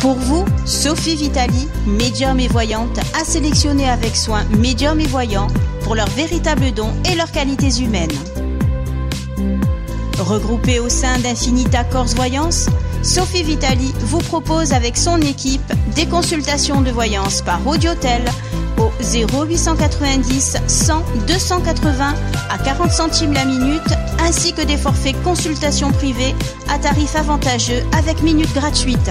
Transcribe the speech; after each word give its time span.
Pour 0.00 0.14
vous, 0.14 0.46
Sophie 0.64 1.14
Vitali, 1.14 1.68
médium 1.86 2.40
et 2.40 2.48
voyante, 2.48 2.98
a 3.20 3.22
sélectionné 3.22 3.86
avec 3.86 4.16
soin 4.16 4.44
médium 4.58 4.98
et 4.98 5.06
voyants 5.06 5.48
pour 5.82 5.94
leurs 5.94 6.08
véritables 6.08 6.72
dons 6.72 6.92
et 7.10 7.14
leurs 7.16 7.30
qualités 7.30 7.82
humaines. 7.82 8.08
Regroupée 10.18 10.80
au 10.80 10.88
sein 10.88 11.18
d'Infinita 11.18 11.84
Corse 11.84 12.14
Voyance, 12.14 12.70
Sophie 13.02 13.42
Vitali 13.42 13.92
vous 14.00 14.20
propose 14.20 14.72
avec 14.72 14.96
son 14.96 15.20
équipe 15.20 15.72
des 15.94 16.06
consultations 16.06 16.80
de 16.80 16.90
voyance 16.90 17.42
par 17.42 17.66
audiotel 17.66 18.22
au 18.78 18.90
0890 19.02 20.56
100 20.66 21.04
280 21.26 22.14
à 22.48 22.58
40 22.58 22.90
centimes 22.90 23.34
la 23.34 23.44
minute 23.44 23.92
ainsi 24.22 24.54
que 24.54 24.62
des 24.62 24.78
forfaits 24.78 25.20
consultations 25.22 25.92
privées 25.92 26.34
à 26.70 26.78
tarif 26.78 27.16
avantageux 27.16 27.82
avec 27.98 28.22
minutes 28.22 28.54
gratuites. 28.54 29.10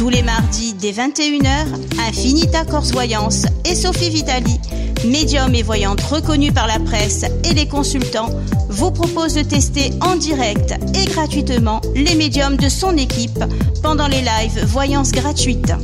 Tous 0.00 0.08
les 0.08 0.22
mardis 0.22 0.72
dès 0.72 0.92
21h, 0.92 1.66
Infinita 2.08 2.64
Corse 2.64 2.90
Voyance 2.90 3.44
et 3.66 3.74
Sophie 3.74 4.08
Vitali, 4.08 4.58
médium 5.04 5.54
et 5.54 5.62
voyante 5.62 6.00
reconnue 6.00 6.52
par 6.52 6.66
la 6.66 6.78
presse 6.78 7.26
et 7.44 7.52
les 7.52 7.68
consultants, 7.68 8.30
vous 8.70 8.90
propose 8.92 9.34
de 9.34 9.42
tester 9.42 9.90
en 10.00 10.16
direct 10.16 10.72
et 10.94 11.04
gratuitement 11.04 11.82
les 11.94 12.14
médiums 12.14 12.56
de 12.56 12.70
son 12.70 12.96
équipe 12.96 13.44
pendant 13.82 14.08
les 14.08 14.22
lives 14.22 14.64
voyances 14.64 15.12
gratuites. 15.12 15.74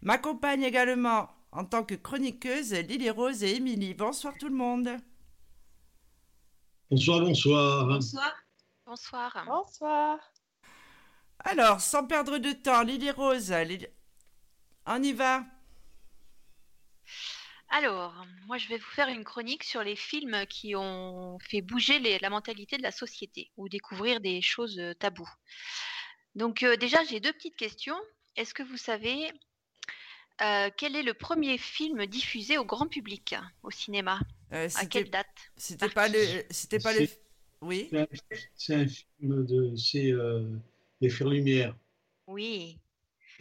M'accompagne 0.00 0.62
également 0.62 1.28
en 1.50 1.64
tant 1.64 1.82
que 1.82 1.96
chroniqueuse 1.96 2.72
Lily 2.72 3.10
Rose 3.10 3.42
et 3.42 3.56
Émilie. 3.56 3.94
Bonsoir 3.94 4.34
tout 4.38 4.48
le 4.48 4.54
monde. 4.54 4.90
Bonsoir, 6.88 7.18
bonsoir. 7.18 7.86
Bonsoir. 7.88 8.45
Bonsoir. 8.86 9.44
Bonsoir. 9.46 10.18
Alors, 11.40 11.80
sans 11.80 12.06
perdre 12.06 12.38
de 12.38 12.52
temps, 12.52 12.82
Lily 12.82 13.10
Rose, 13.10 13.50
Lily- 13.52 13.88
on 14.86 15.02
y 15.02 15.12
va. 15.12 15.44
Alors, 17.68 18.14
moi, 18.46 18.58
je 18.58 18.68
vais 18.68 18.78
vous 18.78 18.90
faire 18.90 19.08
une 19.08 19.24
chronique 19.24 19.64
sur 19.64 19.82
les 19.82 19.96
films 19.96 20.46
qui 20.46 20.76
ont 20.76 21.38
fait 21.40 21.62
bouger 21.62 21.98
les- 21.98 22.18
la 22.20 22.30
mentalité 22.30 22.76
de 22.78 22.82
la 22.82 22.92
société 22.92 23.50
ou 23.56 23.68
découvrir 23.68 24.20
des 24.20 24.40
choses 24.40 24.78
euh, 24.78 24.94
taboues. 24.94 25.28
Donc, 26.36 26.62
euh, 26.62 26.76
déjà, 26.76 27.02
j'ai 27.04 27.18
deux 27.20 27.32
petites 27.32 27.56
questions. 27.56 27.98
Est-ce 28.36 28.54
que 28.54 28.62
vous 28.62 28.76
savez 28.76 29.32
euh, 30.42 30.70
quel 30.76 30.94
est 30.94 31.02
le 31.02 31.14
premier 31.14 31.58
film 31.58 32.06
diffusé 32.06 32.58
au 32.58 32.64
grand 32.64 32.86
public 32.86 33.34
au 33.62 33.70
cinéma? 33.70 34.20
Euh, 34.52 34.68
À 34.76 34.86
quelle 34.86 35.10
date? 35.10 35.26
C'était 35.56 35.88
pas 35.88 36.08
le. 36.08 36.44
C'était 36.50 36.78
pas 36.78 36.92
le. 36.92 37.08
C'est- 37.60 37.66
Oui. 37.66 37.88
C'est 38.54 38.74
un, 38.74 38.86
film 38.86 39.44
de. 39.46 39.76
C'est 39.76 40.12
euh, 40.12 40.48
Les 41.00 41.08
Frères 41.08 41.28
Lumière. 41.28 41.76
Oui. 42.26 42.78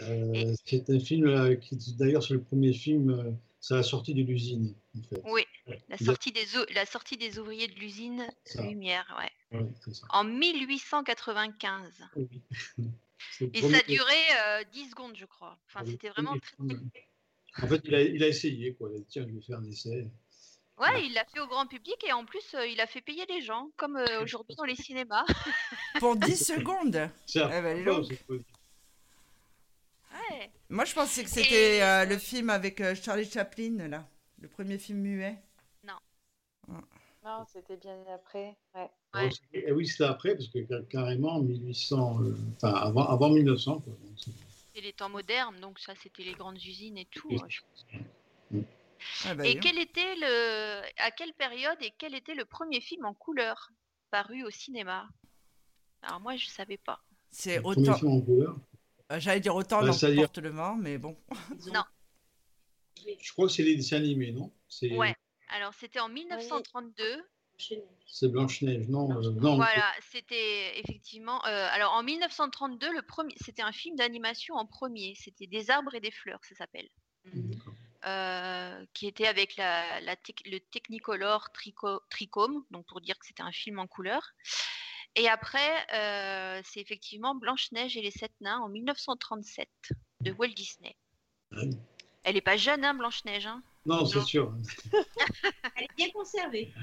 Euh, 0.01 0.33
Et- 0.33 0.53
c'est 0.65 0.89
un 0.89 0.99
film 0.99 1.27
euh, 1.27 1.55
qui, 1.55 1.77
d'ailleurs, 1.97 2.23
c'est 2.23 2.33
le 2.33 2.41
premier 2.41 2.73
film, 2.73 3.09
euh, 3.09 3.31
c'est 3.61 3.75
la 3.75 3.83
sortie 3.83 4.13
de 4.13 4.21
l'usine, 4.23 4.75
en 4.97 5.01
fait. 5.03 5.21
Oui. 5.25 5.45
La 5.89 5.95
a- 5.95 5.97
sortie 5.97 6.31
des, 6.31 6.45
la 6.73 6.85
sortie 6.85 7.17
des 7.17 7.39
ouvriers 7.39 7.67
de 7.67 7.75
l'usine. 7.75 8.25
Lumière, 8.59 9.05
ouais. 9.51 9.59
ouais, 9.59 9.67
c'est 9.83 9.93
ça. 9.95 10.05
En 10.09 10.23
1895. 10.23 11.91
Oui. 12.15 12.27
C'est 13.31 13.45
le 13.45 13.57
Et 13.57 13.61
ça 13.61 13.81
durait 13.87 14.59
euh, 14.59 14.63
10 14.71 14.89
secondes, 14.91 15.15
je 15.17 15.25
crois. 15.25 15.57
Enfin, 15.67 15.83
le 15.83 15.91
c'était 15.91 16.09
vraiment 16.09 16.37
très. 16.37 17.63
En 17.63 17.67
fait, 17.67 17.81
il 17.85 17.95
a, 17.95 18.01
il 18.01 18.21
a 18.23 18.27
essayé, 18.27 18.73
quoi. 18.73 18.89
Il 18.91 18.97
a 18.97 18.99
dit, 18.99 19.05
tiens, 19.07 19.25
je 19.27 19.33
vais 19.33 19.41
faire 19.41 19.57
un 19.59 19.65
essai. 19.65 20.07
Ouais, 20.77 21.05
il 21.05 21.13
l'a 21.13 21.23
fait 21.25 21.39
au 21.39 21.47
grand 21.47 21.65
public 21.67 21.95
et 22.05 22.11
en 22.11 22.25
plus, 22.25 22.53
euh, 22.53 22.67
il 22.67 22.81
a 22.81 22.87
fait 22.87 22.99
payer 23.01 23.25
les 23.29 23.41
gens, 23.41 23.69
comme 23.77 23.95
euh, 23.95 24.21
aujourd'hui 24.23 24.55
dans 24.55 24.65
les 24.65 24.75
cinémas. 24.75 25.23
Pour 25.99 26.15
10 26.17 26.35
secondes. 26.45 27.09
Ça, 27.25 27.49
Eh 27.53 27.61
ben, 27.61 27.87
Ouais. 30.11 30.51
Moi, 30.69 30.85
je 30.85 30.93
pensais 30.93 31.23
que 31.23 31.29
c'était 31.29 31.77
Et- 31.77 31.83
euh, 31.83 32.05
le 32.05 32.17
film 32.17 32.49
avec 32.49 32.81
euh, 32.81 32.95
Charlie 32.95 33.29
Chaplin, 33.29 33.87
là. 33.87 34.05
Le 34.41 34.47
premier 34.49 34.77
film 34.77 34.99
muet. 34.99 35.37
Non, 37.23 37.43
c'était 37.51 37.77
bien 37.77 37.97
après. 38.13 38.55
Ouais. 38.75 38.89
Ouais. 39.15 39.29
Et 39.53 39.71
oui, 39.71 39.87
c'était 39.87 40.03
après, 40.03 40.35
parce 40.35 40.47
que 40.47 40.59
car- 40.59 40.87
carrément, 40.89 41.39
1800, 41.39 42.19
euh, 42.21 42.35
enfin, 42.57 42.71
avant, 42.75 43.07
avant 43.07 43.29
1900, 43.29 43.79
quoi. 43.79 43.93
C'est- 44.15 44.81
les 44.81 44.93
temps 44.93 45.09
modernes, 45.09 45.59
donc 45.59 45.79
ça, 45.79 45.93
c'était 46.03 46.21
les 46.23 46.33
grandes 46.33 46.61
usines 46.63 46.97
et 46.99 47.05
tout. 47.05 47.29
Je- 47.47 47.61
Ah, 49.23 49.35
bah, 49.35 49.45
Et 49.47 49.59
quel 49.59 49.79
était 49.79 50.15
le, 50.15 50.81
à 50.97 51.11
quelle 51.11 51.33
période 51.33 51.77
et 51.81 51.91
quel 51.97 52.13
était 52.15 52.35
le 52.35 52.45
premier 52.45 52.81
film 52.81 53.05
en 53.05 53.13
couleur 53.13 53.69
paru 54.11 54.43
au 54.43 54.49
cinéma? 54.49 55.07
Alors 56.01 56.19
moi, 56.19 56.35
je 56.35 56.47
savais 56.47 56.77
pas. 56.77 57.01
C'est 57.31 57.59
autant. 57.63 57.95
film 57.95 58.11
en 58.11 58.21
couleur? 58.21 58.57
euh, 59.11 59.19
J'allais 59.19 59.39
dire 59.39 59.55
autant 59.55 59.81
Bah, 59.81 59.91
c'est-à-dire- 59.93 60.21
l'emporte 60.21 60.37
le 60.39 60.49
vent, 60.49 60.75
mais 60.75 60.97
bon. 60.97 61.17
Non. 61.73 61.83
Je 63.05 63.31
crois 63.33 63.47
que 63.47 63.53
c'est 63.53 63.63
les 63.63 63.75
dessins 63.75 63.97
animés, 63.97 64.31
non? 64.31 64.51
C'est 64.67 64.91
Ouais. 64.95 65.15
Alors 65.49 65.73
c'était 65.75 65.99
en 65.99 66.09
1932. 66.09 67.23
c'est 68.07 68.27
Blanche-Neige, 68.31 68.87
non 68.87 69.11
euh, 69.11 69.31
non, 69.31 69.55
Voilà, 69.57 69.91
c'était 70.11 70.79
effectivement. 70.79 71.43
euh, 71.45 71.67
alors 71.71 71.93
en 71.93 72.03
1932, 72.03 72.91
le 72.93 73.01
premier, 73.03 73.33
c'était 73.43 73.61
un 73.61 73.71
film 73.71 73.95
d'animation 73.95 74.55
en 74.55 74.65
premier. 74.65 75.13
C'était 75.15 75.47
Des 75.47 75.69
arbres 75.69 75.93
et 75.93 75.99
des 75.99 76.11
fleurs, 76.11 76.43
ça 76.45 76.55
s'appelle. 76.55 76.89
D'accord. 77.25 77.64
Euh, 78.05 78.85
qui 78.93 79.07
était 79.07 79.27
avec 79.27 79.55
la, 79.57 79.99
la 80.01 80.15
tec- 80.15 80.47
le 80.49 80.59
Technicolor 80.59 81.49
trico- 81.53 82.01
Trichome, 82.09 82.63
donc 82.71 82.85
pour 82.87 83.01
dire 83.01 83.17
que 83.19 83.25
c'était 83.25 83.43
un 83.43 83.51
film 83.51 83.79
en 83.79 83.87
couleur. 83.87 84.21
Et 85.15 85.29
après, 85.29 85.85
euh, 85.93 86.61
c'est 86.65 86.81
effectivement 86.81 87.35
Blanche-Neige 87.35 87.95
et 87.97 88.01
les 88.01 88.11
Sept 88.11 88.33
Nains 88.41 88.59
en 88.59 88.69
1937 88.69 89.69
de 90.21 90.31
Walt 90.33 90.49
Disney. 90.49 90.95
Ouais. 91.51 91.69
Elle 92.23 92.35
est 92.37 92.41
pas 92.41 92.57
jeune, 92.57 92.83
hein, 92.83 92.93
Blanche-Neige. 92.95 93.45
Hein? 93.45 93.63
Non, 93.85 94.05
c'est 94.05 94.21
sûr. 94.23 94.53
Elle 95.75 95.83
est 95.83 95.95
bien 95.95 96.09
conservée. 96.09 96.73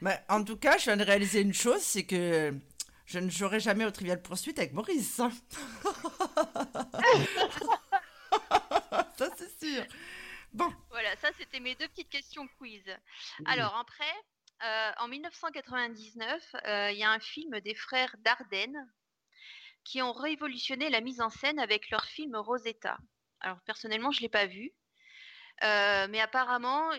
Mais 0.00 0.18
en 0.28 0.42
tout 0.44 0.56
cas, 0.56 0.78
je 0.78 0.84
viens 0.84 0.96
de 0.96 1.02
réaliser 1.04 1.40
une 1.40 1.52
chose 1.52 1.80
c'est 1.82 2.04
que 2.06 2.54
je 3.04 3.18
ne 3.18 3.28
jouerai 3.30 3.58
jamais 3.60 3.84
au 3.84 3.90
Trivial 3.90 4.22
Poursuite 4.22 4.58
avec 4.58 4.72
Maurice. 4.72 5.18
hein. 5.20 5.30
Ça, 9.18 9.28
c'est 9.36 9.66
sûr. 9.66 9.84
Bon, 10.52 10.72
Voilà, 10.90 11.14
ça 11.16 11.28
c'était 11.38 11.60
mes 11.60 11.74
deux 11.74 11.88
petites 11.88 12.08
questions 12.08 12.48
quiz. 12.58 12.84
Alors 13.44 13.76
après, 13.76 14.14
euh, 14.64 14.90
en 14.98 15.08
1999, 15.08 16.56
euh, 16.66 16.90
il 16.90 16.98
y 16.98 17.04
a 17.04 17.10
un 17.10 17.20
film 17.20 17.60
des 17.60 17.74
frères 17.74 18.14
Dardenne 18.20 18.90
qui 19.84 20.02
ont 20.02 20.12
révolutionné 20.12 20.90
la 20.90 21.00
mise 21.00 21.20
en 21.20 21.30
scène 21.30 21.58
avec 21.58 21.90
leur 21.90 22.04
film 22.04 22.34
Rosetta. 22.36 22.98
Alors 23.40 23.60
personnellement, 23.66 24.10
je 24.10 24.20
l'ai 24.20 24.28
pas 24.28 24.46
vu, 24.46 24.72
mais 25.62 26.20
apparemment, 26.20 26.90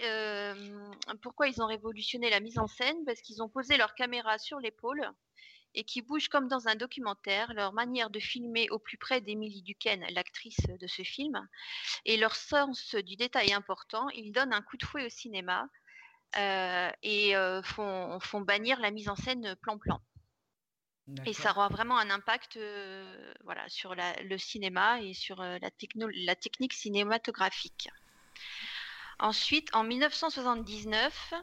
pourquoi 1.22 1.48
ils 1.48 1.62
ont 1.62 1.68
révolutionné 1.68 2.30
la 2.30 2.40
mise 2.40 2.58
en 2.58 2.68
scène? 2.68 3.04
Parce 3.06 3.22
qu'ils 3.22 3.44
ont 3.44 3.50
posé 3.50 3.78
leur 3.78 3.94
caméra 3.94 4.38
sur 4.38 4.60
l'épaule 4.60 5.12
et 5.76 5.84
qui 5.84 6.02
bougent 6.02 6.30
comme 6.30 6.48
dans 6.48 6.68
un 6.68 6.76
documentaire. 6.76 7.54
Leur 7.54 7.74
manière 7.74 8.10
de 8.10 8.20
filmer 8.20 8.70
au 8.70 8.80
plus 8.80 8.98
près 8.98 9.22
d'Emily 9.22 9.62
Duquesne, 9.62 10.06
l'actrice 10.12 10.62
de 10.68 10.88
ce 10.88 11.04
film, 11.04 11.48
et 12.06 12.18
leur 12.18 12.36
sens 12.36 12.96
du 12.96 13.16
détail 13.16 13.54
important, 13.54 14.10
ils 14.10 14.32
donnent 14.32 14.54
un 14.54 14.62
coup 14.62 14.78
de 14.78 14.86
fouet 14.86 15.06
au 15.06 15.10
cinéma 15.10 15.68
et 16.38 17.34
font, 17.64 18.20
font 18.20 18.42
bannir 18.42 18.80
la 18.80 18.92
mise 18.92 19.10
en 19.10 19.16
scène 19.16 19.56
plan-plan. 19.62 20.02
Et 21.26 21.34
ça 21.34 21.52
aura 21.52 21.70
vraiment 21.70 21.98
un 21.98 22.12
impact 22.12 22.60
voilà, 23.44 23.68
sur 23.68 23.96
le 23.96 24.38
cinéma 24.38 25.02
et 25.02 25.14
sur 25.14 25.38
la, 25.38 25.60
la 25.60 26.36
technique 26.36 26.74
cinématographique. 26.74 27.90
Ensuite, 29.20 29.74
en 29.76 29.84
1979, 29.84 31.34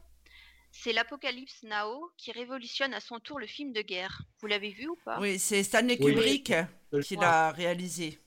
c'est 0.83 0.93
l'Apocalypse 0.93 1.63
Now 1.63 2.11
qui 2.17 2.33
révolutionne 2.33 2.95
à 2.95 3.01
son 3.01 3.19
tour 3.19 3.39
le 3.39 3.47
film 3.47 3.73
de 3.73 3.83
guerre. 3.83 4.23
Vous 4.41 4.47
l'avez 4.47 4.71
vu 4.71 4.89
ou 4.89 4.97
pas? 5.05 5.19
Oui, 5.21 5.39
c'est 5.39 5.63
Stanley 5.63 5.97
Kubrick 5.97 6.53
qui 7.03 7.17
l'a 7.17 7.53
réalisé. 7.53 8.19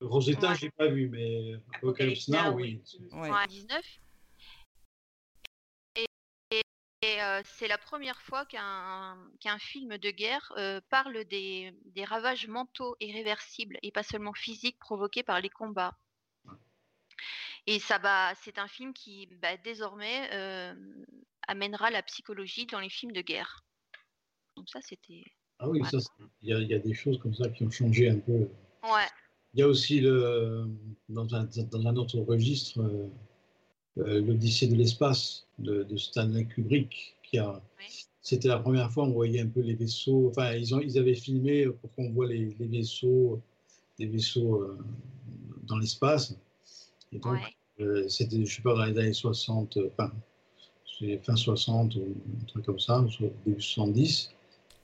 Rosetta, 0.00 0.54
je 0.54 0.60
j'ai 0.60 0.70
pas 0.70 0.88
vu, 0.88 1.08
mais 1.08 1.54
Apocalypse 1.74 2.28
Now, 2.28 2.54
oui. 2.54 2.82
En 3.12 3.46
19. 3.46 3.82
Et, 5.96 6.06
euh, 7.20 7.42
c'est 7.44 7.68
la 7.68 7.78
première 7.78 8.20
fois 8.22 8.46
qu'un 8.46 9.58
film 9.58 9.98
de 9.98 10.10
guerre 10.10 10.52
euh, 10.56 10.80
parle 10.90 11.24
des, 11.24 11.72
des 11.84 12.04
ravages 12.04 12.48
mentaux 12.48 12.96
irréversibles 13.00 13.78
et 13.82 13.92
pas 13.92 14.02
seulement 14.02 14.32
physiques 14.32 14.78
provoqués 14.78 15.22
par 15.22 15.40
les 15.40 15.50
combats. 15.50 15.96
Et 17.66 17.78
ça 17.78 17.98
va, 17.98 18.34
c'est 18.42 18.58
un 18.58 18.68
film 18.68 18.92
qui 18.92 19.28
bah, 19.40 19.56
désormais 19.64 20.28
euh, 20.32 20.74
amènera 21.48 21.90
la 21.90 22.02
psychologie 22.02 22.66
dans 22.66 22.80
les 22.80 22.90
films 22.90 23.12
de 23.12 23.22
guerre. 23.22 23.64
Donc 24.56 24.68
ça, 24.68 24.80
c'était. 24.82 25.24
Ah 25.58 25.68
oui, 25.68 25.80
il 26.42 26.68
y, 26.68 26.74
a 26.74 26.78
des 26.78 26.94
choses 26.94 27.18
comme 27.18 27.34
ça 27.34 27.48
qui 27.48 27.62
ont 27.62 27.70
changé 27.70 28.10
un 28.10 28.18
peu. 28.18 28.48
Ouais. 28.82 29.08
Il 29.54 29.60
y 29.60 29.62
a 29.62 29.68
aussi 29.68 30.00
le, 30.00 30.68
dans, 31.08 31.32
un, 31.34 31.44
dans 31.44 31.86
un 31.86 31.96
autre 31.96 32.18
registre 32.18 32.80
euh, 32.80 33.08
euh, 33.98 34.20
l'Odyssée 34.20 34.66
de 34.66 34.74
l'espace 34.74 35.46
de, 35.58 35.96
Stanley 35.96 36.44
Kubrick, 36.44 37.16
qui 37.22 37.38
a. 37.38 37.62
C'était 38.20 38.48
la 38.48 38.58
première 38.58 38.90
fois 38.90 39.04
on 39.04 39.12
voyait 39.12 39.40
un 39.40 39.48
peu 39.48 39.60
les 39.60 39.74
vaisseaux. 39.74 40.28
Enfin, 40.30 40.54
ils, 40.54 40.74
ont, 40.74 40.80
ils 40.80 40.98
avaient 40.98 41.14
filmé 41.14 41.66
pour 41.66 41.92
qu'on 41.94 42.10
voit 42.10 42.26
les, 42.26 42.56
les, 42.58 42.66
vaisseaux, 42.66 43.42
les 43.98 44.06
vaisseaux 44.06 44.66
dans 45.64 45.76
l'espace. 45.76 46.34
Et 47.14 47.18
donc, 47.18 47.38
euh, 47.80 48.08
c'était, 48.08 48.44
je 48.44 48.56
sais 48.56 48.62
pas, 48.62 48.74
dans 48.74 48.84
les 48.84 48.98
années 48.98 49.12
60, 49.12 49.76
euh, 49.76 49.90
enfin, 49.92 50.12
fin 51.22 51.36
60 51.36 51.94
ou 51.96 52.14
un 52.42 52.44
truc 52.46 52.64
comme 52.64 52.80
ça, 52.80 53.04
début 53.46 53.60
70. 53.60 54.32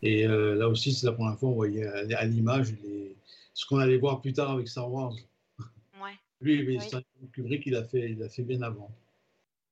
Et 0.03 0.27
euh, 0.27 0.55
là 0.55 0.69
aussi, 0.69 0.93
c'est 0.93 1.06
la 1.06 1.12
première 1.12 1.38
fois 1.38 1.50
qu'on 1.50 1.56
voyait 1.56 1.87
à, 1.87 2.25
l'image 2.25 2.73
les, 2.82 3.17
ce 3.53 3.67
qu'on 3.67 3.79
allait 3.79 3.99
voir 3.99 4.21
plus 4.21 4.32
tard 4.32 4.53
avec 4.53 4.69
Star 4.69 4.91
Wars. 4.91 5.15
Ouais. 6.00 6.19
Lui, 6.41 6.79
oui. 6.79 6.79
Kubrick, 7.32 7.67
il 7.67 7.75
a 7.75 7.85
fait, 7.85 8.12
il 8.12 8.23
a 8.23 8.29
fait 8.29 8.43
bien 8.43 8.62
avant. 8.62 8.91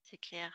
C'est 0.03 0.19
clair. 0.19 0.53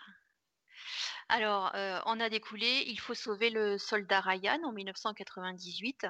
Alors, 1.30 1.72
on 2.06 2.20
a 2.20 2.30
découlé 2.30 2.84
Il 2.88 3.00
faut 3.00 3.14
sauver 3.14 3.50
le 3.50 3.78
soldat 3.78 4.20
Ryan 4.20 4.60
en 4.66 4.74
1998. 4.74 6.06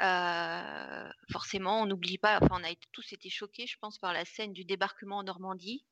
Euh, 0.00 1.10
forcément, 1.32 1.82
on 1.82 1.86
n'oublie 1.86 2.18
pas, 2.18 2.38
enfin, 2.40 2.60
on 2.60 2.64
a 2.64 2.74
tous 2.92 3.12
été 3.12 3.30
choqués, 3.30 3.66
je 3.66 3.78
pense, 3.78 3.98
par 3.98 4.12
la 4.12 4.24
scène 4.24 4.52
du 4.52 4.64
débarquement 4.64 5.18
en 5.18 5.24
Normandie. 5.24 5.84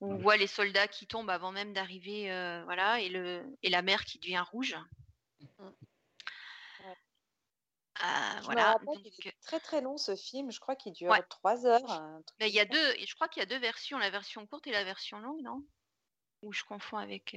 Où 0.00 0.12
on 0.12 0.16
voit 0.18 0.36
les 0.36 0.48
soldats 0.48 0.88
qui 0.88 1.06
tombent 1.06 1.30
avant 1.30 1.52
même 1.52 1.72
d'arriver, 1.72 2.32
euh, 2.32 2.64
voilà, 2.64 3.00
et, 3.00 3.08
le, 3.08 3.44
et 3.62 3.70
la 3.70 3.82
mer 3.82 4.04
qui 4.04 4.18
devient 4.18 4.44
rouge. 4.50 4.76
Mmh. 5.40 5.68
Euh, 8.04 8.40
voilà. 8.42 8.76
Donc, 8.84 8.98
très 9.42 9.60
très 9.60 9.80
long 9.80 9.96
ce 9.96 10.16
film. 10.16 10.50
Je 10.50 10.58
crois 10.58 10.74
qu'il 10.74 10.92
dure 10.92 11.14
trois 11.28 11.66
heures. 11.66 12.02
Ben, 12.40 12.46
il 12.46 12.54
y 12.54 12.58
a 12.58 12.64
deux. 12.64 12.94
Je 13.06 13.14
crois 13.14 13.28
qu'il 13.28 13.40
y 13.40 13.44
a 13.44 13.46
deux 13.46 13.58
versions, 13.58 13.96
la 13.98 14.10
version 14.10 14.44
courte 14.46 14.66
et 14.66 14.72
la 14.72 14.82
version 14.82 15.20
longue, 15.20 15.40
non? 15.42 15.62
Ou 16.42 16.52
je 16.52 16.64
confonds 16.64 16.96
avec. 16.96 17.36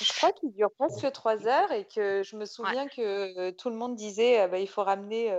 Je 0.00 0.12
crois 0.12 0.32
qu'il 0.32 0.52
dure 0.52 0.70
presque 0.78 1.10
trois 1.12 1.46
heures 1.46 1.72
et 1.72 1.84
que 1.84 2.22
je 2.22 2.36
me 2.36 2.44
souviens 2.44 2.86
que 2.88 3.50
tout 3.50 3.70
le 3.70 3.76
monde 3.76 3.96
disait 3.96 4.46
bah, 4.48 4.58
il 4.58 4.68
faut 4.68 4.84
ramener 4.84 5.32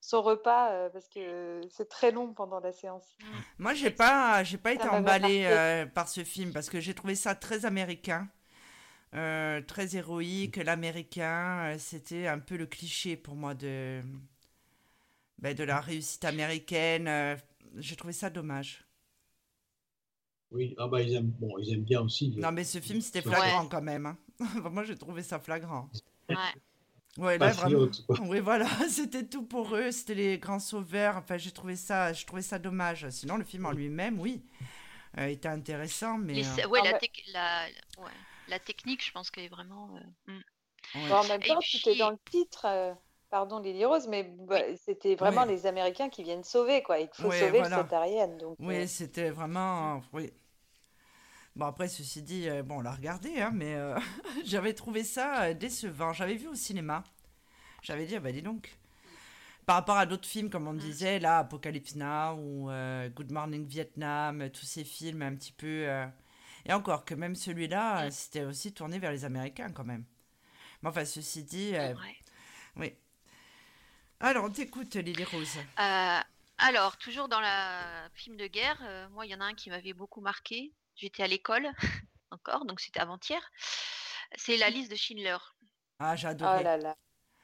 son 0.00 0.22
repas 0.22 0.88
parce 0.90 1.08
que 1.08 1.60
c'est 1.70 1.88
très 1.88 2.12
long 2.12 2.32
pendant 2.32 2.60
la 2.60 2.72
séance. 2.72 3.16
Mmh. 3.20 3.24
Moi, 3.58 3.74
j'ai 3.74 3.90
pas, 3.90 4.44
j'ai 4.44 4.58
pas 4.58 4.72
été 4.72 4.88
emballée 4.88 5.86
par 5.94 6.08
ce 6.08 6.22
film 6.24 6.52
parce 6.52 6.70
que 6.70 6.80
j'ai 6.80 6.94
trouvé 6.94 7.14
ça 7.14 7.34
très 7.34 7.64
américain, 7.64 8.28
très 9.12 9.96
héroïque. 9.96 10.56
L'américain, 10.56 11.76
c'était 11.78 12.28
un 12.28 12.38
peu 12.38 12.56
le 12.56 12.66
cliché 12.66 13.16
pour 13.16 13.34
moi 13.34 13.54
de, 13.54 14.02
ben, 15.38 15.54
de 15.54 15.64
la 15.64 15.80
réussite 15.80 16.24
américaine. 16.24 17.38
j'ai 17.76 17.96
trouvé 17.96 18.12
ça 18.12 18.30
dommage. 18.30 18.85
Oui, 20.52 20.74
ah 20.78 20.86
bah, 20.86 21.02
ils, 21.02 21.14
aiment, 21.14 21.32
bon, 21.38 21.58
ils 21.58 21.72
aiment 21.72 21.84
bien 21.84 22.02
aussi. 22.02 22.34
Non, 22.36 22.52
mais 22.52 22.64
ce 22.64 22.78
film, 22.78 23.00
c'était 23.00 23.22
flagrant 23.22 23.66
quand 23.66 23.82
même. 23.82 24.06
Hein. 24.06 24.18
Moi, 24.70 24.84
j'ai 24.84 24.96
trouvé 24.96 25.22
ça 25.22 25.38
flagrant. 25.38 25.90
Ouais. 26.28 26.36
Ouais, 27.18 27.38
là, 27.38 27.50
vraiment. 27.52 27.88
Oui, 28.26 28.40
voilà, 28.40 28.66
c'était 28.88 29.24
tout 29.24 29.42
pour 29.42 29.74
eux, 29.74 29.90
c'était 29.90 30.14
les 30.14 30.38
grands 30.38 30.58
sauveurs. 30.58 31.16
Enfin, 31.16 31.38
j'ai 31.38 31.50
trouvé 31.50 31.76
ça, 31.76 32.12
je 32.12 32.26
trouvais 32.26 32.42
ça 32.42 32.58
dommage. 32.58 33.08
Sinon, 33.10 33.36
le 33.36 33.44
film 33.44 33.64
en 33.64 33.72
lui-même, 33.72 34.20
oui, 34.20 34.44
euh, 35.18 35.26
était 35.26 35.48
intéressant, 35.48 36.18
mais. 36.18 36.44
Euh, 36.44 36.68
ouais, 36.68 36.80
la, 36.82 36.98
la... 37.32 37.66
Ouais. 37.98 38.10
la, 38.48 38.58
technique, 38.58 39.04
je 39.04 39.12
pense 39.12 39.30
qu'elle 39.30 39.44
est 39.44 39.48
vraiment. 39.48 39.96
Euh, 40.28 40.38
hmm. 40.94 41.12
en 41.12 41.24
même 41.24 41.42
temps, 41.42 41.58
tu 41.60 41.78
étais 41.78 41.96
dans 41.96 42.10
le 42.10 42.18
titre. 42.30 42.66
Pardon 43.30 43.58
Lily 43.58 43.84
Rose, 43.84 44.06
mais 44.08 44.22
bah, 44.22 44.60
c'était 44.76 45.16
vraiment 45.16 45.44
les 45.44 45.66
Américains 45.66 46.08
qui 46.08 46.22
viennent 46.22 46.44
sauver, 46.44 46.82
quoi. 46.82 47.00
Il 47.00 47.08
faut 47.12 47.30
sauver 47.30 47.58
voilà. 47.58 47.82
Donc, 48.38 48.56
oui, 48.60 48.76
euh. 48.76 48.86
c'était 48.86 49.30
vraiment. 49.30 50.00
Oui. 50.12 50.32
Bon, 51.56 51.66
après, 51.66 51.88
ceci 51.88 52.22
dit, 52.22 52.48
euh, 52.48 52.62
bon, 52.62 52.78
on 52.78 52.80
l'a 52.82 52.92
regardé, 52.92 53.40
hein, 53.40 53.50
mais 53.52 53.74
euh, 53.74 53.98
j'avais 54.44 54.74
trouvé 54.74 55.02
ça 55.02 55.54
décevant. 55.54 56.12
J'avais 56.12 56.34
vu 56.34 56.46
au 56.46 56.54
cinéma. 56.54 57.02
J'avais 57.82 58.06
dit, 58.06 58.14
ah, 58.16 58.20
bah 58.20 58.30
dis 58.30 58.42
donc. 58.42 58.78
Par 59.64 59.76
rapport 59.76 59.96
à 59.96 60.06
d'autres 60.06 60.28
films, 60.28 60.48
comme 60.48 60.68
on 60.68 60.74
mmh. 60.74 60.78
disait, 60.78 61.18
là, 61.18 61.38
Apocalypse 61.38 61.96
Now 61.96 62.36
ou 62.38 62.70
Good 63.16 63.32
Morning 63.32 63.66
Vietnam, 63.66 64.48
tous 64.50 64.66
ces 64.66 64.84
films 64.84 65.22
un 65.22 65.34
petit 65.34 65.52
peu. 65.52 65.88
Et 66.64 66.72
encore 66.72 67.04
que 67.04 67.16
même 67.16 67.34
celui-là, 67.34 68.06
mmh. 68.06 68.10
c'était 68.12 68.44
aussi 68.44 68.72
tourné 68.72 69.00
vers 69.00 69.10
les 69.10 69.24
Américains 69.24 69.70
quand 69.72 69.84
même. 69.84 70.04
Mais 70.82 70.90
enfin, 70.90 71.04
ceci 71.04 71.42
dit. 71.42 71.74
Oui. 72.76 72.94
Alors, 74.20 74.44
on 74.44 74.50
t'écoute, 74.50 74.94
Lily 74.94 75.24
Rose. 75.24 75.58
Euh, 75.78 76.20
alors, 76.58 76.96
toujours 76.96 77.28
dans 77.28 77.40
le 77.40 78.08
film 78.14 78.36
de 78.36 78.46
guerre, 78.46 78.78
euh, 78.82 79.08
moi, 79.10 79.26
il 79.26 79.30
y 79.30 79.34
en 79.34 79.40
a 79.40 79.44
un 79.44 79.54
qui 79.54 79.68
m'avait 79.68 79.92
beaucoup 79.92 80.20
marqué. 80.20 80.72
J'étais 80.94 81.22
à 81.22 81.26
l'école, 81.26 81.68
encore, 82.30 82.64
donc 82.64 82.80
c'était 82.80 83.00
avant-hier. 83.00 83.40
C'est 84.36 84.56
la 84.56 84.70
liste 84.70 84.90
de 84.90 84.96
Schindler. 84.96 85.36
Ah, 85.98 86.16
j'adore. 86.16 86.56
Oh 86.58 86.62
là 86.62 86.76
là. 86.78 86.96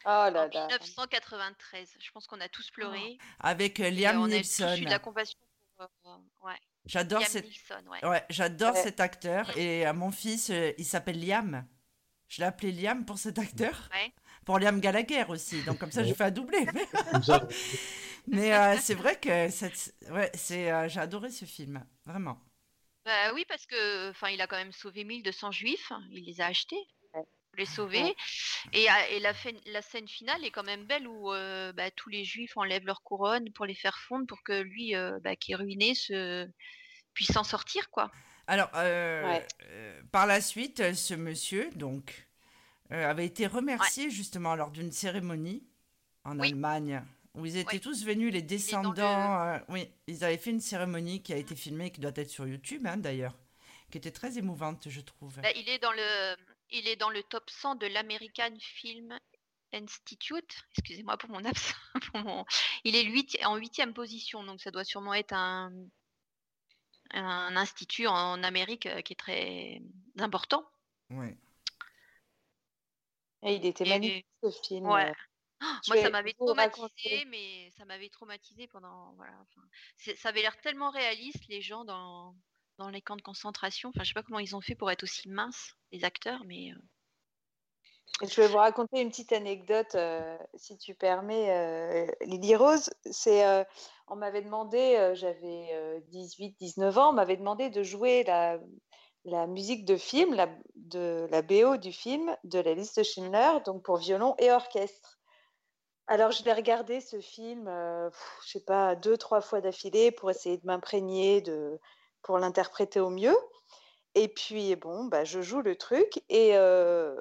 Oh 0.05 0.31
là 0.33 0.45
en 0.45 0.49
1993. 0.49 1.97
Je 2.01 2.11
pense 2.11 2.27
qu'on 2.27 2.41
a 2.41 2.49
tous 2.49 2.71
pleuré. 2.71 3.19
Oh. 3.21 3.25
Avec 3.41 3.79
euh, 3.79 3.91
Liam 3.91 4.27
Neeson. 4.27 4.79
de 4.79 4.89
la 4.89 4.99
compassion 4.99 5.39
ouais. 6.43 6.55
J'adore 6.87 7.23
cette... 7.23 7.47
ouais. 8.03 8.25
j'adore 8.31 8.77
cet 8.77 8.99
acteur 8.99 9.57
et 9.57 9.91
mon 9.93 10.11
fils, 10.11 10.51
il 10.79 10.85
s'appelle 10.85 11.25
Liam. 11.25 11.67
Je 12.29 12.41
l'ai 12.41 12.47
appelé 12.47 12.73
Liam 12.73 13.05
pour 13.05 13.19
cet 13.19 13.39
acteur. 13.39 13.89
Ouais 13.93 14.13
pour 14.45 14.59
Liam 14.59 14.81
Gallagher 14.81 15.25
aussi. 15.29 15.63
Donc 15.63 15.79
comme 15.79 15.93
ça, 15.93 16.05
j'ai 16.05 16.15
fait 16.15 16.25
un 16.25 16.31
doublé. 16.31 16.67
Mais 18.27 18.55
euh, 18.55 18.77
c'est 18.81 18.95
vrai 18.95 19.19
que 19.19 19.29
ouais, 20.13 20.31
c'est, 20.35 20.71
euh, 20.71 20.89
j'ai 20.89 21.01
adoré 21.01 21.31
ce 21.31 21.45
film, 21.45 21.85
vraiment. 22.07 22.39
Bah, 23.05 23.35
oui, 23.35 23.45
parce 23.49 23.67
que 23.67 24.11
enfin, 24.11 24.29
il 24.29 24.41
a 24.41 24.47
quand 24.47 24.57
même 24.57 24.73
sauvé 24.73 25.05
1200 25.05 25.51
juifs. 25.51 25.93
Il 26.11 26.25
les 26.25 26.41
a 26.41 26.47
achetés 26.47 26.81
pour 27.13 27.27
les 27.59 27.67
sauver. 27.67 28.15
Et, 28.73 28.89
euh, 28.89 28.95
et 29.11 29.19
la, 29.19 29.33
la, 29.67 29.83
scène 29.83 30.09
finale 30.09 30.45
est 30.45 30.53
quand 30.53 30.63
même 30.63 30.87
belle 30.87 31.09
où 31.09 31.31
bah, 31.75 31.91
tous 31.97 32.11
les 32.11 32.25
juifs 32.25 32.57
enlèvent 32.57 32.87
leur 32.87 33.03
couronne 33.03 33.53
pour 33.53 33.67
les 33.67 33.75
faire 33.75 33.99
fondre 33.99 34.27
pour 34.27 34.43
que 34.45 34.63
lui, 34.63 34.95
bah, 35.23 35.35
qui 35.35 35.53
est 35.53 35.57
ruiné, 35.57 35.95
se... 35.95 36.49
puisse 37.15 37.33
s'en 37.33 37.45
sortir. 37.45 37.91
quoi. 37.91 38.11
Alors, 38.47 38.71
par 40.13 40.27
la 40.27 40.41
suite, 40.41 40.95
ce 40.95 41.15
monsieur, 41.15 41.71
donc, 41.75 42.15
euh, 42.15 42.32
avait 42.95 43.27
été 43.27 43.47
remercié 43.47 44.11
justement 44.11 44.55
lors 44.55 44.71
d'une 44.71 44.93
cérémonie 44.93 45.65
en 46.25 46.39
Allemagne 46.39 47.03
où 47.35 47.47
ils 47.47 47.57
étaient 47.57 47.79
tous 47.79 48.05
venus, 48.05 48.33
les 48.33 48.43
descendants. 48.43 49.43
Euh, 49.43 49.59
oui, 49.69 49.89
ils 50.07 50.25
avaient 50.25 50.37
fait 50.37 50.51
une 50.51 50.61
cérémonie 50.61 51.23
qui 51.23 51.33
a 51.33 51.37
été 51.37 51.57
filmée, 51.57 51.91
qui 51.91 52.01
doit 52.01 52.13
être 52.15 52.29
sur 52.29 52.47
YouTube 52.47 52.87
hein, 52.87 52.97
d'ailleurs, 52.97 53.35
qui 53.91 53.99
était 53.99 54.11
très 54.11 54.39
émouvante, 54.39 54.89
je 54.89 55.01
trouve. 55.01 55.41
Bah, 55.41 55.51
il, 55.57 55.69
est 55.69 55.79
dans 55.79 55.93
le, 55.93 56.37
il 56.71 56.87
est 56.89 56.97
dans 56.97 57.11
le 57.11 57.23
top 57.23 57.49
100 57.49 57.77
de 57.77 57.87
l'American 57.87 58.55
Film 58.59 59.19
Institute. 59.73 60.63
Excusez-moi 60.77 61.17
pour 61.17 61.31
mon 61.31 61.45
absence. 61.45 61.75
Il 62.85 62.95
est 62.95 63.05
8, 63.05 63.39
en 63.47 63.57
huitième 63.57 63.95
position, 63.95 64.45
donc 64.45 64.61
ça 64.61 64.71
doit 64.71 64.85
sûrement 64.85 65.15
être 65.15 65.33
un, 65.33 65.73
un 67.13 67.57
institut 67.57 68.07
en 68.07 68.43
Amérique 68.43 68.87
qui 69.05 69.13
est 69.15 69.17
très 69.19 69.81
important. 70.19 70.63
Ouais. 71.09 71.39
Et 73.43 73.55
il 73.57 73.67
était 73.67 73.85
magnifique 73.85 74.27
ce 74.43 74.51
film. 74.51 74.87
Ouais. 74.87 75.13
Oh, 75.63 75.67
moi, 75.89 76.03
ça 76.03 76.11
m'avait 76.11 76.33
traumatisé, 76.33 77.25
mais 77.27 77.71
ça 77.77 77.85
m'avait 77.85 78.09
traumatisé 78.09 78.67
pendant. 78.67 79.13
Voilà, 79.17 79.33
ça 80.17 80.29
avait 80.29 80.43
l'air 80.43 80.61
tellement 80.61 80.91
réaliste, 80.91 81.47
les 81.49 81.61
gens 81.61 81.85
dans, 81.85 82.35
dans 82.79 82.91
les 82.91 83.01
camps 83.01 83.17
de 83.17 83.23
concentration. 83.23 83.91
Enfin, 83.91 84.03
je 84.03 84.09
sais 84.09 84.15
pas 84.15 84.23
comment 84.23 84.41
ils 84.41 84.57
ont 84.57 84.61
fait 84.61 84.75
pour 84.75 84.91
être 84.91 85.05
aussi 85.05 85.29
minces, 85.29 85.77
les 85.93 86.05
acteurs, 86.05 86.43
mais. 86.47 86.73
Je 88.21 88.41
vais 88.41 88.49
vous 88.49 88.59
raconter 88.59 89.01
une 89.01 89.09
petite 89.09 89.33
anecdote, 89.33 89.95
euh, 89.95 90.37
si 90.55 90.77
tu 90.79 90.95
permets, 90.95 91.51
euh, 91.51 92.07
Lily 92.21 92.55
Rose. 92.55 92.91
C'est, 93.11 93.45
euh, 93.45 93.65
on 94.07 94.17
m'avait 94.17 94.43
demandé, 94.43 95.13
j'avais 95.15 96.03
18-19 96.11 96.99
ans, 96.99 97.11
on 97.11 97.15
m'avait 97.15 97.37
demandé 97.37 97.71
de 97.71 97.83
jouer 97.83 98.23
la, 98.25 98.59
la 99.25 99.47
musique 99.47 99.85
de 99.85 99.97
film, 99.97 100.35
la, 100.35 100.49
de 100.75 101.27
la 101.31 101.43
BO 101.43 101.77
du 101.77 101.93
film 101.93 102.37
de 102.45 102.59
la 102.59 102.75
liste 102.75 102.99
de 102.99 103.03
Schindler, 103.03 103.61
donc 103.65 103.83
pour 103.83 103.97
violon 103.97 104.35
et 104.39 104.51
orchestre. 104.51 105.19
Alors, 106.09 106.33
je 106.33 106.45
l'ai 106.45 106.53
regardé 106.53 107.01
ce 107.01 107.21
film, 107.21 107.67
je 107.67 108.11
je 108.45 108.51
sais 108.51 108.65
pas, 108.65 108.97
deux, 108.97 109.17
trois 109.17 109.41
fois 109.41 109.61
d'affilée 109.61 110.11
pour 110.11 110.31
essayer 110.31 110.59
de 110.59 110.67
m'imprégner, 110.67 111.41
de, 111.41 111.79
pour 112.23 112.39
l'interpréter 112.39 113.01
au 113.01 113.11
mieux. 113.11 113.37
Et 114.15 114.29
puis, 114.29 114.77
bon, 114.77 115.05
bah, 115.05 115.25
je 115.25 115.41
joue 115.41 115.63
le 115.63 115.77
truc 115.77 116.23
et 116.29 116.57
euh, 116.57 117.17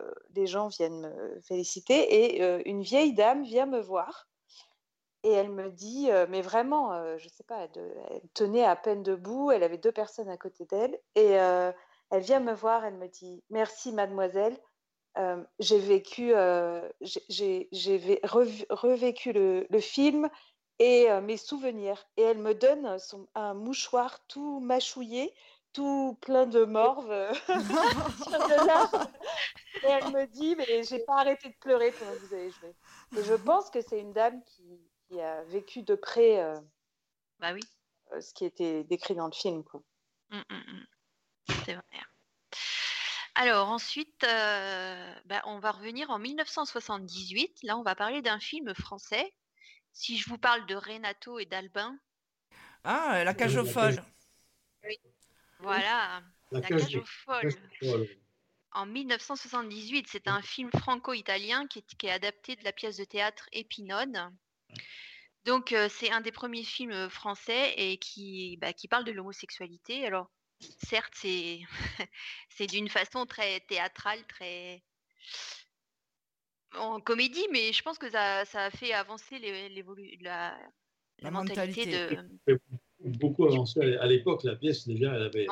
gens 0.45 0.67
viennent 0.67 1.01
me 1.01 1.41
féliciter 1.41 2.35
et 2.35 2.43
euh, 2.43 2.61
une 2.65 2.81
vieille 2.81 3.13
dame 3.13 3.43
vient 3.43 3.65
me 3.65 3.79
voir 3.79 4.27
et 5.23 5.31
elle 5.31 5.51
me 5.51 5.69
dit, 5.69 6.11
euh, 6.11 6.25
mais 6.29 6.41
vraiment, 6.41 7.17
je 7.17 7.29
sais 7.29 7.43
pas, 7.43 7.67
elle, 7.75 8.21
tenait 8.33 8.65
à 8.65 8.75
peine 8.75 9.03
debout, 9.03 9.51
elle 9.51 9.63
avait 9.63 9.77
deux 9.77 9.91
personnes 9.91 10.29
à 10.29 10.37
côté 10.37 10.65
d'elle 10.65 10.99
et 11.15 11.37
elle 12.11 12.21
vient 12.21 12.39
me 12.39 12.53
voir, 12.53 12.85
elle 12.85 12.95
me 12.95 13.07
dit, 13.07 13.43
merci 13.49 13.91
mademoiselle, 13.91 14.57
j'ai 15.59 15.79
vécu, 15.79 16.33
j'ai 17.01 17.69
revécu 18.23 19.33
le, 19.33 19.67
le, 19.69 19.79
film 19.79 20.29
et 20.79 21.07
mes 21.21 21.37
souvenirs. 21.37 22.05
Et 22.17 22.21
elle 22.21 22.37
me 22.39 22.53
donne 22.53 22.97
son, 22.99 23.27
un 23.35 23.53
mouchoir 23.53 24.25
tout 24.27 24.59
mâchouillé 24.59 25.33
tout 25.73 26.17
plein 26.21 26.45
de 26.45 26.63
morve 26.65 27.09
euh, 27.11 27.33
Et 29.83 29.87
elle 29.87 30.11
me 30.11 30.25
dit, 30.27 30.55
mais 30.55 30.83
j'ai 30.83 30.99
pas 30.99 31.19
arrêté 31.19 31.49
de 31.49 31.55
pleurer 31.55 31.91
pendant 31.91 32.11
que 32.11 32.17
vous 32.17 32.33
avez 32.33 32.51
joué? 32.51 32.75
Et 33.17 33.23
je 33.23 33.33
pense 33.33 33.69
que 33.69 33.81
c'est 33.81 33.99
une 33.99 34.13
dame 34.13 34.43
qui, 34.43 35.19
a 35.19 35.43
vécu 35.45 35.83
de 35.83 35.95
près 35.95 36.41
euh, 36.41 36.57
bah 37.39 37.51
oui. 37.53 37.59
Euh, 38.13 38.21
ce 38.21 38.33
qui 38.33 38.45
était 38.45 38.85
décrit 38.85 39.13
dans 39.13 39.25
le 39.25 39.33
film. 39.33 39.63
Quoi. 39.63 39.81
Hum, 40.31 40.43
hum, 40.49 40.63
hum. 40.67 40.85
C'est 41.65 41.73
vrai. 41.73 41.83
Alors 43.35 43.69
ensuite, 43.69 44.21
bah, 44.21 45.41
on 45.45 45.59
va 45.59 45.71
revenir 45.71 46.09
en 46.09 46.19
1978. 46.19 47.63
Là, 47.63 47.77
on 47.77 47.83
va 47.83 47.95
parler 47.95 48.21
d'un 48.21 48.39
film 48.39 48.73
français. 48.73 49.33
Si 49.93 50.17
je 50.17 50.29
vous 50.29 50.37
parle 50.37 50.65
de 50.65 50.75
Renato 50.75 51.39
et 51.39 51.45
d'Albin. 51.45 51.97
Ah, 52.83 53.23
La 53.23 53.33
cage 53.33 53.57
aux 53.57 53.65
folles. 53.65 54.03
Oui. 54.83 54.99
Voilà, 55.59 56.23
La, 56.51 56.61
cage, 56.61 56.95
aux 56.95 57.05
folles. 57.05 57.53
En 58.73 58.85
1978, 58.85 60.07
c'est 60.09 60.27
un 60.27 60.41
film 60.41 60.69
franco-italien 60.71 61.67
qui, 61.67 61.83
est, 62.03 62.09
adapté 62.09 62.55
de 62.55 62.63
la 62.63 62.71
pièce 62.71 62.97
de 62.97 63.03
théâtre 63.03 63.47
Épinode. 63.51 64.17
Donc, 65.45 65.73
euh, 65.73 65.89
c'est 65.89 66.11
un 66.11 66.21
des 66.21 66.31
premiers 66.31 66.63
films 66.63 67.09
français 67.09 67.73
et 67.77 67.97
qui, 67.97 68.57
bah, 68.57 68.73
qui 68.73 68.87
parle 68.87 69.03
de 69.03 69.11
l'homosexualité. 69.11 70.05
Alors, 70.05 70.29
certes, 70.83 71.13
c'est, 71.15 71.59
c'est 72.49 72.67
d'une 72.67 72.89
façon 72.89 73.25
très 73.25 73.59
théâtrale, 73.61 74.25
très 74.27 74.83
en 76.77 76.99
comédie, 76.99 77.45
mais 77.51 77.73
je 77.73 77.81
pense 77.83 77.97
que 77.97 78.09
ça, 78.09 78.45
ça 78.45 78.65
a 78.65 78.71
fait 78.71 78.93
avancer 78.93 79.39
les, 79.39 79.83
la, 80.21 80.57
la, 81.19 81.31
mentalité, 81.31 81.85
de 81.85 82.59
beaucoup 82.99 83.45
avancé 83.45 83.79
à 83.97 84.05
l'époque. 84.05 84.43
La 84.43 84.55
pièce, 84.55 84.87
déjà, 84.87 85.13
elle 85.15 85.23
avait, 85.23 85.47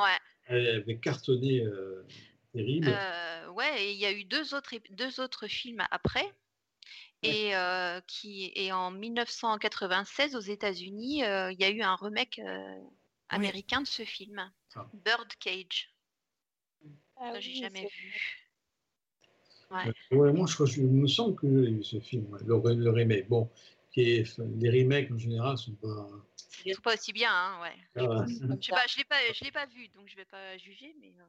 elle 0.45 0.67
avait 0.67 0.97
cartonné 0.97 1.61
euh, 1.61 2.05
terrible. 2.53 2.87
Euh, 2.89 3.49
ouais, 3.49 3.83
et 3.83 3.91
il 3.91 3.97
y 3.97 4.05
a 4.05 4.11
eu 4.11 4.23
deux 4.23 4.53
autres, 4.53 4.75
deux 4.91 5.19
autres 5.19 5.47
films 5.47 5.83
après. 5.91 6.25
Et, 7.21 7.53
euh, 7.53 7.99
qui, 8.07 8.53
et 8.55 8.71
en 8.71 8.91
1996, 8.91 10.37
aux 10.37 10.39
États-Unis, 10.39 11.17
il 11.17 11.57
y 11.59 11.63
a 11.65 11.69
eu 11.69 11.81
un 11.81 11.95
remake 11.95 12.39
américain 13.27 13.81
de 13.81 13.87
ce 13.87 14.03
film, 14.03 14.49
ah. 14.75 14.89
Bird 14.93 15.33
Cage. 15.39 15.93
Ah, 17.17 17.39
j'ai 17.39 17.55
jamais 17.55 17.87
vu. 17.87 18.47
Ouais. 19.71 19.93
moi, 20.11 20.47
je, 20.47 20.53
crois, 20.53 20.65
je 20.65 20.81
me 20.81 21.07
semble 21.07 21.35
que 21.35 21.47
j'ai 21.47 21.71
vu 21.71 21.83
ce 21.83 21.99
film, 21.99 22.37
le, 22.43 22.73
le, 22.73 22.89
remake. 22.89 23.27
Bon, 23.27 23.51
qui 23.91 24.01
est, 24.01 24.39
les 24.57 24.69
remakes 24.81 25.11
en 25.11 25.17
général 25.17 25.57
sont 25.57 25.75
pas 25.75 26.09
ils 26.65 26.75
sont 26.75 26.81
pas 26.81 26.93
aussi 26.93 27.13
bien, 27.13 27.31
hein, 27.31 27.61
ouais. 27.61 27.75
Ah 27.95 28.25
je 28.27 28.65
sais 28.65 28.71
pas, 28.71 28.87
je 28.87 28.97
l'ai 28.97 29.03
pas, 29.05 29.33
je 29.33 29.43
l'ai 29.43 29.51
pas 29.51 29.65
vu, 29.67 29.87
donc 29.89 30.07
je 30.07 30.15
vais 30.15 30.25
pas 30.25 30.57
juger, 30.57 30.95
mais. 30.99 31.13
Euh, 31.19 31.25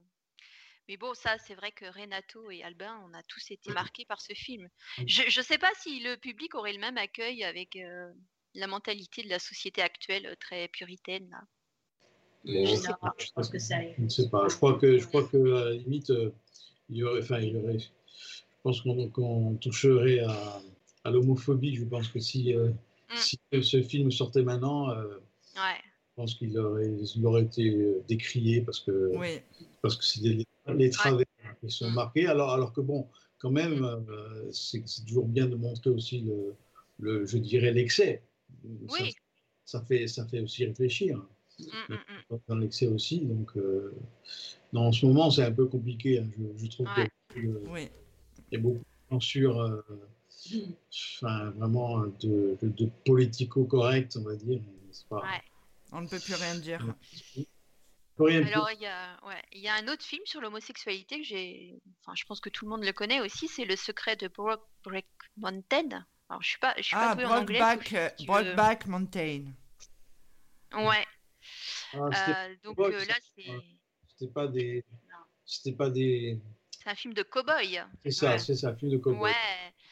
mais 0.89 0.97
bon, 0.97 1.15
ça, 1.15 1.39
c'est 1.39 1.55
vrai 1.55 1.71
que 1.71 1.85
Renato 1.85 2.51
et 2.51 2.65
Albin, 2.65 3.01
on 3.05 3.15
a 3.15 3.23
tous 3.23 3.53
été 3.53 3.73
marqués 3.73 4.05
par 4.07 4.21
ce 4.21 4.35
film. 4.35 4.69
Je 5.07 5.39
ne 5.39 5.45
sais 5.45 5.59
pas 5.59 5.71
si 5.79 6.01
le 6.01 6.17
public 6.17 6.55
aurait 6.57 6.73
le 6.73 6.81
même 6.81 6.99
accueil 6.99 7.45
avec 7.45 7.77
euh, 7.77 8.13
la 8.55 8.67
mentalité 8.67 9.23
de 9.23 9.29
la 9.29 9.39
société 9.39 9.83
actuelle 9.83 10.27
euh, 10.27 10.35
très 10.41 10.67
puritaine. 10.67 11.31
Là. 11.31 11.43
Je, 12.45 12.75
sais 12.75 12.93
pas. 13.01 13.15
je 13.19 13.27
pense 13.35 13.49
que 13.49 13.59
ça. 13.59 13.77
Je 13.97 14.03
ne 14.03 14.09
sais 14.09 14.29
pas. 14.29 14.49
Je 14.49 14.57
crois 14.57 14.79
que, 14.79 14.99
je 14.99 15.07
crois 15.07 15.25
que 15.25 15.55
à 15.55 15.65
la 15.67 15.73
limite, 15.73 16.13
il 16.89 16.97
y 16.97 17.05
aurait, 17.05 17.21
enfin, 17.21 17.39
il 17.41 17.53
y 17.53 17.57
aurait. 17.57 17.79
Je 17.79 17.89
pense 18.63 18.83
qu'on 18.83 19.57
toucherait 19.61 20.21
à, 20.21 20.63
à 21.05 21.11
l'homophobie. 21.11 21.77
Je 21.77 21.85
pense 21.85 22.09
que 22.09 22.21
si 22.21 22.55
Mm. 23.11 23.17
Si 23.17 23.39
ce 23.63 23.83
film 23.83 24.11
sortait 24.11 24.43
maintenant, 24.43 24.91
euh, 24.91 25.19
je 25.55 26.15
pense 26.15 26.35
qu'il 26.35 26.57
aurait, 26.59 26.91
aurait, 27.25 27.43
été 27.43 27.69
euh, 27.69 28.03
décrié 28.09 28.61
parce 28.61 28.81
que 28.81 29.13
parce 29.83 29.97
que 29.97 30.05
c'est 30.05 30.21
les 30.69 30.91
travers 30.91 31.27
qui 31.61 31.71
sont 31.71 31.91
mm. 31.91 31.95
marqués. 31.95 32.27
Alors, 32.27 32.53
alors 32.53 32.73
que 32.73 32.81
bon, 32.81 33.09
quand 33.39 33.51
même, 33.51 33.85
euh, 33.85 34.51
c'est 34.53 34.85
toujours 35.07 35.27
bien 35.27 35.47
de 35.47 35.57
montrer 35.57 35.91
aussi 35.91 36.21
le, 36.21 36.55
le 37.01 37.27
je 37.27 37.39
dirais 37.39 37.73
l'excès. 37.73 38.23
Oui. 38.65 39.15
Ça, 39.65 39.81
fait 39.83 40.07
ça 40.07 40.27
fait 40.27 40.41
aussi 40.41 40.65
réfléchir. 40.65 41.25
Mm, 41.89 42.37
dans 42.49 42.57
l'excès 42.57 42.87
aussi, 42.87 43.21
donc 43.21 43.53
non, 44.73 44.87
en 44.87 44.93
ce 44.93 45.07
moment 45.07 45.31
c'est 45.31 45.45
un 45.45 45.53
peu 45.53 45.67
compliqué. 45.67 46.19
Hein. 46.19 46.29
Je, 46.57 46.67
trouve 46.69 46.89
qu'il 47.33 47.51
y 48.53 48.57
a 48.57 48.59
beaucoup 48.59 48.79
de 48.79 49.15
censure 49.15 49.83
enfin, 51.17 51.51
vraiment 51.51 52.07
de, 52.21 52.59
de, 52.63 52.91
politico-correct, 53.05 54.17
on 54.21 54.25
va 54.25 54.37
dire. 54.37 54.61
Pas... 55.09 55.23
On 55.93 56.03
ne 56.03 56.09
peut 56.09 56.19
plus 56.19 56.35
rien 56.35 56.57
dire. 56.57 56.85
Alors, 58.29 58.71
il 58.73 58.83
y, 58.83 58.87
a, 58.87 59.19
ouais, 59.27 59.43
il 59.53 59.61
y 59.61 59.69
a 59.69 59.75
un 59.75 59.89
autre 59.89 60.05
film 60.05 60.23
sur 60.27 60.41
l'homosexualité 60.41 61.19
que 61.19 61.25
j'ai. 61.25 61.81
Enfin, 62.01 62.13
je 62.15 62.25
pense 62.25 62.41
que 62.41 62.51
tout 62.51 62.67
le 62.67 62.71
monde 62.71 62.85
le 62.85 62.93
connaît 62.93 63.21
aussi, 63.21 63.49
c'est 63.49 63.65
Le 63.65 63.77
secret 63.77 64.17
de 64.17 64.29
Brokeback 64.29 65.07
Mountain. 65.39 66.05
Alors, 66.29 66.43
je 66.43 66.49
suis 66.49 66.59
pas, 66.59 66.75
je 66.77 66.83
suis 66.83 66.97
ah, 66.99 67.17
pas 67.17 67.27
en 67.27 67.41
anglais. 67.41 67.61
Brokeback 68.27 68.87
Mountain. 68.87 69.45
Ouais. 70.75 71.07
Ah, 71.95 72.47
euh, 72.49 72.55
donc 72.63 72.79
euh, 72.79 72.91
là, 72.91 73.15
c'est. 73.35 73.45
C'était 74.09 74.33
pas 74.33 74.47
des. 74.47 74.85
C'était 75.45 75.77
pas 75.77 75.91
des. 75.91 76.41
C'est 76.83 76.91
un 76.91 76.95
film 76.95 77.15
de 77.15 77.23
cow-boy. 77.23 77.85
C'est 78.05 78.11
ça, 78.11 78.39
c'est 78.39 78.55
ça, 78.55 78.69
un 78.69 78.77
film 78.77 78.93
de 78.93 78.97
cow-boy. 78.99 79.21
Ouais. 79.21 79.35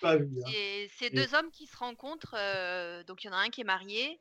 Hein. 0.02 0.18
C'est 0.96 1.10
deux 1.10 1.34
hommes 1.34 1.50
qui 1.50 1.66
se 1.66 1.76
rencontrent. 1.76 2.34
Euh, 2.38 3.02
donc, 3.04 3.24
il 3.24 3.28
y 3.28 3.30
en 3.30 3.34
a 3.34 3.38
un 3.38 3.50
qui 3.50 3.60
est 3.60 3.64
marié. 3.64 4.20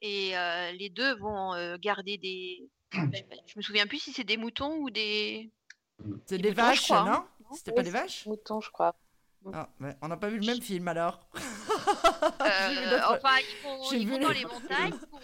Et 0.00 0.36
euh, 0.36 0.72
les 0.72 0.90
deux 0.90 1.14
vont 1.16 1.54
euh, 1.54 1.76
garder 1.78 2.18
des. 2.18 2.68
Je 2.92 3.56
me 3.56 3.62
souviens 3.62 3.86
plus 3.86 3.98
si 3.98 4.12
c'est 4.12 4.24
des 4.24 4.36
moutons 4.36 4.76
ou 4.78 4.90
des. 4.90 5.50
C'est 6.26 6.38
des, 6.38 6.50
vaches, 6.50 6.90
non, 6.90 7.04
non 7.04 7.24
C'était 7.54 7.72
pas 7.72 7.82
des 7.82 7.90
vaches? 7.90 8.26
Moutons, 8.26 8.60
je 8.60 8.70
crois. 8.70 8.96
Ah, 9.52 9.68
on 10.00 10.08
n'a 10.08 10.16
pas 10.16 10.28
vu 10.28 10.38
le 10.38 10.46
même 10.46 10.60
film 10.60 10.88
alors. 10.88 11.28
Euh, 11.36 11.40
enfin, 13.08 13.36
ils 13.38 13.62
vont, 13.62 13.92
ils 13.92 14.08
vont 14.08 14.18
dans 14.18 14.30
les 14.30 14.44
montagnes 14.44 14.98
pour. 15.10 15.20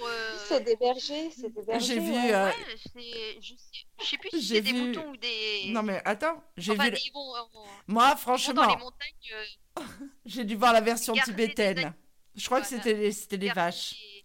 C'est 0.50 0.64
des 0.64 0.76
bergers, 0.76 1.30
c'est 1.30 1.52
des 1.52 1.62
bergers. 1.62 1.87
J'ai 1.87 2.00
vu. 2.00 2.12
Ouais, 2.12 2.35
euh... 2.35 2.50
je, 2.71 2.76
sais, 2.76 3.54
je 4.00 4.04
sais 4.04 4.19
plus 4.19 4.30
si 4.30 4.42
c'est 4.42 4.61
vu... 4.61 4.73
des 4.73 4.80
moutons 4.80 5.11
ou 5.11 5.16
des. 5.16 5.66
Non 5.69 5.83
mais 5.83 6.02
attends, 6.04 6.42
j'ai 6.57 6.73
enfin, 6.73 6.90
vu. 6.90 6.97
Ils 7.04 7.12
vont, 7.12 7.37
euh, 7.37 7.61
Moi, 7.87 8.16
franchement. 8.16 8.54
Dans 8.54 8.69
les 8.69 8.76
montagnes. 8.76 9.78
Euh, 9.78 9.83
j'ai 10.26 10.45
dû 10.45 10.57
voir 10.57 10.73
la 10.73 10.80
version 10.80 11.14
tibétaine. 11.14 11.95
Je 12.35 12.45
crois 12.47 12.61
voilà. 12.61 12.76
que 12.76 12.83
c'était 12.83 12.95
les, 12.99 13.12
c'était 13.12 13.37
les 13.37 13.50
vaches. 13.50 13.92
Des... 13.92 14.25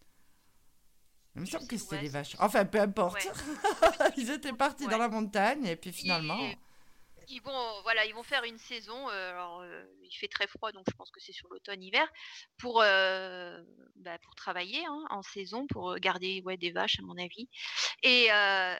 Il 1.36 1.42
me 1.42 1.46
semble 1.46 1.68
que 1.68 1.78
c'était 1.78 2.02
les 2.02 2.10
vaches. 2.10 2.36
Enfin, 2.40 2.66
peu 2.66 2.80
importe. 2.80 3.24
Ouais. 3.24 4.10
ils 4.18 4.32
étaient 4.32 4.54
partis 4.54 4.86
ouais. 4.86 4.92
dans 4.92 4.98
la 4.98 5.10
montagne 5.10 5.66
et 5.66 5.76
puis 5.76 5.92
finalement. 5.92 6.40
Et 6.40 6.58
ils 7.30 7.42
vont, 7.42 7.82
voilà, 7.84 8.06
ils 8.06 8.14
vont 8.14 8.24
faire 8.24 8.44
une 8.44 8.58
saison. 8.58 9.10
Euh, 9.10 9.32
alors, 9.32 9.62
euh, 9.62 9.86
il 10.04 10.16
fait 10.16 10.28
très 10.28 10.48
froid, 10.48 10.72
donc 10.72 10.86
je 10.90 10.96
pense 10.96 11.12
que 11.12 11.20
c'est 11.20 11.32
sur 11.32 11.48
l'automne-hiver 11.50 12.08
pour 12.58 12.82
euh, 12.82 13.62
bah, 13.96 14.18
pour 14.20 14.36
travailler 14.36 14.86
hein, 14.86 15.06
en 15.10 15.22
saison, 15.22 15.68
pour 15.68 15.96
garder 15.96 16.42
ouais, 16.46 16.58
des 16.58 16.72
vaches 16.72 17.00
à 17.00 17.04
mon 17.04 17.18
avis. 17.18 17.50
Et, 18.04 18.28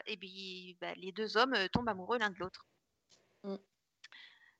et 0.06 0.16
puis, 0.16 0.76
bah, 0.80 0.94
les 0.96 1.12
deux 1.12 1.36
hommes 1.36 1.54
tombent 1.72 1.88
amoureux 1.88 2.18
l'un 2.18 2.30
de 2.30 2.38
l'autre. 2.38 2.66
Mm. 3.44 3.56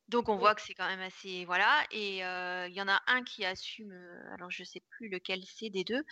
Donc 0.08 0.28
on 0.28 0.36
voit 0.36 0.54
que 0.54 0.62
c'est 0.62 0.74
quand 0.74 0.86
même 0.86 1.00
assez 1.00 1.44
voilà 1.46 1.84
et 1.90 2.18
il 2.18 2.72
y 2.72 2.80
en 2.80 2.86
a 2.86 3.02
un 3.08 3.24
qui 3.24 3.44
assume 3.44 3.92
alors 4.32 4.52
je 4.52 4.62
sais 4.62 4.80
plus 4.88 5.08
lequel 5.08 5.42
c'est 5.44 5.68
des 5.68 5.82
deux 5.82 6.04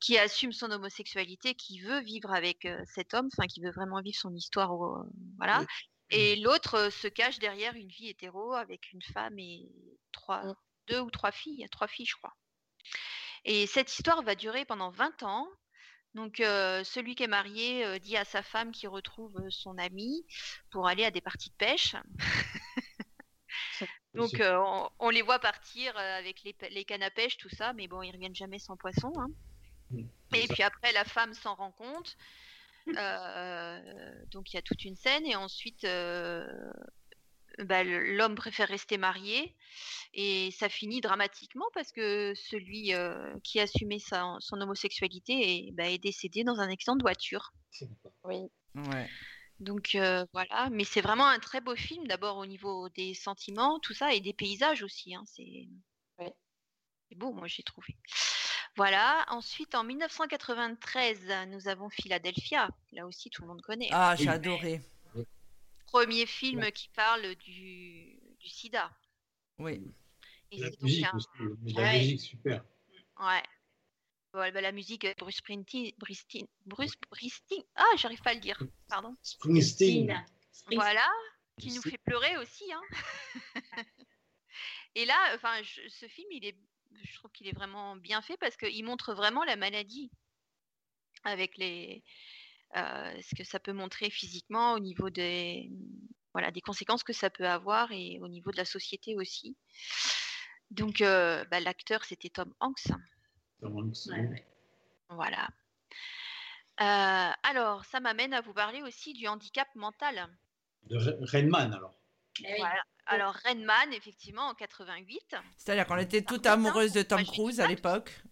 qui 0.00 0.16
assume 0.16 0.50
son 0.50 0.70
homosexualité 0.70 1.54
qui 1.54 1.78
veut 1.80 2.00
vivre 2.00 2.32
avec 2.32 2.66
cet 2.86 3.12
homme 3.12 3.28
enfin 3.36 3.46
qui 3.46 3.60
veut 3.60 3.70
vraiment 3.70 4.00
vivre 4.00 4.16
son 4.16 4.34
histoire 4.34 4.72
voilà 5.36 5.62
et 6.10 6.36
l'autre 6.36 6.90
se 6.90 7.08
cache 7.08 7.38
derrière 7.38 7.74
une 7.74 7.88
vie 7.88 8.08
hétéro 8.08 8.52
avec 8.52 8.92
une 8.92 9.02
femme 9.02 9.38
et 9.38 9.68
trois 10.12 10.44
mmh. 10.44 10.54
deux 10.88 11.00
ou 11.00 11.10
trois 11.10 11.32
filles 11.32 11.66
trois 11.70 11.88
filles 11.88 12.06
je 12.06 12.16
crois 12.16 12.34
et 13.44 13.66
cette 13.66 13.90
histoire 13.90 14.22
va 14.22 14.34
durer 14.34 14.64
pendant 14.64 14.90
20 14.90 15.22
ans 15.22 15.48
donc 16.14 16.36
celui 16.38 17.14
qui 17.14 17.24
est 17.24 17.28
marié 17.28 17.98
dit 18.00 18.16
à 18.16 18.24
sa 18.24 18.42
femme 18.42 18.70
qu'il 18.70 18.88
retrouve 18.88 19.38
son 19.50 19.76
ami 19.78 20.26
pour 20.70 20.86
aller 20.86 21.04
à 21.04 21.10
des 21.10 21.20
parties 21.20 21.50
de 21.50 21.56
pêche 21.56 21.96
Donc 24.14 24.40
euh, 24.40 24.62
on, 25.00 25.10
les 25.10 25.22
voit 25.22 25.40
partir 25.40 25.96
euh, 25.96 26.18
avec 26.18 26.42
les, 26.44 26.84
cannes 26.84 27.02
à 27.02 27.10
pêche, 27.10 27.36
tout 27.36 27.48
ça, 27.48 27.72
mais 27.72 27.88
bon, 27.88 28.02
ils 28.02 28.12
reviennent 28.12 28.34
jamais 28.34 28.58
sans 28.58 28.76
poisson. 28.76 29.12
Hein. 29.18 29.28
Mm, 29.90 30.04
et 30.34 30.48
puis 30.48 30.62
après, 30.62 30.92
la 30.92 31.04
femme 31.04 31.34
s'en 31.34 31.54
rend 31.54 31.72
compte. 31.72 32.16
Euh, 32.88 34.24
donc 34.30 34.52
il 34.52 34.56
y 34.56 34.58
a 34.58 34.62
toute 34.62 34.84
une 34.84 34.96
scène 34.96 35.24
et 35.24 35.36
ensuite 35.36 35.86
bah, 37.58 37.84
l'homme 37.84 38.34
préfère 38.34 38.68
rester 38.68 38.98
marié 38.98 39.54
et 40.12 40.50
ça 40.50 40.68
finit 40.68 41.00
dramatiquement 41.00 41.66
parce 41.72 41.92
que 41.92 42.34
celui 42.34 42.92
qui 43.42 43.60
assumait 43.60 43.98
sa, 43.98 44.36
son 44.40 44.60
homosexualité 44.60 45.32
est, 45.68 45.72
bah, 45.72 45.88
est, 45.88 45.98
décédé 45.98 46.44
dans 46.44 46.60
un 46.60 46.70
accident 46.70 46.96
de 46.96 47.02
voiture. 47.02 47.52
Oui. 48.24 48.42
Ouais. 48.74 49.08
Donc 49.60 49.96
voilà, 50.32 50.68
mais 50.70 50.84
c'est 50.84 51.00
vraiment 51.00 51.26
un 51.26 51.38
très 51.38 51.60
beau 51.60 51.76
film, 51.76 52.06
d'abord 52.06 52.36
au 52.36 52.46
niveau 52.46 52.88
des 52.90 53.14
sentiments, 53.14 53.78
tout 53.80 53.94
ça, 53.94 54.12
et 54.12 54.20
des 54.20 54.32
paysages 54.32 54.82
aussi. 54.82 55.14
Hein, 55.14 55.24
c'est 55.26 55.68
beau, 57.14 57.32
moi 57.32 57.46
j'ai 57.46 57.62
trouvé. 57.62 57.96
Voilà, 58.76 59.24
ensuite 59.28 59.74
en 59.74 59.84
1993, 59.84 61.46
nous 61.48 61.68
avons 61.68 61.88
Philadelphia. 61.88 62.68
Là 62.92 63.06
aussi, 63.06 63.30
tout 63.30 63.42
le 63.42 63.48
monde 63.48 63.62
connaît. 63.62 63.92
Hein. 63.92 63.96
Ah, 63.96 64.16
j'ai 64.16 64.28
adoré. 64.28 64.80
Premier 65.86 66.26
film 66.26 66.70
qui 66.72 66.88
parle 66.88 67.34
du, 67.36 68.18
sida. 68.44 68.90
Oui. 69.58 69.80
Et 70.50 70.58
la 70.58 70.70
musique, 70.80 71.06
la 71.76 71.92
musique 71.92 72.20
super. 72.20 72.64
Ouais, 73.20 73.42
bah, 74.50 74.60
la 74.60 74.72
musique 74.72 75.04
euh, 75.04 75.14
Bruce 75.16 75.36
Springsteen, 75.36 75.92
Bruce 76.66 76.90
Springsteen, 76.90 77.62
ah, 77.76 77.84
j'arrive 77.96 78.20
pas 78.20 78.30
à 78.30 78.34
le 78.34 78.40
dire, 78.40 78.60
pardon. 78.88 79.14
Springsteen. 79.22 80.24
Voilà, 80.72 81.08
qui 81.60 81.72
nous 81.72 81.82
fait 81.82 81.98
pleurer 81.98 82.36
aussi. 82.38 82.64
Hein. 82.72 82.82
Et 84.96 85.04
là, 85.04 85.14
enfin, 85.34 85.62
ce 85.88 86.06
film, 86.08 86.28
il 86.32 86.44
est, 86.46 86.56
je 87.02 87.14
trouve 87.16 87.30
qu'il 87.32 87.48
est 87.48 87.56
vraiment 87.56 87.96
bien 87.96 88.22
fait 88.22 88.36
parce 88.36 88.56
qu'il 88.56 88.84
montre 88.84 89.14
vraiment 89.14 89.44
la 89.44 89.56
maladie 89.56 90.10
avec 91.24 91.56
les, 91.56 92.02
euh, 92.76 93.22
ce 93.22 93.34
que 93.34 93.44
ça 93.44 93.60
peut 93.60 93.72
montrer 93.72 94.10
physiquement 94.10 94.72
au 94.74 94.78
niveau 94.78 95.10
des, 95.10 95.70
voilà, 96.32 96.50
des 96.50 96.60
conséquences 96.60 97.04
que 97.04 97.12
ça 97.12 97.30
peut 97.30 97.48
avoir 97.48 97.92
et 97.92 98.18
au 98.20 98.28
niveau 98.28 98.50
de 98.50 98.56
la 98.56 98.64
société 98.64 99.16
aussi. 99.16 99.56
Donc, 100.70 101.00
euh, 101.00 101.44
bah, 101.50 101.60
l'acteur, 101.60 102.04
c'était 102.04 102.30
Tom 102.30 102.52
Hanks. 102.60 102.88
Voilà. 105.08 105.48
Euh, 106.80 107.32
alors, 107.44 107.84
ça 107.84 108.00
m'amène 108.00 108.34
à 108.34 108.40
vous 108.40 108.54
parler 108.54 108.82
aussi 108.82 109.12
du 109.12 109.28
handicap 109.28 109.68
mental. 109.76 110.28
De 110.82 110.96
Renman, 110.96 111.72
alors. 111.72 111.94
Eh 112.40 112.60
alors, 113.06 113.36
Renman, 113.44 113.92
effectivement, 113.92 114.48
en 114.48 114.54
88. 114.54 115.36
C'est-à-dire 115.56 115.86
qu'on 115.86 115.98
était 115.98 116.22
toute 116.22 116.46
amoureuse 116.46 116.92
de 116.92 117.02
Tom 117.02 117.22
Cruise 117.24 117.60
à 117.60 117.66
l'époque. 117.66 118.22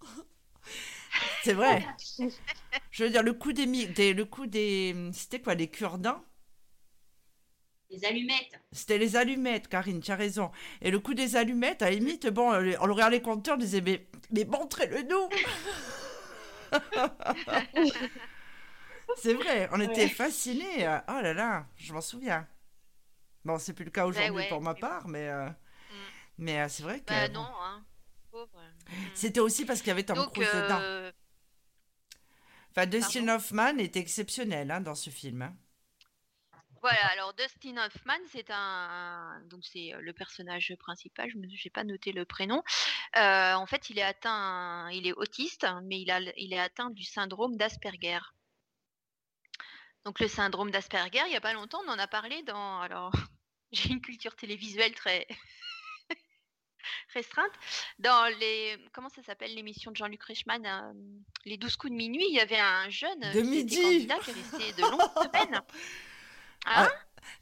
C'est 1.42 1.52
vrai. 1.52 1.86
Je 2.90 3.04
veux 3.04 3.10
dire, 3.10 3.22
le 3.22 3.34
coup 3.34 3.52
des... 3.52 3.66
des 3.86 4.14
le 4.14 4.24
coup 4.24 4.46
des... 4.46 5.10
C'était 5.12 5.40
quoi, 5.40 5.54
les 5.54 5.68
cure-dents? 5.68 6.22
Les 7.90 8.04
allumettes. 8.04 8.60
C'était 8.70 8.98
les 8.98 9.16
allumettes, 9.16 9.68
Karine, 9.68 10.00
tu 10.00 10.10
as 10.10 10.16
raison. 10.16 10.50
Et 10.82 10.90
le 10.90 10.98
coup 11.00 11.14
des 11.14 11.36
allumettes, 11.36 11.80
à 11.82 11.90
limite, 11.90 12.26
bon, 12.28 12.52
on 12.52 12.60
le 12.60 12.92
regardait 12.92 13.16
les 13.16 13.22
compteurs, 13.22 13.54
on 13.56 13.58
disait, 13.58 13.80
mais, 13.80 14.06
mais 14.30 14.44
montrez-le 14.44 15.02
nous 15.02 15.28
C'est 19.16 19.32
vrai, 19.32 19.70
on 19.72 19.80
était 19.80 20.08
fascinés. 20.08 20.86
Oh 21.08 21.20
là 21.22 21.32
là, 21.32 21.66
je 21.76 21.94
m'en 21.94 22.02
souviens. 22.02 22.46
Bon, 23.48 23.58
c'est 23.58 23.72
plus 23.72 23.86
le 23.86 23.90
cas 23.90 24.04
aujourd'hui 24.04 24.44
pour 24.50 24.60
ma 24.60 24.74
part, 24.74 25.08
mais, 25.08 25.26
euh, 25.26 25.48
mm. 25.48 25.54
mais 26.36 26.60
euh, 26.60 26.68
c'est 26.68 26.82
vrai 26.82 27.00
que. 27.00 27.06
Bah 27.06 27.28
non, 27.28 27.48
hein. 27.62 27.82
C'était 29.14 29.40
aussi 29.40 29.64
parce 29.64 29.80
qu'il 29.80 29.88
y 29.88 29.92
avait 29.92 30.04
Tom 30.04 30.30
Cruise 30.30 30.52
dedans. 30.52 30.78
Euh, 30.82 31.10
enfin, 32.70 32.84
Dustin 32.84 33.26
Hoffman 33.28 33.78
est 33.78 33.96
exceptionnel 33.96 34.70
hein, 34.70 34.82
dans 34.82 34.94
ce 34.94 35.08
film. 35.08 35.40
Hein. 35.40 35.56
Voilà, 36.82 37.06
alors 37.06 37.32
Dustin 37.32 37.78
Hoffman, 37.78 38.18
c'est 38.30 38.50
un, 38.50 39.40
donc 39.46 39.64
c'est 39.64 39.92
le 39.98 40.12
personnage 40.12 40.74
principal. 40.78 41.30
Je 41.30 41.38
n'ai 41.38 41.70
pas 41.72 41.84
noté 41.84 42.12
le 42.12 42.26
prénom. 42.26 42.62
Euh, 43.16 43.54
en 43.54 43.64
fait, 43.64 43.88
il 43.88 43.98
est 43.98 44.02
atteint, 44.02 44.90
il 44.90 45.06
est 45.06 45.14
autiste, 45.14 45.66
mais 45.84 46.02
il 46.02 46.10
a, 46.10 46.20
il 46.36 46.52
est 46.52 46.60
atteint 46.60 46.90
du 46.90 47.04
syndrome 47.04 47.56
d'Asperger. 47.56 48.20
Donc 50.04 50.20
le 50.20 50.28
syndrome 50.28 50.70
d'Asperger, 50.70 51.22
il 51.26 51.30
n'y 51.30 51.36
a 51.36 51.40
pas 51.40 51.54
longtemps, 51.54 51.80
on 51.86 51.90
en 51.90 51.98
a 51.98 52.06
parlé 52.06 52.42
dans. 52.42 52.80
Alors, 52.82 53.10
j'ai 53.72 53.90
une 53.90 54.00
culture 54.00 54.34
télévisuelle 54.36 54.94
très 54.94 55.26
restreinte. 57.14 57.52
Dans 57.98 58.32
les, 58.38 58.78
comment 58.92 59.08
ça 59.08 59.22
s'appelle 59.22 59.54
l'émission 59.54 59.90
de 59.90 59.96
Jean-Luc 59.96 60.22
Reichmann, 60.22 60.64
euh, 60.66 60.92
les 61.44 61.56
12 61.56 61.76
coups 61.76 61.92
de 61.92 61.96
minuit, 61.96 62.26
il 62.28 62.34
y 62.34 62.40
avait 62.40 62.58
un 62.58 62.88
jeune 62.88 63.20
de 63.20 63.40
midi. 63.40 63.82
candidat 63.82 64.18
qui 64.18 64.30
est 64.30 64.34
resté 64.34 64.72
de 64.72 64.82
longues 64.82 65.00
semaines. 65.32 65.62
Ah, 66.66 66.88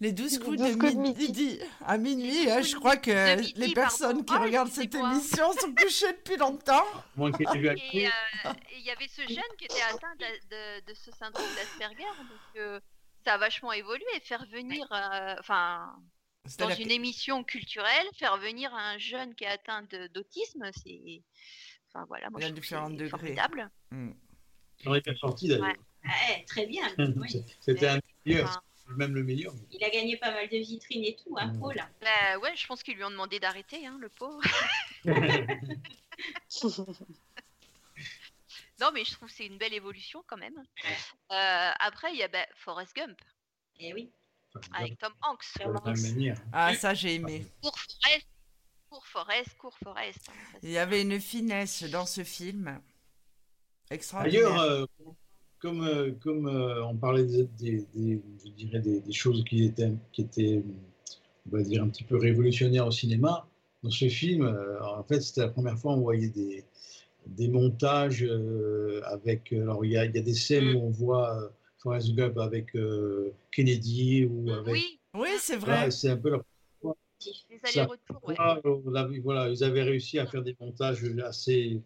les 0.01 0.13
12 0.13 0.39
coups, 0.41 0.59
de, 0.59 0.97
midi. 0.97 1.61
À 1.85 1.97
minuit, 1.97 2.51
hein, 2.51 2.63
je 2.63 2.75
crois 2.77 2.97
que 2.97 3.37
les 3.59 3.73
personnes 3.73 4.25
qui 4.25 4.35
regardent 4.35 4.71
cette 4.71 4.95
émission 4.95 5.53
sont 5.53 5.75
couchées 5.75 6.13
depuis 6.13 6.37
longtemps. 6.37 6.85
Moi 7.17 7.33
qui 7.33 7.45
vu 7.59 7.69
Et 7.93 8.07
euh, 8.07 8.11
il 8.73 8.83
y 8.83 8.91
avait 8.91 9.09
ce 9.09 9.23
jeune 9.23 9.57
qui 9.59 9.65
était 9.65 9.83
atteint 9.83 10.15
de, 10.17 10.95
ce 10.95 11.11
syndrome 11.13 11.47
d'Asperger. 11.57 12.05
Donc 12.19 12.57
euh, 12.57 12.81
ça 13.25 13.35
a 13.35 13.39
vachement 13.39 13.73
évolué. 13.73 14.05
Faire 14.23 14.45
venir, 14.47 14.87
euh, 14.93 15.37
enfin, 15.39 15.97
dans 16.59 16.71
une 16.71 16.91
émission 16.91 17.45
culturelle, 17.45 18.07
faire 18.15 18.37
venir 18.39 18.75
un 18.75 18.99
jeune 18.99 19.35
qui 19.35 19.45
est 19.45 19.49
atteint 19.49 19.83
d'autisme, 20.15 20.71
c'est. 20.73 21.23
Enfin 21.89 22.05
voilà, 22.09 22.29
moi 22.31 22.41
je 22.41 22.49
trouve 22.49 22.65
c'est 22.65 23.09
formidable. 23.09 23.71
Mm. 23.91 24.13
J'aurais 24.83 24.99
été 24.99 25.15
sorti 25.17 25.49
d'ailleurs. 25.49 25.75
Ouais. 26.05 26.45
très 26.47 26.67
bien. 26.67 26.87
C'était 27.61 27.89
un 27.89 28.01
meilleur 28.25 28.63
même 28.95 29.15
le 29.15 29.23
meilleur. 29.23 29.53
Il 29.73 29.83
a 29.85 29.91
gagné 29.91 30.17
pas 30.17 30.31
mal 30.31 30.49
de 30.49 30.57
vitrines 30.59 31.05
et 31.05 31.17
tout, 31.17 31.37
hein, 31.39 31.53
Paul. 31.59 31.75
Bah, 32.01 32.39
ouais, 32.39 32.55
je 32.57 32.67
pense 32.67 32.83
qu'ils 32.83 32.97
lui 32.97 33.05
ont 33.05 33.11
demandé 33.11 33.39
d'arrêter, 33.41 33.87
hein, 33.87 33.99
le 34.01 34.09
pauvre. 34.09 34.41
non, 38.81 38.91
mais 38.93 39.05
je 39.05 39.13
trouve 39.13 39.29
que 39.29 39.35
c'est 39.35 39.47
une 39.47 39.59
belle 39.59 39.75
évolution 39.75 40.23
quand 40.27 40.37
même. 40.37 40.59
Euh, 40.59 41.71
après, 41.81 42.13
il 42.13 42.19
y 42.19 42.23
a 42.23 42.29
bah, 42.29 42.47
Forrest 42.57 42.95
Gump. 42.95 43.19
Eh 43.81 43.93
oui. 43.93 44.11
Avec 44.73 44.99
Tom 44.99 45.13
Hanks. 45.23 45.45
Ah, 46.53 46.75
ça, 46.75 46.95
j'ai 46.95 47.15
aimé. 47.15 47.45
Pour 47.63 47.77
Forrest, 47.79 48.27
pour 48.89 49.07
Forrest, 49.07 49.57
pour 49.59 49.79
Forrest. 49.79 50.29
Hein, 50.29 50.59
il 50.63 50.71
y 50.71 50.79
avait 50.79 51.03
une 51.03 51.21
finesse 51.21 51.83
dans 51.85 52.07
ce 52.07 52.25
film. 52.25 52.81
Extraordinaire. 53.91 54.49
D'ailleurs, 54.51 54.61
euh, 54.61 54.85
comme, 55.59 55.83
euh, 55.83 56.13
comme 56.21 56.47
euh, 56.47 56.85
on 56.85 56.97
parlait 56.97 57.25
des, 57.25 57.87
je 57.95 58.51
dirais 58.51 58.81
des, 58.81 59.13
choses 59.13 59.45
qui 59.45 59.65
étaient, 59.65 59.93
qui 60.13 60.23
étaient, 60.23 60.63
on 61.47 61.57
va 61.57 61.63
dire, 61.63 61.83
un 61.83 61.89
petit 61.89 62.05
peu 62.05 62.17
révolutionnaires 62.17 62.87
au 62.87 62.91
cinéma, 62.91 63.47
dans 63.83 63.91
ce 63.91 64.09
film, 64.09 64.45
euh, 64.45 64.81
en 64.83 65.03
fait, 65.05 65.21
c'était 65.21 65.43
la 65.43 65.49
première 65.49 65.79
fois 65.79 65.93
où 65.95 65.97
on 65.97 66.03
voyait 66.03 66.29
des, 66.29 66.65
des 67.27 67.49
montages 67.49 68.25
avec. 69.05 69.53
Alors, 69.53 69.85
il 69.85 69.93
y 69.93 69.97
a, 69.97 70.05
il 70.05 70.15
y 70.15 70.19
a 70.19 70.23
des 70.23 70.35
scènes 70.35 70.77
où 70.77 70.87
on 70.87 70.91
voit 70.91 71.51
Forrest 71.79 72.15
Gump 72.15 72.39
avec 72.39 72.77
Kennedy 73.51 74.25
ou 74.25 74.51
avec. 74.51 74.73
Oui, 74.73 75.01
oui 75.15 75.29
c'est 75.39 75.57
vrai. 75.57 75.91
c'est 75.91 76.11
un 76.11 76.17
peu 76.17 76.31
leur. 76.31 76.45
Les 77.51 77.59
allers-retours, 77.63 78.23
ouais. 78.25 78.37
Voilà, 79.23 79.49
ils 79.49 79.65
avaient 79.65 79.83
réussi 79.83 80.19
à 80.19 80.27
faire 80.27 80.43
des 80.43 80.55
montages 80.61 81.03
assez 81.25 81.81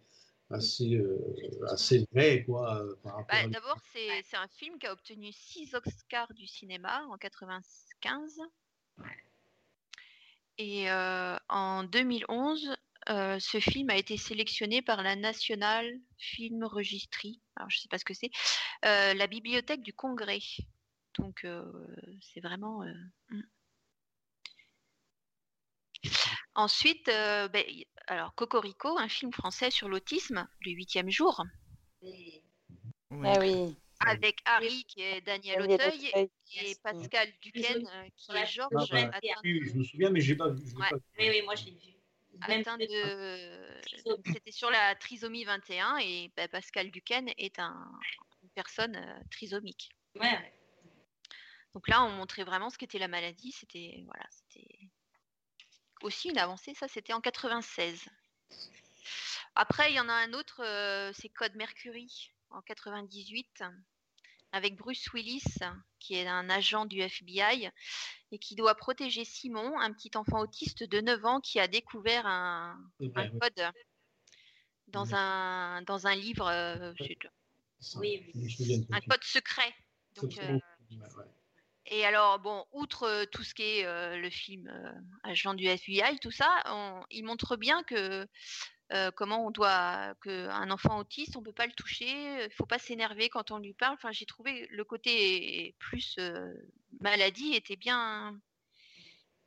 assez, 0.50 0.96
euh, 0.96 1.66
assez 1.68 2.07
vrai. 2.12 2.44
Quoi, 2.44 2.83
bah, 3.05 3.46
D'abord, 3.48 3.79
c'est 3.92 4.37
un 4.37 4.48
film 4.48 4.79
qui 4.79 4.87
a 4.87 4.92
obtenu 4.92 5.33
6 5.33 5.74
Oscars 5.74 6.33
du 6.35 6.46
cinéma 6.46 7.05
en 7.11 7.16
95. 7.16 8.40
Et 10.59 10.90
euh, 10.90 11.37
en 11.48 11.85
2011, 11.85 12.76
euh, 13.09 13.39
ce 13.41 13.59
film 13.61 13.91
a 13.91 13.97
été 13.97 14.17
sélectionné 14.17 14.83
par 14.83 15.03
la 15.03 15.17
National 15.17 15.91
Film 16.19 16.65
Registry. 16.65 17.41
Alors, 17.57 17.71
je 17.71 17.79
ne 17.79 17.81
sais 17.81 17.89
pas 17.89 17.99
ce 17.99 18.05
que 18.05 18.15
c'est. 18.15 18.31
euh, 18.85 19.15
la 19.15 19.27
bibliothèque 19.27 19.83
du 19.83 19.93
Congrès. 19.93 20.41
Donc, 21.19 21.45
euh, 21.45 21.65
c'est 22.21 22.41
vraiment. 22.41 22.83
euh, 22.83 22.93
mm. 23.31 23.43
Ensuite, 26.55 27.09
euh, 27.09 27.49
ben, 27.49 27.65
alors 28.07 28.35
Cocorico, 28.35 28.99
un 28.99 29.09
film 29.09 29.33
français 29.33 29.71
sur 29.71 29.89
l'autisme, 29.89 30.47
le 30.65 30.73
huitième 30.73 31.11
jour, 31.11 31.43
Oui. 32.03 32.43
Ah 33.25 33.39
oui. 33.41 33.77
avec 34.07 34.39
Harry 34.45 34.85
qui 34.85 35.03
est 35.03 35.21
Daniel 35.21 35.59
Daniel 35.59 35.81
Auteuil 35.81 36.09
Auteuil. 36.09 36.31
et 36.55 36.75
Pascal 36.83 37.29
Duquesne 37.43 37.85
qui 38.17 38.33
est 38.33 38.47
Georges 38.47 38.93
atteint, 38.93 39.41
Oui, 39.45 39.61
je 39.67 39.75
me 39.75 39.85
souviens, 39.85 40.11
mais 40.11 40.21
j'ai 40.21 40.37
pas 40.37 40.49
vu. 40.49 40.63
Ouais. 40.77 40.91
pas 40.91 40.97
vu. 40.97 41.03
Oui, 41.19 41.29
oui, 41.31 41.43
moi 41.43 41.55
je 41.57 41.67
l'ai 41.67 41.73
vu. 41.73 42.00
Atteint 42.43 42.79
de. 42.79 43.81
Trisomie. 43.83 44.23
C'était 44.33 44.53
sur 44.53 44.71
la 44.71 44.95
trisomie 44.95 45.45
21 45.45 45.99
et 45.99 46.33
ben, 46.37 46.49
Pascal 46.49 46.90
Duquesne 46.90 47.31
est 47.38 47.59
un- 47.59 47.93
une 48.43 48.51
personne 48.51 48.97
euh, 48.97 49.21
trisomique. 49.31 49.90
Ouais. 50.14 50.55
Donc 51.75 51.87
là, 51.88 52.03
on 52.03 52.11
montrait 52.11 52.45
vraiment 52.45 52.71
ce 52.71 52.79
qu'était 52.79 52.99
la 52.99 53.09
maladie. 53.09 53.53
C'était 53.53 54.03
voilà, 54.07 54.25
c'était 54.31 54.79
aussi 56.03 56.31
une 56.31 56.38
avancée. 56.38 56.75
Ça, 56.75 56.88
c'était 56.88 57.12
en 57.12 57.21
96. 57.21 58.09
Après, 59.55 59.90
il 59.93 59.97
y 59.97 60.01
en 60.01 60.09
a 60.09 60.12
un 60.12 60.33
autre, 60.33 60.62
euh, 60.64 61.12
c'est 61.12 61.29
Code 61.29 61.55
Mercury 61.57 62.31
en 62.51 62.62
98, 62.62 63.62
avec 64.53 64.77
Bruce 64.77 65.13
Willis, 65.13 65.45
qui 65.99 66.15
est 66.15 66.27
un 66.27 66.51
agent 66.51 66.87
du 66.87 67.01
FBI 67.01 67.71
et 68.33 68.39
qui 68.39 68.55
doit 68.55 68.75
protéger 68.75 69.25
Simon, 69.25 69.79
un 69.79 69.93
petit 69.93 70.11
enfant 70.15 70.41
autiste 70.41 70.85
de 70.85 71.01
9 71.01 71.25
ans 71.25 71.41
qui 71.41 71.61
a 71.61 71.69
découvert 71.69 72.27
un, 72.27 72.79
code 73.41 73.73
dans 74.89 75.15
un, 75.15 75.83
dans 75.83 76.07
un 76.07 76.15
livre, 76.15 76.49
euh, 76.49 76.93
je 76.99 77.99
Oui, 77.99 78.33
un 78.91 79.01
code 79.01 79.25
secret. 79.25 79.75
Donc, 80.17 80.37
euh, 80.39 80.59
et 81.87 82.05
alors, 82.05 82.39
bon, 82.39 82.65
outre 82.73 83.05
euh, 83.05 83.25
tout 83.27 83.43
ce 83.43 83.55
qui 83.55 83.63
est 83.63 83.85
euh, 83.85 84.17
le 84.17 84.31
film 84.31 84.69
euh, 84.69 84.93
Agent 85.23 85.55
du 85.55 85.67
FBI, 85.67 86.19
tout 86.21 86.31
ça, 86.31 86.63
on- 86.67 87.03
il 87.11 87.25
montre 87.25 87.57
bien 87.57 87.83
que 87.85 88.27
euh, 88.92 89.11
comment 89.12 89.46
on 89.46 89.50
doit, 89.50 90.14
qu'un 90.22 90.70
enfant 90.70 90.98
autiste, 90.98 91.37
on 91.37 91.42
peut 91.42 91.53
pas 91.53 91.66
le 91.66 91.72
toucher, 91.72 92.44
il 92.44 92.50
faut 92.53 92.66
pas 92.66 92.79
s'énerver 92.79 93.29
quand 93.29 93.50
on 93.50 93.59
lui 93.59 93.72
parle. 93.72 93.94
Enfin, 93.94 94.11
j'ai 94.11 94.26
trouvé 94.26 94.66
le 94.70 94.85
côté 94.85 95.74
plus 95.79 96.16
euh, 96.18 96.53
maladie 97.00 97.55
était 97.55 97.76
bien, 97.76 98.38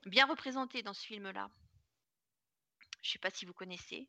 bien 0.05 0.25
représenté 0.25 0.81
dans 0.81 0.93
ce 0.93 1.05
film-là. 1.05 1.49
Je 3.01 3.11
sais 3.11 3.19
pas 3.19 3.29
si 3.31 3.45
vous 3.45 3.53
connaissez. 3.53 4.07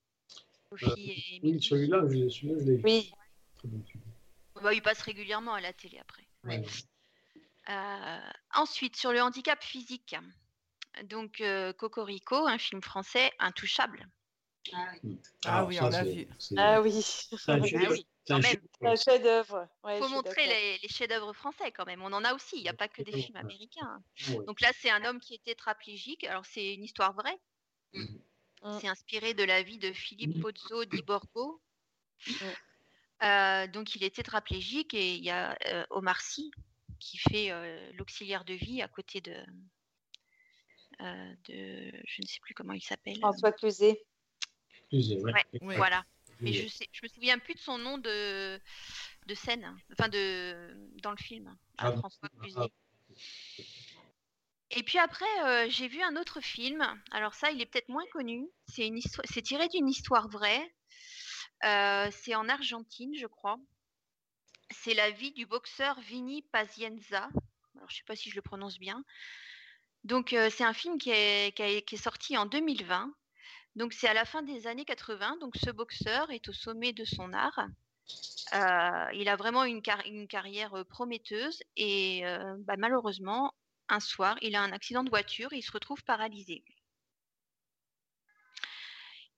Sophie 0.71 1.11
et 1.11 1.41
Euh, 1.45 1.51
Oui, 1.51 1.63
celui-là, 1.63 2.03
je 2.09 2.15
l'ai 2.15 2.31
celui-là, 2.31 2.55
je 2.61 2.65
l'ai 2.65 2.77
vu. 2.77 2.83
Oui. 2.85 3.13
Bah, 4.63 4.73
il 4.73 4.83
passe 4.83 5.03
régulièrement 5.03 5.55
à 5.55 5.61
la 5.61 5.73
télé 5.73 5.99
après. 5.99 6.27
Ouais. 6.45 6.63
Euh, 7.71 8.31
ensuite, 8.55 8.97
sur 8.97 9.13
le 9.13 9.21
handicap 9.21 9.63
physique. 9.63 10.15
Donc, 11.05 11.41
euh, 11.41 11.73
Cocorico, 11.73 12.47
un 12.47 12.59
film 12.59 12.83
français 12.83 13.33
intouchable. 13.41 14.09
Ah, 14.73 14.93
oui. 15.03 15.21
Ah 15.45 15.57
Alors, 15.57 15.69
oui, 15.69 15.77
ça, 15.77 15.87
on 15.87 15.91
l'a 15.91 16.05
vu. 16.05 16.27
Ah 16.57 16.83
oui. 16.83 17.03
c'est 17.03 17.49
un 17.51 17.61
oui, 17.61 18.07
quand 18.27 18.39
même. 18.39 18.97
Chef-d'œuvre. 18.97 19.69
Il 19.89 19.99
faut 19.99 20.09
montrer 20.09 20.47
les, 20.47 20.79
les 20.79 20.89
chefs-d'œuvre 20.89 21.33
français 21.33 21.71
quand 21.73 21.85
même. 21.87 22.03
On 22.03 22.13
en 22.13 22.25
a 22.25 22.35
aussi. 22.35 22.57
Il 22.57 22.63
n'y 22.63 22.69
a 22.69 22.75
pas 22.75 22.89
que 22.89 23.03
des 23.03 23.13
films 23.13 23.37
américains. 23.37 24.03
Ouais. 24.29 24.45
Donc 24.47 24.61
là, 24.61 24.71
c'est 24.81 24.91
un 24.91 25.05
homme 25.05 25.21
qui 25.21 25.35
est 25.35 25.45
tétraplégique. 25.45 26.25
Alors, 26.25 26.47
c'est 26.47 26.75
une 26.75 26.85
histoire 26.85 27.13
vraie. 27.13 27.39
Mhm. 27.93 28.21
Mm. 28.63 28.79
C'est 28.81 28.89
inspiré 28.89 29.35
de 29.35 29.45
la 29.45 29.63
vie 29.63 29.79
de 29.79 29.93
Philippe. 29.93 30.41
Pozzo 30.41 30.85
di 30.87 31.03
Borgo. 31.03 31.61
Mm. 32.27 32.33
Euh, 33.23 33.67
donc, 33.69 33.95
il 33.95 34.05
est 34.05 34.15
tétraplégique 34.15 34.95
et 34.95 35.15
il 35.15 35.25
y 35.25 35.31
a 35.31 35.57
euh, 35.67 35.85
Omar 35.91 36.21
Sy 36.21 36.51
qui 36.99 37.19
fait 37.19 37.51
euh, 37.51 37.93
l'auxiliaire 37.93 38.45
de 38.45 38.55
vie 38.55 38.81
à 38.81 38.89
côté 38.89 39.21
de, 39.21 39.37
euh, 41.01 41.35
de. 41.49 41.93
Je 42.07 42.23
ne 42.23 42.27
sais 42.27 42.41
plus 42.41 42.55
comment 42.55 42.73
il 42.73 42.83
s'appelle. 42.83 43.19
François 43.19 43.53
Cluzet. 43.53 44.05
Excusez, 44.99 45.23
ouais. 45.23 45.33
Ouais. 45.33 45.45
Oui. 45.63 45.77
Voilà. 45.77 46.05
Mais 46.41 46.53
je 46.53 46.69
sais, 46.69 46.89
je 46.93 47.01
me 47.03 47.09
souviens 47.09 47.39
plus 47.39 47.55
de 47.55 47.61
son 47.61 47.79
nom 47.79 47.97
de, 47.99 48.61
de 49.27 49.35
scène, 49.35 49.77
enfin 49.93 50.09
de 50.09 50.75
dans 51.03 51.13
le 51.13 51.17
film, 51.17 51.57
Ah 51.79 51.93
François. 51.99 52.29
Ah. 52.57 52.67
Et 54.71 54.83
puis 54.83 54.99
après, 54.99 55.25
euh, 55.45 55.67
j'ai 55.71 55.87
vu 55.89 56.03
un 56.03 56.17
autre 56.17 56.41
film. 56.41 56.83
Alors 57.13 57.35
ça, 57.35 57.51
il 57.53 57.61
est 57.61 57.67
peut-être 57.67 57.89
moins 57.89 58.07
connu. 58.13 58.47
C'est 58.67 58.87
une 58.87 58.99
histoire, 58.99 59.25
c'est 59.33 59.43
tiré 59.43 59.69
d'une 59.69 59.89
histoire 59.89 60.29
vraie. 60.29 60.75
Euh, 61.65 62.09
c'est 62.11 62.35
en 62.35 62.49
Argentine, 62.49 63.15
je 63.17 63.27
crois. 63.27 63.59
C'est 64.71 64.95
la 64.95 65.11
vie 65.11 65.33
du 65.33 65.47
boxeur 65.47 66.01
Vini 66.01 66.43
Pazienza. 66.43 67.29
Alors 67.77 67.89
je 67.91 67.97
sais 67.97 68.05
pas 68.05 68.17
si 68.17 68.31
je 68.31 68.35
le 68.35 68.43
prononce 68.43 68.79
bien. 68.79 69.05
Donc 70.03 70.33
euh, 70.33 70.51
c'est 70.51 70.65
un 70.65 70.75
film 70.75 70.99
qui 70.99 71.11
est, 71.11 71.55
qui, 71.55 71.63
a- 71.63 71.81
qui 71.81 71.95
est 71.95 71.99
sorti 72.03 72.37
en 72.37 72.47
2020. 72.47 73.15
Donc 73.77 73.93
c'est 73.93 74.09
à 74.09 74.15
la 74.15 74.25
fin 74.25 74.43
des 74.43 74.67
années 74.67 74.85
80. 74.85 75.39
Donc 75.41 75.57
ce 75.57 75.71
boxeur 75.71 76.31
est 76.31 76.49
au 76.49 76.53
sommet 76.53 76.93
de 76.93 77.05
son 77.05 77.33
art. 77.33 77.67
Euh, 78.53 79.07
il 79.15 79.29
a 79.29 79.37
vraiment 79.37 79.65
une, 79.65 79.83
car- 79.83 80.07
une 80.07 80.29
carrière 80.29 80.75
euh, 80.75 80.85
prometteuse 80.85 81.63
et 81.77 82.27
euh, 82.27 82.55
bah, 82.61 82.77
malheureusement, 82.79 83.55
un 83.89 84.01
soir, 84.01 84.37
il 84.43 84.55
a 84.55 84.63
un 84.63 84.73
accident 84.73 85.03
de 85.03 85.11
voiture 85.11 85.53
et 85.53 85.59
il 85.59 85.63
se 85.63 85.73
retrouve 85.73 86.03
paralysé. 86.05 86.63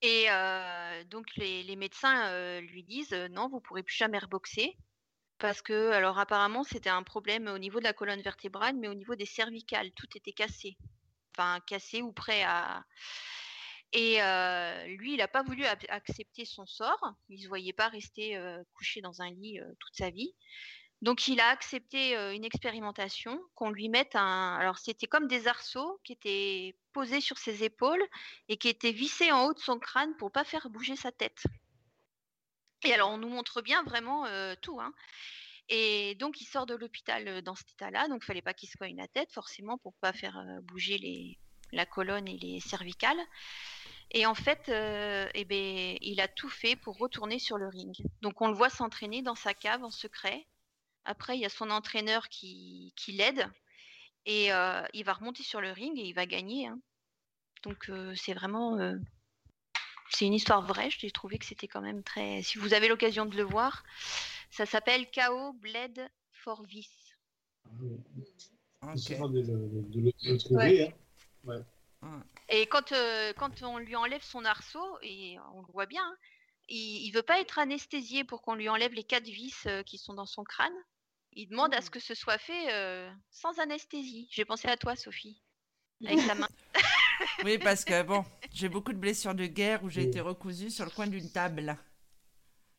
Et 0.02 0.26
donc 1.10 1.26
les, 1.36 1.74
médecins 1.74 2.60
lui 2.60 2.84
disent 2.84 3.14
non, 3.30 3.48
vous 3.48 3.60
pourrez 3.60 3.82
plus 3.82 3.96
jamais 3.96 4.18
reboxer 4.18 4.76
parce 5.38 5.62
que 5.62 5.90
alors 5.90 6.18
apparemment 6.18 6.64
c'était 6.64 6.90
un 6.90 7.02
problème 7.02 7.48
au 7.48 7.58
niveau 7.58 7.78
de 7.78 7.84
la 7.84 7.92
colonne 7.94 8.20
vertébrale, 8.20 8.76
mais 8.76 8.88
au 8.88 8.94
niveau 8.94 9.14
des 9.16 9.26
cervicales, 9.26 9.90
tout 9.92 10.06
était 10.14 10.32
cassé, 10.32 10.76
enfin 11.34 11.60
cassé 11.66 12.02
ou 12.02 12.12
prêt 12.12 12.42
à. 12.44 12.84
Et 13.92 14.22
euh, 14.22 14.86
lui, 14.86 15.12
il 15.12 15.18
n'a 15.18 15.28
pas 15.28 15.42
voulu 15.42 15.64
accepter 15.64 16.44
son 16.44 16.66
sort. 16.66 17.14
Il 17.28 17.38
ne 17.38 17.42
se 17.42 17.48
voyait 17.48 17.72
pas 17.72 17.88
rester 17.88 18.36
euh, 18.36 18.62
couché 18.74 19.00
dans 19.00 19.22
un 19.22 19.30
lit 19.30 19.60
euh, 19.60 19.72
toute 19.80 19.94
sa 19.94 20.10
vie. 20.10 20.34
Donc 21.02 21.28
il 21.28 21.40
a 21.40 21.48
accepté 21.50 22.14
une 22.34 22.44
expérimentation 22.44 23.38
qu'on 23.54 23.68
lui 23.68 23.90
mette 23.90 24.16
un. 24.16 24.56
Alors 24.58 24.78
c'était 24.78 25.06
comme 25.06 25.28
des 25.28 25.46
arceaux 25.46 26.00
qui 26.04 26.14
étaient 26.14 26.74
posés 26.94 27.20
sur 27.20 27.36
ses 27.36 27.64
épaules 27.64 28.02
et 28.48 28.56
qui 28.56 28.68
étaient 28.68 28.92
vissés 28.92 29.30
en 29.30 29.44
haut 29.44 29.52
de 29.52 29.58
son 29.58 29.78
crâne 29.78 30.16
pour 30.16 30.32
pas 30.32 30.42
faire 30.42 30.70
bouger 30.70 30.96
sa 30.96 31.12
tête. 31.12 31.42
Et 32.82 32.94
alors 32.94 33.10
on 33.10 33.18
nous 33.18 33.28
montre 33.28 33.60
bien 33.60 33.82
vraiment 33.82 34.24
tout. 34.62 34.80
Hein. 34.80 34.94
Et 35.68 36.14
donc 36.14 36.40
il 36.40 36.46
sort 36.46 36.64
de 36.64 36.74
l'hôpital 36.74 37.42
dans 37.42 37.54
cet 37.54 37.72
état-là, 37.72 38.08
donc 38.08 38.22
il 38.22 38.26
fallait 38.26 38.40
pas 38.40 38.54
qu'il 38.54 38.70
se 38.70 38.78
cogne 38.78 38.96
la 38.96 39.06
tête 39.06 39.30
forcément 39.32 39.76
pour 39.76 39.94
pas 39.96 40.14
faire 40.14 40.42
bouger 40.62 40.96
les, 40.96 41.38
la 41.72 41.86
colonne 41.86 42.28
et 42.28 42.36
les 42.38 42.60
cervicales. 42.60 43.18
Et 44.12 44.24
en 44.26 44.34
fait, 44.34 44.68
euh, 44.68 45.28
eh 45.34 45.44
ben, 45.44 45.96
il 46.00 46.20
a 46.20 46.28
tout 46.28 46.48
fait 46.48 46.76
pour 46.76 46.96
retourner 46.98 47.38
sur 47.38 47.58
le 47.58 47.68
ring. 47.68 47.96
Donc 48.22 48.40
on 48.40 48.48
le 48.48 48.54
voit 48.54 48.70
s'entraîner 48.70 49.22
dans 49.22 49.34
sa 49.34 49.52
cave 49.54 49.82
en 49.84 49.90
secret. 49.90 50.46
Après, 51.04 51.36
il 51.36 51.40
y 51.40 51.46
a 51.46 51.50
son 51.50 51.70
entraîneur 51.70 52.28
qui, 52.28 52.92
qui 52.96 53.12
l'aide 53.12 53.48
et 54.24 54.52
euh, 54.52 54.82
il 54.92 55.04
va 55.04 55.12
remonter 55.12 55.42
sur 55.42 55.60
le 55.60 55.70
ring 55.72 55.98
et 55.98 56.02
il 56.04 56.14
va 56.14 56.26
gagner. 56.26 56.66
hein. 56.66 56.80
Donc 57.62 57.88
euh, 57.90 58.14
c'est 58.16 58.34
vraiment, 58.34 58.78
euh, 58.78 58.96
c'est 60.10 60.26
une 60.26 60.34
histoire 60.34 60.62
vraie. 60.62 60.88
J'ai 60.90 61.10
trouvé 61.10 61.38
que 61.38 61.44
c'était 61.46 61.68
quand 61.68 61.80
même 61.80 62.02
très. 62.02 62.42
Si 62.42 62.58
vous 62.58 62.74
avez 62.74 62.88
l'occasion 62.88 63.26
de 63.26 63.36
le 63.36 63.42
voir, 63.42 63.82
ça 64.50 64.66
s'appelle 64.66 65.10
KO 65.10 65.52
Bled 65.54 66.08
for. 66.32 66.60
Ok. 66.60 66.76
Essayons 68.94 69.28
de, 69.28 69.40
le- 69.40 70.12
de 70.32 70.36
trouver. 70.38 70.94
Et 72.48 72.66
quand, 72.66 72.92
euh, 72.92 73.32
quand 73.36 73.62
on 73.62 73.78
lui 73.78 73.96
enlève 73.96 74.22
son 74.22 74.44
arceau, 74.44 74.84
et 75.02 75.36
on 75.54 75.62
le 75.62 75.72
voit 75.72 75.86
bien, 75.86 76.02
hein, 76.04 76.16
il, 76.68 77.06
il 77.06 77.10
veut 77.12 77.22
pas 77.22 77.40
être 77.40 77.58
anesthésié 77.58 78.24
pour 78.24 78.42
qu'on 78.42 78.54
lui 78.54 78.68
enlève 78.68 78.92
les 78.92 79.04
quatre 79.04 79.24
vis 79.26 79.66
euh, 79.66 79.82
qui 79.82 79.98
sont 79.98 80.14
dans 80.14 80.26
son 80.26 80.44
crâne. 80.44 80.72
Il 81.32 81.48
demande 81.48 81.74
à 81.74 81.80
ce 81.82 81.90
que 81.90 82.00
ce 82.00 82.14
soit 82.14 82.38
fait 82.38 82.72
euh, 82.72 83.10
sans 83.30 83.58
anesthésie. 83.58 84.28
J'ai 84.30 84.44
pensé 84.44 84.68
à 84.68 84.76
toi, 84.76 84.96
Sophie, 84.96 85.42
avec 86.04 86.20
sa 86.20 86.34
main. 86.34 86.48
Oui, 87.44 87.56
parce 87.58 87.82
que 87.84 88.02
bon, 88.02 88.24
j'ai 88.52 88.68
beaucoup 88.68 88.92
de 88.92 88.98
blessures 88.98 89.34
de 89.34 89.46
guerre 89.46 89.82
où 89.82 89.88
j'ai 89.88 90.02
Oui. 90.02 90.08
été 90.08 90.20
recousu 90.20 90.70
sur 90.70 90.84
le 90.84 90.90
coin 90.90 91.06
d'une 91.06 91.30
table. 91.32 91.76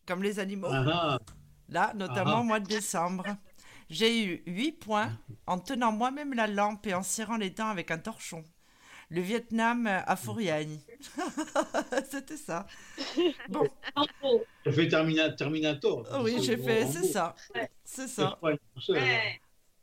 Comme 0.06 0.22
les 0.24 0.40
animaux. 0.40 0.70
Ah, 0.72 0.86
ah. 0.88 1.20
Là, 1.70 1.92
notamment 1.96 2.38
Ah. 2.38 2.40
au 2.42 2.44
mois 2.44 2.60
de 2.60 2.68
décembre. 2.68 3.26
J'ai 3.90 4.24
eu 4.26 4.44
8 4.46 4.74
points 4.74 5.18
en 5.48 5.60
tenant 5.60 5.92
moi-même 5.92 6.34
la 6.34 6.46
lampe 6.48 6.86
et 6.88 6.94
en 6.94 7.04
serrant 7.04 7.38
les 7.38 7.50
dents 7.50 7.68
avec 7.70 7.90
un 7.90 7.98
torchon. 7.98 8.44
Le 9.10 9.22
Vietnam 9.22 9.88
euh, 9.88 10.02
à 10.06 10.16
Fouriagne. 10.18 10.80
C'était 12.12 12.36
ça. 12.38 12.68
Bon. 13.48 13.66
J'ai 14.66 14.72
fait 14.74 14.88
Termina- 14.88 15.34
Terminator. 15.36 16.06
oui, 16.22 16.44
j'ai 16.44 16.58
fait, 16.58 16.86
c'est 16.88 17.08
ça. 17.08 17.34
Ouais. 17.56 17.70
C'est 17.86 18.08
ça. 18.08 18.38
hein. 18.42 18.58
Ouais. 18.90 19.40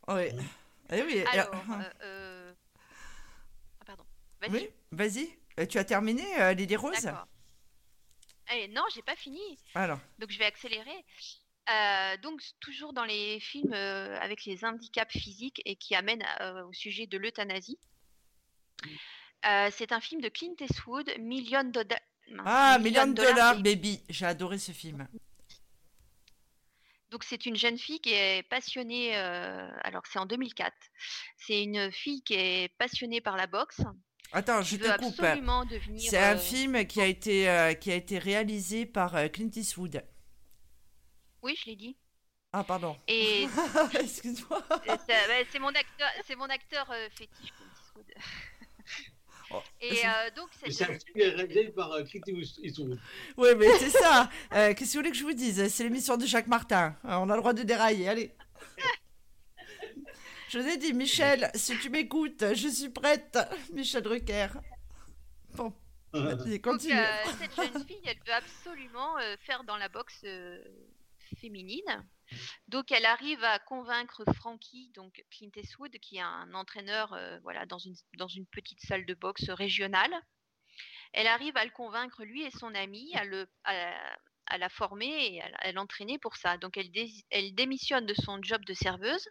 Oui. 0.09 0.25
Eh 0.93 1.03
oui. 1.03 1.15
et- 1.17 1.27
Alors, 1.27 1.55
euh, 1.55 1.83
euh, 2.03 2.53
Vas-y. 4.43 4.51
Oui, 4.51 4.69
vas-y. 4.93 5.29
Euh, 5.59 5.65
tu 5.67 5.79
as 5.79 5.85
terminé, 5.85 6.23
euh, 6.41 6.53
Lily 6.53 6.77
Rose 6.77 7.01
D'accord. 7.03 7.27
Eh, 8.55 8.69
non, 8.69 8.83
j'ai 8.95 9.01
pas 9.01 9.17
fini. 9.17 9.41
Alors, 9.75 9.99
Donc 10.19 10.31
je 10.31 10.39
vais 10.39 10.45
accélérer. 10.45 11.05
Euh, 11.71 12.19
donc 12.19 12.43
toujours 12.61 12.93
dans 12.93 13.05
les 13.05 13.41
films 13.41 13.73
euh, 13.73 14.19
avec 14.21 14.45
les 14.45 14.63
handicaps 14.67 15.17
physiques 15.17 15.63
et 15.65 15.77
qui 15.77 15.95
amènent 15.95 16.27
euh, 16.43 16.63
au 16.67 16.73
sujet 16.75 17.07
de 17.07 17.17
l'euthanasie. 17.17 17.79
Euh, 19.47 19.69
c'est 19.73 19.93
un 19.93 20.01
film 20.01 20.21
de 20.21 20.29
Clint 20.29 20.55
Eastwood, 20.61 21.11
Million 21.19 21.65
Dollars. 21.65 21.99
ah, 22.45 22.79
Million 22.81 23.07
Dollar 23.09 23.61
Baby. 23.61 24.03
J'ai 24.09 24.27
adoré 24.27 24.59
ce 24.59 24.73
film. 24.73 25.07
Donc 27.15 27.23
c'est 27.23 27.47
une 27.47 27.55
jeune 27.55 27.79
fille 27.79 28.01
qui 28.01 28.13
est 28.13 28.43
passionnée. 28.49 29.17
euh, 29.17 29.71
alors 29.85 30.03
c'est 30.11 30.19
en 30.19 30.27
2004. 30.27 30.75
C'est 31.37 31.63
une 31.63 31.93
fille 31.93 32.23
qui 32.23 32.35
est 32.35 32.77
passionnée 32.77 33.21
par 33.21 33.37
la 33.37 33.47
boxe. 33.47 33.83
Attends, 34.33 34.63
je 34.63 34.77
te 34.77 34.99
coupe. 34.99 35.25
C'est 35.99 36.19
un 36.19 36.35
euh, 36.35 36.39
film 36.39 36.85
qui 36.89 37.01
a 37.01 37.07
été, 37.07 37.49
euh, 37.49 37.75
qui 37.75 37.93
a 37.93 37.95
été 37.95 38.19
réalisé 38.19 38.85
par 38.85 39.13
Clint 39.31 39.51
Eastwood. 39.55 40.03
Oui, 41.41 41.55
je 41.61 41.67
l'ai 41.67 41.77
dit. 41.77 41.97
Ah, 42.53 42.65
pardon. 42.65 42.97
Et 43.07 43.47
Excuse-moi. 44.01 44.61
C'est 45.53 45.61
mon 45.61 45.69
acteur, 45.69 46.09
c'est 46.27 46.35
mon 46.35 46.47
acteur 46.47 46.93
fétiche, 47.13 47.53
Clint 47.53 47.71
Eastwood. 47.81 48.13
Et 49.81 50.07
euh, 50.07 50.31
donc 50.37 50.49
c'est 50.67 50.85
réalisé 51.15 51.69
par 51.71 51.93
euh, 51.93 52.05
Clint 52.05 52.23
Eastwood. 52.63 52.99
Oui, 53.37 53.49
mais 53.57 53.69
c'est 53.79 53.91
ça. 53.91 54.31
Euh, 54.53 54.75
Qu'est-ce 54.75 54.93
que 54.93 54.99
vous 54.99 55.03
voulez 55.03 55.11
que 55.11 55.17
je 55.17 55.25
vous 55.25 55.33
dise? 55.33 55.69
C'est 55.69 55.85
l'émission 55.85 56.17
de 56.17 56.27
Jacques 56.27 56.47
Martin. 56.47 56.97
Euh, 57.05 57.15
On 57.17 57.29
a 57.31 57.35
le 57.35 57.41
droit 57.41 57.53
de 57.53 57.63
dérailler. 57.63 58.09
Allez. 58.09 58.35
Je 60.49 60.59
vous 60.61 60.69
ai 60.69 60.77
dit, 60.77 60.93
Michel, 60.93 61.51
si 61.55 61.77
tu 61.79 61.91
m'écoutes, 61.91 62.45
je 62.55 62.69
suis 62.69 62.89
prête. 62.89 63.37
Michel 63.73 64.03
Drucker. 64.03 64.49
Bon, 65.57 65.73
vas-y, 66.13 66.61
continue. 66.61 66.93
euh, 66.97 67.05
cette 67.41 67.57
jeune 67.57 67.85
fille, 67.87 68.01
elle 68.07 68.19
veut 68.27 68.33
absolument 68.35 69.19
euh, 69.19 69.37
faire 69.41 69.65
dans 69.65 69.77
la 69.77 69.89
boxe 69.89 70.21
euh, 70.25 70.63
féminine. 71.41 72.05
Donc, 72.69 72.91
elle 72.93 73.07
arrive 73.07 73.43
à 73.45 73.59
convaincre 73.59 74.25
Frankie, 74.37 74.91
donc 74.95 75.25
Clint 75.31 75.51
Eastwood, 75.57 75.97
qui 75.99 76.17
est 76.17 76.21
un 76.21 76.53
entraîneur 76.55 77.13
euh, 77.13 77.39
voilà, 77.43 77.67
dans, 77.67 77.79
une, 77.79 77.95
dans 78.19 78.29
une 78.29 78.47
petite 78.47 78.81
salle 78.81 79.07
de 79.07 79.15
boxe 79.15 79.49
régionale. 79.51 80.15
Elle 81.13 81.27
arrive 81.27 81.57
à 81.57 81.65
le 81.65 81.71
convaincre, 81.71 82.25
lui 82.25 82.43
et 82.43 82.51
son 82.51 82.75
ami, 82.75 83.15
à, 83.15 83.25
le, 83.25 83.47
à, 83.65 84.59
la 84.59 84.69
former 84.69 85.35
et 85.35 85.43
à, 85.43 85.73
l'entraîner 85.73 86.19
pour 86.19 86.37
ça. 86.37 86.59
Donc, 86.59 86.77
elle, 86.77 86.91
elle 87.31 87.55
démissionne 87.55 88.07
de 88.07 88.15
son 88.15 88.43
job 88.43 88.65
de 88.65 88.75
serveuse 88.75 89.29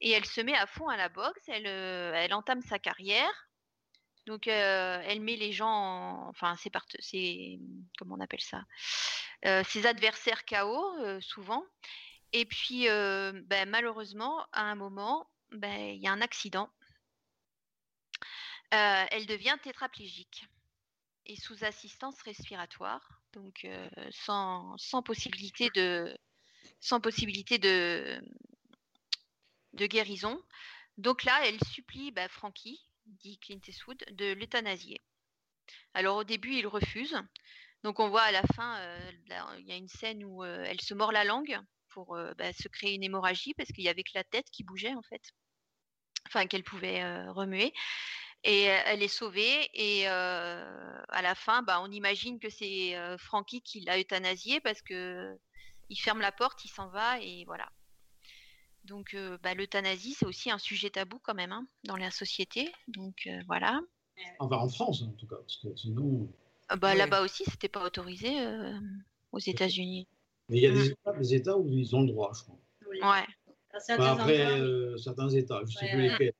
et 0.00 0.10
elle 0.10 0.26
se 0.26 0.40
met 0.40 0.56
à 0.56 0.66
fond 0.66 0.88
à 0.88 0.96
la 0.96 1.08
boxe. 1.08 1.42
Elle, 1.48 1.66
euh, 1.66 2.12
elle 2.14 2.34
entame 2.34 2.62
sa 2.62 2.78
carrière. 2.78 3.48
Donc, 4.26 4.48
euh, 4.48 5.00
elle 5.04 5.20
met 5.20 5.36
les 5.36 5.52
gens, 5.52 5.68
en- 5.70 6.28
enfin, 6.28 6.56
c'est 6.58 6.70
part... 6.70 6.86
comment 7.98 8.16
on 8.16 8.20
appelle 8.20 8.40
ça, 8.40 8.64
Euh, 9.44 9.62
ses 9.64 9.86
adversaires 9.86 10.44
KO 10.46 10.98
euh, 11.00 11.20
souvent. 11.20 11.64
Et 12.32 12.44
puis, 12.44 12.86
ben, 12.88 13.68
malheureusement, 13.68 14.46
à 14.52 14.62
un 14.62 14.74
moment, 14.74 15.28
ben, 15.52 15.94
il 15.94 16.00
y 16.02 16.08
a 16.08 16.12
un 16.12 16.20
accident. 16.20 16.70
Elle 18.70 19.26
devient 19.26 19.56
tétraplégique 19.62 20.44
et 21.26 21.36
sous 21.36 21.64
assistance 21.64 22.20
respiratoire, 22.22 23.22
donc 23.32 23.66
sans, 24.10 24.76
possibilité 25.04 25.70
de, 25.70 26.16
sans 26.80 27.00
possibilité 27.00 27.58
de, 27.58 28.20
guérison. 29.86 30.42
Donc 30.98 31.24
là, 31.24 31.40
elle 31.44 31.62
supplie 31.64 32.10
bah, 32.10 32.28
Frankie, 32.28 32.80
dit 33.06 33.38
Clint 33.38 33.60
Eastwood, 33.66 34.04
de 34.12 34.32
l'euthanasier. 34.32 35.00
Alors 35.94 36.18
au 36.18 36.24
début, 36.24 36.54
il 36.54 36.66
refuse. 36.66 37.16
Donc 37.82 38.00
on 38.00 38.08
voit 38.08 38.22
à 38.22 38.32
la 38.32 38.42
fin, 38.54 38.78
euh, 38.78 39.12
il 39.58 39.66
y 39.66 39.72
a 39.72 39.76
une 39.76 39.88
scène 39.88 40.24
où 40.24 40.42
euh, 40.42 40.64
elle 40.66 40.80
se 40.80 40.94
mord 40.94 41.12
la 41.12 41.24
langue 41.24 41.58
pour 41.90 42.16
euh, 42.16 42.34
bah, 42.34 42.52
se 42.52 42.68
créer 42.68 42.94
une 42.94 43.04
hémorragie 43.04 43.54
parce 43.54 43.70
qu'il 43.70 43.84
y 43.84 43.88
avait 43.88 44.02
que 44.02 44.10
la 44.14 44.24
tête 44.24 44.50
qui 44.50 44.64
bougeait 44.64 44.94
en 44.94 45.02
fait, 45.02 45.22
enfin 46.26 46.46
qu'elle 46.46 46.64
pouvait 46.64 47.28
remuer. 47.28 47.72
Et 48.44 48.62
elle 48.62 49.02
est 49.02 49.08
sauvée 49.08 49.70
et 49.72 50.06
à 50.06 51.22
la 51.22 51.34
fin, 51.34 51.62
bah, 51.62 51.80
on 51.82 51.90
imagine 51.90 52.38
que 52.38 52.50
c'est 52.50 52.94
Frankie 53.18 53.62
qui 53.62 53.80
l'a 53.80 53.98
euthanasié 53.98 54.60
parce 54.60 54.82
que 54.82 55.36
il 55.88 55.96
ferme 55.96 56.20
la 56.20 56.32
porte, 56.32 56.64
il 56.64 56.68
s'en 56.68 56.88
va 56.88 57.20
et 57.20 57.44
voilà. 57.46 57.70
Donc 58.86 59.14
euh, 59.14 59.36
bah, 59.42 59.54
l'euthanasie, 59.54 60.14
c'est 60.18 60.26
aussi 60.26 60.50
un 60.50 60.58
sujet 60.58 60.90
tabou 60.90 61.18
quand 61.22 61.34
même 61.34 61.52
hein, 61.52 61.66
dans 61.84 61.96
la 61.96 62.10
société. 62.10 62.72
Donc 62.88 63.26
euh, 63.26 63.40
voilà. 63.46 63.80
Enfin, 64.38 64.56
en 64.56 64.68
France, 64.68 65.02
en 65.02 65.12
tout 65.12 65.26
cas, 65.26 65.36
parce 65.36 65.56
que 65.58 65.74
sinon. 65.76 66.28
Euh, 66.72 66.76
bah, 66.76 66.90
Ouais. 66.92 66.96
Là-bas 66.96 67.22
aussi, 67.22 67.44
c'était 67.44 67.68
pas 67.68 67.84
autorisé 67.84 68.40
euh, 68.40 68.72
aux 69.32 69.38
États-Unis. 69.38 70.06
Mais 70.48 70.58
il 70.58 70.62
y 70.62 70.66
a 70.66 70.70
Mm. 70.70 70.74
des 70.74 70.86
États, 70.90 71.12
des 71.12 71.34
États 71.34 71.58
où 71.58 71.68
ils 71.68 71.94
ont 71.94 72.00
le 72.02 72.08
droit, 72.08 72.32
je 72.36 72.42
crois. 72.42 72.58
Oui. 72.88 72.98
Ouais. 73.02 73.26
Dans 73.72 73.80
certains 73.80 74.12
Enfin, 74.12 74.22
après, 74.22 74.46
endroits, 74.46 74.58
euh, 74.66 74.96
certains 74.96 75.28
États, 75.30 75.58
je 75.60 75.64
ne 75.64 75.70
sais 75.70 75.84
Ouais, 75.86 75.90
plus 75.92 76.02
ouais. 76.02 76.08
lesquels. 76.10 76.32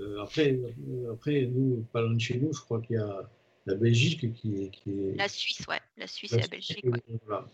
Euh, 0.00 0.22
après, 0.22 0.52
euh, 0.52 1.12
après, 1.12 1.46
nous, 1.46 1.86
pas 1.92 2.00
loin 2.02 2.14
de 2.14 2.20
chez 2.20 2.38
nous, 2.38 2.52
je 2.52 2.60
crois 2.60 2.80
qu'il 2.80 2.96
y 2.96 2.98
a 2.98 3.28
la 3.66 3.74
Belgique 3.74 4.32
qui, 4.34 4.70
qui 4.70 4.90
est. 4.90 5.14
La 5.16 5.28
Suisse, 5.28 5.66
ouais. 5.68 5.80
La 5.96 6.06
Suisse 6.06 6.32
et 6.32 6.40
la 6.40 6.46
Belgique. 6.48 6.84
ouais. 6.84 7.02
Voilà. 7.26 7.46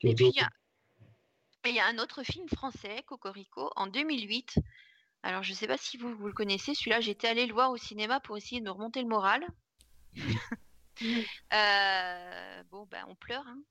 Qui 0.00 0.08
Et 0.08 0.14
puis, 0.14 0.26
il 0.28 0.36
y, 0.36 0.40
a- 0.40 0.48
et 1.68 1.72
il 1.72 1.76
y 1.76 1.80
a 1.80 1.86
un 1.86 1.98
autre 1.98 2.22
film 2.22 2.48
français, 2.48 3.02
Cocorico, 3.06 3.70
en 3.76 3.86
2008. 3.86 4.58
Alors, 5.22 5.42
je 5.42 5.50
ne 5.50 5.56
sais 5.56 5.66
pas 5.66 5.76
si 5.76 5.98
vous, 5.98 6.16
vous 6.16 6.26
le 6.26 6.32
connaissez, 6.32 6.74
celui-là, 6.74 7.00
j'étais 7.00 7.28
allée 7.28 7.46
le 7.46 7.52
voir 7.52 7.70
au 7.70 7.76
cinéma 7.76 8.20
pour 8.20 8.36
essayer 8.38 8.60
de 8.60 8.64
me 8.64 8.70
remonter 8.70 9.02
le 9.02 9.08
moral. 9.08 9.46
Euh, 11.52 12.62
bon, 12.72 12.84
ben, 12.86 13.04
on 13.06 13.14
pleure. 13.14 13.46
hein. 13.46 13.62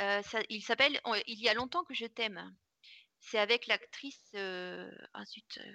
Euh, 0.00 0.20
ça- 0.22 0.42
il 0.48 0.62
s'appelle 0.62 1.00
Il 1.28 1.38
y 1.38 1.48
a 1.48 1.54
longtemps 1.54 1.84
que 1.84 1.94
je 1.94 2.06
t'aime. 2.06 2.52
C'est 3.20 3.38
avec 3.38 3.68
l'actrice 3.68 4.20
euh, 4.34 4.90
ah, 5.14 5.24
zut, 5.24 5.58
euh, 5.58 5.72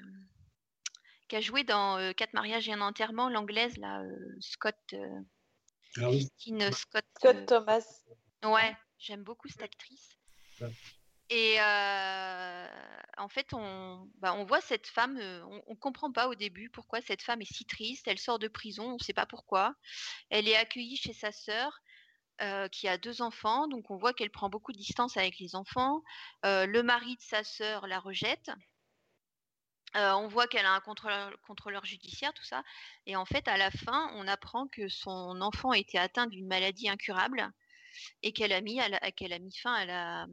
qui 1.30 1.38
a 1.38 1.40
joué 1.40 1.64
dans 1.64 2.14
Quatre 2.14 2.34
mariages 2.34 2.68
et 2.68 2.74
un 2.74 2.82
enterrement, 2.82 3.30
l'anglaise, 3.30 3.78
là, 3.78 4.02
Scott, 4.42 4.76
Ah 4.92 6.10
oui. 6.10 6.28
Christine 6.28 6.74
Scott. 6.74 7.06
Scott 7.18 7.46
Thomas. 7.46 8.04
Ouais, 8.44 8.76
j'aime 9.00 9.24
beaucoup 9.24 9.48
cette 9.48 9.64
actrice. 9.64 10.18
Et 11.30 11.60
en 13.18 13.30
fait, 13.30 13.54
on, 13.54 14.08
bah, 14.20 14.34
on 14.36 14.46
voit 14.46 14.62
cette 14.62 14.88
femme, 14.88 15.18
on, 15.68 15.74
ne 15.74 15.76
comprend 15.76 16.12
pas 16.12 16.28
au 16.28 16.36
début 16.36 16.70
pourquoi 16.70 17.02
cette 17.02 17.22
femme 17.22 17.42
est 17.42 17.54
si 17.54 17.66
triste. 17.66 18.08
Elle 18.08 18.20
sort 18.20 18.40
de 18.40 18.48
prison, 18.48 18.92
on 18.92 18.94
ne 18.94 19.04
sait 19.04 19.14
pas 19.14 19.26
pourquoi. 19.26 19.76
Elle 20.30 20.48
est 20.48 20.56
accueillie 20.56 20.98
chez 20.98 21.14
sa 21.14 21.32
sœur, 21.32 21.82
qui 22.72 22.88
a 22.88 22.98
deux 22.98 23.22
enfants, 23.22 23.68
donc 23.68 23.90
on 23.90 23.98
voit 23.98 24.14
qu'elle 24.14 24.30
prend 24.30 24.50
beaucoup 24.50 24.72
de 24.72 24.78
distance 24.78 25.18
avec 25.18 25.40
les 25.40 25.56
enfants. 25.56 26.02
Le 26.44 26.82
mari 26.82 27.16
de 27.16 27.22
sa 27.22 27.44
sœur 27.44 27.88
la 27.88 28.00
rejette. 28.00 28.52
On 29.96 30.28
voit 30.28 30.48
qu'elle 30.48 30.66
a 30.66 30.74
un 30.74 30.82
contrôleur, 30.82 31.86
judiciaire, 31.86 32.34
tout 32.34 32.44
ça. 32.44 32.64
Et 33.06 33.16
en 33.16 33.26
fait, 33.26 33.48
à 33.48 33.58
la 33.58 33.72
fin, 33.72 34.12
on 34.16 34.28
apprend 34.28 34.68
que 34.68 34.88
son 34.88 35.42
enfant 35.42 35.74
était 35.74 35.98
atteint 35.98 36.28
d'une 36.28 36.48
maladie 36.48 36.88
incurable 36.88 37.52
et 38.22 38.32
qu'elle 38.32 38.54
a 38.54 38.62
mis, 38.62 38.80
qu'elle 39.16 39.34
a 39.34 39.40
mis 39.40 39.56
fin 39.58 39.74
à 39.74 39.86
la, 39.86 40.28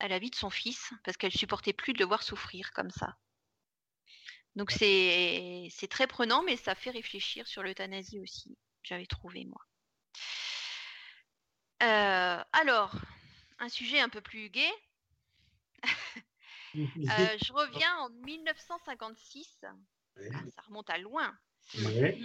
à 0.00 0.08
la 0.08 0.18
vie 0.18 0.30
de 0.30 0.34
son 0.36 0.50
fils 0.50 0.92
parce 1.04 1.16
qu'elle 1.16 1.32
supportait 1.32 1.72
plus 1.72 1.92
de 1.92 1.98
le 1.98 2.04
voir 2.06 2.22
souffrir 2.22 2.72
comme 2.72 2.90
ça. 2.90 3.16
Donc 4.56 4.70
c'est 4.72 5.68
c'est 5.70 5.88
très 5.88 6.06
prenant, 6.06 6.42
mais 6.42 6.56
ça 6.56 6.74
fait 6.74 6.90
réfléchir 6.90 7.46
sur 7.46 7.62
l'euthanasie 7.62 8.18
aussi. 8.20 8.58
J'avais 8.82 9.06
trouvé 9.06 9.44
moi. 9.44 9.64
Euh, 11.82 12.42
alors, 12.52 12.94
un 13.58 13.68
sujet 13.68 14.00
un 14.00 14.08
peu 14.08 14.20
plus 14.20 14.50
gai. 14.50 14.70
Euh, 16.76 17.36
je 17.44 17.52
reviens 17.52 17.96
en 17.98 18.10
1956. 18.10 19.64
Ouais. 20.16 20.30
Ah, 20.32 20.38
ça 20.54 20.62
remonte 20.62 20.88
à 20.88 20.98
loin. 20.98 21.36
Ouais. 21.84 22.16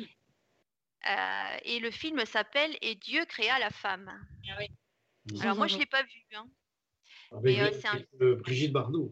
Euh, 1.07 1.57
et 1.63 1.79
le 1.79 1.89
film 1.89 2.23
s'appelle 2.27 2.77
Et 2.83 2.93
Dieu 2.93 3.25
créa 3.25 3.57
la 3.57 3.71
femme. 3.71 4.07
Ah 4.47 4.57
oui. 4.59 4.67
Alors 5.41 5.55
moi 5.55 5.65
je 5.65 5.79
l'ai 5.79 5.87
pas 5.87 6.03
vu. 6.03 6.23
hein. 6.35 6.47
Avec 7.37 7.57
Et, 7.57 7.61
euh, 7.61 7.71
c'est 7.73 7.87
un- 7.87 8.01
euh, 8.21 8.35
Brigitte 8.35 8.71
Bardot. 8.71 9.11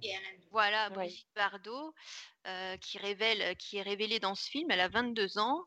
Voilà, 0.52 0.88
Oui. 0.90 0.96
Brigitte 0.96 1.28
Bardot, 1.36 1.94
euh, 2.48 2.78
qui, 2.78 2.98
révèle, 2.98 3.56
qui 3.58 3.78
est 3.78 3.82
révélée 3.82 4.20
dans 4.20 4.36
ce 4.36 4.50
film, 4.50 4.70
elle 4.72 4.80
a 4.82 4.88
22 4.90 5.38
ans, 5.40 5.64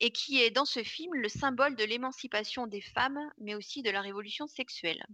et 0.00 0.10
qui 0.10 0.42
est 0.42 0.50
dans 0.50 0.64
ce 0.64 0.82
film 0.82 1.14
le 1.14 1.28
symbole 1.28 1.76
de 1.76 1.84
l'émancipation 1.84 2.66
des 2.66 2.80
femmes, 2.80 3.20
mais 3.38 3.54
aussi 3.54 3.82
de 3.82 3.90
la 3.90 4.00
révolution 4.00 4.46
sexuelle. 4.46 5.04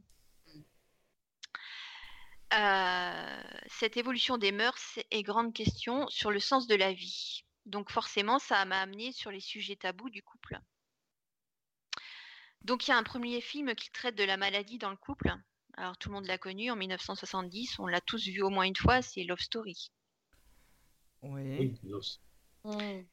Euh, 2.55 3.43
cette 3.69 3.97
évolution 3.97 4.37
des 4.37 4.53
mœurs 4.53 4.99
est 5.11 5.23
grande 5.23 5.55
question 5.55 6.07
sur 6.09 6.31
le 6.31 6.41
sens 6.41 6.67
de 6.67 6.75
la 6.75 6.93
vie. 6.93 7.45
Donc 7.65 7.91
forcément, 7.91 8.39
ça 8.39 8.65
m'a 8.65 8.81
amené 8.81 9.13
sur 9.13 9.31
les 9.31 9.41
sujets 9.41 9.77
tabous 9.77 10.11
du 10.11 10.23
couple. 10.23 10.59
Donc 12.63 12.87
il 12.87 12.91
y 12.91 12.95
a 12.95 12.99
un 12.99 13.03
premier 13.05 13.41
film 13.41 13.75
qui 13.75 13.91
traite 13.91 14.17
de 14.17 14.25
la 14.25 14.37
maladie 14.37 14.79
dans 14.79 14.91
le 14.91 14.97
couple. 14.97 15.33
Alors 15.75 15.97
tout 15.97 16.09
le 16.11 16.15
monde 16.15 16.27
l'a 16.27 16.39
connu 16.39 16.71
en 16.71 16.77
1970, 16.77 17.79
on 17.79 17.87
l'a 17.87 18.01
tous 18.01 18.27
vu 18.27 18.43
au 18.43 18.51
moins 18.51 18.65
une 18.65 18.77
fois, 18.77 19.03
c'est 19.03 19.25
Love 19.25 19.41
Story. 19.41 19.91
Oui. 21.23 21.75
Mm. 22.65 23.05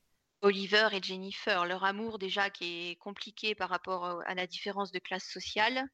Oliver 0.41 0.89
et 0.93 1.03
Jennifer, 1.03 1.65
leur 1.65 1.83
amour 1.83 2.17
déjà 2.17 2.49
qui 2.49 2.89
est 2.89 2.95
compliqué 2.95 3.55
par 3.55 3.69
rapport 3.69 4.21
à 4.25 4.35
la 4.35 4.47
différence 4.47 4.91
de 4.91 4.99
classe 4.99 5.25
sociale, 5.25 5.89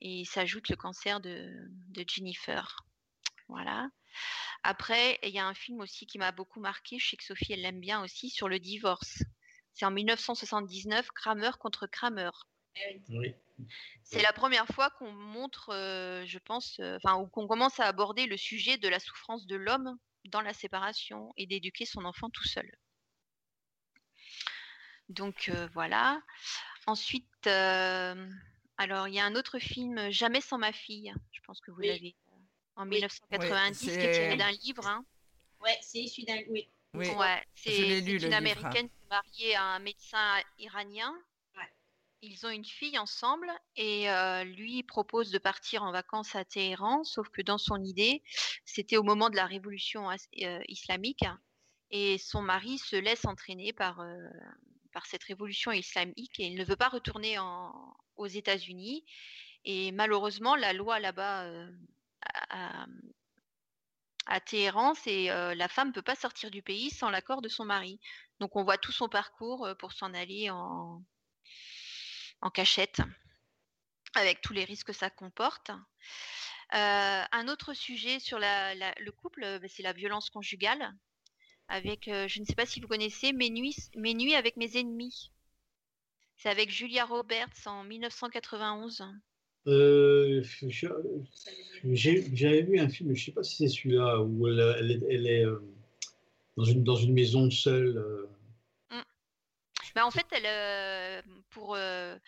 et 0.00 0.24
s'ajoute 0.24 0.68
le 0.68 0.76
cancer 0.76 1.20
de, 1.20 1.52
de 1.88 2.04
Jennifer. 2.06 2.76
Voilà. 3.48 3.88
Après, 4.62 5.18
il 5.22 5.30
y 5.30 5.38
a 5.38 5.46
un 5.46 5.54
film 5.54 5.80
aussi 5.80 6.06
qui 6.06 6.18
m'a 6.18 6.32
beaucoup 6.32 6.60
marqué, 6.60 6.98
je 6.98 7.10
sais 7.10 7.16
que 7.16 7.24
Sophie, 7.24 7.52
elle 7.52 7.62
l'aime 7.62 7.80
bien 7.80 8.02
aussi, 8.02 8.30
sur 8.30 8.48
le 8.48 8.58
divorce. 8.58 9.22
C'est 9.72 9.86
en 9.86 9.90
1979, 9.90 11.10
Kramer 11.12 11.52
contre 11.60 11.86
Kramer. 11.86 12.30
Oui. 13.08 13.34
C'est 14.02 14.22
la 14.22 14.32
première 14.32 14.66
fois 14.68 14.90
qu'on 14.90 15.10
montre, 15.12 15.70
euh, 15.72 16.24
je 16.26 16.38
pense, 16.38 16.78
euh, 16.80 16.98
enfin, 17.02 17.16
ou 17.20 17.26
qu'on 17.26 17.46
commence 17.46 17.80
à 17.80 17.86
aborder 17.86 18.26
le 18.26 18.36
sujet 18.36 18.76
de 18.76 18.88
la 18.88 19.00
souffrance 19.00 19.46
de 19.46 19.56
l'homme 19.56 19.98
dans 20.26 20.42
la 20.42 20.52
séparation 20.52 21.32
et 21.36 21.46
d'éduquer 21.46 21.86
son 21.86 22.04
enfant 22.04 22.28
tout 22.30 22.46
seul. 22.46 22.70
Donc 25.08 25.48
euh, 25.48 25.68
voilà. 25.72 26.20
Ensuite, 26.86 27.46
euh, 27.46 28.28
alors 28.76 29.08
il 29.08 29.14
y 29.14 29.20
a 29.20 29.24
un 29.24 29.34
autre 29.36 29.58
film, 29.58 30.10
Jamais 30.10 30.40
sans 30.40 30.58
ma 30.58 30.72
fille. 30.72 31.12
Je 31.32 31.40
pense 31.42 31.60
que 31.60 31.70
vous 31.70 31.78
Oui. 31.80 31.88
l'avez 31.88 32.14
euh, 32.32 32.36
en 32.76 32.82
Oui. 32.84 32.96
1990, 32.96 33.78
qui 33.78 33.90
est 33.90 34.10
tiré 34.12 34.36
d'un 34.36 34.50
livre. 34.50 34.86
hein. 34.86 35.04
Ouais, 35.60 35.78
c'est 35.80 35.98
issu 35.98 36.24
d'un. 36.24 36.38
Oui. 36.48 36.68
Oui. 36.94 37.08
Ouais, 37.10 37.44
c'est 37.54 37.98
une 37.98 38.04
livre. 38.06 38.32
américaine 38.34 38.88
qui 38.88 38.96
est 39.04 39.08
mariée 39.10 39.54
à 39.54 39.62
un 39.64 39.78
médecin 39.78 40.40
iranien. 40.58 41.14
Ils 42.22 42.46
ont 42.46 42.50
une 42.50 42.64
fille 42.64 42.98
ensemble 42.98 43.50
et 43.76 44.10
euh, 44.10 44.44
lui 44.44 44.82
propose 44.82 45.30
de 45.30 45.38
partir 45.38 45.82
en 45.82 45.92
vacances 45.92 46.34
à 46.34 46.44
Téhéran, 46.44 47.04
sauf 47.04 47.28
que 47.28 47.42
dans 47.42 47.58
son 47.58 47.82
idée, 47.82 48.22
c'était 48.64 48.96
au 48.96 49.02
moment 49.02 49.30
de 49.30 49.36
la 49.36 49.46
révolution 49.46 50.10
euh, 50.10 50.60
islamique 50.68 51.24
et 51.90 52.18
son 52.18 52.42
mari 52.42 52.78
se 52.78 52.96
laisse 52.96 53.24
entraîner 53.26 53.72
par, 53.72 54.00
euh, 54.00 54.16
par 54.92 55.06
cette 55.06 55.24
révolution 55.24 55.72
islamique 55.72 56.40
et 56.40 56.46
il 56.46 56.56
ne 56.56 56.64
veut 56.64 56.76
pas 56.76 56.88
retourner 56.88 57.38
en- 57.38 57.96
aux 58.16 58.26
États-Unis. 58.26 59.04
Et 59.64 59.92
malheureusement, 59.92 60.56
la 60.56 60.72
loi 60.72 61.00
là-bas 61.00 61.50
à, 62.50 62.86
à 64.26 64.40
Téhéran, 64.40 64.94
c'est 64.94 65.26
la 65.54 65.68
femme 65.68 65.88
ne 65.88 65.92
peut 65.92 66.02
pas 66.02 66.14
sortir 66.16 66.50
du 66.50 66.62
pays 66.62 66.90
sans 66.90 67.10
l'accord 67.10 67.42
de 67.42 67.48
son 67.48 67.64
mari. 67.64 68.00
Donc 68.40 68.54
on 68.56 68.64
voit 68.64 68.78
tout 68.78 68.92
son 68.92 69.08
parcours 69.08 69.68
pour 69.78 69.92
s'en 69.92 70.14
aller 70.14 70.50
en, 70.50 71.02
en 72.46 72.50
cachette, 72.50 73.00
avec 74.14 74.40
tous 74.40 74.52
les 74.52 74.64
risques 74.64 74.86
que 74.86 74.92
ça 74.92 75.10
comporte. 75.10 75.70
Euh, 76.74 77.22
un 77.32 77.48
autre 77.48 77.74
sujet 77.74 78.20
sur 78.20 78.38
le 78.38 79.10
couple, 79.10 79.42
euh, 79.42 79.58
c'est 79.68 79.82
la 79.82 79.92
violence 79.92 80.30
conjugale. 80.30 80.94
Avec, 81.68 82.06
euh, 82.06 82.28
je 82.28 82.40
ne 82.40 82.44
sais 82.44 82.54
pas 82.54 82.64
si 82.64 82.80
vous 82.80 82.86
connaissez, 82.86 83.32
Mes 83.32 83.50
nuits, 83.50 84.34
avec 84.34 84.56
mes 84.56 84.76
ennemis. 84.76 85.32
C'est 86.36 86.48
avec 86.48 86.70
Julia 86.70 87.04
Roberts 87.04 87.66
en 87.66 87.82
1991. 87.82 89.04
Euh, 89.66 90.40
J'avais 91.84 92.62
vu 92.62 92.78
un 92.78 92.88
film, 92.88 93.12
je 93.12 93.20
ne 93.20 93.24
sais 93.24 93.32
pas 93.32 93.42
si 93.42 93.56
c'est 93.56 93.68
celui-là, 93.68 94.20
où 94.20 94.46
elle, 94.46 95.26
est, 95.26 95.44
dans 96.56 96.94
une 96.94 97.12
maison 97.12 97.50
seule. 97.50 98.28
Bah, 99.96 100.04
en 100.04 100.10
fait, 100.10 100.26
elle, 100.32 100.44
euh, 100.44 101.22
pour, 101.48 101.74
euh, 101.74 102.18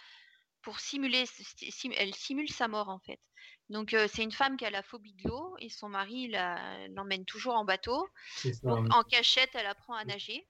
pour 0.62 0.80
simuler, 0.80 1.26
sim- 1.26 1.92
elle 1.98 2.14
simule 2.14 2.50
sa 2.50 2.66
mort 2.66 2.88
en 2.88 2.98
fait. 3.00 3.20
Donc 3.68 3.92
euh, 3.92 4.08
c'est 4.10 4.22
une 4.22 4.32
femme 4.32 4.56
qui 4.56 4.64
a 4.64 4.70
la 4.70 4.82
phobie 4.82 5.12
de 5.22 5.28
l'eau 5.28 5.54
et 5.58 5.68
son 5.68 5.90
mari 5.90 6.28
l'emmène 6.28 7.26
toujours 7.26 7.56
en 7.56 7.66
bateau. 7.66 8.08
ça, 8.34 8.50
Donc 8.62 8.86
en 8.90 9.02
cachette, 9.02 9.50
elle 9.52 9.66
apprend 9.66 9.92
à 9.92 10.06
nager 10.06 10.46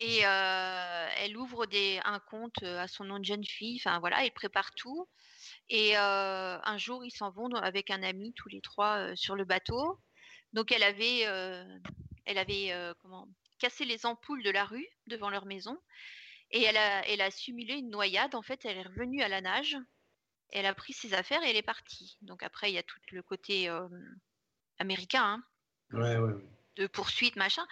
et 0.00 0.18
elle 0.18 1.36
ouvre 1.36 1.66
des, 1.66 2.00
un 2.04 2.18
compte 2.18 2.60
à 2.64 2.88
son 2.88 3.04
nom 3.04 3.20
de 3.20 3.24
jeune 3.24 3.44
fille. 3.44 3.80
Enfin 3.80 4.00
voilà, 4.00 4.24
elle 4.24 4.32
prépare 4.32 4.72
tout. 4.74 5.08
Et 5.68 5.94
un 5.94 6.78
jour, 6.78 7.04
ils 7.04 7.12
s'en 7.12 7.30
vont 7.30 7.54
avec 7.54 7.90
un 7.90 8.02
ami 8.02 8.34
tous 8.34 8.48
les 8.48 8.60
trois 8.62 9.14
sur 9.14 9.36
le 9.36 9.44
bateau. 9.44 10.00
Donc 10.52 10.72
elle 10.72 10.82
avait, 10.82 11.20
elle 12.24 12.38
avait 12.38 12.74
comment, 13.00 13.28
cassé 13.58 13.84
les 13.84 14.06
ampoules 14.06 14.42
de 14.42 14.50
la 14.50 14.64
rue 14.64 14.86
devant 15.06 15.30
leur 15.30 15.46
maison 15.46 15.78
et 16.50 16.62
elle 16.62 16.76
a, 16.76 17.06
elle 17.08 17.20
a 17.20 17.30
simulé 17.30 17.74
une 17.74 17.90
noyade. 17.90 18.34
En 18.34 18.42
fait, 18.42 18.64
elle 18.64 18.78
est 18.78 18.82
revenue 18.82 19.22
à 19.22 19.28
la 19.28 19.40
nage. 19.40 19.76
Elle 20.50 20.66
a 20.66 20.74
pris 20.74 20.92
ses 20.92 21.14
affaires 21.14 21.42
et 21.42 21.50
elle 21.50 21.56
est 21.56 21.62
partie. 21.62 22.16
Donc 22.22 22.42
après, 22.42 22.70
il 22.70 22.74
y 22.74 22.78
a 22.78 22.82
tout 22.82 22.98
le 23.10 23.22
côté 23.22 23.68
euh, 23.68 23.88
américain. 24.78 25.24
hein 25.24 25.44
Ouais, 25.92 26.16
ouais, 26.16 26.32
ouais. 26.32 26.44
de 26.76 26.86
poursuite, 26.86 27.36
machin. 27.36 27.66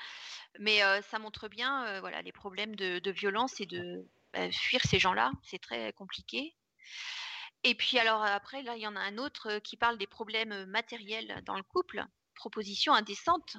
Mais 0.58 0.82
euh, 0.82 1.02
ça 1.02 1.18
montre 1.18 1.48
bien 1.48 1.86
euh, 1.86 2.00
voilà, 2.00 2.22
les 2.22 2.32
problèmes 2.32 2.74
de, 2.76 2.98
de 2.98 3.10
violence 3.10 3.60
et 3.60 3.66
de 3.66 4.08
bah, 4.32 4.50
fuir 4.50 4.80
ces 4.84 4.98
gens-là. 4.98 5.32
C'est 5.42 5.60
très 5.60 5.92
compliqué. 5.92 6.56
Et 7.62 7.74
puis 7.74 7.98
alors 7.98 8.22
après, 8.24 8.62
là, 8.62 8.76
il 8.76 8.82
y 8.82 8.86
en 8.86 8.96
a 8.96 9.00
un 9.00 9.18
autre 9.18 9.58
qui 9.60 9.76
parle 9.76 9.98
des 9.98 10.06
problèmes 10.06 10.66
matériels 10.66 11.42
dans 11.46 11.56
le 11.56 11.62
couple. 11.62 12.04
Proposition 12.34 12.92
indécente 12.92 13.56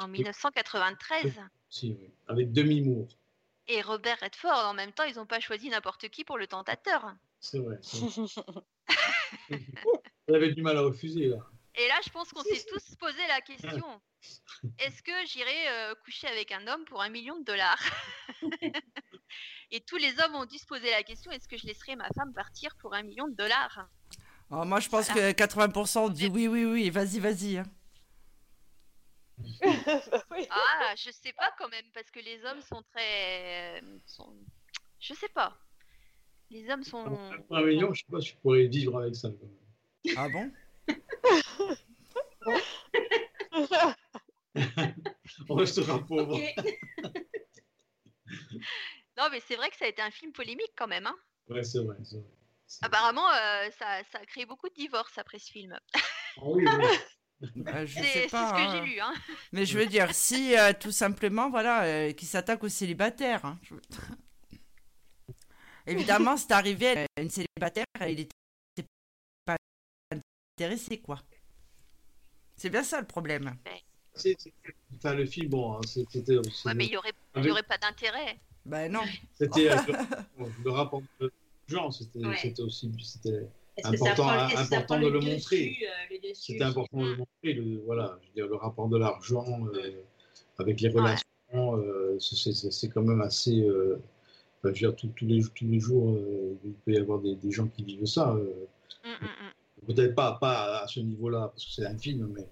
en 0.00 0.08
1993. 0.08 1.40
Si, 1.68 1.96
oui. 2.00 2.10
Avec 2.26 2.52
Demi-Moore. 2.52 3.08
Et 3.68 3.82
Robert 3.82 4.18
Redford, 4.20 4.66
en 4.66 4.74
même 4.74 4.92
temps, 4.92 5.04
ils 5.04 5.14
n'ont 5.16 5.26
pas 5.26 5.40
choisi 5.40 5.68
n'importe 5.68 6.08
qui 6.08 6.24
pour 6.24 6.38
le 6.38 6.46
tentateur. 6.46 7.14
C'est 7.38 7.58
vrai. 7.58 7.78
vrai. 7.82 8.62
Elle 10.26 10.34
avait 10.34 10.52
du 10.52 10.62
mal 10.62 10.76
à 10.76 10.80
refuser, 10.80 11.26
là. 11.28 11.38
Et 11.76 11.86
là, 11.86 11.94
je 12.04 12.10
pense 12.10 12.30
qu'on 12.32 12.42
s'est 12.42 12.64
tous 12.68 12.96
posé 12.96 13.20
la 13.28 13.40
question. 13.40 14.00
Est-ce 14.78 15.02
que 15.02 15.12
j'irai 15.26 15.68
euh, 15.68 15.94
coucher 16.04 16.26
avec 16.26 16.50
un 16.52 16.66
homme 16.66 16.84
pour 16.84 17.00
un 17.00 17.08
million 17.08 17.38
de 17.38 17.44
dollars? 17.44 17.80
Et 19.70 19.80
tous 19.80 19.96
les 19.96 20.18
hommes 20.20 20.34
ont 20.34 20.46
dû 20.46 20.58
se 20.58 20.66
poser 20.66 20.90
la 20.90 21.04
question, 21.04 21.30
est-ce 21.30 21.46
que 21.46 21.56
je 21.56 21.64
laisserai 21.66 21.94
ma 21.94 22.08
femme 22.16 22.32
partir 22.34 22.74
pour 22.76 22.92
un 22.94 23.02
million 23.04 23.28
de 23.28 23.34
dollars? 23.34 23.88
Alors, 24.50 24.66
moi, 24.66 24.80
je 24.80 24.88
pense 24.88 25.08
Voilà. 25.12 25.32
que 25.32 25.42
80% 25.44 26.12
dit 26.12 26.26
oui, 26.26 26.48
oui, 26.48 26.64
oui, 26.64 26.90
vas-y, 26.90 27.20
vas-y. 27.20 27.62
Bah 29.62 30.24
oui. 30.32 30.46
Ah, 30.50 30.94
je 30.96 31.10
sais 31.10 31.32
pas 31.32 31.52
quand 31.58 31.68
même, 31.68 31.84
parce 31.92 32.10
que 32.10 32.20
les 32.20 32.44
hommes 32.44 32.62
sont 32.62 32.82
très... 32.92 33.80
euh, 33.82 33.98
sont- 34.06 34.36
Je 34.98 35.14
sais 35.14 35.28
pas. 35.28 35.58
Les 36.50 36.68
hommes 36.70 36.82
sont... 36.84 37.04
Pour 37.48 37.56
un 37.56 37.62
million, 37.64 37.92
je 37.94 38.02
ne 38.02 38.06
sais 38.06 38.10
pas 38.10 38.20
si 38.20 38.28
je 38.30 38.36
pourrais 38.38 38.66
vivre 38.66 38.98
avec 39.00 39.14
ça. 39.14 39.28
quand 39.30 39.46
même. 39.46 40.16
Ah 40.16 40.28
bon? 40.28 40.52
On 45.48 45.54
restera 45.54 46.04
pauvre. 46.04 46.36
Non, 49.16 49.28
mais 49.30 49.40
c'est 49.40 49.56
vrai 49.56 49.68
que 49.70 49.76
ça 49.76 49.84
a 49.84 49.88
été 49.88 50.00
un 50.00 50.10
film 50.10 50.32
polémique 50.32 50.72
quand 50.76 50.86
même. 50.86 51.06
hein. 51.06 51.16
Ouais, 51.48 51.62
c'est 51.62 51.80
vrai. 51.84 51.96
Apparemment, 52.80 53.28
euh, 53.30 53.68
ça, 53.78 54.02
ça 54.10 54.18
a 54.20 54.24
créé 54.24 54.46
beaucoup 54.46 54.68
de 54.70 54.74
divorces 54.74 55.18
après 55.18 55.38
ce 55.38 55.50
film. 55.50 55.78
Ah 55.94 56.00
oui, 56.42 56.64
oui. 56.64 56.70
Bah, 57.56 57.86
Je 57.86 57.94
C'est 57.94 58.02
sais 58.02 58.12
c'est 58.24 58.30
pas. 58.30 58.48
ce 58.48 58.52
que 58.54 58.58
hein. 58.58 58.84
j'ai 58.84 58.90
lu. 58.94 59.00
Hein. 59.00 59.14
Mais 59.52 59.64
je 59.64 59.78
veux 59.78 59.86
dire, 59.86 60.14
si 60.14 60.56
euh, 60.56 60.72
tout 60.78 60.92
simplement, 60.92 61.48
voilà, 61.50 61.84
euh, 61.84 62.12
qui 62.12 62.26
s'attaque 62.26 62.62
aux 62.64 62.68
célibataires. 62.68 63.44
hein, 63.44 63.58
je 63.62 63.74
Évidemment, 65.86 66.36
c'est 66.36 66.52
arrivé 66.52 66.98
à 66.98 67.20
une 67.20 67.30
célibataire, 67.30 67.84
il 68.02 68.20
était 68.20 68.84
pas 69.44 69.56
intéressé, 70.56 70.98
quoi. 71.00 71.20
C'est 72.56 72.70
bien 72.70 72.82
ça 72.84 73.00
le 73.00 73.06
problème. 73.06 73.56
C'est- 74.14 74.36
c'est- 74.38 74.52
Enfin, 74.96 75.14
le 75.14 75.24
film, 75.24 75.48
bon, 75.48 75.74
hein, 75.76 75.80
c'est- 75.86 76.04
c'était. 76.10 76.36
Ouais, 76.36 76.74
mais 76.74 76.84
il 76.86 76.90
n'y 76.90 76.96
aurait, 76.98 77.08
y 77.36 77.62
pas 77.66 77.78
d'intérêt. 77.78 78.38
Ben 78.66 78.92
non. 78.92 79.00
C'était 79.34 79.68
avec 79.88 79.96
le, 80.62 80.70
rapport 80.70 81.02
de 81.20 81.32
genre, 81.66 81.92
c'était 81.94 82.18
Ouais. 82.18 82.36
c'était 82.36 82.60
aussi. 82.62 82.92
C'était 83.02 83.48
Est-ce 83.80 83.90
que 83.90 83.96
ça 83.96 84.04
Important- 84.12 84.22
prend, 84.24 84.48
ça 84.48 84.60
important 84.60 85.00
de 85.00 85.08
le 85.08 85.20
montrer. 85.20 85.76
c'était 86.34 86.62
important 86.64 86.98
de 86.98 87.04
le 87.06 87.14
Mm. 87.14 87.18
montrer. 87.18 87.52
Le, 87.54 87.78
voilà, 87.84 88.18
je 88.22 88.26
veux 88.28 88.34
dire, 88.34 88.46
le 88.46 88.56
rapport 88.56 88.88
de 88.88 88.98
l'argent 88.98 89.44
euh, 89.74 90.02
avec 90.58 90.80
les 90.80 90.88
relations, 90.88 91.76
euh, 91.78 92.18
c'est- 92.20 92.88
quand 92.88 93.02
même 93.02 93.20
assez. 93.20 93.60
euh, 93.62 94.00
je 94.62 94.68
veux 94.68 94.72
dire, 94.74 94.94
les, 95.22 95.42
tous 95.54 95.66
les 95.66 95.80
jours, 95.80 96.18
il 96.64 96.72
peut 96.84 96.92
y 96.92 96.98
avoir 96.98 97.18
des, 97.20 97.34
des 97.34 97.50
gens 97.50 97.66
qui 97.68 97.82
vivent 97.82 98.04
ça. 98.04 98.30
Hum, 98.32 98.46
hum, 99.04 99.16
hum. 99.22 99.86
Peut-être 99.86 100.14
pas, 100.14 100.32
pas 100.38 100.80
à 100.82 100.86
ce 100.86 101.00
niveau-là, 101.00 101.48
parce 101.54 101.64
que 101.64 101.70
c'est 101.72 101.86
un 101.86 101.96
film, 101.96 102.30
mais, 102.36 102.46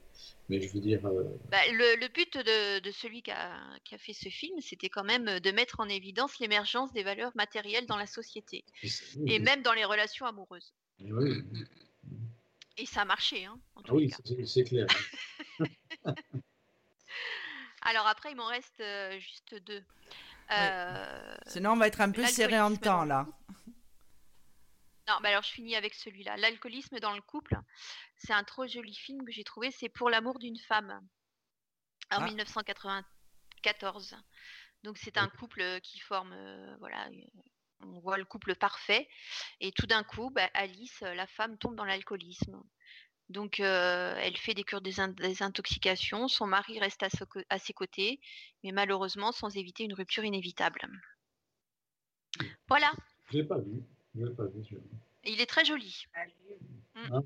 mais 0.49 0.63
je 0.63 0.73
veux 0.73 0.81
dire. 0.81 1.03
Bah, 1.03 1.59
le, 1.71 2.01
le 2.01 2.09
but 2.09 2.39
de, 2.39 2.81
de 2.81 2.91
celui 2.91 3.21
qui 3.21 3.31
a, 3.31 3.61
qui 3.85 3.95
a 3.95 3.99
fait 3.99 4.15
ce 4.15 4.31
film, 4.31 4.59
c'était 4.63 4.89
quand 4.89 5.05
même 5.05 5.39
de 5.39 5.51
mettre 5.51 5.81
en 5.81 5.89
évidence 5.91 6.39
l'émergence 6.39 6.91
des 6.95 7.03
valeurs 7.03 7.33
matérielles 7.35 7.85
dans 7.87 7.99
la 7.99 8.07
société 8.07 8.65
et 9.27 9.39
même 9.41 9.61
dans 9.63 9.75
les 9.75 9.85
relations 9.85 10.25
amoureuses. 10.25 10.73
Oui, 11.01 11.45
Et 12.77 12.87
ça 12.87 13.03
a 13.03 13.05
marché, 13.05 13.45
hein, 13.47 13.59
en 13.77 13.83
ah 13.89 13.95
oui, 13.95 14.11
cas. 14.11 14.17
c'est 14.25 14.47
c'est 14.47 14.65
clair. 14.65 14.87
Alors 17.83 18.07
après, 18.07 18.33
il 18.33 18.37
m'en 18.37 18.47
reste 18.47 18.81
euh, 18.81 19.19
juste 19.19 19.55
deux. 19.65 19.83
Euh, 20.51 21.37
Sinon, 21.47 21.73
on 21.73 21.77
va 21.77 21.87
être 21.87 22.01
un 22.01 22.11
peu 22.11 22.25
serré 22.27 22.61
en 22.61 22.75
temps, 22.77 23.05
là. 23.05 23.27
Non, 25.07 25.15
bah 25.23 25.31
alors 25.31 25.43
je 25.43 25.51
finis 25.53 25.75
avec 25.75 25.95
celui-là. 25.95 26.37
L'alcoolisme 26.37 26.99
dans 27.01 27.15
le 27.15 27.23
couple, 27.23 27.57
c'est 28.17 28.35
un 28.35 28.45
trop 28.45 28.67
joli 28.67 28.95
film 28.95 29.25
que 29.25 29.33
j'ai 29.33 29.45
trouvé. 29.45 29.71
C'est 29.71 29.89
Pour 29.89 30.11
l'amour 30.11 30.39
d'une 30.39 30.59
femme 30.59 30.91
en 32.11 32.19
Ah. 32.21 32.25
1994. 32.27 33.05
14. 33.63 34.17
Donc 34.85 34.99
c'est 34.99 35.17
un 35.19 35.29
couple 35.29 35.81
qui 35.83 35.99
forme, 35.99 36.37
voilà, 36.79 37.09
on 37.81 38.01
voit 38.01 38.19
le 38.19 38.25
couple 38.25 38.55
parfait. 38.55 39.09
Et 39.61 39.73
tout 39.73 39.87
d'un 39.87 40.03
coup, 40.03 40.31
bah, 40.31 40.49
Alice, 40.55 41.01
la 41.01 41.27
femme, 41.27 41.59
tombe 41.59 41.77
dans 41.77 41.85
l'alcoolisme. 41.85 42.63
Donc, 43.29 43.61
elle 43.61 44.37
fait 44.37 44.55
des 44.55 44.65
cures 44.65 44.81
des, 44.81 45.01
intoxications. 45.43 46.29
Son 46.29 46.47
mari 46.47 46.79
reste 46.81 47.03
à, 47.03 47.59
ses 47.59 47.73
côtés, 47.73 48.21
mais 48.65 48.73
malheureusement 48.73 49.33
sans 49.33 49.55
éviter 49.57 49.85
une 49.85 49.95
rupture 49.95 50.25
inévitable. 50.25 50.89
Voilà. 52.69 52.93
Je 53.31 53.39
l'ai 53.39 53.45
pas 53.45 53.59
vu. 53.59 53.83
Je 54.15 54.25
l'ai 54.25 54.35
pas 54.35 54.47
vu. 54.47 54.63
Il 55.25 55.41
est 55.41 55.47
très 55.47 55.65
joli. 55.65 56.07
Hein, 56.95 57.23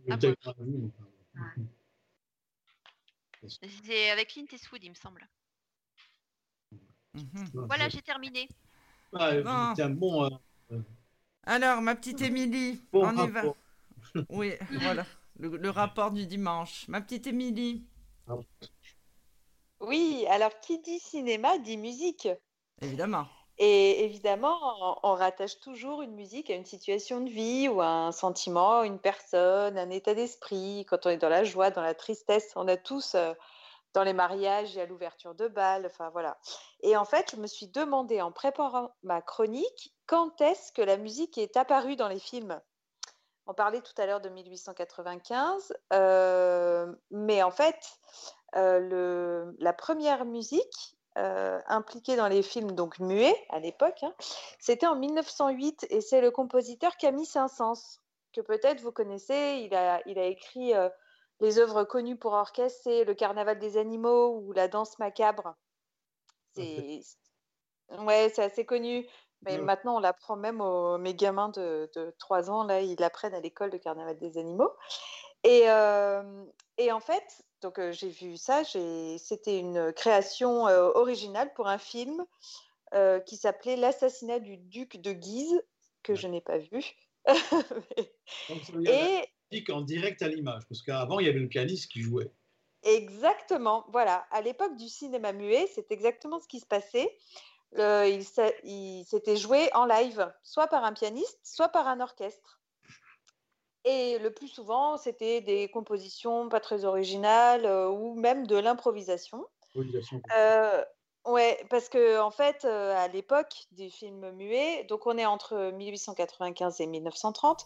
c'est 3.49 4.11
avec 4.11 4.29
Clint 4.29 4.47
Eastwood, 4.53 4.83
il 4.85 4.91
me 4.91 4.95
semble. 4.95 5.29
Mhm. 7.15 7.67
Voilà, 7.67 7.89
j'ai 7.89 8.03
terminé. 8.03 8.49
Ah, 9.15 9.75
bon, 9.91 10.25
euh, 10.25 10.79
Alors, 11.45 11.83
ma 11.83 11.95
petite 11.95 12.23
Émilie, 12.23 12.83
on 12.93 13.17
y 13.25 13.31
va. 13.31 13.43
Oui, 14.29 14.53
voilà, 14.83 15.07
le, 15.39 15.71
rapport 15.71 16.11
du 16.11 16.27
dimanche. 16.27 16.87
Ma 16.89 17.01
petite 17.01 17.27
Émilie. 17.29 17.87
Oui, 19.81 20.27
alors 20.29 20.59
qui 20.61 20.81
dit 20.81 20.99
cinéma 20.99 21.59
dit 21.59 21.77
musique. 21.77 22.29
Évidemment. 22.81 23.27
Et 23.59 24.05
évidemment, 24.05 24.99
on, 25.03 25.15
rattache 25.15 25.61
toujours 25.61 26.03
une 26.03 26.15
musique 26.15 26.51
à 26.51 26.55
une 26.55 26.65
situation 26.65 27.21
de 27.21 27.31
vie 27.31 27.69
ou 27.69 27.81
à 27.81 27.87
un 27.87 28.13
sentiment, 28.13 28.83
une 28.83 28.99
personne, 28.99 29.79
un 29.79 29.91
état 29.91 30.15
d'esprit. 30.15 30.85
Quand 30.89 31.07
on 31.07 31.11
est 31.11 31.19
dans 31.19 31.29
la 31.29 31.45
joie, 31.45 31.71
dans 31.71 31.83
la 31.83 31.95
tristesse, 31.95 32.53
on 32.57 32.67
a 32.67 32.77
tous 32.77 33.15
euh, 33.15 33.35
dans 33.95 34.05
les 34.05 34.13
mariages 34.13 34.77
et 34.77 34.83
à 34.83 34.87
l'ouverture 34.87 35.35
de 35.35 35.49
bal. 35.49 35.87
Enfin 35.87 36.11
voilà. 36.11 36.39
Et 36.81 36.97
en 36.97 37.05
fait, 37.05 37.33
je 37.33 37.37
me 37.37 37.47
suis 37.47 37.69
demandé 37.69 38.21
en 38.21 38.33
préparant 38.33 38.95
ma 39.03 39.23
chronique 39.23 39.95
quand 40.07 40.41
est-ce 40.41 40.73
que 40.73 40.83
la 40.83 40.97
musique 40.97 41.39
est 41.39 41.57
apparue 41.57 41.97
dans 41.97 42.09
les 42.09 42.19
films? 42.19 42.61
On 43.47 43.55
parlait 43.55 43.81
tout 43.81 43.95
à 43.99 44.07
l'heure 44.07 44.21
de 44.21 44.29
1895, 44.29 45.75
euh, 45.93 46.93
mais 47.11 47.43
en 47.43 47.51
fait, 47.51 47.99
euh, 48.55 49.51
la 49.59 49.73
première 49.73 50.25
musique 50.25 50.97
euh, 51.19 51.61
impliquée 51.67 52.17
dans 52.17 52.29
les 52.29 52.43
films 52.43 52.73
donc 52.73 53.01
muets 53.01 53.37
à 53.51 53.59
l'époque, 53.59 54.03
hein, 54.03 54.15
c'était 54.61 54.87
en 54.87 54.95
1908 54.95 55.87
et 55.91 56.01
c'est 56.01 56.21
le 56.21 56.31
compositeur 56.31 56.97
Camille 56.97 57.27
Saint-Saëns 57.27 57.99
que 58.33 58.41
peut-être 58.41 58.81
vous 58.81 58.93
connaissez. 58.93 59.69
Il 59.69 59.75
a 60.19 60.25
écrit 60.25 60.73
les 61.43 61.59
œuvres 61.59 61.85
connues 61.85 62.17
pour 62.17 62.33
orchestre, 62.33 62.81
c'est 62.85 63.05
le 63.05 63.15
Carnaval 63.15 63.59
des 63.59 63.77
animaux 63.77 64.39
ou 64.39 64.53
la 64.53 64.69
danse 64.69 64.99
macabre. 64.99 65.57
C'est 66.55 67.01
ouais, 67.99 68.31
c'est 68.35 68.45
assez 68.45 68.65
connu. 68.65 69.07
Mais 69.45 69.59
maintenant, 69.59 69.97
on 69.97 69.99
l'apprend 69.99 70.37
même 70.37 70.61
aux 70.61 70.99
mes 70.99 71.15
gamins 71.15 71.49
de, 71.49 71.91
de 71.97 72.15
3 72.21 72.49
ans. 72.49 72.63
Là, 72.63 72.81
ils 72.81 72.99
l'apprennent 73.01 73.35
à 73.35 73.41
l'école 73.41 73.71
de 73.71 73.77
Carnaval 73.77 74.17
des 74.19 74.39
animaux. 74.39 74.71
Et, 75.43 75.65
euh, 75.67 76.45
et 76.79 76.93
en 76.93 77.01
fait, 77.01 77.43
donc 77.61 77.81
euh, 77.81 77.91
j'ai 77.91 78.09
vu 78.09 78.37
ça. 78.37 78.63
C'était 78.65 79.59
une 79.59 79.93
création 79.93 80.69
euh, 80.69 80.93
originale 80.95 81.53
pour 81.55 81.67
un 81.67 81.79
film 81.79 82.25
qui 83.27 83.37
s'appelait 83.39 83.77
L'assassinat 83.77 84.39
du 84.39 84.59
duc 84.59 84.99
de 84.99 85.13
Guise, 85.13 85.65
que 86.03 86.15
je 86.15 86.29
n'ai 86.29 86.43
pas 86.43 86.59
vu. 86.59 86.85
et 88.85 89.25
en 89.71 89.81
direct 89.81 90.23
à 90.23 90.29
l'image, 90.29 90.63
parce 90.69 90.83
qu'avant, 90.83 91.21
il 91.21 91.27
y 91.27 91.29
avait 91.29 91.39
le 91.39 91.49
pianiste 91.49 91.91
qui 91.91 92.01
jouait. 92.01 92.31
Exactement, 92.83 93.85
voilà. 93.89 94.27
À 94.31 94.41
l'époque 94.41 94.77
du 94.77 94.89
cinéma 94.89 95.33
muet, 95.33 95.69
c'est 95.75 95.93
exactement 95.93 96.41
ce 96.41 96.49
qui 96.49 96.61
se 96.61 96.67
passait. 96.67 97.17
il, 97.77 99.05
s'était 99.05 99.37
joué 99.37 99.73
en 99.75 99.87
live, 99.87 100.33
soit 100.43 100.67
par 100.67 100.85
un 100.85 100.93
pianiste, 100.93 101.39
soit 101.45 101.69
par 101.69 101.87
un 101.87 102.01
orchestre. 102.01 102.61
Et 103.85 104.19
le 104.19 104.33
plus 104.33 104.49
souvent, 104.49 104.97
c'était 104.97 105.41
des 105.41 105.69
compositions 105.69 106.49
pas 106.49 106.61
très 106.61 106.85
originales 106.85 107.67
euh, 107.67 107.89
ou 107.89 108.15
même 108.15 108.47
de 108.47 108.57
l'improvisation. 108.57 109.45
Euh, 109.77 110.85
Ouais, 111.25 111.65
parce 111.71 111.89
que 111.89 112.21
en 112.21 112.33
fait, 112.33 112.65
euh, 112.65 112.97
à 112.97 113.07
l'époque 113.07 113.67
des 113.73 113.91
films 113.91 114.33
muets, 114.33 114.85
donc 114.85 115.07
on 115.07 115.17
est 115.17 115.27
entre 115.27 115.71
1895 115.71 116.81
et 116.81 116.87
1930, 116.87 117.65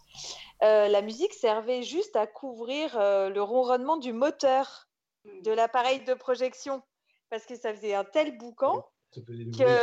euh, 0.63 0.89
la 0.89 1.01
musique 1.01 1.33
servait 1.33 1.83
juste 1.83 2.17
à 2.17 2.27
couvrir 2.27 2.99
euh, 2.99 3.31
le 3.31 3.43
ronronnement 3.43 3.97
du 3.97 4.13
moteur 4.13 4.89
de 5.25 5.51
l'appareil 5.53 6.05
de 6.05 6.13
projection, 6.13 6.83
parce 7.31 7.47
que 7.47 7.57
ça 7.57 7.73
faisait 7.73 7.95
un 7.95 8.05
tel 8.05 8.37
boucan 8.37 8.85
que, 9.15 9.79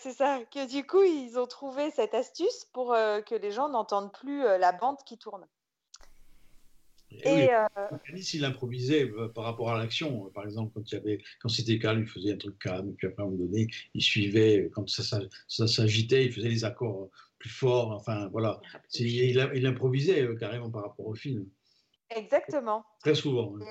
c'est 0.00 0.12
ça, 0.12 0.38
que 0.44 0.66
du 0.66 0.86
coup 0.86 1.02
ils 1.02 1.36
ont 1.36 1.48
trouvé 1.48 1.90
cette 1.90 2.14
astuce 2.14 2.64
pour 2.72 2.92
que 2.92 3.34
les 3.34 3.50
gens 3.50 3.68
n'entendent 3.68 4.12
plus 4.12 4.42
la 4.42 4.72
bande 4.72 4.96
qui 5.04 5.18
tourne. 5.18 5.46
Et, 7.10 7.50
euh, 7.52 7.66
il 8.34 8.44
improvisait 8.44 9.04
euh, 9.04 9.28
par 9.28 9.44
rapport 9.44 9.70
à 9.70 9.78
l'action. 9.78 10.30
Par 10.30 10.44
exemple, 10.44 10.72
quand, 10.74 10.92
il 10.92 10.94
y 10.94 10.98
avait, 10.98 11.22
quand 11.40 11.48
c'était 11.48 11.78
calme, 11.78 12.02
il 12.02 12.06
faisait 12.06 12.32
un 12.32 12.36
truc 12.36 12.58
calme. 12.58 12.90
Et 12.90 12.92
puis 12.92 13.06
après, 13.06 13.22
à 13.22 13.26
un 13.26 13.30
moment 13.30 13.44
donné, 13.44 13.66
il 13.94 14.02
suivait. 14.02 14.70
Quand 14.74 14.88
ça, 14.88 15.20
ça, 15.46 15.66
s'agitait, 15.66 16.26
il 16.26 16.32
faisait 16.32 16.48
les 16.48 16.64
accords 16.64 17.10
plus 17.38 17.50
forts. 17.50 17.92
Enfin, 17.92 18.28
voilà. 18.28 18.60
Il, 18.94 19.08
il, 19.54 19.66
improvisait 19.66 20.22
euh, 20.22 20.34
carrément 20.34 20.70
par 20.70 20.82
rapport 20.82 21.06
au 21.06 21.14
film. 21.14 21.46
Exactement. 22.14 22.84
Très 23.00 23.14
souvent. 23.14 23.54
Hein. 23.60 23.64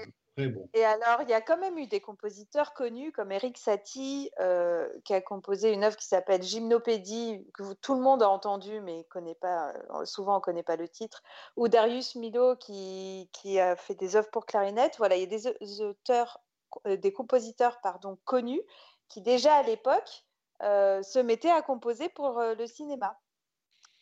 Et 0.73 0.85
alors, 0.85 1.21
il 1.23 1.29
y 1.29 1.33
a 1.33 1.41
quand 1.41 1.57
même 1.57 1.77
eu 1.77 1.87
des 1.87 1.99
compositeurs 1.99 2.73
connus 2.73 3.11
comme 3.11 3.31
Eric 3.31 3.57
Satie, 3.57 4.29
euh, 4.39 4.87
qui 5.03 5.13
a 5.13 5.21
composé 5.21 5.71
une 5.71 5.83
œuvre 5.83 5.97
qui 5.97 6.05
s'appelle 6.05 6.43
Gymnopédie, 6.43 7.43
que 7.53 7.73
tout 7.73 7.95
le 7.95 8.01
monde 8.01 8.21
a 8.21 8.29
entendu, 8.29 8.79
mais 8.81 9.03
connaît 9.05 9.35
pas, 9.35 9.73
euh, 9.73 10.05
souvent 10.05 10.33
on 10.33 10.37
ne 10.37 10.41
connaît 10.41 10.63
pas 10.63 10.75
le 10.75 10.87
titre, 10.87 11.23
ou 11.55 11.67
Darius 11.67 12.15
Milhaud, 12.15 12.55
qui, 12.57 13.27
a 13.59 13.75
fait 13.75 13.95
des 13.95 14.15
œuvres 14.15 14.29
pour 14.29 14.45
clarinette. 14.45 14.95
Voilà, 14.97 15.15
il 15.15 15.21
y 15.21 15.23
a 15.23 15.53
des 15.59 15.81
auteurs, 15.81 16.39
euh, 16.85 16.97
des 16.97 17.11
compositeurs 17.11 17.79
pardon, 17.81 18.17
connus 18.25 18.61
qui 19.09 19.21
déjà 19.21 19.55
à 19.55 19.63
l'époque 19.63 20.25
se 20.59 21.19
mettaient 21.19 21.51
à 21.51 21.61
composer 21.61 22.09
pour 22.09 22.41
le 22.41 22.67
cinéma. 22.67 23.17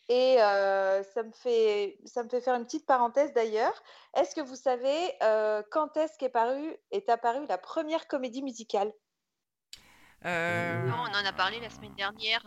Et 0.08 0.40
euh, 0.40 1.02
ça, 1.02 1.24
me 1.24 1.32
fait, 1.32 1.98
ça 2.04 2.22
me 2.22 2.28
fait 2.28 2.40
faire 2.40 2.54
une 2.54 2.64
petite 2.64 2.86
parenthèse 2.86 3.32
d'ailleurs. 3.32 3.74
Est-ce 4.14 4.36
que 4.36 4.40
vous 4.40 4.54
savez 4.54 5.10
euh, 5.22 5.62
quand 5.72 5.96
est-ce 5.96 6.16
qu'est 6.16 6.28
paru, 6.28 6.76
est 6.92 7.08
apparue 7.08 7.44
la 7.48 7.58
première 7.58 8.06
comédie 8.06 8.42
musicale? 8.42 8.92
Euh... 10.24 10.82
Non, 10.84 10.94
on 10.94 11.10
en 11.12 11.24
a 11.24 11.32
parlé 11.32 11.58
la 11.58 11.70
semaine 11.70 11.94
dernière. 11.96 12.40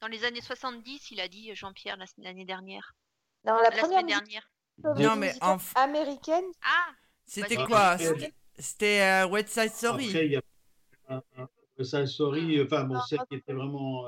Dans 0.00 0.08
les 0.08 0.24
années 0.24 0.40
70, 0.40 1.10
il 1.10 1.20
a 1.20 1.28
dit 1.28 1.54
Jean-Pierre 1.54 1.98
l'année 2.18 2.46
dernière. 2.46 2.94
Non, 3.44 3.54
la, 3.62 3.70
première 3.70 4.00
semaine 4.00 4.06
dernière. 4.06 4.50
Non, 4.78 5.16
mais 5.16 5.34
américaine? 5.74 6.44
Ah 6.62 6.90
C'était 7.26 7.56
quoi? 7.56 7.98
C'était 8.58 9.02
euh, 9.02 9.26
West 9.28 9.48
Side 9.48 9.72
Story. 9.72 10.06
Après, 10.08 10.26
il 10.26 10.32
y 10.32 10.36
a 10.36 11.20
West 11.78 11.90
Side 11.90 12.06
Story, 12.06 12.62
enfin, 12.62 12.84
bon, 12.84 12.98
celle 13.02 13.20
qui 13.28 13.34
était 13.34 13.52
vraiment 13.52 14.06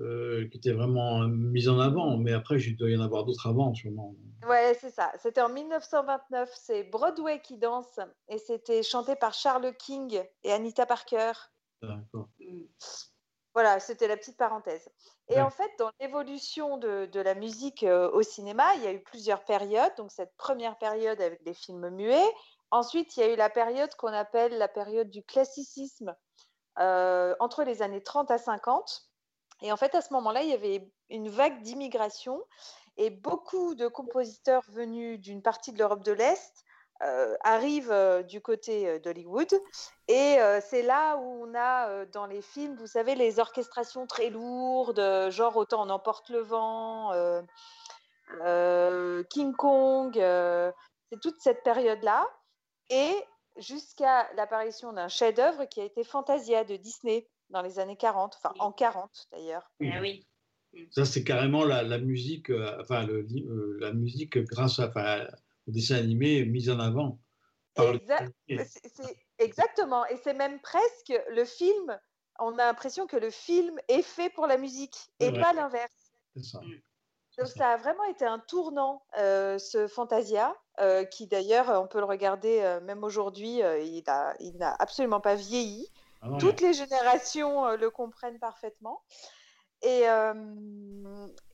euh, 0.00 0.48
qui 0.50 0.58
était 0.58 0.72
vraiment 0.72 1.26
mise 1.28 1.68
en 1.68 1.78
avant, 1.78 2.16
mais 2.16 2.32
après, 2.32 2.60
il 2.60 2.76
doit 2.76 2.90
y 2.90 2.96
en 2.96 3.00
avoir 3.00 3.24
d'autres 3.24 3.46
avant, 3.48 3.74
sûrement. 3.74 4.14
Ouais, 4.48 4.76
c'est 4.80 4.90
ça. 4.90 5.12
C'était 5.18 5.40
en 5.40 5.48
1929. 5.48 6.50
C'est 6.54 6.84
Broadway 6.84 7.40
qui 7.40 7.58
danse 7.58 7.98
et 8.28 8.38
c'était 8.38 8.82
chanté 8.82 9.16
par 9.16 9.34
Charles 9.34 9.74
King 9.76 10.20
et 10.44 10.52
Anita 10.52 10.86
Parker. 10.86 11.32
D'accord. 11.82 12.28
Voilà, 13.54 13.80
c'était 13.80 14.08
la 14.08 14.16
petite 14.16 14.36
parenthèse. 14.36 14.88
Et 15.28 15.40
en 15.40 15.50
fait, 15.50 15.70
dans 15.78 15.90
l'évolution 16.00 16.78
de, 16.78 17.06
de, 17.06 17.20
la 17.20 17.34
musique 17.34 17.82
euh, 17.82 18.10
au 18.12 18.22
cinéma, 18.22 18.74
il 18.76 18.84
y 18.84 18.86
a 18.86 18.92
eu 18.92 19.02
plusieurs 19.02 19.44
périodes. 19.44 19.92
Donc, 19.96 20.10
cette 20.12 20.34
première 20.36 20.78
période 20.78 21.20
avec 21.20 21.40
les 21.44 21.54
films 21.54 21.90
muets. 21.90 22.32
Ensuite, 22.70 23.16
il 23.16 23.20
y 23.20 23.22
a 23.24 23.32
eu 23.32 23.36
la 23.36 23.50
période 23.50 23.94
qu'on 23.96 24.12
appelle 24.12 24.56
la 24.56 24.68
période 24.68 25.10
du 25.10 25.22
classicisme 25.22 26.14
euh, 26.78 27.34
entre 27.40 27.64
les 27.64 27.82
années 27.82 28.02
30 28.02 28.30
à 28.30 28.38
50 28.38 29.07
et 29.62 29.72
en 29.72 29.76
fait, 29.76 29.94
à 29.94 30.00
ce 30.00 30.12
moment-là, 30.12 30.42
il 30.42 30.50
y 30.50 30.54
avait 30.54 30.88
une 31.10 31.28
vague 31.28 31.62
d'immigration 31.62 32.42
et 32.96 33.10
beaucoup 33.10 33.74
de 33.74 33.86
compositeurs 33.88 34.64
venus 34.68 35.20
d'une 35.20 35.42
partie 35.42 35.72
de 35.72 35.78
l'Europe 35.78 36.04
de 36.04 36.12
l'Est 36.12 36.64
euh, 37.02 37.36
arrivent 37.42 37.92
euh, 37.92 38.24
du 38.24 38.40
côté 38.40 38.88
euh, 38.88 38.98
d'Hollywood. 38.98 39.54
Et 40.08 40.38
c'est 40.62 40.82
là 40.82 41.16
où 41.16 41.46
on 41.46 41.54
a 41.54 42.06
dans 42.06 42.26
les 42.26 42.42
films, 42.42 42.76
vous 42.76 42.86
savez, 42.86 43.14
les 43.14 43.38
orchestrations 43.38 44.06
très 44.06 44.30
lourdes, 44.30 45.28
genre 45.30 45.56
Autant 45.56 45.86
on 45.86 45.90
emporte 45.90 46.30
le 46.30 46.40
vent, 46.40 47.12
King 49.28 49.54
Kong, 49.54 50.14
c'est 50.14 51.20
toute 51.20 51.40
cette 51.40 51.62
période-là. 51.62 52.26
Et 52.88 53.14
jusqu'à 53.58 54.32
l'apparition 54.34 54.94
d'un 54.94 55.08
chef-d'œuvre 55.08 55.66
qui 55.66 55.82
a 55.82 55.84
été 55.84 56.04
Fantasia 56.04 56.64
de 56.64 56.76
Disney 56.76 57.28
dans 57.50 57.62
les 57.62 57.78
années 57.78 57.96
40, 57.96 58.36
enfin 58.36 58.54
en 58.58 58.72
40 58.72 59.28
d'ailleurs. 59.32 59.70
Ah 59.82 60.00
oui. 60.00 60.26
Ça, 60.90 61.04
c'est 61.04 61.24
carrément 61.24 61.64
la, 61.64 61.82
la 61.82 61.98
musique, 61.98 62.50
euh, 62.50 62.76
enfin, 62.80 63.06
le, 63.06 63.20
euh, 63.22 63.78
la 63.80 63.92
musique 63.92 64.38
grâce 64.38 64.78
à, 64.78 64.88
enfin, 64.88 65.26
au 65.66 65.70
dessin 65.70 65.96
animé 65.96 66.44
mise 66.44 66.68
en 66.68 66.78
avant. 66.78 67.18
Exact. 67.76 68.32
Exactement. 69.38 70.04
Et 70.06 70.16
c'est 70.16 70.34
même 70.34 70.60
presque 70.60 71.12
le 71.30 71.44
film. 71.44 71.98
On 72.38 72.52
a 72.54 72.66
l'impression 72.66 73.06
que 73.06 73.16
le 73.16 73.30
film 73.30 73.78
est 73.88 74.02
fait 74.02 74.30
pour 74.30 74.46
la 74.46 74.58
musique 74.58 74.96
et 75.20 75.30
Ouais. 75.30 75.40
pas 75.40 75.52
l'inverse. 75.52 76.12
C'est 76.36 76.44
ça. 76.44 76.60
Mm. 76.60 76.80
Donc 77.38 77.46
ça. 77.48 77.70
a 77.70 77.76
vraiment 77.76 78.04
été 78.04 78.24
un 78.24 78.40
tournant, 78.40 79.02
euh, 79.16 79.58
ce 79.58 79.86
Fantasia, 79.86 80.56
euh, 80.80 81.04
qui 81.04 81.28
d'ailleurs, 81.28 81.68
on 81.82 81.86
peut 81.86 81.98
le 82.00 82.04
regarder 82.04 82.60
euh, 82.62 82.80
même 82.80 83.04
aujourd'hui, 83.04 83.62
euh, 83.62 83.80
il 83.80 84.56
n'a 84.58 84.74
absolument 84.80 85.20
pas 85.20 85.36
vieilli. 85.36 85.88
Ah 86.22 86.28
non, 86.28 86.38
Toutes 86.38 86.60
les 86.60 86.72
générations 86.72 87.66
euh, 87.66 87.76
le 87.76 87.90
comprennent 87.90 88.38
parfaitement. 88.38 89.02
Et, 89.82 90.08
euh, 90.08 90.34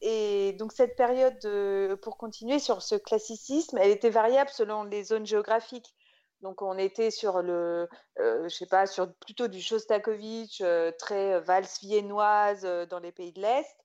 et 0.01 0.55
donc 0.55 0.73
cette 0.73 0.97
période, 0.97 1.39
de- 1.43 1.99
pour 2.03 2.17
continuer 2.17 2.59
sur 2.59 2.81
ce 2.83 2.95
classicisme, 2.95 3.77
elle 3.79 3.91
était 3.91 4.11
variable 4.11 4.51
selon 4.51 4.85
les 4.85 5.05
zones 5.05 5.27
géographiques. 5.27 5.95
Donc 6.41 6.63
on 6.63 6.77
était 6.79 7.11
sur 7.11 7.43
le, 7.43 7.89
euh, 8.21 8.43
je 8.45 8.55
sais 8.55 8.67
pas, 8.67 8.87
sur 8.87 9.13
plutôt 9.15 9.49
du 9.49 9.61
Shostakovich, 9.61 10.61
euh, 10.63 10.91
très 10.99 11.41
valse 11.41 11.81
viennoise 11.83 12.63
dans 12.89 12.99
les 12.99 13.13
pays 13.13 13.33
de 13.33 13.41
l'Est. 13.41 13.77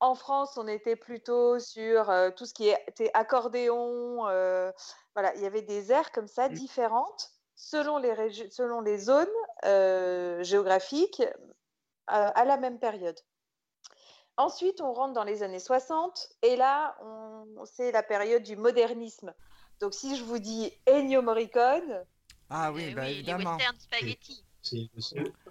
En 0.00 0.14
France, 0.14 0.58
on 0.58 0.68
était 0.68 0.96
plutôt 0.96 1.58
sur 1.58 2.12
tout 2.36 2.44
ce 2.44 2.52
qui 2.52 2.68
était 2.68 3.10
accordéon. 3.14 4.16
voilà, 5.14 5.34
il 5.36 5.40
y 5.42 5.46
avait 5.46 5.62
des 5.62 5.90
airs 5.90 6.12
comme 6.12 6.28
ça 6.28 6.50
différentes 6.50 7.32
selon 7.56 7.98
les, 7.98 8.12
régi- 8.12 8.50
selon 8.50 8.80
les 8.80 8.98
zones 8.98 9.26
euh, 9.64 10.42
géographiques 10.44 11.20
euh, 11.22 11.32
à 12.08 12.44
la 12.44 12.56
même 12.56 12.78
période. 12.78 13.18
Ensuite, 14.36 14.80
on 14.82 14.92
rentre 14.92 15.14
dans 15.14 15.24
les 15.24 15.42
années 15.42 15.58
60 15.58 16.28
et 16.42 16.56
là, 16.56 16.96
on, 17.02 17.64
c'est 17.64 17.90
la 17.90 18.02
période 18.02 18.42
du 18.42 18.54
modernisme. 18.56 19.34
Donc, 19.80 19.94
si 19.94 20.16
je 20.16 20.24
vous 20.24 20.38
dis 20.38 20.72
Ennio 20.86 21.22
Morricone, 21.22 22.04
Ah 22.50 22.70
oui, 22.72 22.86
Eh 22.90 22.94
bah 22.94 23.04
les 23.06 23.12
évidemment. 23.12 23.56
western 23.56 23.78
spaghetti. 23.80 24.45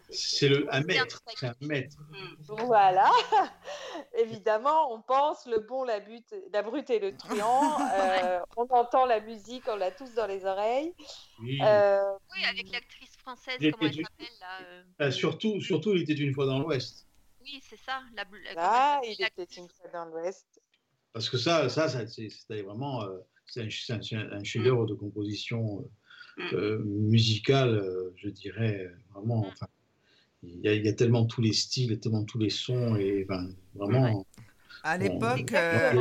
C'est 0.09 0.49
le 0.49 0.73
un 0.73 0.81
maître. 0.81 1.21
C'est 1.35 1.47
un 1.47 1.55
maître. 1.61 1.97
Mm. 2.09 2.55
voilà, 2.65 3.09
évidemment, 4.17 4.93
on 4.93 5.01
pense 5.01 5.45
le 5.45 5.59
bon, 5.59 5.83
la, 5.83 5.99
butte, 5.99 6.33
la 6.51 6.61
brute 6.61 6.89
et 6.89 6.99
le 6.99 7.15
truand. 7.15 7.77
Euh, 7.95 8.39
on 8.57 8.65
entend 8.69 9.05
la 9.05 9.19
musique, 9.21 9.63
on 9.67 9.75
l'a 9.75 9.91
tous 9.91 10.13
dans 10.15 10.27
les 10.27 10.45
oreilles. 10.45 10.93
Oui. 11.39 11.59
Euh, 11.61 12.01
Oui, 12.35 12.43
avec 12.45 12.71
l'actrice 12.71 13.15
française, 13.17 13.57
comment 13.59 13.77
elle 13.89 13.93
s'appelle 13.93 14.37
là 14.39 14.59
euh, 14.63 14.83
Euh, 15.01 15.11
surtout, 15.11 15.61
surtout, 15.61 15.93
il 15.95 16.01
était 16.01 16.13
une 16.13 16.33
fois 16.33 16.45
dans 16.45 16.59
l'Ouest. 16.59 17.07
Oui, 17.41 17.61
c'est 17.67 17.79
ça. 17.79 18.01
La, 18.15 18.99
elle 19.03 19.11
il 19.11 19.23
était 19.25 19.43
une 19.55 19.69
fois 19.69 19.89
dans 19.93 20.05
l'Ouest. 20.05 20.45
Parce 21.13 21.29
que 21.29 21.37
ça, 21.37 21.69
ça, 21.69 21.87
ça 21.87 22.05
c'est- 22.07 22.29
c'était 22.29 22.61
vraiment 22.63 23.03
euh, 23.03 23.19
c'est 23.45 23.61
un, 23.63 23.69
c'est 23.69 24.15
un- 24.15 24.31
un 24.31 24.43
chef-d'œuvre 24.43 24.85
de 24.85 24.93
composition 24.95 25.89
euh, 26.39 26.43
Mm. 26.43 26.75
euh, 26.79 26.79
musicale, 26.85 27.75
euh, 27.77 28.13
je 28.17 28.29
dirais 28.29 28.91
vraiment. 29.13 29.47
Mm. 29.47 29.49
Enfin, 29.49 29.67
il 30.43 30.59
y, 30.61 30.67
a, 30.69 30.73
il 30.75 30.85
y 30.85 30.89
a 30.89 30.93
tellement 30.93 31.25
tous 31.25 31.41
les 31.41 31.53
styles, 31.53 31.99
tellement 31.99 32.25
tous 32.25 32.39
les 32.39 32.49
sons 32.51 32.95
et 32.97 33.25
enfin, 33.29 33.49
vraiment. 33.75 34.25
À 34.83 34.97
l'époque, 34.97 35.51
euh, 35.53 35.91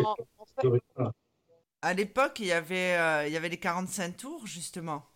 euh, 0.61 0.73
à 1.83 1.95
l'époque, 1.95 2.41
il 2.41 2.47
y 2.47 2.53
avait, 2.53 2.97
euh, 2.99 3.27
il 3.29 3.33
y 3.33 3.37
avait 3.37 3.49
les 3.49 3.61
45 3.61 4.17
tours 4.17 4.45
justement. 4.47 5.07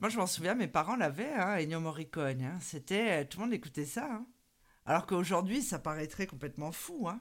Moi, 0.00 0.08
je 0.10 0.16
m'en 0.18 0.26
souviens, 0.26 0.54
mes 0.54 0.68
parents 0.68 0.96
l'avaient, 0.96 1.32
hein, 1.34 1.56
Ennio 1.58 1.80
Morricone. 1.80 2.42
hein. 2.42 2.58
C'était, 2.60 3.26
tout 3.26 3.38
le 3.38 3.44
monde 3.46 3.54
écoutait 3.54 3.84
ça. 3.86 4.06
hein. 4.10 4.26
Alors 4.86 5.06
qu'aujourd'hui, 5.06 5.62
ça 5.62 5.78
paraîtrait 5.80 6.26
complètement 6.28 6.72
fou. 6.72 7.08
hein. 7.08 7.20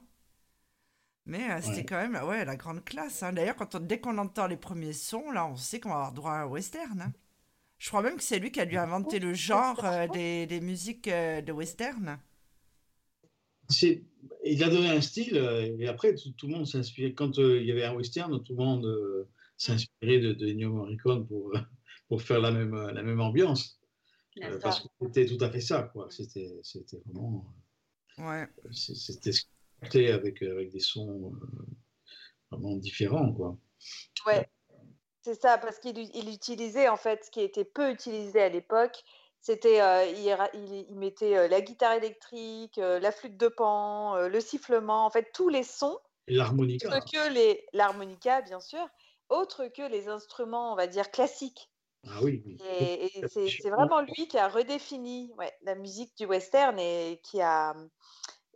Mais 1.25 1.51
euh, 1.51 1.61
c'était 1.61 1.83
Ouais. 1.83 1.85
quand 1.85 1.97
même, 1.97 2.15
ouais, 2.27 2.45
la 2.45 2.55
grande 2.55 2.83
classe. 2.83 3.23
hein. 3.23 3.33
D'ailleurs, 3.33 3.55
quand 3.55 3.75
on- 3.75 3.79
dès 3.79 3.99
qu'on 3.99 4.17
entend 4.17 4.47
les 4.47 4.57
premiers 4.57 4.93
sons, 4.93 5.31
là, 5.31 5.45
on 5.47 5.55
sait 5.55 5.79
qu'on 5.79 5.89
va 5.89 5.95
avoir 5.95 6.13
droit 6.13 6.31
à 6.33 6.43
un 6.43 6.45
western. 6.47 7.01
hein. 7.01 7.13
Je 7.79 7.89
crois 7.89 8.01
même 8.03 8.17
que 8.17 8.23
c'est 8.23 8.39
lui 8.39 8.51
qui 8.51 8.61
a 8.61 8.65
dû 8.67 8.77
inventer 8.77 9.19
le 9.19 9.33
genre 9.35 9.83
euh, 9.85 10.07
des, 10.07 10.47
des 10.47 10.61
musiques 10.61 11.07
euh, 11.09 11.41
de 11.41 11.51
western. 11.53 12.19
c'est- 13.69 14.03
il 14.43 14.63
a 14.63 14.69
donné 14.69 14.89
un 14.89 15.01
style 15.01 15.37
euh, 15.37 15.75
et 15.79 15.87
après 15.87 16.15
tout, 16.15 16.31
tout 16.37 16.47
le 16.47 16.53
monde 16.53 16.67
s'inspirait. 16.67 17.13
Quand 17.13 17.39
euh, 17.39 17.59
il 17.61 17.65
y 17.67 17.71
avait 17.71 17.83
un 17.85 17.93
western, 17.95 18.41
tout 18.43 18.53
le 18.55 18.63
monde 18.63 18.85
euh, 18.85 19.27
s'inspirait 19.57 20.19
de, 20.19 20.33
de 20.33 20.47
Ennio 20.47 20.71
Morricone 20.73 21.27
pour, 21.27 21.53
pour 22.07 22.21
faire 22.21 22.39
la 22.39 22.51
même, 22.51 22.75
la 22.75 23.03
même 23.03 23.21
ambiance. 23.21 23.79
Euh, 24.43 24.59
parce 24.61 24.81
que 24.81 24.87
c'était 25.01 25.25
tout 25.27 25.43
à 25.43 25.49
fait 25.51 25.61
ça, 25.61 25.83
quoi. 25.93 26.07
C'était, 26.11 26.59
c'était 26.63 26.99
vraiment, 27.05 27.45
Ouais. 28.17 28.47
c'était 28.71 29.31
sculpté 29.31 29.54
avec, 29.81 30.41
avec 30.41 30.69
des 30.69 30.79
sons 30.79 31.33
euh, 31.33 31.65
vraiment 32.51 32.75
différents, 32.77 33.31
quoi. 33.33 33.57
Ouais, 34.25 34.47
c'est 35.23 35.39
ça, 35.41 35.57
parce 35.59 35.79
qu'il 35.79 35.97
il 35.99 36.29
utilisait 36.33 36.89
en 36.89 36.97
fait 36.97 37.25
ce 37.25 37.31
qui 37.31 37.41
était 37.41 37.65
peu 37.65 37.91
utilisé 37.91 38.41
à 38.43 38.49
l'époque. 38.49 39.03
C'était, 39.41 39.81
euh, 39.81 40.05
il, 40.05 40.31
ra- 40.33 40.49
il- 40.53 40.87
il 40.89 40.97
mettait 40.97 41.37
euh, 41.37 41.47
la 41.49 41.61
guitare 41.61 41.93
électrique, 41.93 42.77
euh, 42.79 42.99
la 42.99 43.11
flûte 43.11 43.37
de 43.37 43.47
pan, 43.49 44.15
euh, 44.17 44.29
le 44.29 44.41
sifflement, 44.41 45.05
en 45.05 45.11
fait 45.11 45.31
tous 45.33 45.49
les 45.49 45.63
sons, 45.63 45.99
l'harmonica. 46.27 46.87
autres 46.87 47.05
que 47.11 47.29
les 47.33 47.65
l'harmonica 47.73 48.41
bien 48.41 48.59
sûr, 48.61 48.87
autres 49.29 49.67
que 49.67 49.83
les 49.83 50.07
instruments, 50.09 50.73
on 50.73 50.75
va 50.75 50.87
dire 50.87 51.11
classiques. 51.11 51.71
Ah 52.07 52.19
oui, 52.23 52.41
oui. 52.45 52.57
Et, 52.59 53.19
et 53.19 53.23
c'est 53.27 53.55
c'est 53.59 53.69
vraiment 53.69 54.01
lui 54.01 54.27
qui 54.29 54.37
a 54.37 54.47
redéfini 54.49 55.31
ouais, 55.37 55.53
la 55.63 55.75
musique 55.75 56.15
du 56.17 56.25
western 56.25 56.79
et 56.79 57.19
qui 57.23 57.41
a, 57.41 57.75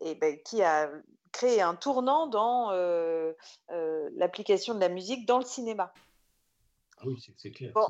et 0.01 0.15
ben, 0.15 0.37
qui 0.43 0.61
a 0.61 0.89
créé 1.31 1.61
un 1.61 1.75
tournant 1.75 2.27
dans 2.27 2.71
euh, 2.71 3.33
euh, 3.71 4.09
l'application 4.15 4.73
de 4.75 4.79
la 4.79 4.89
musique 4.89 5.25
dans 5.25 5.39
le 5.39 5.45
cinéma. 5.45 5.93
Ah 6.97 7.03
oui, 7.05 7.23
c'est, 7.37 7.51
clair. 7.51 7.71
Bon. 7.73 7.87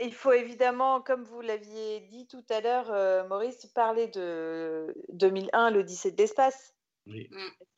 Il 0.00 0.14
faut 0.14 0.32
évidemment, 0.32 1.00
comme 1.00 1.24
vous 1.24 1.40
l'aviez 1.40 2.00
dit 2.00 2.28
tout 2.28 2.44
à 2.50 2.60
l'heure, 2.60 2.90
euh, 2.92 3.26
Maurice, 3.26 3.66
parler 3.66 4.06
de 4.06 4.94
2001, 5.08 5.70
l'Odyssée 5.70 6.12
de 6.12 6.16
l'espace. 6.16 6.74
oui. 7.06 7.28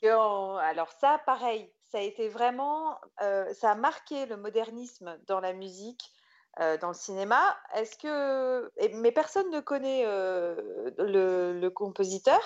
Alors 0.02 0.90
ça, 1.00 1.20
pareil, 1.24 1.72
ça 1.90 1.98
a 1.98 2.02
été 2.02 2.28
vraiment, 2.28 2.98
euh, 3.22 3.52
ça 3.54 3.72
a 3.72 3.74
marqué 3.74 4.26
le 4.26 4.36
modernisme 4.36 5.18
dans 5.26 5.40
la 5.40 5.52
musique, 5.52 6.12
euh, 6.60 6.76
dans 6.78 6.88
le 6.88 6.94
cinéma. 6.94 7.58
Est-ce 7.74 7.96
que, 7.96 8.70
et- 8.76 8.94
mais 8.94 9.12
personne 9.12 9.50
ne 9.50 9.60
connaît 9.60 10.04
euh, 10.06 10.90
le, 10.98 11.58
le 11.58 11.70
compositeur. 11.70 12.40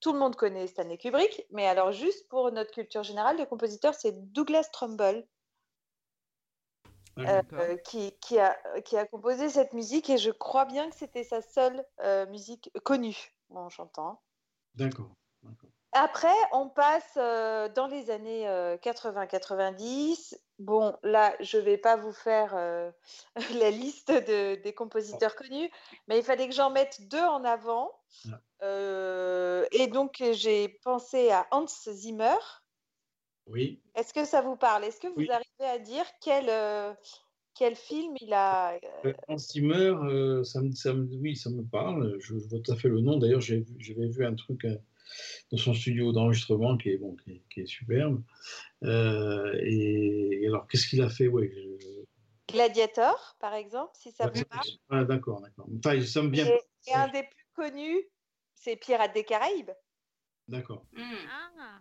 Tout 0.00 0.12
le 0.12 0.18
monde 0.18 0.36
connaît 0.36 0.66
Stanley 0.66 0.96
Kubrick, 0.98 1.46
mais 1.50 1.66
alors 1.66 1.92
juste 1.92 2.28
pour 2.28 2.50
notre 2.52 2.70
culture 2.72 3.02
générale, 3.02 3.36
le 3.38 3.46
compositeur 3.46 3.94
c'est 3.94 4.12
Douglas 4.32 4.68
Trumbull. 4.72 5.26
Ah, 7.26 7.42
euh, 7.54 7.76
qui, 7.78 8.12
qui 8.20 8.38
a, 8.38 8.56
qui 8.82 8.96
a 8.96 9.04
composé 9.04 9.48
cette 9.48 9.72
musique 9.72 10.08
et 10.08 10.18
je 10.18 10.30
crois 10.30 10.66
bien 10.66 10.88
que 10.88 10.94
c'était 10.94 11.24
sa 11.24 11.42
seule 11.42 11.84
euh, 12.04 12.26
musique 12.26 12.70
connue 12.84 13.34
en 13.50 13.68
chantant. 13.68 14.22
D'accord. 14.76 15.10
Après, 15.90 16.34
on 16.52 16.68
passe 16.68 17.14
euh, 17.16 17.68
dans 17.70 17.88
les 17.88 18.10
années 18.10 18.46
euh, 18.48 18.76
80-90. 18.76 20.36
Bon, 20.60 20.96
là, 21.02 21.34
je 21.40 21.56
ne 21.56 21.62
vais 21.62 21.78
pas 21.78 21.96
vous 21.96 22.12
faire 22.12 22.54
la 23.54 23.70
liste 23.70 24.12
de- 24.12 24.54
des 24.62 24.72
compositeurs 24.74 25.34
connus, 25.34 25.70
mais 26.06 26.18
il 26.18 26.24
fallait 26.24 26.46
que 26.48 26.54
j'en 26.54 26.70
mette 26.70 27.08
deux 27.08 27.24
en 27.24 27.42
avant. 27.42 27.90
Ah. 28.30 28.38
Euh, 28.62 29.66
et 29.72 29.86
donc, 29.86 30.22
j'ai 30.32 30.68
pensé 30.68 31.30
à 31.30 31.46
Hans 31.50 31.66
Zimmer. 31.66 32.36
Oui. 33.46 33.80
Est-ce 33.94 34.12
que 34.14 34.24
ça 34.24 34.42
vous 34.42 34.56
parle? 34.56 34.84
Est-ce 34.84 35.00
que 35.00 35.08
vous 35.08 35.16
Oui. 35.16 35.28
arrivez 35.30 35.72
à 35.72 35.78
dire 35.78 36.04
quel, 36.20 36.48
euh, 36.48 36.92
quel 37.54 37.74
film 37.74 38.14
il 38.20 38.32
a 38.32 38.78
Euh, 39.04 39.12
Hans 39.28 39.38
Zimmer, 39.38 39.94
euh, 40.04 40.44
ça 40.44 40.60
me, 40.60 40.72
ça 40.72 40.92
me- 40.92 41.06
oui, 41.16 41.36
ça 41.36 41.50
me 41.50 41.62
parle. 41.62 42.16
Je, 42.20 42.38
je 42.38 42.48
vois 42.48 42.60
tout 42.60 42.72
à 42.72 42.76
fait 42.76 42.88
le 42.88 43.00
nom. 43.00 43.18
D'ailleurs, 43.18 43.40
j'avais 43.40 44.08
vu 44.08 44.24
un 44.24 44.34
truc 44.34 44.66
dans 45.50 45.58
son 45.58 45.74
studio 45.74 46.12
d'enregistrement 46.12 46.76
qui 46.76 46.90
est, 46.90 46.98
bon, 46.98 47.16
qui 47.16 47.32
est, 47.32 47.42
qui 47.50 47.60
est 47.60 47.66
superbe. 47.66 48.22
Et, 48.82 50.40
et 50.42 50.46
alors, 50.46 50.66
qu'est-ce 50.68 50.86
qu'il 50.88 51.02
a 51.02 51.08
fait? 51.08 51.28
Ouais, 51.28 51.50
je- 51.54 52.04
Gladiator, 52.48 53.36
par 53.40 53.54
exemple, 53.54 53.92
si 53.94 54.10
ça 54.10 54.26
ouais, 54.26 54.32
vous 54.32 54.44
parle 54.46 54.64
ah, 54.90 55.04
D'accord, 55.04 55.40
d'accord. 55.42 55.68
Enfin, 55.78 56.00
ça 56.02 56.22
me 56.22 56.30
vient. 56.30 56.46
Et, 56.46 56.60
et 56.86 56.94
un 56.94 57.08
des 57.08 57.22
plus 57.22 57.46
connus, 57.54 58.02
c'est 58.60 58.76
Pirates 58.76 59.14
des 59.14 59.24
Caraïbes. 59.24 59.70
D'accord. 60.48 60.84
Mm. 60.92 61.14
Ah, 61.30 61.80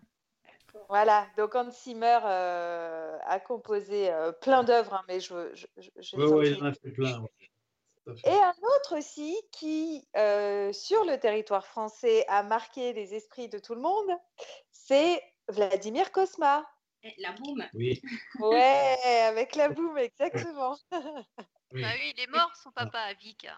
Voilà, 0.89 1.28
donc 1.38 1.55
Hans 1.55 1.71
Zimmer 1.71 2.19
euh, 2.25 3.17
a 3.25 3.39
composé 3.39 4.11
euh, 4.11 4.32
plein 4.32 4.63
d'œuvres, 4.63 4.93
hein, 4.93 5.03
mais 5.07 5.19
je, 5.19 5.53
je, 5.55 5.65
je, 5.78 5.89
je 5.97 6.15
vais 6.17 6.23
Ouais, 6.23 6.30
ouais, 6.34 6.51
il 6.51 6.63
en 6.63 6.67
a 6.67 6.73
fait 6.73 6.91
plein. 6.91 7.21
ouais. 7.21 7.30
Et 8.23 8.30
un 8.32 8.53
autre 8.75 8.97
aussi 8.97 9.38
qui, 9.51 10.07
euh, 10.15 10.71
sur 10.71 11.03
le 11.03 11.17
territoire 11.19 11.65
français, 11.65 12.25
a 12.30 12.41
marqué 12.43 12.93
les 12.93 13.13
esprits 13.15 13.49
de 13.49 13.59
tout 13.59 13.75
le 13.75 13.82
monde, 13.82 14.09
c'est 14.71 15.21
Vladimir 15.49 16.11
Kosma. 16.13 16.65
Eh, 17.03 17.13
La 17.17 17.34
boum. 17.34 17.65
Oui. 17.73 18.01
Ouais, 18.39 18.97
avec 19.25 19.55
la 19.55 19.69
boum, 19.69 19.97
exactement. 19.97 20.78
oui. 21.73 21.82
bah 21.82 21.89
oui, 21.99 22.13
il 22.15 22.19
est 22.23 22.28
mort, 22.32 22.51
son 22.63 22.71
papa, 22.71 22.99
à 22.99 23.13
Vic. 23.13 23.45
hein. 23.45 23.57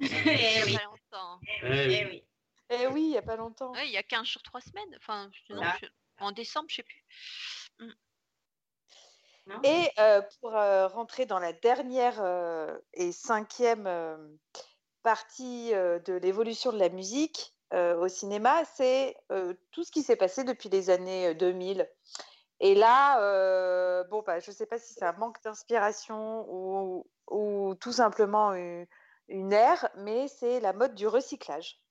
Il 0.00 0.08
oui. 0.08 0.70
y 0.70 0.74
a 0.74 0.78
pas 0.78 0.84
longtemps. 0.84 1.40
Eh 1.62 2.00
Eh 2.00 2.06
oui. 2.06 2.24
Oui. 2.70 2.76
Et 2.76 2.86
oui, 2.86 3.02
il 3.02 3.10
n'y 3.10 3.18
a 3.18 3.22
pas 3.22 3.36
longtemps. 3.36 3.72
Ouais, 3.72 3.86
il 3.86 3.92
y 3.92 3.96
a 3.96 4.02
15 4.02 4.26
jours, 4.26 4.42
3 4.42 4.60
semaines. 4.60 4.94
Enfin, 4.96 5.30
Ah. 5.50 5.76
je- 5.80 5.86
en 6.18 6.32
décembre, 6.32 6.68
je 6.70 6.76
sais 6.76 6.82
plus. 6.82 7.04
Et 9.64 9.90
euh, 9.98 10.22
pour 10.40 10.56
euh, 10.56 10.86
rentrer 10.86 11.26
dans 11.26 11.38
la 11.38 11.52
dernière 11.52 12.22
euh, 12.22 12.78
et 12.94 13.12
cinquième 13.12 14.38
partie 15.02 15.72
de 15.72 16.14
l'évolution 16.14 16.72
de 16.72 16.78
la 16.78 16.88
musique 16.88 17.54
au 17.72 18.06
cinéma, 18.06 18.64
c'est 18.76 19.16
tout 19.72 19.82
ce 19.82 19.90
qui 19.90 20.02
s'est 20.02 20.16
passé 20.16 20.44
depuis 20.44 20.68
les 20.68 20.90
années 20.90 21.34
2000. 21.34 21.88
Et 22.60 22.74
là, 22.76 24.04
bon, 24.04 24.22
bah, 24.24 24.38
je 24.38 24.50
ne 24.50 24.54
sais 24.54 24.66
pas 24.66 24.78
si 24.78 24.92
c'est 24.94 25.04
un 25.04 25.12
manque 25.14 25.42
d'inspiration 25.42 26.46
ou, 26.48 27.06
ou, 27.30 27.74
tout 27.74 27.92
simplement 27.92 28.54
une, 28.54 28.86
une 29.28 29.52
ère, 29.52 29.88
mais 29.96 30.28
c'est 30.28 30.60
la 30.60 30.72
mode 30.72 30.94
du 30.94 31.08
recyclage. 31.08 31.81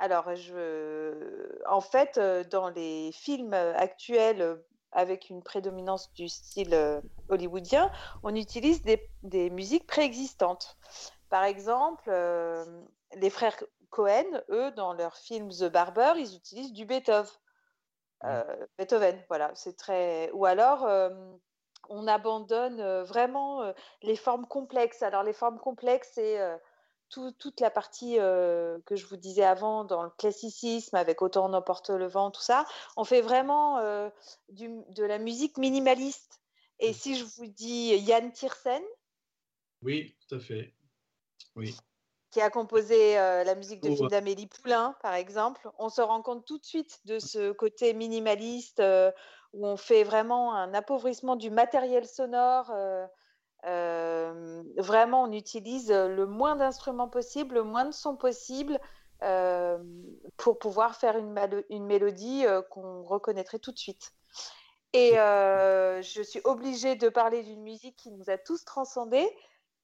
Alors, 0.00 0.34
je... 0.34 1.60
en 1.68 1.80
fait, 1.80 2.18
dans 2.50 2.70
les 2.70 3.12
films 3.12 3.52
actuels 3.52 4.58
avec 4.92 5.30
une 5.30 5.42
prédominance 5.42 6.12
du 6.14 6.28
style 6.28 6.74
euh, 6.74 7.00
hollywoodien, 7.28 7.90
on 8.22 8.34
utilise 8.34 8.82
des, 8.82 9.50
musiques 9.50 9.86
préexistantes. 9.86 10.76
Par 11.28 11.44
exemple, 11.44 12.08
euh, 12.08 12.64
les 13.14 13.30
frères 13.30 13.62
Cohen, 13.90 14.42
eux, 14.50 14.70
dans 14.72 14.92
leur 14.92 15.16
film 15.16 15.50
The 15.50 15.64
Barber, 15.64 16.12
ils 16.16 16.34
utilisent 16.34 16.72
du 16.72 16.84
Beethoven. 16.84 17.30
Euh, 18.24 18.66
Beethoven, 18.78 19.22
voilà, 19.28 19.50
c'est 19.54 19.76
très. 19.76 20.30
Ou 20.32 20.44
alors, 20.44 20.88
on 21.88 22.06
abandonne 22.06 23.02
vraiment 23.02 23.72
les 24.02 24.16
formes 24.16 24.46
complexes. 24.46 25.02
Alors, 25.02 25.22
les 25.22 25.32
formes 25.32 25.58
complexes, 25.58 26.10
c'est 26.14 26.38
toute 27.10 27.60
la 27.60 27.70
partie 27.70 28.18
euh, 28.18 28.78
que 28.86 28.96
je 28.96 29.06
vous 29.06 29.16
disais 29.16 29.44
avant 29.44 29.84
dans 29.84 30.02
le 30.02 30.10
classicisme 30.10 30.96
avec 30.96 31.22
Autant 31.22 31.50
on 31.50 31.54
emporte 31.54 31.90
le 31.90 32.06
vent, 32.06 32.30
tout 32.30 32.40
ça, 32.40 32.66
on 32.96 33.04
fait 33.04 33.20
vraiment 33.20 33.78
euh, 33.78 34.08
de 34.48 35.04
la 35.04 35.18
musique 35.18 35.58
minimaliste. 35.58 36.40
Et 36.78 36.92
si 36.92 37.16
je 37.16 37.24
vous 37.24 37.46
dis 37.46 37.94
Yann 37.96 38.32
Tiersen 38.32 38.82
Oui, 39.82 40.16
tout 40.28 40.36
à 40.36 40.40
fait. 40.40 40.74
Oui. 41.56 41.76
Qui 42.30 42.40
a 42.40 42.48
composé 42.48 43.18
euh, 43.18 43.42
la 43.44 43.54
musique 43.54 43.82
de 43.82 43.90
oh, 43.90 43.96
film 43.96 44.08
d'Amélie 44.08 44.46
Poulain, 44.46 44.96
par 45.02 45.14
exemple, 45.14 45.68
on 45.78 45.88
se 45.88 46.00
rend 46.00 46.22
compte 46.22 46.46
tout 46.46 46.58
de 46.58 46.64
suite 46.64 47.00
de 47.04 47.18
ce 47.18 47.50
côté 47.50 47.92
minimaliste 47.92 48.80
où 49.52 49.66
on 49.66 49.76
fait 49.76 50.04
vraiment 50.04 50.54
un 50.54 50.72
appauvrissement 50.74 51.34
du 51.34 51.50
matériel 51.50 52.06
sonore 52.06 52.72
euh, 53.66 54.62
vraiment, 54.76 55.24
on 55.24 55.32
utilise 55.32 55.90
le 55.90 56.26
moins 56.26 56.56
d'instruments 56.56 57.08
possible, 57.08 57.56
le 57.56 57.62
moins 57.62 57.84
de 57.84 57.92
sons 57.92 58.16
possible 58.16 58.78
euh, 59.22 59.78
pour 60.36 60.58
pouvoir 60.58 60.96
faire 60.96 61.16
une, 61.18 61.34
une 61.68 61.84
mélodie 61.84 62.46
euh, 62.46 62.62
qu'on 62.62 63.02
reconnaîtrait 63.02 63.58
tout 63.58 63.72
de 63.72 63.78
suite. 63.78 64.12
Et 64.92 65.12
je 65.12 66.22
suis 66.22 66.40
obligée 66.44 66.96
de 66.96 67.08
parler 67.08 67.42
d'une 67.42 67.62
musique 67.62 67.96
qui 67.96 68.10
nous 68.10 68.28
a 68.28 68.38
tous 68.38 68.64
transcendés. 68.64 69.28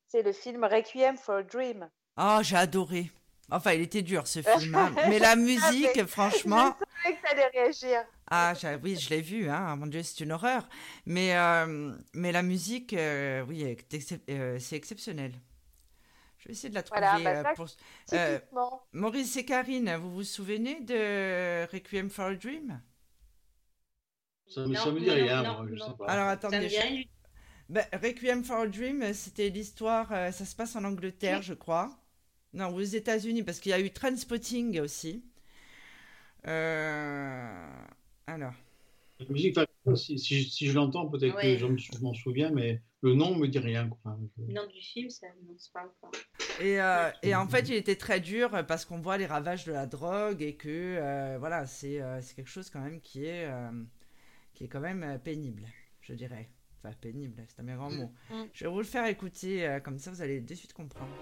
C'est 0.08 0.22
le 0.22 0.32
film 0.32 0.64
Requiem 0.64 1.16
for 1.16 1.36
a 1.36 1.42
Dream. 1.42 1.88
Oh, 2.18 2.38
j'ai 2.42 2.56
adoré. 2.56 3.10
Enfin, 3.50 3.72
il 3.72 3.82
était 3.82 4.02
dur 4.02 4.26
ce 4.26 4.42
film, 4.42 4.74
hein. 4.74 4.92
mais 5.08 5.20
la 5.20 5.36
musique, 5.36 6.04
franchement. 6.06 6.74
Je 6.80 7.02
savais 7.02 7.16
que 7.16 7.22
ça 7.22 7.32
allait 7.32 7.46
réagir. 7.54 8.04
Ah 8.28 8.54
oui, 8.82 8.96
je 8.96 9.10
l'ai 9.10 9.20
vu, 9.20 9.48
hein. 9.48 9.76
mon 9.76 9.86
Dieu, 9.86 10.02
c'est 10.02 10.24
une 10.24 10.32
horreur. 10.32 10.68
Mais, 11.04 11.36
euh, 11.36 11.94
mais 12.12 12.32
la 12.32 12.42
musique, 12.42 12.92
euh, 12.92 13.44
oui, 13.46 13.76
euh, 14.28 14.58
c'est 14.58 14.76
exceptionnel. 14.76 15.32
Je 16.38 16.48
vais 16.48 16.52
essayer 16.52 16.70
de 16.70 16.74
la 16.74 16.82
trouver. 16.82 17.00
Voilà, 17.00 17.42
bah 17.42 17.54
pour... 17.54 18.86
Maurice 18.92 19.36
et 19.36 19.44
Karine, 19.44 19.96
vous 19.96 20.12
vous 20.12 20.24
souvenez 20.24 20.80
de 20.80 21.64
Requiem 21.72 22.10
for 22.10 22.26
a 22.26 22.34
Dream? 22.34 22.80
Ça, 24.48 24.66
me, 24.66 24.74
ça 24.74 24.90
me 24.90 25.00
dit 25.00 25.10
rien, 25.10 25.42
moi, 25.42 25.66
je 25.68 25.76
sais 25.76 25.94
pas. 25.98 26.06
Alors 26.06 26.28
attendez. 26.28 27.08
Bah, 27.68 27.84
Requiem 27.92 28.44
for 28.44 28.60
a 28.60 28.66
Dream, 28.66 29.12
c'était 29.12 29.50
l'histoire, 29.50 30.08
ça 30.08 30.44
se 30.44 30.54
passe 30.54 30.74
en 30.76 30.84
Angleterre, 30.84 31.42
je 31.42 31.54
crois. 31.54 31.96
Non, 32.52 32.74
aux 32.74 32.80
États-Unis, 32.80 33.42
parce 33.42 33.60
qu'il 33.60 33.70
y 33.70 33.74
a 33.74 33.80
eu 33.80 33.90
Transpotting 33.90 34.80
aussi. 34.80 35.24
Euh, 36.46 37.86
alors. 38.26 38.54
La 39.18 39.26
musique, 39.30 39.58
si, 39.94 40.18
si, 40.18 40.66
je 40.66 40.74
l'entends, 40.74 41.08
peut-être 41.08 41.40
que 41.40 41.56
je 41.56 42.02
m'en 42.02 42.12
souviens, 42.12 42.50
mais 42.50 42.82
le 43.00 43.14
nom 43.14 43.34
me 43.34 43.46
dit 43.46 43.58
rien. 43.58 43.88
Le 44.36 44.52
nom 44.52 44.66
du 44.66 44.80
film, 44.80 45.08
ça 45.08 45.26
ne 45.28 45.54
parle 45.72 45.90
pas. 46.02 46.10
Et, 46.60 46.80
euh, 46.80 47.10
et, 47.22 47.34
en 47.34 47.48
fait, 47.48 47.68
il 47.68 47.74
était 47.74 47.96
très 47.96 48.20
dur 48.20 48.50
parce 48.66 48.84
qu'on 48.84 49.00
voit 49.00 49.16
les 49.16 49.24
ravages 49.24 49.64
de 49.64 49.72
la 49.72 49.86
drogue 49.86 50.42
et 50.42 50.54
que 50.54 50.68
euh, 50.68 51.38
voilà, 51.38 51.66
c'est 51.66 52.02
quelque 52.34 52.50
chose 52.50 52.68
quand 52.68 52.80
même 52.80 53.00
qui 53.00 53.24
est, 53.24 53.48
qui 54.52 54.64
est 54.64 54.68
quand 54.68 54.80
même 54.80 55.18
pénible, 55.24 55.66
je 56.02 56.12
dirais. 56.12 56.50
Enfin, 56.82 56.94
pénible, 57.00 57.42
c'est 57.48 57.60
un 57.62 57.64
bien 57.64 57.76
grand 57.76 57.90
mot. 57.90 58.12
Mm. 58.30 58.44
Je 58.52 58.64
vais 58.64 58.70
vous 58.70 58.78
le 58.78 58.84
faire 58.84 59.06
écouter, 59.06 59.78
comme 59.82 59.98
ça 59.98 60.10
vous 60.10 60.20
allez 60.20 60.40
de 60.40 60.54
suite 60.54 60.74
comprendre. 60.74 61.14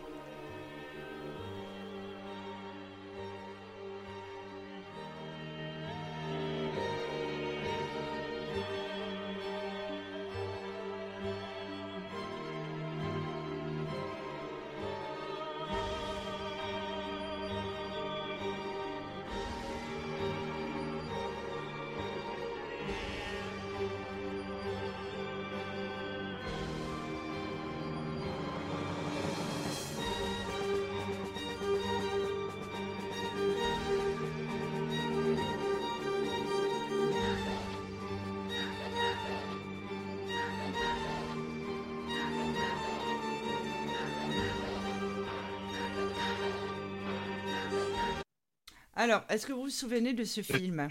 Alors, 49.04 49.20
est-ce 49.28 49.46
que 49.46 49.52
vous 49.52 49.64
vous 49.64 49.68
souvenez 49.68 50.14
de 50.14 50.24
ce 50.24 50.40
film? 50.40 50.88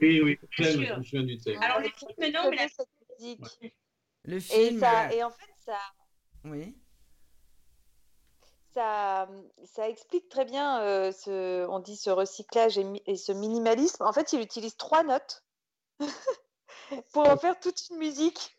Oui, 0.00 0.20
oui, 0.20 0.38
je 0.52 0.78
me 0.78 1.02
souviens 1.02 1.24
du 1.24 1.36
texte. 1.38 1.60
Alors, 1.60 1.80
le 1.80 1.88
film, 1.88 2.32
non, 2.32 2.50
mais 2.50 2.56
la 2.56 2.68
musique. 3.18 3.74
Le 4.22 4.38
film. 4.38 4.76
Et, 4.76 4.78
ça, 4.78 5.12
et 5.12 5.24
en 5.24 5.30
fait, 5.30 5.52
ça. 5.64 5.78
Oui. 6.44 6.76
Ça, 8.74 9.28
ça, 9.64 9.88
explique 9.88 10.28
très 10.28 10.44
bien 10.44 10.80
euh, 10.82 11.10
ce, 11.10 11.66
on 11.66 11.80
dit 11.80 11.96
ce 11.96 12.10
recyclage 12.10 12.78
et, 12.78 13.16
ce 13.16 13.32
minimalisme. 13.32 14.04
En 14.04 14.12
fait, 14.12 14.32
il 14.32 14.40
utilise 14.40 14.76
trois 14.76 15.02
notes 15.02 15.42
pour 17.12 17.28
en 17.28 17.36
faire 17.36 17.58
toute 17.58 17.88
une 17.90 17.96
musique. 17.96 18.56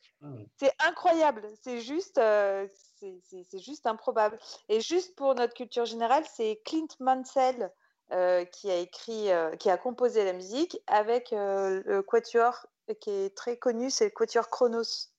C'est 0.57 0.73
incroyable. 0.79 1.47
C'est 1.61 1.79
juste, 1.79 2.17
euh, 2.17 2.67
c'est 2.99 3.59
juste 3.59 3.87
improbable. 3.87 4.37
Et 4.67 4.81
juste 4.81 5.15
pour 5.15 5.35
notre 5.35 5.53
culture 5.53 5.85
générale, 5.85 6.25
c'est 6.35 6.59
Clint 6.65 6.87
Mansell 6.99 7.71
euh, 8.13 8.45
qui 8.45 8.69
a 8.69 8.79
écrit, 8.79 9.31
euh, 9.31 9.53
qui 9.57 9.69
a 9.69 9.77
composé 9.77 10.23
la 10.23 10.31
musique 10.31 10.77
avec 10.87 11.33
euh, 11.33 11.83
le 11.85 12.01
quatuor 12.01 12.65
qui 13.01 13.09
est 13.09 13.35
très 13.35 13.57
connu, 13.57 13.89
c'est 13.89 14.05
le 14.05 14.11
quatuor 14.11 14.49
Chronos. 14.49 15.11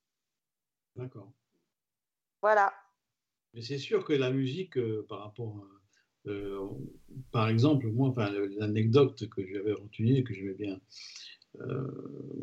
D'accord. 0.97 1.31
Voilà. 2.41 2.73
Mais 3.53 3.61
c'est 3.61 3.77
sûr 3.77 4.07
que 4.07 4.15
la 4.15 4.31
musique, 4.31 4.79
par 5.07 5.21
rapport, 5.21 5.67
par 7.31 7.49
exemple, 7.49 7.89
moi, 7.89 8.09
enfin, 8.09 8.31
l'anecdote 8.31 9.29
que 9.29 9.47
j'avais 9.47 9.75
retenue, 9.75 10.25
que 10.25 10.33
j'aimais 10.33 10.55
bien 10.55 10.81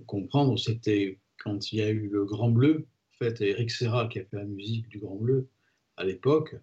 comprendre, 0.05 0.59
c'était 0.59 1.19
quand 1.39 1.71
il 1.71 1.79
y 1.79 1.81
a 1.81 1.89
eu 1.89 2.07
le 2.07 2.23
Grand 2.25 2.51
Bleu, 2.51 2.87
en 3.13 3.17
fait, 3.17 3.41
Eric 3.41 3.71
Serra 3.71 4.07
qui 4.07 4.19
a 4.19 4.25
fait 4.25 4.37
la 4.37 4.45
musique 4.45 4.89
du 4.89 4.99
Grand 4.99 5.15
Bleu 5.15 5.49
à 5.97 6.03
l'époque, 6.03 6.55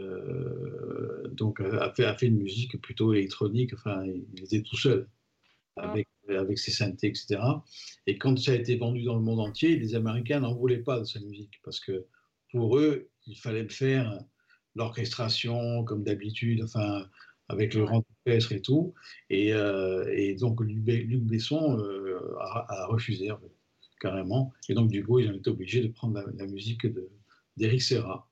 euh, 0.00 1.28
donc 1.32 1.60
a 1.60 1.92
fait, 1.94 2.04
a 2.04 2.16
fait 2.16 2.26
une 2.26 2.38
musique 2.38 2.80
plutôt 2.80 3.12
électronique, 3.12 3.72
enfin 3.74 4.04
il 4.04 4.44
était 4.44 4.62
tout 4.62 4.76
seul 4.76 5.08
avec, 5.76 6.08
avec 6.28 6.58
ses 6.58 6.70
synthés, 6.70 7.08
etc. 7.08 7.40
Et 8.06 8.18
quand 8.18 8.38
ça 8.38 8.52
a 8.52 8.54
été 8.54 8.76
vendu 8.76 9.02
dans 9.02 9.16
le 9.16 9.22
monde 9.22 9.40
entier, 9.40 9.76
les 9.76 9.94
Américains 9.94 10.40
n'en 10.40 10.54
voulaient 10.54 10.82
pas 10.82 10.98
de 10.98 11.04
sa 11.04 11.20
musique 11.20 11.60
parce 11.64 11.80
que 11.80 12.06
pour 12.52 12.78
eux, 12.78 13.10
il 13.26 13.36
fallait 13.36 13.68
faire 13.68 14.18
l'orchestration 14.74 15.84
comme 15.84 16.02
d'habitude, 16.02 16.62
enfin 16.62 17.06
avec 17.48 17.74
le 17.74 17.84
grand 17.84 18.04
orchestre 18.26 18.52
et 18.52 18.62
tout. 18.62 18.94
Et, 19.28 19.52
euh, 19.52 20.06
et 20.14 20.34
donc 20.34 20.60
Luc 20.60 21.22
Besson 21.22 21.78
euh, 21.78 22.36
a, 22.40 22.86
refusé 22.86 23.30
carrément. 24.00 24.52
Et 24.68 24.74
donc 24.74 24.90
du 24.90 25.04
coup, 25.04 25.18
ils 25.18 25.28
ont 25.28 25.34
été 25.34 25.50
obligés 25.50 25.82
de 25.82 25.88
prendre 25.88 26.14
la, 26.14 26.24
la 26.34 26.46
musique 26.46 26.86
d'Eric 27.56 27.82
Serra 27.82 28.29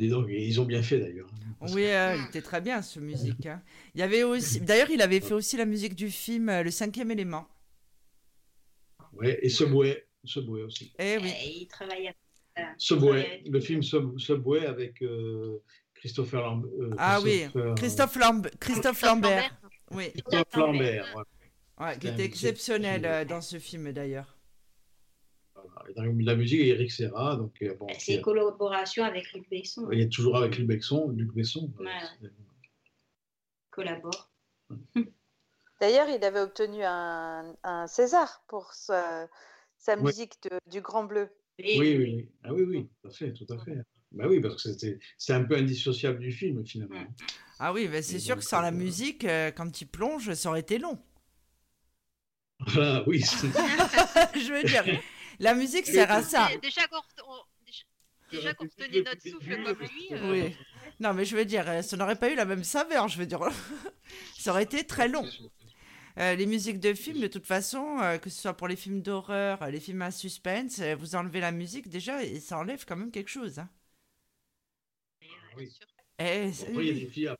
ils 0.00 0.60
ont 0.60 0.64
bien 0.64 0.82
fait 0.82 0.98
d'ailleurs. 0.98 1.28
Oui, 1.60 1.86
euh, 1.86 2.16
il 2.16 2.24
était 2.28 2.42
très 2.42 2.60
bien 2.60 2.82
ce 2.82 3.00
musique. 3.00 3.46
Hein. 3.46 3.60
Il 3.94 4.00
y 4.00 4.02
avait 4.02 4.22
aussi, 4.22 4.60
d'ailleurs, 4.60 4.90
il 4.90 5.02
avait 5.02 5.20
fait 5.20 5.34
aussi 5.34 5.56
la 5.56 5.64
musique 5.64 5.94
du 5.94 6.10
film 6.10 6.48
euh, 6.48 6.62
Le 6.62 6.70
Cinquième 6.70 7.10
élément. 7.10 7.46
Oui, 9.14 9.34
et 9.42 9.48
Subway. 9.48 10.06
Subway 10.24 10.62
aussi. 10.62 10.92
Eh 10.98 11.18
oui. 11.18 11.32
Et 11.44 11.62
il 11.62 11.66
travaille 11.66 12.08
à 12.08 12.12
Subway, 12.76 13.42
le 13.46 13.60
film 13.60 13.82
Sub- 13.82 14.18
Subway 14.18 14.66
avec 14.66 15.02
euh, 15.02 15.58
Christopher 15.94 16.42
Lambert. 16.42 16.70
Ah 16.98 17.20
oui, 17.22 17.46
Christophe, 17.76 18.16
Lamb- 18.16 18.50
Christophe 18.60 19.02
Lambert. 19.02 19.60
Oui, 19.92 20.12
Christophe 20.12 20.54
Lambert. 20.56 21.24
ouais, 21.80 21.98
qui 21.98 22.08
était 22.08 22.24
exceptionnel 22.24 23.04
euh, 23.04 23.24
dans 23.24 23.40
ce 23.40 23.58
film 23.58 23.92
d'ailleurs. 23.92 24.37
Voilà. 25.62 25.90
Et 25.90 25.94
dans 25.94 26.02
la 26.04 26.34
musique, 26.36 26.60
il 26.60 26.66
y 26.68 26.70
a 26.70 26.74
Eric 26.74 26.90
Serra. 26.90 27.36
Donc, 27.36 27.54
euh, 27.62 27.74
bon, 27.74 27.86
C'est 27.98 28.16
une 28.16 28.22
collaboration 28.22 29.04
avec 29.04 29.32
Luc 29.32 29.48
Besson. 29.50 29.88
il 29.92 30.00
y 30.00 30.02
a 30.02 30.08
toujours 30.08 30.36
avec 30.36 30.56
Luc 30.58 30.66
Besson. 30.66 31.08
Luc 31.10 31.32
Besson. 31.34 31.72
Ouais. 31.78 31.86
C'est- 32.20 32.30
collabore. 33.70 34.30
D'ailleurs, 35.80 36.08
il 36.08 36.22
avait 36.24 36.40
obtenu 36.40 36.82
un, 36.82 37.54
un 37.62 37.86
César 37.86 38.42
pour 38.48 38.72
sa, 38.72 39.28
sa 39.76 39.94
Ouais. 39.96 40.02
musique 40.02 40.34
de- 40.42 40.58
du 40.70 40.80
Grand 40.80 41.04
Bleu. 41.04 41.28
Et- 41.58 41.78
Oui, 41.78 41.96
oui, 41.96 42.04
oui. 42.16 42.28
Ah 42.44 42.52
oui, 42.52 42.62
oui, 42.62 42.88
tout 43.02 43.08
à 43.08 43.10
fait, 43.12 43.32
tout 43.32 43.46
à 43.52 43.58
fait. 43.64 43.76
Bah 44.10 44.24
oui, 44.28 44.40
parce 44.40 44.54
que 44.62 44.72
c'était, 44.72 44.98
c'est 45.18 45.34
un 45.34 45.44
peu 45.44 45.56
indissociable 45.56 46.18
du 46.18 46.32
film 46.32 46.64
finalement. 46.66 47.04
Ah 47.60 47.72
oui, 47.72 47.86
bah, 47.88 48.02
c'est 48.02 48.18
sûr 48.18 48.36
donc, 48.36 48.42
que 48.42 48.48
sans 48.48 48.60
la 48.62 48.68
euh, 48.68 48.72
musique, 48.72 49.24
euh, 49.24 49.50
quand 49.50 49.80
il 49.80 49.86
plonge, 49.86 50.32
ça 50.34 50.48
aurait 50.48 50.60
été 50.60 50.78
long. 50.78 50.98
Voilà, 52.66 53.04
oui. 53.08 53.20
c'est- 53.20 53.46
Je 54.34 54.52
veux 54.52 54.62
dire, 54.62 54.84
la 55.38 55.54
musique 55.54 55.86
sert 55.86 56.10
à 56.10 56.22
ça. 56.22 56.48
Dé- 56.48 56.58
Déjà 56.58 56.86
qu'on 56.88 57.00
déjà- 58.30 58.54
qu'on 58.54 58.64
retenait 58.64 59.02
notre 59.02 59.22
souffle 59.22 59.62
comme 59.64 59.78
lui. 59.88 60.08
euh, 60.12 60.30
Oui. 60.32 60.56
Non, 61.00 61.14
mais 61.14 61.24
je 61.24 61.36
veux 61.36 61.44
dire, 61.44 61.68
euh, 61.68 61.82
ça 61.82 61.96
n'aurait 61.96 62.18
pas 62.18 62.30
eu 62.30 62.34
la 62.34 62.44
même 62.44 62.64
saveur, 62.64 63.08
je 63.08 63.18
veux 63.18 63.26
dire. 63.26 63.40
ça 64.38 64.50
aurait 64.50 64.64
été 64.64 64.84
très 64.84 65.08
long. 65.08 65.24
Euh, 66.18 66.34
les 66.34 66.46
musiques 66.46 66.80
de 66.80 66.92
films, 66.94 67.20
de 67.20 67.28
toute 67.28 67.46
façon, 67.46 67.98
euh, 68.00 68.18
que 68.18 68.28
ce 68.28 68.40
soit 68.42 68.54
pour 68.54 68.66
les 68.66 68.74
films 68.74 69.00
d'horreur, 69.02 69.64
les 69.70 69.78
films 69.78 70.02
à 70.02 70.10
suspense, 70.10 70.80
euh, 70.80 70.96
vous 70.96 71.14
enlevez 71.14 71.38
la 71.40 71.52
musique 71.52 71.88
déjà 71.88 72.24
et 72.24 72.40
ça 72.40 72.58
enlève 72.58 72.84
quand 72.84 72.96
même 72.96 73.12
quelque 73.12 73.28
chose. 73.30 73.60
hein. 73.60 73.68
oui. 75.56 75.68
Bon, 76.18 76.24
Après, 76.72 76.86
il 76.86 76.86
y 76.86 76.90
a 76.90 76.94
des 76.94 77.06
films. 77.06 77.36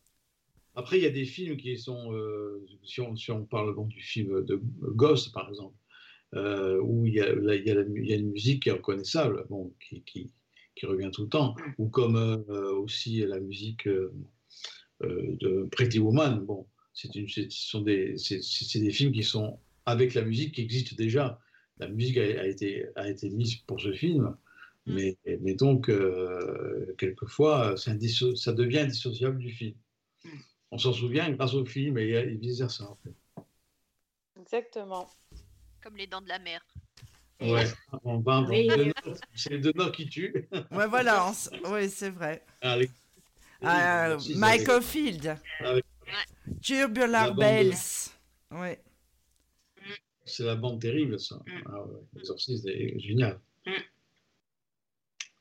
Après, 0.76 0.98
il 0.98 1.02
y 1.02 1.06
a 1.06 1.10
des 1.10 1.24
films 1.24 1.56
qui 1.56 1.76
sont, 1.76 2.12
euh, 2.12 2.64
si, 2.84 3.00
on, 3.00 3.16
si 3.16 3.32
on 3.32 3.44
parle 3.44 3.74
bon, 3.74 3.86
du 3.86 4.00
film 4.00 4.44
de 4.44 4.60
Ghost, 4.80 5.32
par 5.32 5.48
exemple, 5.48 5.74
euh, 6.34 6.80
où 6.80 7.06
il 7.06 7.14
y, 7.14 7.20
a, 7.20 7.34
là, 7.34 7.54
il, 7.54 7.66
y 7.66 7.70
a 7.70 7.74
la 7.74 7.84
mu- 7.84 8.02
il 8.02 8.10
y 8.10 8.12
a 8.12 8.16
une 8.16 8.30
musique 8.30 8.62
qui 8.62 8.68
est 8.68 8.72
reconnaissable, 8.72 9.46
bon, 9.48 9.72
qui, 9.80 10.02
qui, 10.02 10.30
qui 10.74 10.86
revient 10.86 11.10
tout 11.12 11.22
le 11.22 11.28
temps, 11.28 11.54
ou 11.78 11.88
comme 11.88 12.16
euh, 12.16 12.72
aussi 12.74 13.20
la 13.20 13.40
musique 13.40 13.86
euh, 13.88 14.12
de 15.00 15.68
Pretty 15.72 15.98
Woman. 15.98 16.44
Bon, 16.44 16.66
c'est 16.92 17.08
ce 17.12 17.46
sont 17.48 17.82
des, 17.82 18.18
c'est, 18.18 18.42
c'est 18.42 18.80
des 18.80 18.90
films 18.90 19.12
qui 19.12 19.22
sont 19.22 19.58
avec 19.86 20.14
la 20.14 20.22
musique 20.22 20.54
qui 20.54 20.62
existe 20.62 20.96
déjà. 20.96 21.40
La 21.78 21.88
musique 21.88 22.18
a, 22.18 22.22
a 22.22 22.46
été, 22.46 22.86
a 22.96 23.08
été 23.08 23.30
mise 23.30 23.56
pour 23.56 23.80
ce 23.80 23.92
film, 23.92 24.36
mais, 24.86 25.16
mais 25.40 25.54
donc, 25.54 25.88
euh, 25.88 26.94
quelquefois, 26.98 27.76
ça 27.76 27.94
devient 27.94 28.78
indissociable 28.80 29.38
du 29.38 29.50
film. 29.50 29.76
On 30.70 30.78
s'en 30.78 30.92
souvient 30.92 31.30
grâce 31.30 31.54
au 31.54 31.64
film 31.64 31.96
et, 31.96 32.10
et 32.10 32.34
vice-versa. 32.36 32.90
En 32.90 32.96
fait. 32.96 33.14
Exactement. 34.40 35.08
Comme 35.82 35.96
les 35.96 36.06
dents 36.06 36.20
de 36.20 36.28
la 36.28 36.38
mer. 36.38 36.64
Ouais, 37.40 37.64
on 38.02 38.18
va 38.18 38.40
Oui. 38.42 38.68
c'est 39.34 39.50
les 39.50 39.58
deux 39.60 39.72
notes 39.76 39.94
qui 39.94 40.08
tuent. 40.08 40.48
Ouais, 40.72 40.88
voilà, 40.88 41.26
on 41.28 41.30
s- 41.30 41.50
ouais, 41.70 41.88
c'est 41.88 42.10
vrai. 42.10 42.44
Avec- 42.60 42.90
Euh, 43.62 44.18
Michael 44.36 44.82
Field. 44.82 45.36
Avec- 45.60 45.84
Tubular 46.62 47.08
La 47.08 47.26
bande 47.30 47.36
de- 47.36 47.40
Bells. 47.40 47.76
Ouais. 48.50 48.80
C'est 50.24 50.44
la 50.44 50.56
bande 50.56 50.80
terrible, 50.80 51.18
ça. 51.20 51.36
Mm. 51.46 51.62
Ah 51.66 51.82
ouais, 51.82 52.00
L'exorciste 52.14 52.66
est 52.66 52.98
génial. 52.98 53.38
Mm. 53.66 53.70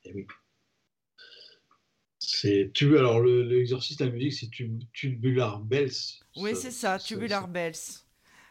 Et 0.06 0.14
oui. 0.14 0.28
C'est 2.20 2.72
tu 2.74 2.98
alors 2.98 3.20
le 3.22 3.44
l'exorciste 3.44 4.02
la 4.02 4.10
musique 4.10 4.34
c'est 4.34 4.50
tub- 4.50 4.84
Tubular 4.94 5.60
Bells. 5.60 5.92
Oui, 6.36 6.56
c'est 6.56 6.72
ça, 6.72 7.00
Tubular 7.00 7.48
Bells. 7.48 7.74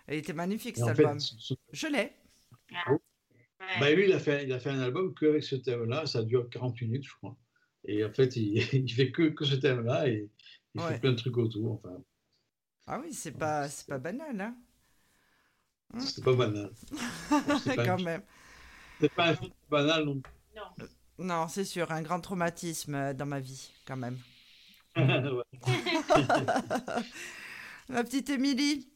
Il 0.08 0.14
était 0.14 0.32
magnifique 0.32 0.78
Et 0.78 0.82
cet 0.82 0.96
fait, 0.96 1.04
album. 1.04 1.20
ce- 1.20 1.54
Je 1.72 1.86
l'ai. 1.88 2.12
Ouais. 2.70 3.80
bah, 3.80 3.90
lui 3.92 4.04
il 4.06 4.12
a 4.12 4.18
fait 4.20 4.44
il 4.44 4.52
a 4.52 4.58
fait 4.60 4.70
un 4.70 4.80
album 4.80 5.14
qu'avec 5.14 5.42
ce 5.42 5.56
thème-là, 5.56 6.06
ça 6.06 6.22
dure 6.22 6.48
40 6.50 6.80
minutes 6.82 7.04
je 7.04 7.14
crois. 7.14 7.36
Et 7.84 8.04
en 8.04 8.12
fait 8.12 8.36
il, 8.36 8.56
il 8.84 8.92
fait 8.92 9.10
que, 9.10 9.28
que 9.30 9.44
ce 9.44 9.54
thème-là 9.56 10.08
et 10.08 10.28
il 10.74 10.80
Ouais. 10.80 10.88
fait 10.94 11.00
plein 11.00 11.12
de 11.12 11.16
trucs 11.16 11.36
autour. 11.38 11.72
Enfin, 11.82 12.02
Ah 12.86 13.00
oui, 13.00 13.12
c'est 13.14 13.32
pas, 13.32 13.68
c'est 13.68 13.86
pas 13.86 13.98
banal, 13.98 14.40
hein. 14.40 14.54
c'est 16.00 16.22
pas 16.22 16.34
banal. 16.34 16.70
c'est 17.62 17.74
pas- 17.76 17.84
Quand 17.86 18.02
même. 18.02 18.22
C'est 19.00 19.12
pas 19.14 19.28
un 19.30 19.36
film 19.36 19.52
banal 19.70 20.04
non 20.04 20.20
plus. 20.20 20.32
Non. 20.54 20.86
Non, 21.18 21.48
c'est 21.48 21.64
sûr, 21.64 21.90
un 21.92 22.02
grand 22.02 22.20
traumatisme 22.20 22.94
euh, 22.94 23.14
dans 23.14 23.24
ma 23.26 23.40
vie, 23.40 23.70
quand 23.86 23.96
même. 23.96 24.18
Ouais. 24.96 25.42
Ma 27.88 28.02
petite 28.04 28.30
Émilie. 28.30 28.90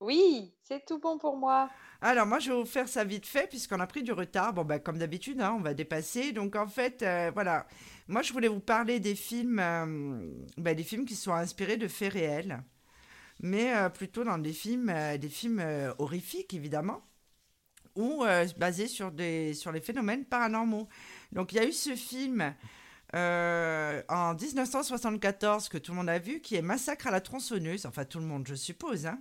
Oui, 0.00 0.54
c'est 0.62 0.84
tout 0.86 0.98
bon 0.98 1.18
pour 1.18 1.36
moi. 1.36 1.70
Alors, 2.00 2.24
moi, 2.26 2.38
je 2.38 2.50
vais 2.52 2.56
vous 2.56 2.64
faire 2.64 2.88
ça 2.88 3.02
vite 3.02 3.26
fait, 3.26 3.48
puisqu'on 3.48 3.80
a 3.80 3.86
pris 3.86 4.04
du 4.04 4.12
retard. 4.12 4.52
Bon, 4.52 4.64
ben, 4.64 4.78
comme 4.78 4.98
d'habitude, 4.98 5.40
hein, 5.40 5.54
on 5.58 5.60
va 5.60 5.74
dépasser. 5.74 6.30
Donc, 6.32 6.54
en 6.54 6.68
fait, 6.68 7.02
euh, 7.02 7.32
voilà. 7.34 7.66
Moi, 8.06 8.22
je 8.22 8.32
voulais 8.32 8.46
vous 8.48 8.60
parler 8.60 9.00
des 9.00 9.16
films, 9.16 9.58
euh, 9.58 10.20
ben, 10.56 10.76
des 10.76 10.84
films 10.84 11.04
qui 11.04 11.16
sont 11.16 11.32
inspirés 11.32 11.76
de 11.76 11.88
faits 11.88 12.12
réels, 12.12 12.62
mais 13.40 13.74
euh, 13.76 13.88
plutôt 13.88 14.22
dans 14.24 14.38
des 14.38 14.52
films, 14.52 14.92
des 15.18 15.28
films 15.28 15.62
horrifiques, 15.98 16.54
évidemment, 16.54 17.02
ou 17.96 18.24
basés 18.58 18.86
sur, 18.88 19.10
des, 19.12 19.54
sur 19.54 19.72
les 19.72 19.80
phénomènes 19.80 20.24
paranormaux. 20.24 20.88
Donc, 21.32 21.52
il 21.52 21.56
y 21.56 21.58
a 21.60 21.66
eu 21.66 21.72
ce 21.72 21.96
film 21.96 22.54
en 23.14 24.34
1974 24.34 25.68
que 25.68 25.78
tout 25.78 25.92
le 25.92 25.96
monde 25.96 26.08
a 26.10 26.18
vu, 26.18 26.40
qui 26.40 26.56
est 26.56 26.62
Massacre 26.62 27.08
à 27.08 27.10
la 27.10 27.20
tronçonneuse. 27.20 27.86
Enfin, 27.86 28.04
tout 28.04 28.20
le 28.20 28.26
monde, 28.26 28.46
je 28.46 28.54
suppose. 28.54 29.06
Hein. 29.06 29.20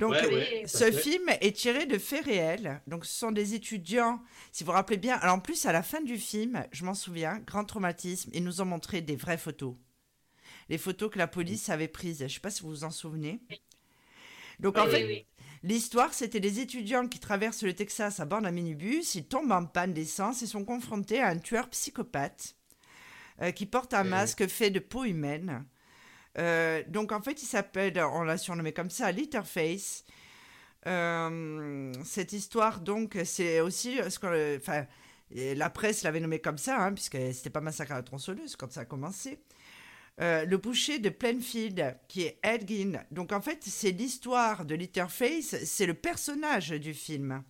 Donc, 0.00 0.12
Ouais, 0.12 0.26
ouais, 0.26 0.64
ce 0.66 0.90
fait. 0.90 0.92
film 0.92 1.28
est 1.42 1.56
tiré 1.56 1.86
de 1.86 1.98
faits 1.98 2.24
réels. 2.24 2.82
Donc, 2.88 3.04
ce 3.06 3.12
sont 3.16 3.32
des 3.32 3.54
étudiants, 3.54 4.20
si 4.50 4.64
vous 4.64 4.68
vous 4.68 4.72
rappelez 4.76 4.98
bien. 4.98 5.16
Alors, 5.18 5.36
en 5.36 5.40
plus, 5.40 5.66
à 5.66 5.72
la 5.72 5.82
fin 5.84 6.00
du 6.02 6.18
film, 6.18 6.64
je 6.72 6.84
m'en 6.84 6.94
souviens, 6.94 7.38
grand 7.46 7.64
traumatisme, 7.64 8.30
ils 8.34 8.42
nous 8.44 8.60
ont 8.62 8.66
montré 8.66 9.02
des 9.02 9.16
vraies 9.16 9.38
photos. 9.38 9.76
Les 10.70 10.78
photos 10.78 11.10
que 11.10 11.18
la 11.18 11.28
police 11.28 11.68
avait 11.68 11.88
prises. 11.88 12.18
Je 12.20 12.24
ne 12.24 12.28
sais 12.28 12.40
pas 12.40 12.50
si 12.50 12.62
vous 12.62 12.70
vous 12.70 12.84
en 12.84 12.90
souvenez. 12.90 13.42
Donc, 14.58 14.78
en 14.78 14.86
fait, 14.86 15.04
oui. 15.06 15.26
l'histoire, 15.62 16.14
c'était 16.14 16.40
des 16.40 16.60
étudiants 16.60 17.08
qui 17.08 17.18
traversent 17.20 17.62
le 17.62 17.74
Texas 17.74 18.20
à 18.20 18.24
bord 18.24 18.42
d'un 18.42 18.50
minibus. 18.52 19.14
Ils 19.14 19.26
tombent 19.26 19.52
en 19.52 19.66
panne 19.66 19.92
d'essence 19.94 20.42
et 20.42 20.46
sont 20.46 20.64
confrontés 20.64 21.20
à 21.20 21.28
un 21.28 21.38
tueur 21.38 21.68
psychopathe 21.70 22.56
euh, 23.42 23.52
qui 23.52 23.66
porte 23.66 23.94
un 23.94 24.04
oui. 24.04 24.08
masque 24.08 24.46
fait 24.48 24.70
de 24.70 24.80
peau 24.80 25.04
humaine. 25.04 25.64
Euh, 26.38 26.82
donc 26.88 27.12
en 27.12 27.20
fait, 27.20 27.42
il 27.42 27.46
s'appelle, 27.46 28.00
on 28.00 28.22
l'a 28.22 28.38
surnommé 28.38 28.72
comme 28.72 28.90
ça, 28.90 29.10
Litterface. 29.12 30.04
Euh, 30.86 31.92
cette 32.04 32.32
histoire, 32.32 32.80
donc, 32.80 33.18
c'est 33.24 33.60
aussi 33.60 33.98
que, 34.20 34.56
enfin, 34.56 34.86
la 35.30 35.70
presse 35.70 36.02
l'avait 36.02 36.20
nommé 36.20 36.38
comme 36.40 36.58
ça, 36.58 36.82
hein, 36.82 36.92
puisque 36.92 37.18
c'était 37.32 37.50
pas 37.50 37.60
massacre 37.60 37.92
à 37.92 37.96
la 37.96 38.02
tronçonneuse 38.02 38.56
quand 38.56 38.72
ça 38.72 38.80
a 38.80 38.84
commencé. 38.84 39.40
Euh, 40.20 40.44
le 40.44 40.58
boucher 40.58 40.98
de 40.98 41.08
Plainfield, 41.08 41.96
qui 42.08 42.22
est 42.22 42.38
Ed 42.42 42.68
Gein. 42.68 43.02
Donc 43.10 43.32
en 43.32 43.40
fait, 43.40 43.58
c'est 43.62 43.90
l'histoire 43.90 44.64
de 44.66 44.74
Litterface, 44.74 45.64
c'est 45.64 45.86
le 45.86 45.94
personnage 45.94 46.70
du 46.70 46.92
film. 46.92 47.42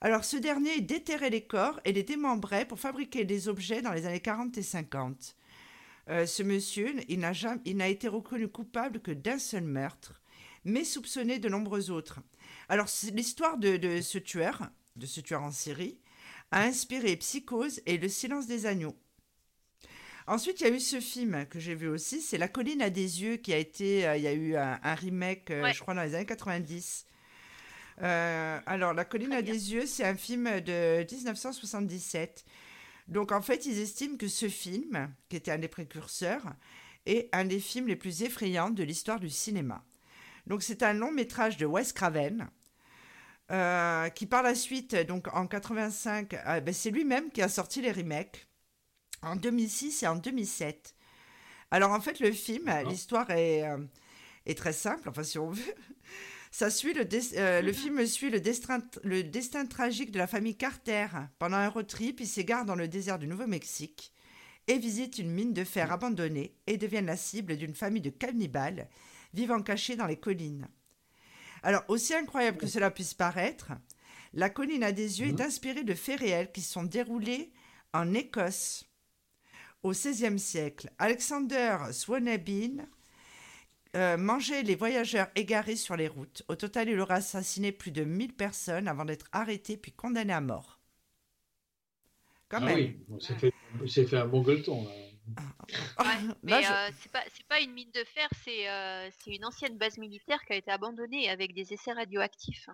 Alors 0.00 0.24
ce 0.24 0.36
dernier 0.36 0.80
déterrait 0.80 1.28
les 1.28 1.42
corps 1.42 1.80
et 1.84 1.92
les 1.92 2.04
démembrait 2.04 2.66
pour 2.66 2.78
fabriquer 2.78 3.24
des 3.24 3.48
objets 3.48 3.82
dans 3.82 3.92
les 3.92 4.06
années 4.06 4.20
40 4.20 4.56
et 4.56 4.62
50. 4.62 5.36
Euh, 6.08 6.24
ce 6.26 6.42
monsieur, 6.42 6.94
il 7.08 7.18
n'a 7.20 7.32
jamais, 7.32 7.60
il 7.64 7.76
n'a 7.76 7.88
été 7.88 8.08
reconnu 8.08 8.48
coupable 8.48 9.00
que 9.00 9.10
d'un 9.10 9.38
seul 9.38 9.64
meurtre, 9.64 10.22
mais 10.64 10.84
soupçonné 10.84 11.38
de 11.38 11.48
nombreux 11.48 11.90
autres. 11.90 12.20
Alors 12.68 12.88
c'est 12.88 13.10
l'histoire 13.10 13.58
de, 13.58 13.76
de 13.76 14.00
ce 14.00 14.18
tueur, 14.18 14.70
de 14.96 15.06
ce 15.06 15.20
tueur 15.20 15.42
en 15.42 15.52
série, 15.52 15.98
a 16.50 16.62
inspiré 16.62 17.14
Psychose 17.16 17.82
et 17.84 17.98
Le 17.98 18.08
silence 18.08 18.46
des 18.46 18.64
agneaux. 18.66 18.96
Ensuite, 20.26 20.60
il 20.60 20.66
y 20.66 20.70
a 20.70 20.74
eu 20.74 20.80
ce 20.80 21.00
film 21.00 21.46
que 21.46 21.58
j'ai 21.58 21.74
vu 21.74 21.88
aussi, 21.88 22.20
c'est 22.20 22.36
La 22.38 22.48
colline 22.48 22.82
à 22.82 22.90
des 22.90 23.22
yeux, 23.22 23.36
qui 23.36 23.52
a 23.52 23.58
été, 23.58 24.06
euh, 24.06 24.16
il 24.16 24.22
y 24.22 24.26
a 24.26 24.32
eu 24.34 24.56
un, 24.56 24.78
un 24.82 24.94
remake, 24.94 25.50
euh, 25.50 25.62
Ouais. 25.62 25.72
je 25.74 25.80
crois, 25.80 25.94
dans 25.94 26.02
les 26.02 26.14
années 26.14 26.26
90. 26.26 27.06
Euh, 28.02 28.60
alors, 28.66 28.92
La 28.94 29.04
colline 29.04 29.32
à 29.32 29.40
des 29.42 29.72
yeux, 29.72 29.86
c'est 29.86 30.04
un 30.04 30.14
film 30.16 30.60
de 30.60 31.04
1977. 31.10 32.44
Donc, 33.08 33.32
en 33.32 33.40
fait, 33.42 33.66
ils 33.66 33.78
estiment 33.80 34.16
que 34.16 34.28
ce 34.28 34.48
film, 34.48 35.12
qui 35.28 35.36
était 35.36 35.50
un 35.50 35.58
des 35.58 35.68
précurseurs, 35.68 36.44
est 37.06 37.28
un 37.32 37.44
des 37.44 37.60
films 37.60 37.88
les 37.88 37.96
plus 37.96 38.22
effrayants 38.22 38.70
de 38.70 38.82
l'histoire 38.82 39.18
du 39.18 39.30
cinéma. 39.30 39.82
Donc, 40.46 40.62
c'est 40.62 40.82
un 40.82 40.92
long 40.92 41.10
métrage 41.12 41.56
de 41.56 41.66
Wes 41.66 41.92
Craven. 41.92 42.48
euh, 43.50 44.08
qui 44.10 44.26
par 44.26 44.42
la 44.42 44.54
suite, 44.54 44.94
donc 44.94 45.26
en 45.34 45.46
85, 45.46 46.34
euh, 46.34 46.60
ben, 46.60 46.74
c'est 46.74 46.90
lui-même 46.90 47.30
qui 47.30 47.40
a 47.40 47.48
sorti 47.48 47.80
les 47.80 47.92
remakes 47.92 48.46
en 49.22 49.36
2006 49.36 50.02
et 50.02 50.06
en 50.06 50.16
2007. 50.16 50.94
Alors 51.70 51.92
en 51.92 52.00
fait, 52.00 52.20
le 52.20 52.30
film, 52.32 52.70
l'histoire 52.88 53.30
est, 53.30 53.64
euh, 53.64 53.78
est 54.46 54.56
très 54.56 54.72
simple, 54.74 55.08
enfin 55.08 55.22
si 55.22 55.38
on 55.38 55.50
veut. 55.50 55.74
Ça 56.50 56.70
suit 56.70 56.94
le, 56.94 57.06
euh, 57.36 57.60
le 57.60 57.72
film 57.72 58.04
suit 58.06 58.30
le 58.30 58.40
destin, 58.40 58.80
le 59.04 59.22
destin 59.22 59.66
tragique 59.66 60.10
de 60.10 60.18
la 60.18 60.26
famille 60.26 60.56
Carter. 60.56 61.06
Pendant 61.38 61.56
un 61.56 61.68
road 61.68 61.86
trip, 61.86 62.20
ils 62.20 62.26
s'égarent 62.26 62.64
dans 62.64 62.74
le 62.74 62.88
désert 62.88 63.18
du 63.18 63.26
Nouveau-Mexique 63.26 64.12
et 64.66 64.78
visitent 64.78 65.18
une 65.18 65.30
mine 65.30 65.52
de 65.52 65.64
fer 65.64 65.92
abandonnée 65.92 66.54
et 66.66 66.76
deviennent 66.76 67.06
la 67.06 67.16
cible 67.16 67.56
d'une 67.56 67.74
famille 67.74 68.02
de 68.02 68.10
cannibales 68.10 68.88
vivant 69.34 69.62
cachés 69.62 69.96
dans 69.96 70.06
les 70.06 70.18
collines. 70.18 70.68
Alors, 71.62 71.84
aussi 71.88 72.14
incroyable 72.14 72.58
que 72.58 72.66
cela 72.66 72.90
puisse 72.90 73.14
paraître, 73.14 73.72
La 74.34 74.50
colline 74.50 74.84
à 74.84 74.92
des 74.92 75.20
yeux 75.20 75.28
est 75.28 75.40
inspirée 75.40 75.84
de 75.84 75.94
faits 75.94 76.20
réels 76.20 76.52
qui 76.52 76.60
sont 76.60 76.84
déroulés 76.84 77.50
en 77.94 78.12
Écosse 78.14 78.84
au 79.82 79.92
XVIe 79.92 80.38
siècle. 80.38 80.90
Alexander 80.98 81.78
Swanabin 81.92 82.86
euh, 83.98 84.16
mangeait 84.16 84.62
les 84.62 84.76
voyageurs 84.76 85.28
égarés 85.34 85.76
sur 85.76 85.96
les 85.96 86.08
routes. 86.08 86.42
Au 86.48 86.56
total, 86.56 86.88
il 86.88 86.98
aura 87.00 87.16
assassiné 87.16 87.72
plus 87.72 87.90
de 87.90 88.04
1000 88.04 88.34
personnes 88.34 88.88
avant 88.88 89.04
d'être 89.04 89.26
arrêté 89.32 89.76
puis 89.76 89.92
condamné 89.92 90.32
à 90.32 90.40
mort. 90.40 90.80
Quand 92.48 92.58
Ah 92.62 92.66
même. 92.66 92.76
oui, 92.76 92.96
on 93.10 93.20
s'est 93.20 93.36
fait, 93.36 93.52
on 93.82 93.86
s'est 93.86 94.06
fait 94.06 94.16
un 94.18 94.26
bon 94.26 94.42
gueuleton. 94.42 94.84
là. 94.84 94.90
Ouais, 96.00 96.06
mais 96.42 96.52
Là, 96.52 96.62
je- 96.62 96.72
euh, 96.72 96.96
c'est 97.02 97.12
pas 97.12 97.22
c'est 97.34 97.46
pas 97.46 97.60
une 97.60 97.72
mine 97.72 97.90
de 97.92 98.02
fer, 98.04 98.28
c'est 98.42 98.70
euh, 98.70 99.10
c'est 99.18 99.34
une 99.34 99.44
ancienne 99.44 99.76
base 99.76 99.98
militaire 99.98 100.42
qui 100.46 100.54
a 100.54 100.56
été 100.56 100.70
abandonnée 100.70 101.28
avec 101.28 101.52
des 101.54 101.74
essais 101.74 101.92
radioactifs. 101.92 102.68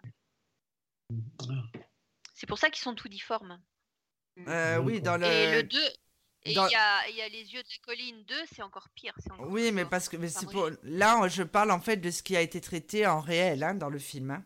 C'est 2.34 2.46
pour 2.46 2.58
ça 2.58 2.70
qu'ils 2.70 2.82
sont 2.82 2.94
tout 2.94 3.08
difformes. 3.08 3.60
Euh, 4.48 4.78
oui, 4.78 5.00
dans 5.00 5.16
le. 5.16 5.26
Et 5.26 5.52
le 5.56 5.62
2, 5.64 5.78
et 6.44 6.50
il 6.50 6.54
dans- 6.54 6.68
y, 6.68 6.74
a, 6.74 7.08
il 7.08 7.16
y 7.16 7.22
a 7.22 7.28
les 7.28 7.52
yeux 7.54 7.62
de 7.62 7.68
la 7.68 7.86
colline 7.86 8.22
2, 8.28 8.34
c'est 8.54 8.62
encore 8.62 8.88
pire. 8.94 9.14
encore 9.30 9.46
Oui, 9.50 9.72
mais 9.72 9.84
parce 9.84 10.08
que 10.08 10.16
mais 10.16 10.28
c'est 10.28 10.46
Enfin, 10.46 10.52
pour... 10.52 10.70
là, 10.82 11.26
je 11.28 11.42
parle 11.42 11.70
en 11.70 11.80
fait 11.80 11.96
de 11.96 12.10
ce 12.10 12.22
qui 12.22 12.36
a 12.36 12.40
été 12.40 12.60
traité 12.60 13.06
en 13.06 13.20
réel 13.20 13.62
hein, 13.62 13.74
dans 13.74 13.88
le 13.90 13.98
film. 13.98 14.30
hein. 14.30 14.44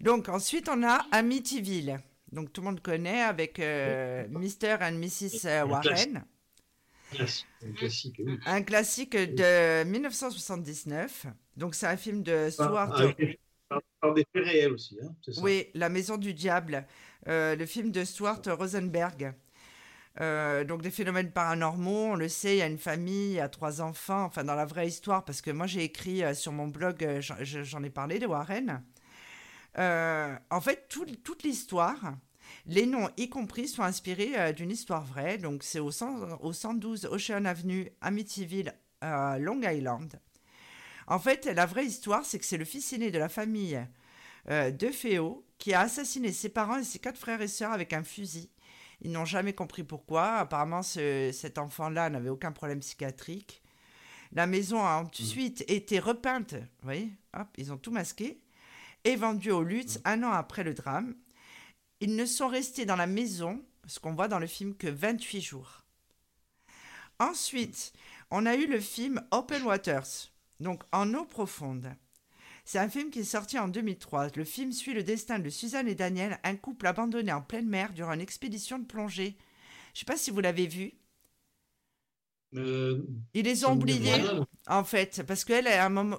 Donc 0.00 0.28
ensuite, 0.28 0.68
on 0.68 0.82
a 0.82 1.06
Amityville. 1.12 1.98
Donc 2.32 2.52
tout 2.52 2.60
le 2.60 2.66
monde 2.66 2.80
connaît 2.80 3.22
avec 3.22 3.58
euh, 3.58 4.26
Mr. 4.28 4.76
and 4.82 4.92
Mrs. 4.92 5.46
euh, 5.46 5.64
Warren, 5.66 6.24
Classique, 7.12 7.46
un 7.64 7.72
classique, 7.72 8.16
oui. 8.24 8.38
un 8.46 8.62
classique 8.62 9.16
de 9.16 9.82
1979. 9.84 11.26
Donc 11.56 11.74
c'est 11.74 11.86
un 11.86 11.96
film 11.96 12.22
de 12.22 12.48
Stuart. 12.50 12.94
Avec 13.00 13.16
des- 13.18 13.38
par, 13.68 13.82
par 14.00 14.14
des 14.14 14.24
faits 14.32 14.44
réels 14.44 14.72
aussi, 14.72 14.96
hein, 15.02 15.12
ça 15.26 15.40
Oui, 15.42 15.66
La 15.74 15.88
Maison 15.88 16.16
du 16.16 16.32
Diable, 16.34 16.86
euh, 17.28 17.56
le 17.56 17.66
film 17.66 17.90
de 17.90 18.04
Stuart 18.04 18.40
Rosenberg. 18.46 19.34
Euh, 20.20 20.64
donc 20.64 20.82
des 20.82 20.90
phénomènes 20.90 21.30
paranormaux, 21.30 22.06
on 22.12 22.14
le 22.14 22.28
sait, 22.28 22.56
il 22.56 22.58
y 22.58 22.62
a 22.62 22.66
une 22.66 22.78
famille, 22.78 23.30
il 23.30 23.34
y 23.34 23.40
a 23.40 23.48
trois 23.48 23.80
enfants, 23.80 24.24
enfin 24.24 24.42
dans 24.44 24.56
la 24.56 24.66
vraie 24.66 24.88
histoire, 24.88 25.24
parce 25.24 25.40
que 25.40 25.50
moi 25.52 25.66
j'ai 25.66 25.84
écrit 25.84 26.24
euh, 26.24 26.34
sur 26.34 26.52
mon 26.52 26.66
blog, 26.66 27.04
euh, 27.04 27.20
j'en- 27.20 27.36
je- 27.42 27.62
j'en 27.62 27.82
ai 27.84 27.90
parlé 27.90 28.18
de 28.18 28.26
Warren. 28.26 28.82
En 29.76 30.60
fait, 30.60 30.86
tout- 30.88 31.06
toute 31.24 31.42
l'histoire, 31.44 32.14
les 32.66 32.86
noms 32.86 33.08
y 33.16 33.28
compris, 33.28 33.68
sont 33.68 33.82
inspirés 33.82 34.52
d'une 34.52 34.70
histoire 34.70 35.04
vraie. 35.04 35.38
Donc 35.38 35.62
c'est 35.62 35.78
au, 35.78 35.90
100 35.92 36.38
au 36.40 36.52
112 36.52 37.06
Ocean 37.06 37.44
Avenue, 37.44 37.88
Amityville, 38.00 38.74
Long 39.02 39.60
Island. 39.62 40.18
En 41.06 41.18
fait, 41.18 41.46
la 41.46 41.66
vraie 41.66 41.86
histoire, 41.86 42.24
c'est 42.24 42.38
que 42.38 42.44
c'est 42.44 42.58
le 42.58 42.64
fils 42.64 42.92
aîné 42.92 43.10
de 43.10 43.18
la 43.18 43.28
famille 43.28 43.80
de 44.48 44.88
Féo 44.88 45.44
qui 45.58 45.72
a 45.74 45.80
assassiné 45.80 46.32
ses 46.32 46.48
parents 46.48 46.78
et 46.78 46.84
ses 46.84 46.98
quatre 46.98 47.18
frères 47.18 47.40
et 47.42 47.48
sœurs 47.48 47.72
avec 47.72 47.92
un 47.92 48.02
fusil. 48.02 48.50
Ils 49.02 49.12
n'ont 49.12 49.24
jamais 49.24 49.52
compris 49.54 49.82
pourquoi. 49.84 50.34
Apparemment, 50.38 50.82
ce- 50.82 51.30
cet 51.32 51.58
enfant-là 51.58 52.10
n'avait 52.10 52.28
aucun 52.28 52.52
problème 52.52 52.80
psychiatrique. 52.80 53.62
La 54.32 54.46
maison 54.46 54.84
a 54.84 55.02
ensuite 55.02 55.64
été 55.68 55.98
repeinte. 55.98 56.54
Vous 56.54 56.84
voyez? 56.84 57.12
Hop, 57.36 57.48
ils 57.56 57.72
ont 57.72 57.78
tout 57.78 57.90
masqué. 57.90 58.40
Et 59.04 59.16
vendue 59.16 59.50
au 59.50 59.62
Lutz 59.62 59.98
un 60.04 60.22
an 60.22 60.30
après 60.30 60.62
le 60.62 60.74
drame. 60.74 61.14
Ils 62.00 62.14
ne 62.16 62.26
sont 62.26 62.48
restés 62.48 62.84
dans 62.86 62.96
la 62.96 63.06
maison, 63.06 63.62
ce 63.86 63.98
qu'on 63.98 64.14
voit 64.14 64.28
dans 64.28 64.38
le 64.38 64.46
film, 64.46 64.74
que 64.74 64.86
28 64.88 65.40
jours. 65.40 65.82
Ensuite, 67.18 67.92
on 68.30 68.46
a 68.46 68.54
eu 68.56 68.66
le 68.66 68.80
film 68.80 69.22
Open 69.30 69.62
Waters, 69.64 70.30
donc 70.60 70.82
En 70.92 71.12
eau 71.14 71.24
profonde. 71.24 71.94
C'est 72.64 72.78
un 72.78 72.88
film 72.88 73.10
qui 73.10 73.20
est 73.20 73.24
sorti 73.24 73.58
en 73.58 73.68
2003. 73.68 74.28
Le 74.36 74.44
film 74.44 74.72
suit 74.72 74.94
le 74.94 75.02
destin 75.02 75.38
de 75.38 75.48
Suzanne 75.50 75.88
et 75.88 75.94
Daniel, 75.94 76.38
un 76.44 76.56
couple 76.56 76.86
abandonné 76.86 77.32
en 77.32 77.42
pleine 77.42 77.68
mer 77.68 77.92
durant 77.92 78.12
une 78.12 78.20
expédition 78.20 78.78
de 78.78 78.84
plongée. 78.86 79.36
Je 79.94 79.98
ne 79.98 79.98
sais 80.00 80.04
pas 80.04 80.16
si 80.16 80.30
vous 80.30 80.40
l'avez 80.40 80.66
vu. 80.66 80.92
Euh, 82.56 83.06
Ils 83.34 83.44
les 83.44 83.64
ont 83.64 83.74
oubliés, 83.74 84.12
en 84.66 84.82
fait, 84.82 85.22
parce 85.26 85.44
qu'elle, 85.44 85.68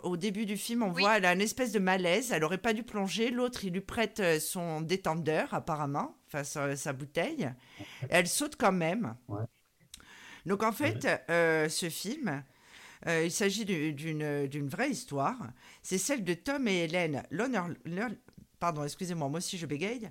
au 0.04 0.16
début 0.16 0.46
du 0.46 0.56
film, 0.56 0.82
on 0.84 0.92
Oui. 0.94 1.02
voit, 1.02 1.18
elle 1.18 1.26
a 1.26 1.34
une 1.34 1.42
espèce 1.42 1.74
de 1.74 1.80
malaise. 1.80 2.32
Elle 2.32 2.44
aurait 2.46 2.58
pas 2.58 2.74
dû 2.74 2.84
plonger. 2.84 3.32
L'autre, 3.32 3.66
il 3.66 3.74
lui 3.74 3.82
prête 3.82 4.22
euh, 4.22 4.40
son 4.40 4.80
détendeur, 4.82 5.54
apparemment, 5.54 6.16
enfin 6.28 6.44
sa, 6.46 6.76
sa 6.78 6.94
bouteille. 6.94 7.50
Elle 8.10 8.28
saute 8.28 8.56
quand 8.56 8.72
même. 8.72 9.16
Ouais. 9.28 9.44
Donc, 10.46 10.64
en 10.64 10.72
fait, 10.72 11.06
euh, 11.30 11.68
ce 11.68 11.90
film, 11.90 12.44
euh, 13.08 13.24
il 13.26 13.32
s'agit 13.32 13.66
du- 13.66 13.94
d'une 13.94 14.68
vraie 14.68 14.92
histoire. 14.92 15.38
C'est 15.82 15.98
celle 15.98 16.24
de 16.24 16.34
Tom 16.34 16.68
et 16.68 16.84
Hélène 16.84 17.24
Loner, 17.32 17.62
Lon- 17.86 18.18
pardon, 18.60 18.84
excusez-moi, 18.84 19.30
moi 19.30 19.38
aussi 19.40 19.58
je 19.58 19.66
bégaye. 19.66 20.10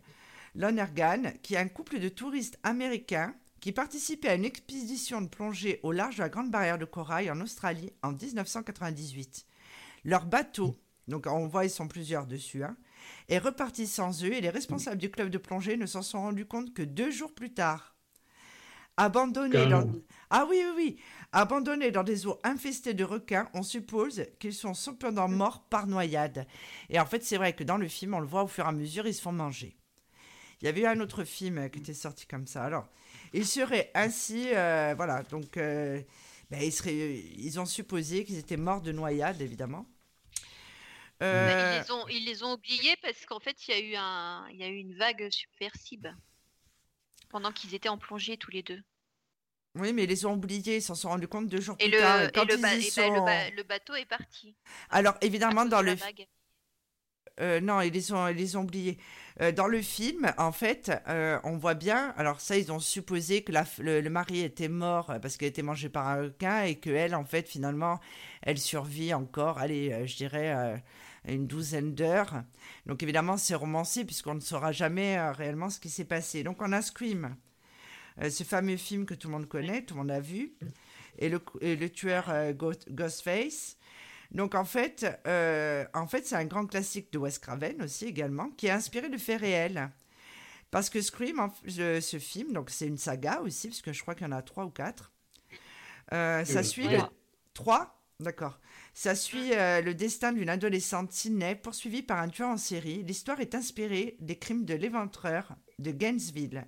Lonergan, 0.54 1.32
qui 1.42 1.54
est 1.54 1.58
un 1.58 1.68
couple 1.68 2.00
de 2.00 2.08
touristes 2.08 2.58
américains 2.64 3.34
qui 3.60 3.72
participaient 3.72 4.30
à 4.30 4.34
une 4.34 4.44
expédition 4.44 5.20
de 5.20 5.28
plongée 5.28 5.78
au 5.82 5.92
large 5.92 6.16
de 6.16 6.22
la 6.22 6.28
Grande 6.28 6.50
Barrière 6.50 6.78
de 6.78 6.84
Corail 6.86 7.30
en 7.30 7.40
Australie 7.40 7.92
en 8.02 8.12
1998. 8.12 9.46
Leur 10.04 10.24
bateau, 10.26 10.76
donc 11.08 11.26
on 11.26 11.46
voit 11.46 11.66
ils 11.66 11.70
sont 11.70 11.86
plusieurs 11.86 12.26
dessus, 12.26 12.64
hein, 12.64 12.76
est 13.28 13.38
reparti 13.38 13.86
sans 13.86 14.24
eux 14.24 14.32
et 14.32 14.40
les 14.40 14.50
responsables 14.50 14.96
du 14.98 15.10
club 15.10 15.28
de 15.30 15.38
plongée 15.38 15.76
ne 15.76 15.86
s'en 15.86 16.02
sont 16.02 16.22
rendus 16.22 16.46
compte 16.46 16.72
que 16.74 16.82
deux 16.82 17.10
jours 17.10 17.34
plus 17.34 17.52
tard. 17.52 17.94
Abandonnés 18.96 19.66
dans... 19.66 19.82
Carrément. 19.82 19.92
Ah 20.30 20.46
oui, 20.50 20.62
oui, 20.64 20.72
oui. 20.76 20.96
Abandonnés 21.32 21.92
dans 21.92 22.02
des 22.02 22.26
eaux 22.26 22.40
infestées 22.42 22.94
de 22.94 23.04
requins, 23.04 23.48
on 23.54 23.62
suppose 23.62 24.24
qu'ils 24.40 24.54
sont 24.54 24.74
cependant 24.74 25.28
morts 25.28 25.62
par 25.68 25.86
noyade. 25.86 26.46
Et 26.88 26.98
en 26.98 27.06
fait, 27.06 27.22
c'est 27.22 27.36
vrai 27.36 27.52
que 27.52 27.62
dans 27.62 27.76
le 27.76 27.86
film, 27.86 28.14
on 28.14 28.20
le 28.20 28.26
voit 28.26 28.42
au 28.42 28.48
fur 28.48 28.64
et 28.64 28.68
à 28.68 28.72
mesure, 28.72 29.06
ils 29.06 29.14
se 29.14 29.22
font 29.22 29.30
manger. 29.30 29.76
Il 30.60 30.66
y 30.66 30.68
avait 30.68 30.80
eu 30.80 30.86
un 30.86 30.98
autre 30.98 31.22
film 31.22 31.70
qui 31.70 31.78
était 31.78 31.94
sorti 31.94 32.26
comme 32.26 32.48
ça. 32.48 32.64
Alors, 32.64 32.88
ils 33.32 33.46
seraient 33.46 33.92
ainsi, 33.94 34.48
euh, 34.52 34.94
voilà, 34.96 35.22
donc 35.22 35.56
euh, 35.56 36.02
ben, 36.50 36.60
ils, 36.60 36.72
seraient, 36.72 37.14
ils 37.14 37.60
ont 37.60 37.66
supposé 37.66 38.24
qu'ils 38.24 38.38
étaient 38.38 38.56
morts 38.56 38.82
de 38.82 38.90
noyade, 38.90 39.40
évidemment. 39.40 39.86
Euh, 41.22 41.82
ils, 42.08 42.24
les 42.24 42.42
ont, 42.42 42.54
oubliés 42.54 42.96
parce 43.02 43.24
qu'en 43.26 43.40
fait, 43.40 43.56
il 43.68 43.74
y, 43.74 43.88
il 43.90 44.56
y 44.58 44.64
a 44.64 44.68
eu 44.68 44.76
une 44.76 44.96
vague 44.96 45.30
subversive 45.30 46.12
pendant 47.28 47.52
qu'ils 47.52 47.74
étaient 47.74 47.88
en 47.88 47.98
plongée 47.98 48.36
tous 48.36 48.50
les 48.50 48.62
deux. 48.62 48.82
Oui, 49.76 49.92
mais 49.92 50.04
ils 50.04 50.08
les 50.08 50.26
ont 50.26 50.34
oubliés, 50.34 50.76
ils 50.76 50.82
s'en 50.82 50.94
sont 50.96 51.08
rendus 51.10 51.28
compte 51.28 51.46
deux 51.48 51.60
jours 51.60 51.76
Et 51.78 51.88
plus 51.88 51.92
le, 51.92 51.98
tard. 51.98 52.22
et 52.22 52.30
quand 52.32 52.44
le, 52.44 52.54
ils 52.56 52.60
ba- 52.60 52.74
y 52.74 52.86
et 52.86 52.90
bah, 52.96 53.08
le 53.08 53.20
ba- 53.20 53.50
le 53.50 53.62
bateau 53.62 53.94
est 53.94 54.04
parti. 54.06 54.56
Alors, 54.90 55.14
évidemment, 55.20 55.64
dans 55.64 55.82
le. 55.82 55.96
Euh, 57.40 57.60
non, 57.60 57.80
ils 57.80 57.92
les 57.92 58.12
ont, 58.12 58.28
ils 58.28 58.36
les 58.36 58.56
ont 58.56 58.62
oubliés. 58.62 58.98
Euh, 59.40 59.50
dans 59.52 59.66
le 59.66 59.80
film, 59.80 60.30
en 60.36 60.52
fait, 60.52 60.92
euh, 61.08 61.38
on 61.44 61.56
voit 61.56 61.74
bien. 61.74 62.12
Alors 62.18 62.40
ça, 62.40 62.58
ils 62.58 62.70
ont 62.70 62.80
supposé 62.80 63.42
que 63.44 63.52
la 63.52 63.64
le, 63.78 64.00
le 64.02 64.10
mari 64.10 64.40
était 64.40 64.68
mort 64.68 65.14
parce 65.22 65.36
qu'elle 65.38 65.48
était 65.48 65.62
mangée 65.62 65.88
par 65.88 66.06
un 66.08 66.22
requin 66.24 66.64
et 66.64 66.78
que 66.78 66.90
elle, 66.90 67.14
en 67.14 67.24
fait, 67.24 67.48
finalement, 67.48 67.98
elle 68.42 68.58
survit 68.58 69.14
encore. 69.14 69.58
Allez, 69.58 69.90
euh, 69.92 70.06
je 70.06 70.16
dirais 70.16 70.82
une 71.26 71.46
douzaine 71.46 71.94
d'heures. 71.94 72.42
Donc 72.86 73.02
évidemment, 73.02 73.36
c'est 73.38 73.54
romancé 73.54 74.04
puisqu'on 74.04 74.34
ne 74.34 74.40
saura 74.40 74.72
jamais 74.72 75.18
réellement 75.30 75.70
ce 75.70 75.80
qui 75.80 75.88
s'est 75.90 76.04
passé. 76.04 76.42
Donc 76.42 76.60
on 76.60 76.72
a 76.72 76.82
Scream, 76.82 77.36
ce 78.28 78.44
fameux 78.44 78.76
film 78.76 79.06
que 79.06 79.14
tout 79.14 79.28
le 79.28 79.32
monde 79.32 79.48
connaît, 79.48 79.82
tout 79.82 79.94
le 79.94 80.00
monde 80.00 80.10
a 80.10 80.20
vu, 80.20 80.52
et 81.18 81.28
le, 81.28 81.40
et 81.60 81.76
le 81.76 81.88
tueur 81.88 82.28
euh, 82.28 82.52
Ghost- 82.52 82.90
Ghostface. 82.90 83.76
Donc 84.30 84.54
en 84.54 84.64
fait, 84.64 85.06
euh, 85.26 85.84
en 85.94 86.06
fait 86.06 86.26
c'est 86.26 86.36
un 86.36 86.44
grand 86.44 86.66
classique 86.66 87.12
de 87.12 87.18
Wes 87.18 87.38
Craven 87.38 87.82
aussi 87.82 88.06
également, 88.06 88.50
qui 88.50 88.66
est 88.66 88.70
inspiré 88.70 89.08
de 89.08 89.16
faits 89.16 89.40
réels. 89.40 89.90
Parce 90.70 90.88
que 90.90 91.00
Scream, 91.00 91.40
en 91.40 91.52
ce, 91.66 92.18
film, 92.20 92.52
donc 92.52 92.70
c'est 92.70 92.86
une 92.86 92.98
saga 92.98 93.40
aussi, 93.40 93.68
parce 93.68 93.82
que 93.82 93.92
je 93.92 94.02
crois 94.02 94.14
qu'il 94.14 94.26
y 94.26 94.28
en 94.28 94.32
a 94.32 94.42
trois 94.42 94.64
ou 94.64 94.70
quatre. 94.70 95.12
Euh, 96.12 96.44
ça 96.44 96.62
suit 96.62 96.88
le... 96.88 96.98
Trois 97.54 97.96
D'accord. 98.20 98.60
Ça 98.92 99.14
suit 99.14 99.54
euh, 99.54 99.80
le 99.80 99.94
destin 99.94 100.32
d'une 100.32 100.50
adolescente 100.50 101.10
Sydney 101.10 101.54
poursuivie 101.54 102.02
par 102.02 102.18
un 102.18 102.28
tueur 102.28 102.50
en 102.50 102.58
série. 102.58 103.02
L'histoire 103.02 103.40
est 103.40 103.54
inspirée 103.54 104.16
des 104.20 104.36
crimes 104.36 104.66
de 104.66 104.74
l'éventreur 104.74 105.56
de 105.78 105.90
Gainesville. 105.90 106.66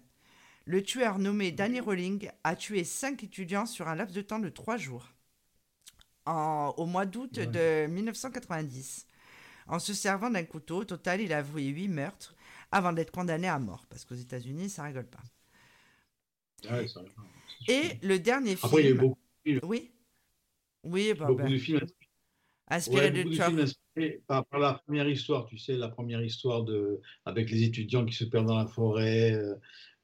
Le 0.65 0.83
tueur 0.83 1.19
nommé 1.19 1.51
Danny 1.53 1.81
Rowling 1.81 2.29
a 2.45 2.55
tué 2.57 2.85
cinq 2.85 3.25
étudiants 3.25 3.67
sur 3.67 3.89
un 3.89 3.95
laps 3.97 4.15
de 4.15 4.23
temps 4.23 4.39
de 4.39 4.49
trois 4.49 4.77
jours 4.77 5.09
en- 6.25 6.73
au 6.77 6.87
mois 6.87 7.05
d'août 7.07 7.37
Ouais. 7.37 7.47
de 7.47 7.87
1990. 7.93 9.07
En 9.67 9.79
se 9.79 9.93
servant 9.95 10.31
d'un 10.31 10.45
couteau, 10.45 10.79
au 10.79 10.85
total, 10.85 11.21
il 11.21 11.33
a 11.33 11.39
avoué 11.39 11.65
huit 11.65 11.89
meurtres 11.89 12.35
avant 12.71 12.93
d'être 12.93 13.11
condamné 13.11 13.49
à 13.49 13.59
mort. 13.59 13.87
Parce 13.89 14.05
qu'aux 14.05 14.15
États-Unis, 14.15 14.71
ça 14.71 14.85
rigole 14.85 15.07
pas. 15.07 15.23
ouais, 16.71 16.87
ça- 16.87 17.01
Et 17.69 17.99
le 18.03 18.19
dernier 18.19 18.57
film. 18.57 18.67
Après, 18.67 18.83
il 18.83 18.85
y 18.85 18.89
a 18.89 18.91
eu 18.93 18.95
beaucoup, 18.99 19.19
Oui. 19.65 19.91
Oui, 20.85 21.15
bah, 21.19 21.27
beaucoup 21.27 21.43
bah, 21.43 21.49
de 21.49 21.59
films. 21.59 21.87
Inspiré 22.69 23.07
Ouais, 23.07 23.11
de 23.11 23.23
de 23.29 23.35
films 23.35 23.59
inspirés 23.61 24.23
par, 24.27 24.45
par 24.47 24.59
la 24.61 24.75
première 24.75 25.09
histoire, 25.09 25.47
tu 25.47 25.59
sais, 25.59 25.75
la 25.77 25.89
première 25.89 26.23
histoire 26.23 26.63
de, 26.65 27.01
avec 27.25 27.51
les 27.51 27.65
étudiants 27.65 28.05
qui 28.07 28.15
se 28.15 28.25
perdent 28.25 28.47
dans 28.47 28.59
la 28.59 28.67
forêt. 28.67 29.33
euh, 29.33 29.55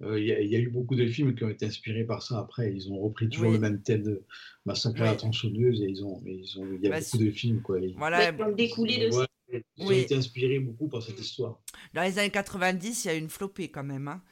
Il 0.01 0.24
y, 0.24 0.32
a- 0.32 0.40
il 0.40 0.49
y 0.49 0.55
a 0.55 0.61
eu 0.61 0.68
beaucoup 0.68 0.94
de 0.94 1.07
films 1.09 1.34
qui 1.34 1.42
ont 1.44 1.49
été 1.49 1.66
inspirés 1.66 2.05
par 2.05 2.22
ça 2.22 2.38
après. 2.38 2.72
Ils 2.72 2.90
ont 2.92 2.99
repris 3.01 3.28
toujours 3.28 3.49
Oui. 3.49 3.55
le 3.55 3.61
même 3.61 3.82
thème 3.82 4.03
de 4.05 4.22
Massacre 4.64 5.01
à 5.03 5.07
la 5.07 5.16
tronçonneuse 5.16 5.82
et 5.82 5.86
ils 5.86 6.05
ont, 6.05 6.22
et 6.24 6.34
ils 6.34 6.59
ont, 6.61 6.66
il 6.72 6.80
y 6.82 6.86
a 6.86 6.90
Bah, 6.90 7.01
beaucoup 7.01 7.18
de 7.24 7.30
films, 7.32 7.61
quoi. 7.62 7.80
Ils, 7.80 7.94
Voilà, 7.96 8.30
Ils 8.30 8.40
ont 8.42 8.53
découlé 8.53 8.99
de 8.99 9.11
ouais, 9.11 9.26
ça. 9.53 9.59
ils 9.76 9.86
ont 9.86 9.90
été 9.90 10.14
inspirés 10.14 10.61
beaucoup 10.61 10.86
par 10.88 11.03
cette 11.03 11.18
Mm. 11.18 11.22
histoire. 11.22 11.59
dans 11.94 12.03
les 12.03 12.18
années 12.18 12.30
90, 12.30 13.05
il 13.05 13.09
y 13.09 13.11
a 13.11 13.14
eu 13.16 13.18
une 13.18 13.28
flopée 13.28 13.68
quand 13.70 13.82
même. 13.82 14.07
hein. 14.09 14.22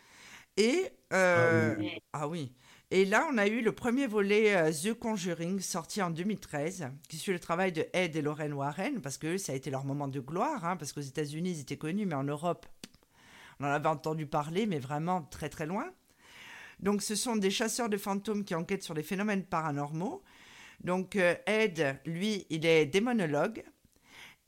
Et 0.57 0.85
euh, 1.13 1.75
Ah 1.75 1.79
oui. 1.81 1.91
ah 2.13 2.29
oui. 2.29 2.53
Et 2.93 3.05
là, 3.05 3.27
on 3.33 3.37
a 3.37 3.49
eu 3.49 3.61
le 3.63 3.73
premier 3.73 4.07
volet 4.07 4.55
euh, 4.57 4.71
The 4.71 4.95
Conjuring 4.95 5.59
sorti 5.59 6.01
en 6.01 6.11
2013, 6.11 6.89
qui 7.09 7.17
suit 7.17 7.33
le 7.33 7.41
travail 7.41 7.73
de 7.73 7.85
Ed 7.93 8.15
et 8.15 8.23
Lorraine 8.23 8.53
Warren, 8.53 9.01
parce 9.01 9.19
que 9.19 9.37
ça 9.39 9.53
a 9.53 9.57
été 9.57 9.71
leur 9.71 9.85
moment 9.85 10.07
de 10.07 10.21
gloire, 10.21 10.65
hein, 10.65 10.77
parce 10.77 10.93
qu'aux 10.93 11.01
États-Unis, 11.01 11.51
ils 11.51 11.61
étaient 11.63 11.77
connus, 11.77 12.07
mais 12.07 12.15
en 12.15 12.23
Europe, 12.23 12.65
on 13.61 13.65
en 13.65 13.69
avait 13.69 13.89
entendu 13.89 14.27
parler, 14.27 14.67
mais 14.67 14.79
vraiment 14.79 15.23
très 15.23 15.49
très 15.49 15.67
loin. 15.67 15.87
Donc, 16.81 17.03
ce 17.03 17.15
sont 17.15 17.37
des 17.37 17.51
chasseurs 17.51 17.89
de 17.89 17.97
fantômes 17.97 18.45
qui 18.45 18.55
enquêtent 18.55 18.83
sur 18.83 18.95
des 18.95 19.03
phénomènes 19.03 19.45
paranormaux. 19.45 20.23
Donc, 20.85 21.17
euh, 21.17 21.35
Ed, 21.47 22.01
lui, 22.05 22.47
il 22.51 22.67
est 22.67 22.87
démonologue, 22.87 23.65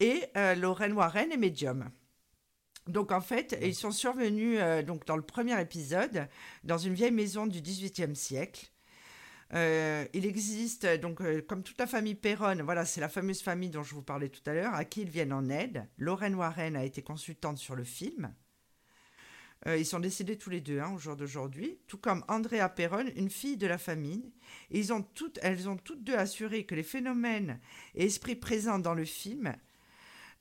et 0.00 0.24
euh, 0.36 0.54
Lorraine 0.54 0.92
Warren 0.92 1.32
est 1.32 1.36
médium. 1.36 1.90
Donc 2.86 3.12
en 3.12 3.20
fait, 3.20 3.58
ils 3.60 3.74
sont 3.74 3.90
survenus 3.90 4.58
euh, 4.60 4.82
donc 4.82 5.04
dans 5.06 5.16
le 5.16 5.22
premier 5.22 5.60
épisode 5.60 6.28
dans 6.64 6.78
une 6.78 6.94
vieille 6.94 7.10
maison 7.10 7.46
du 7.46 7.60
XVIIIe 7.60 8.16
siècle. 8.16 8.70
Euh, 9.54 10.06
il 10.12 10.26
existe 10.26 10.86
donc 11.00 11.22
comme 11.46 11.62
toute 11.62 11.78
la 11.78 11.86
famille 11.86 12.14
Perron, 12.14 12.62
voilà, 12.64 12.84
c'est 12.84 13.00
la 13.00 13.08
fameuse 13.08 13.42
famille 13.42 13.70
dont 13.70 13.82
je 13.82 13.94
vous 13.94 14.02
parlais 14.02 14.28
tout 14.28 14.42
à 14.46 14.52
l'heure, 14.52 14.74
à 14.74 14.84
qui 14.84 15.02
ils 15.02 15.10
viennent 15.10 15.32
en 15.32 15.48
aide. 15.48 15.88
Lorraine 15.96 16.34
Warren 16.34 16.76
a 16.76 16.84
été 16.84 17.02
consultante 17.02 17.58
sur 17.58 17.74
le 17.74 17.84
film. 17.84 18.34
Euh, 19.66 19.76
ils 19.76 19.86
sont 19.86 19.98
décédés 19.98 20.38
tous 20.38 20.50
les 20.50 20.60
deux 20.60 20.78
hein, 20.78 20.92
au 20.94 20.98
jour 20.98 21.16
d'aujourd'hui, 21.16 21.78
tout 21.88 21.98
comme 21.98 22.24
Andrea 22.28 22.68
Perron, 22.68 23.06
une 23.16 23.28
fille 23.30 23.56
de 23.56 23.66
la 23.66 23.76
famille. 23.78 24.32
Et 24.70 24.78
ils 24.78 24.92
ont 24.92 25.02
toutes, 25.02 25.38
elles 25.42 25.68
ont 25.68 25.76
toutes 25.76 26.04
deux 26.04 26.14
assuré 26.14 26.64
que 26.64 26.74
les 26.76 26.84
phénomènes 26.84 27.60
et 27.94 28.04
esprits 28.06 28.36
présents 28.36 28.78
dans 28.78 28.94
le 28.94 29.04
film 29.04 29.54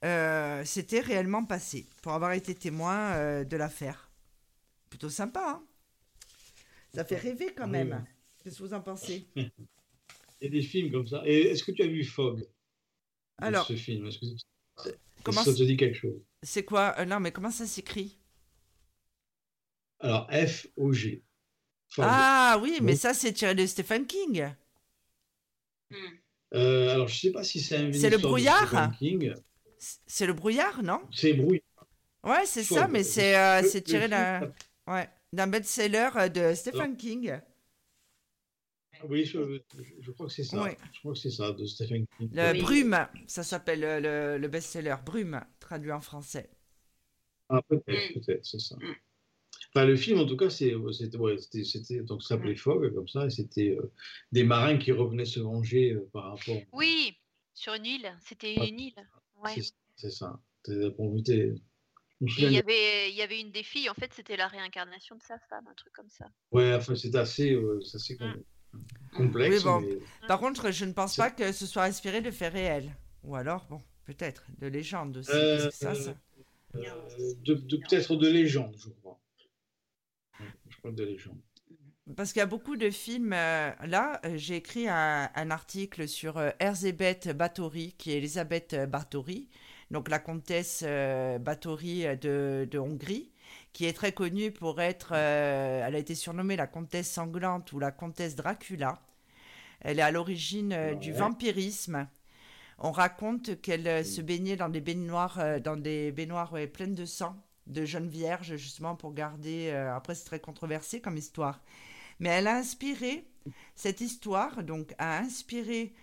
euh, 0.05 0.63
s'étaient 0.65 0.99
réellement 0.99 1.43
passés 1.45 1.87
pour 2.03 2.13
avoir 2.13 2.33
été 2.33 2.53
témoin 2.53 3.13
euh, 3.15 3.43
de 3.43 3.57
l'affaire. 3.57 4.11
Plutôt 4.89 5.09
sympa, 5.09 5.41
hein 5.59 5.63
Ça 6.93 7.03
fait 7.03 7.17
rêver 7.17 7.53
quand 7.55 7.67
même. 7.67 8.03
oui. 8.05 8.13
Qu'est-ce 8.43 8.59
que 8.59 8.63
vous 8.63 8.73
en 8.73 8.81
pensez? 8.81 9.27
Il 9.35 9.49
y 10.41 10.45
a 10.45 10.49
des 10.49 10.61
films 10.61 10.91
comme 10.91 11.07
ça. 11.07 11.23
Et 11.25 11.41
est-ce 11.49 11.63
que 11.63 11.71
tu 11.71 11.81
as 11.81 11.87
vu 11.87 12.03
Fog? 12.05 12.39
De 12.39 12.45
Alors, 13.39 13.65
ce 13.65 13.75
film 13.75 14.05
Est-ce 14.05 14.19
que 14.19 14.95
comment 15.23 15.43
ça 15.43 15.53
te 15.53 15.63
dit 15.63 15.75
quelque 15.75 15.97
chose? 15.97 16.21
C'est 16.43 16.63
quoi? 16.63 16.95
Euh, 16.99 17.05
Non, 17.05 17.19
mais 17.19 17.31
comment 17.31 17.51
ça 17.51 17.65
s'écrit? 17.65 18.19
Alors, 19.99 20.27
F-O-G. 20.31 21.23
Fog. 21.89 22.05
Ah 22.07 22.59
oui, 22.61 22.79
mais 22.81 22.95
ça 22.95 23.13
c'est 23.13 23.33
tiré 23.33 23.55
de 23.55 23.65
Stephen 23.65 24.05
King. 24.05 24.47
Euh, 26.53 26.89
alors, 26.93 27.07
je 27.07 27.15
ne 27.15 27.19
sais 27.19 27.31
pas 27.31 27.43
si 27.43 27.59
c'est 27.59 27.77
un 27.77 27.91
C'est 27.91 28.09
le 28.09 28.17
brouillard 28.17 28.67
Stephen 28.67 28.91
King. 28.97 29.33
C- 29.79 29.97
C'est 30.07 30.25
le 30.27 30.33
brouillard, 30.33 30.81
non? 30.83 31.01
C'est 31.13 31.33
brouillard. 31.33 31.61
Ouais, 32.23 32.45
c'est 32.45 32.63
ça, 32.63 32.87
mais 32.87 33.03
c'est 33.03 33.37
euh, 33.37 33.61
tiré 33.81 34.07
d'un 34.07 34.51
ouais, 34.87 35.09
d'un 35.33 35.47
best-seller 35.47 36.09
euh, 36.15 36.29
de 36.29 36.53
Stephen 36.55 36.95
King. 36.97 37.39
Oui, 39.07 39.25
je, 39.25 39.61
je 39.99 40.11
crois 40.11 40.25
que 40.27 40.33
c'est 40.33 40.43
ça. 40.43 40.63
Oui. 40.63 40.71
Je 40.91 40.99
crois 40.99 41.13
que 41.13 41.19
c'est 41.19 41.29
ça, 41.29 41.51
de 41.51 41.65
Stephen 41.65 42.05
King. 42.17 42.29
Le 42.33 42.51
Oui. 42.53 42.61
Brume, 42.61 43.07
ça 43.27 43.43
s'appelle 43.43 43.83
euh, 43.83 43.99
le, 44.35 44.37
le 44.41 44.47
best-seller. 44.47 44.95
Brume, 45.05 45.39
traduit 45.59 45.91
en 45.91 46.01
français. 46.01 46.49
Ah, 47.49 47.61
peut-être, 47.61 48.15
Mm. 48.15 48.19
peut-être, 48.21 48.45
c'est 48.45 48.59
ça. 48.59 48.75
Mm. 49.77 49.79
Enfin, 49.79 49.85
le 49.87 49.95
film, 49.95 50.19
en 50.19 50.25
tout 50.25 50.37
cas, 50.37 50.49
c'est, 50.49 50.73
c'était, 50.91 51.17
ouais, 51.17 51.37
c'était, 51.37 51.63
c'était- 51.63 52.01
donc 52.01 52.21
ça 52.23 52.29
s'appelait 52.29 52.55
Fog, 52.55 52.93
comme 52.93 53.07
ça, 53.07 53.25
et 53.25 53.29
c'était 53.29 53.77
euh, 53.79 53.91
des 54.31 54.43
marins 54.43 54.77
qui 54.77 54.91
revenaient 54.91 55.25
se 55.25 55.39
venger 55.39 55.93
euh, 55.93 56.09
par 56.11 56.23
rapport. 56.35 56.57
Oui, 56.73 57.13
sur 57.53 57.73
une 57.73 57.85
île. 57.85 58.11
C'était 58.25 58.59
Ouais. 58.59 58.69
une 58.69 58.79
île. 58.79 59.07
Ouais. 59.43 59.51
C'est, 59.55 59.73
c'est 59.95 60.11
ça. 60.11 60.39
Il 60.67 62.51
y 62.51 62.57
avait, 62.57 63.09
il 63.11 63.15
y 63.15 63.21
avait 63.21 63.39
une 63.39 63.51
des 63.51 63.61
filles, 63.63 63.89
en 63.89 63.93
fait, 63.93 64.11
c'était 64.13 64.35
la 64.37 64.47
réincarnation 64.47 65.15
de 65.15 65.21
sa 65.21 65.37
femme, 65.49 65.65
un 65.69 65.73
truc 65.75 65.93
comme 65.93 66.09
ça. 66.09 66.25
Ouais, 66.51 66.73
enfin, 66.73 66.95
c'était 66.95 67.19
assez, 67.19 67.53
euh, 67.53 67.79
c'est 67.83 67.95
assez 67.97 68.17
com- 68.17 68.43
complexe. 69.15 69.57
Oui, 69.57 69.63
bon. 69.63 69.79
mais- 69.81 70.27
Par 70.27 70.39
contre, 70.39 70.71
je 70.71 70.85
ne 70.85 70.93
pense 70.93 71.13
C'est- 71.13 71.21
pas 71.21 71.29
que 71.31 71.51
ce 71.51 71.65
soit 71.67 71.83
inspiré 71.83 72.21
de 72.21 72.31
faits 72.31 72.51
réels. 72.53 72.95
Ou 73.23 73.35
alors, 73.35 73.65
bon, 73.69 73.81
peut-être, 74.05 74.43
de 74.59 74.67
légendes 74.67 75.17
aussi. 75.17 75.29
Euh, 75.31 75.69
ça, 75.69 75.93
ça 75.93 76.15
euh, 76.75 77.33
de, 77.43 77.53
de- 77.53 77.77
peut-être 77.77 78.15
de 78.15 78.27
légende, 78.27 78.75
je 78.77 78.89
crois. 78.89 79.19
De 80.91 81.03
légende. 81.03 81.37
Parce 82.15 82.31
qu'il 82.31 82.39
y 82.39 82.43
a 82.43 82.45
beaucoup 82.47 82.77
de 82.77 82.89
films. 82.89 83.33
euh, 83.33 83.71
là, 83.85 84.21
euh, 84.25 84.37
j'ai 84.37 84.55
écrit 84.55 84.87
un, 84.87 85.29
un 85.35 85.51
article 85.51 86.07
sur 86.07 86.37
euh, 86.37 86.51
Erzsébet 86.59 87.19
Báthory, 87.35 87.93
qui 87.97 88.11
est 88.11 88.17
Elisabeth 88.17 88.75
Báthory, 88.89 89.49
donc 89.91 90.07
la 90.09 90.19
comtesse 90.19 90.83
euh, 90.85 91.37
Báthory 91.37 92.05
euh, 92.05 92.15
de, 92.15 92.67
de 92.71 92.79
Hongrie, 92.79 93.31
qui 93.73 93.85
est 93.85 93.93
très 93.93 94.13
connue 94.13 94.51
pour 94.51 94.79
être. 94.81 95.11
elle 95.13 95.95
a 95.95 95.99
été 95.99 96.15
surnommée 96.15 96.55
la 96.55 96.67
comtesse 96.67 97.11
sanglante 97.11 97.73
ou 97.73 97.79
la 97.79 97.91
comtesse 97.91 98.35
Dracula. 98.35 99.01
Elle 99.81 99.99
est 99.99 100.03
à 100.03 100.11
l'origine 100.11 100.97
du 100.99 101.11
vampirisme. 101.11 102.07
On 102.79 102.91
raconte 102.91 103.61
qu'elle 103.61 104.03
se 104.03 104.21
baignait 104.21 104.55
dans 104.55 104.69
des 104.69 104.81
baignoires, 104.81 105.61
dans 105.61 105.77
des 105.77 106.11
baignoires 106.11 106.51
ouais, 106.53 106.65
pleines 106.65 106.95
de 106.95 107.05
sang, 107.05 107.35
de 107.67 107.85
jeunes 107.85 108.09
vierges, 108.09 108.55
justement 108.57 108.95
pour 108.95 109.13
garder. 109.13 109.69
euh, 109.73 109.95
après, 109.95 110.15
c'est 110.15 110.25
très 110.25 110.39
controversé 110.39 111.01
comme 111.01 111.17
histoire. 111.17 111.61
Mais 112.19 112.29
elle 112.29 112.47
a 112.47 112.55
inspiré, 112.57 113.27
cette 113.75 114.01
histoire, 114.01 114.63
donc, 114.63 114.93
a 114.97 115.19
inspiré 115.19 115.93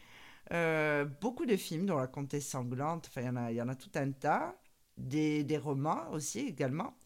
euh, 0.53 1.05
beaucoup 1.21 1.47
de 1.47 1.57
films, 1.57 1.87
dont 1.87 1.99
La 1.99 2.07
Comtesse 2.07 2.49
Sanglante, 2.49 3.07
enfin, 3.11 3.23
il 3.23 3.27
y 3.27 3.31
en 3.31 3.37
a- 3.37 3.53
y, 3.53 3.63
en 3.63 3.69
a 3.69 3.75
tout 3.75 3.91
un 3.97 4.11
tas, 4.13 4.55
des, 4.99 5.43
des 5.45 5.59
romans 5.59 6.09
aussi 6.13 6.41
également, 6.41 6.97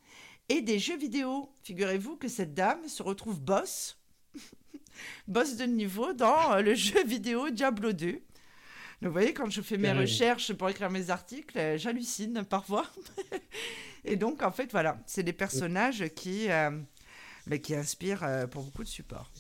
et 0.49 0.61
des 0.61 0.79
jeux 0.79 0.97
vidéo. 0.99 1.51
Figurez-vous 1.63 2.17
que 2.17 2.29
cette 2.29 2.55
dame 2.55 2.87
se 2.89 3.03
retrouve 3.03 3.41
boss, 3.41 3.99
boss 5.29 5.57
de 5.57 5.65
niveau 5.65 6.13
dans 6.13 6.53
euh, 6.55 6.61
le 6.63 6.75
jeu 6.75 7.05
vidéo 7.05 7.51
Diablo 7.51 7.93
2. 7.93 8.13
Donc, 8.13 8.23
vous 9.03 9.13
voyez, 9.13 9.33
quand 9.33 9.49
je 9.49 9.63
fais 9.63 9.77
mes 9.79 9.85
Carrément. 9.85 10.01
recherches 10.03 10.53
pour 10.55 10.69
écrire 10.69 10.91
mes 10.91 11.11
articles, 11.11 11.79
j'hallucine 11.79 12.45
parfois. 12.45 12.85
et 14.13 14.17
donc, 14.17 14.43
en 14.43 14.51
fait, 14.51 14.71
voilà, 14.71 14.99
c'est 15.07 15.23
des 15.23 15.33
personnages 15.33 16.05
qui, 16.15 16.51
euh, 16.51 16.71
mais 17.47 17.61
qui 17.61 17.75
inspirent 17.75 18.25
euh, 18.25 18.47
pour 18.47 18.65
beaucoup 18.65 18.83
de 18.85 18.89
supports. 18.89 19.31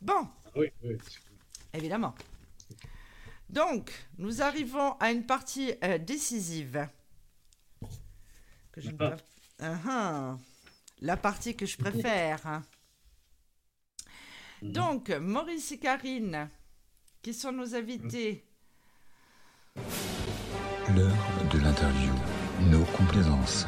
Bon, 0.00 0.26
Ah 0.46 0.50
Oui, 0.56 0.68
oui. 0.82 0.96
évidemment. 1.72 2.14
Donc, 3.48 3.92
nous 4.18 4.42
arrivons 4.42 4.92
à 4.98 5.10
une 5.12 5.24
partie 5.24 5.72
euh, 5.84 5.98
décisive. 5.98 6.88
Que 8.72 8.80
je 8.80 8.90
Ah. 8.98 9.16
Ah, 9.60 9.76
ah. 9.88 10.38
La 11.00 11.16
partie 11.16 11.54
que 11.56 11.66
je 11.66 11.76
préfère. 11.76 12.46
hein. 12.46 12.62
Mhm. 14.62 14.72
Donc, 14.72 15.10
Maurice 15.10 15.72
et 15.72 15.78
Karine, 15.78 16.48
qui 17.22 17.32
sont 17.34 17.52
nos 17.52 17.74
invités. 17.74 18.44
L'heure 20.94 21.48
de 21.52 21.58
l'interview. 21.58 22.12
Nos 22.70 22.84
complaisances. 22.96 23.66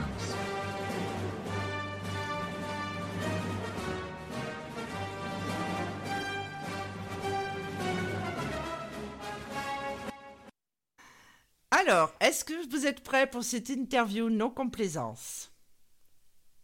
Alors, 11.88 12.12
est-ce 12.20 12.44
que 12.44 12.68
vous 12.70 12.86
êtes 12.86 13.00
prêts 13.00 13.26
pour 13.26 13.42
cette 13.42 13.70
interview 13.70 14.28
non 14.28 14.50
complaisance? 14.50 15.50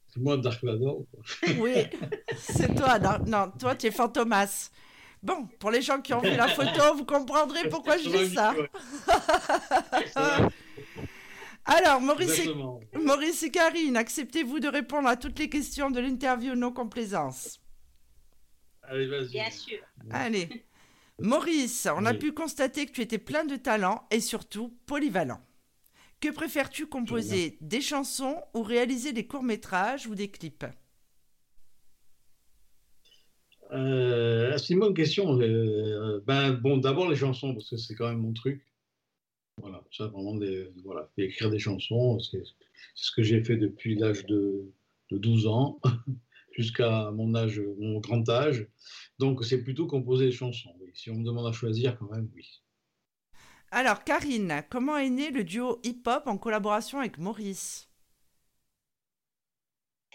C'est 0.09 0.21
moi, 0.21 0.37
Dark 0.37 0.63
Vador. 0.63 1.07
Oui, 1.59 1.73
c'est 2.37 2.75
toi. 2.75 2.99
Non, 2.99 3.19
non, 3.27 3.51
toi, 3.59 3.75
tu 3.75 3.87
es 3.87 3.91
Fantomas. 3.91 4.71
Bon, 5.23 5.47
pour 5.59 5.71
les 5.71 5.81
gens 5.81 6.03
qui 6.03 6.13
ont 6.13 6.21
vu 6.21 6.37
la 6.37 6.49
photo, 6.49 6.95
vous 6.95 7.07
comprendrez 7.07 7.71
pourquoi 7.71 7.97
je 7.97 8.11
dis 8.11 8.35
ça. 8.35 8.53
Ouais. 8.53 8.69
Alors, 11.65 12.03
Maurice 12.03 12.41
et. 12.41 12.55
Maurice 12.99 13.43
et 13.45 13.51
Karine, 13.51 13.97
acceptez-vous 13.97 14.61
de 14.61 14.69
répondre 14.69 15.09
à 15.09 15.17
toutes 15.17 15.39
les 15.39 15.49
questions 15.49 15.91
de 15.91 16.01
l'interview 16.01 16.55
non 16.55 16.71
complaisance? 16.71 17.63
Allez, 18.83 19.07
vas-y. 19.07 19.31
Bien 19.31 19.51
sûr. 19.51 19.79
Allez. 20.11 20.67
Maurice, 21.21 21.87
on 21.97 22.05
a 22.07 22.15
pu 22.15 22.33
constater 22.33 22.87
que 22.87 22.93
tu 22.93 23.01
étais 23.01 23.19
plein 23.19 23.45
de 23.45 23.57
talent 23.57 24.07
et 24.11 24.21
surtout 24.21 24.77
polyvalent. 24.87 25.41
Que 26.21 26.33
préfères-tu 26.33 26.87
composer 26.87 27.57
Des 27.61 27.81
chansons 27.81 28.37
ou 28.55 28.63
réaliser 28.63 29.13
des 29.13 29.27
courts-métrages 29.27 30.07
ou 30.07 30.15
des 30.15 30.29
clips? 30.29 30.65
Euh, 33.73 34.57
c'est 34.59 34.75
une 34.75 34.81
bonne 34.81 34.95
question. 34.95 35.41
Euh, 35.41 36.21
ben, 36.27 36.53
bon, 36.53 36.79
d'abord 36.79 37.09
les 37.09 37.17
chansons, 37.17 37.55
parce 37.55 37.71
que 37.71 37.77
c'est 37.77 37.95
quand 37.95 38.09
même 38.09 38.21
mon 38.21 38.33
truc. 38.33 38.65
Voilà, 39.59 39.85
ça 39.93 40.09
vraiment 40.09 40.35
des, 40.35 40.73
voilà, 40.85 41.09
écrire 41.17 41.51
des 41.51 41.61
chansons, 41.61 42.19
c'est 42.19 42.43
ce 42.97 43.13
que 43.13 43.23
j'ai 43.23 43.43
fait 43.45 43.57
depuis 43.57 43.95
l'âge 43.95 44.27
de, 44.27 44.73
de 45.11 45.19
12 45.19 45.47
ans 45.47 45.81
jusqu'à 46.53 47.13
mon 47.13 47.35
âge, 47.37 47.63
mon 47.79 48.01
grand 48.01 48.29
âge. 48.29 48.67
Donc 49.21 49.45
c'est 49.45 49.63
plutôt 49.63 49.87
composer 49.87 50.27
des 50.27 50.33
chansons. 50.33 50.75
Si 50.95 51.11
on 51.11 51.17
me 51.17 51.25
demande 51.25 51.47
à 51.49 51.53
choisir, 51.53 51.99
quand 51.99 52.11
même, 52.11 52.31
oui. 52.35 52.63
Alors, 53.71 54.05
Karine, 54.05 54.63
comment 54.71 54.97
est 54.97 55.11
né 55.11 55.31
le 55.31 55.43
duo 55.43 55.81
hip-hop 55.83 56.23
en 56.27 56.39
collaboration 56.39 57.01
avec 57.01 57.19
Maurice? 57.19 57.91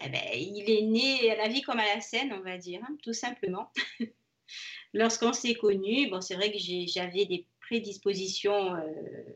Eh 0.02 0.08
ben, 0.08 0.22
Il 0.34 0.70
est 0.70 0.82
né 0.82 1.30
à 1.30 1.36
la 1.36 1.48
vie 1.48 1.60
comme 1.60 1.78
à 1.78 1.94
la 1.94 2.00
scène, 2.00 2.32
on 2.32 2.40
va 2.40 2.56
dire, 2.56 2.80
hein, 2.82 2.96
tout 3.02 3.12
simplement. 3.12 3.70
Lorsqu'on 4.94 5.34
s'est 5.34 5.54
connus, 5.54 6.08
bon, 6.08 6.22
c'est 6.22 6.34
vrai 6.34 6.50
que 6.50 6.58
j'avais 6.58 7.26
des 7.26 7.46
prédispositions 7.60 8.74
euh, 8.74 8.82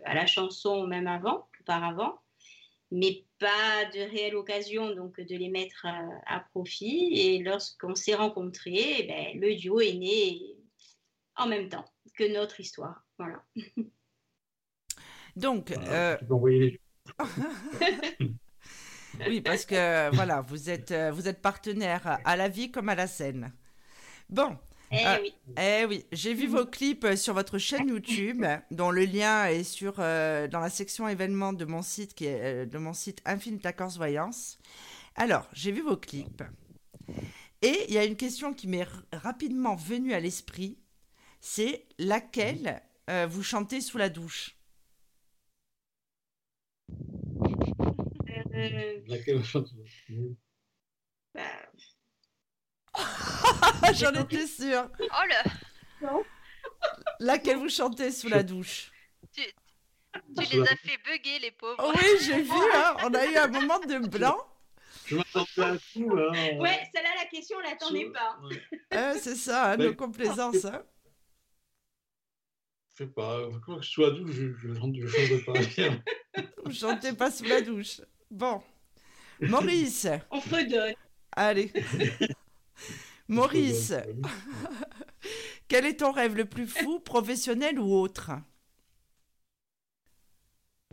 à 0.05 0.14
la 0.14 0.26
chanson 0.26 0.86
même 0.86 1.07
avant, 1.07 1.47
auparavant, 1.61 2.18
mais 2.90 3.24
pas 3.38 3.84
de 3.92 4.01
réelle 4.11 4.36
occasion 4.36 4.95
donc 4.95 5.20
de 5.20 5.36
les 5.36 5.51
mettre 5.51 5.86
à, 6.26 6.40
profit. 6.51 7.11
Et 7.12 7.42
lorsqu'on 7.42 7.95
s'est 7.95 8.14
rencontrés, 8.14 9.01
eh 9.01 9.03
ben, 9.03 9.40
le 9.40 9.55
duo 9.55 9.80
est 9.80 9.92
né 9.92 10.53
en 11.37 11.47
même 11.47 11.68
temps 11.68 11.85
que 12.16 12.32
notre 12.32 12.61
histoire. 12.61 13.05
Voilà. 13.18 13.43
Donc, 15.37 15.72
euh, 15.72 16.16
oui, 19.28 19.41
parce 19.41 19.64
que 19.66 20.14
voilà, 20.14 20.41
vous 20.43 20.70
êtes 20.70 20.93
euh, 20.93 21.11
vous 21.11 21.28
êtes 21.28 21.43
partenaire 21.43 22.18
à 22.24 22.37
la 22.37 22.49
vie 22.49 22.70
comme 22.70 22.89
à 22.89 22.95
la 22.95 23.07
scène. 23.07 23.53
Bon. 24.28 24.57
Eh 24.93 25.07
euh, 25.07 25.18
oui. 25.20 25.35
Eh 25.59 25.85
oui, 25.87 26.07
j'ai 26.12 26.35
vu 26.35 26.47
vos 26.47 26.66
clips 26.66 27.16
sur 27.16 27.35
votre 27.35 27.59
chaîne 27.59 27.89
YouTube, 27.89 28.45
dont 28.70 28.93
le 28.93 29.05
lien 29.05 29.47
est 29.47 29.64
sur 29.64 29.95
dans 29.95 30.61
la 30.61 30.70
section 30.70 31.09
événements 31.09 31.53
de 31.53 31.64
mon 31.64 31.82
site 31.82 32.14
qui 32.14 32.26
est 32.26 32.66
de 32.66 32.78
mon 32.78 32.93
site 32.93 33.20
Infinite 33.24 33.66
Accords 33.66 33.97
Voyance. 33.97 34.59
Alors, 35.16 35.49
j'ai 35.53 35.72
vu 35.72 35.82
vos 35.82 35.97
clips. 35.97 36.45
Et 37.62 37.87
il 37.89 37.95
y 37.95 37.99
a 37.99 38.05
une 38.05 38.16
question 38.16 38.53
qui 38.55 38.68
m'est 38.68 38.87
rapidement 39.12 39.74
venue 39.74 40.12
à 40.12 40.20
l'esprit, 40.20 40.78
c'est 41.45 41.86
laquelle 41.99 42.82
vous 43.28 43.42
chantez 43.42 43.82
sous 43.82 43.99
la 43.99 44.09
douche 44.09 44.57
euh, 48.55 49.01
Laquelle 49.07 49.42
bah... 51.34 51.42
J'en 53.95 54.12
étais 54.12 54.47
sûre. 54.47 54.88
Oh 55.01 55.26
là 55.28 55.42
Laquelle 57.20 57.59
vous 57.59 57.68
chantez 57.68 58.11
sous 58.11 58.28
la 58.28 58.42
douche? 58.42 58.90
Tu, 59.32 59.42
tu 59.42 60.57
les 60.57 60.62
as 60.62 60.76
fait 60.76 60.99
bugger, 61.05 61.40
les 61.40 61.51
pauvres. 61.51 61.92
oui, 61.95 62.09
j'ai 62.22 62.40
vu, 62.40 62.51
hein. 62.74 62.97
on 63.03 63.12
a 63.12 63.26
eu 63.26 63.36
un 63.36 63.49
moment 63.49 63.80
de 63.80 63.99
blanc. 64.09 64.38
Je 65.05 65.16
m'attendais 65.16 65.51
à 65.59 65.76
tout. 65.92 66.16
Hein. 66.16 66.59
Ouais, 66.59 66.88
celle-là, 66.95 67.11
la 67.18 67.26
question, 67.26 67.59
on 67.59 67.61
l'attendait 67.61 68.11
pas. 68.11 68.38
Ouais. 68.49 69.18
c'est 69.18 69.34
ça, 69.34 69.72
hein, 69.72 69.76
nos 69.76 69.95
complaisances. 69.95 70.64
Hein. 70.64 70.82
Je 72.95 73.05
sais 73.05 73.11
pas, 73.11 73.49
quand 73.66 73.80
je 73.82 73.88
suis 73.88 74.05
à 74.05 74.11
douche, 74.11 74.30
je, 74.30 74.53
je, 74.55 74.68
je 74.72 74.74
chante 75.09 75.45
pas 75.45 75.53
bien. 75.76 76.03
Vous 76.64 76.72
chantez 76.72 77.12
pas 77.12 77.30
sous 77.30 77.45
la 77.45 77.61
douche. 77.61 78.01
Bon. 78.30 78.62
Maurice. 79.40 80.07
On 80.30 80.40
fredonne. 80.40 80.95
Allez. 81.32 81.72
Maurice. 83.28 83.92
Quel 85.68 85.86
est 85.86 85.97
ton 86.01 86.12
rêve 86.12 86.36
le 86.36 86.45
plus 86.45 86.66
fou, 86.68 87.01
professionnel 87.01 87.78
ou 87.80 87.92
autre? 87.95 88.30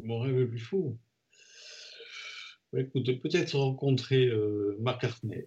Mon 0.03 0.19
rêve 0.21 0.35
le 0.35 0.49
plus 0.49 0.59
fou? 0.59 0.97
Écoute, 2.75 3.05
peut-être 3.21 3.57
rencontrer 3.57 4.25
euh, 4.27 4.77
McCartney. 4.79 5.45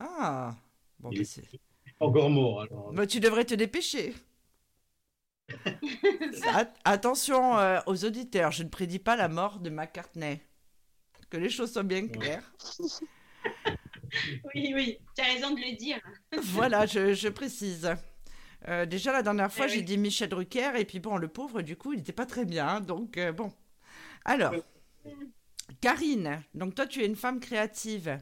Ah, 0.00 0.54
bon, 0.98 1.10
Il 1.10 1.18
bah, 1.22 1.22
est 1.22 1.60
Encore 2.00 2.30
mort, 2.30 2.62
alors. 2.62 2.92
bah, 2.92 3.06
tu 3.06 3.20
devrais 3.20 3.44
te 3.44 3.54
dépêcher. 3.54 4.14
At- 6.54 6.72
attention 6.84 7.58
euh, 7.58 7.80
aux 7.86 8.04
auditeurs, 8.04 8.50
je 8.52 8.62
ne 8.62 8.68
prédis 8.68 8.98
pas 8.98 9.16
la 9.16 9.28
mort 9.28 9.60
de 9.60 9.70
McCartney. 9.70 10.40
Que 11.30 11.36
les 11.36 11.50
choses 11.50 11.72
soient 11.72 11.82
bien 11.82 12.06
claires. 12.08 12.52
Oui, 14.54 14.72
oui, 14.74 14.98
tu 15.16 15.22
as 15.22 15.26
raison 15.26 15.50
de 15.50 15.60
le 15.60 15.76
dire. 15.76 15.98
voilà, 16.42 16.86
je, 16.86 17.14
je 17.14 17.28
précise. 17.28 17.90
Euh, 18.68 18.86
déjà, 18.86 19.12
la 19.12 19.22
dernière 19.22 19.52
fois, 19.52 19.66
Eh 19.66 19.70
j'ai 19.70 19.76
oui. 19.78 19.84
dit 19.84 19.98
Michel 19.98 20.28
Drucker, 20.28 20.72
et 20.76 20.84
puis 20.84 21.00
bon, 21.00 21.16
le 21.16 21.28
pauvre, 21.28 21.62
du 21.62 21.76
coup, 21.76 21.92
il 21.92 21.98
n'était 21.98 22.12
pas 22.12 22.26
très 22.26 22.44
bien. 22.44 22.66
hein, 22.68 22.80
donc, 22.80 23.16
euh, 23.18 23.32
bon. 23.32 23.52
Alors, 24.24 24.54
Karine, 25.80 26.42
donc 26.54 26.74
toi, 26.74 26.86
tu 26.86 27.02
es 27.02 27.06
une 27.06 27.16
femme 27.16 27.40
créative. 27.40 28.18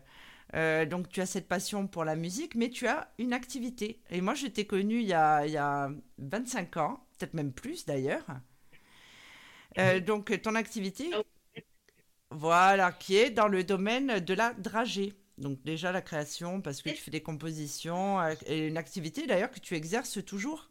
Euh, 0.55 0.87
donc, 0.87 1.09
tu 1.09 1.21
as 1.21 1.27
cette 1.27 1.49
passion 1.49 1.87
pour 1.87 2.05
la 2.05 2.17
musique, 2.17 2.55
mais 2.55 2.71
tu 2.71 2.87
as 2.87 3.13
une 3.19 3.33
activité. 3.33 4.01
Et 4.11 4.21
moi, 4.21 4.35
je 4.35 4.47
t'ai 4.47 4.67
connue 4.67 5.01
il 5.01 5.07
y 5.07 5.13
a, 5.15 5.47
il 5.47 5.53
y 5.53 5.57
a 5.57 5.91
25 6.19 6.77
ans, 6.77 7.04
peut-être 7.25 7.35
même 7.35 7.53
plus 7.53 7.87
d'ailleurs. 7.87 8.27
Euh, 9.79 10.01
donc, 10.01 10.41
ton 10.43 10.55
activité, 10.55 11.11
voilà, 12.31 12.93
qui 12.93 13.17
est 13.17 13.31
dans 13.31 13.49
le 13.49 13.65
domaine 13.65 14.21
de 14.21 14.35
la 14.35 14.53
dragée. 14.55 15.15
Donc, 15.39 15.63
déjà, 15.63 15.91
la 15.93 16.03
création, 16.03 16.61
parce 16.61 16.83
que 16.83 16.91
tu 16.91 16.97
fais 17.03 17.11
des 17.11 17.23
compositions, 17.23 18.21
euh, 18.21 18.35
et 18.47 18.69
une 18.69 18.77
activité 18.77 19.27
d'ailleurs 19.27 19.51
que 19.51 19.61
tu 19.61 19.75
exerces 19.75 20.25
toujours. 20.25 20.71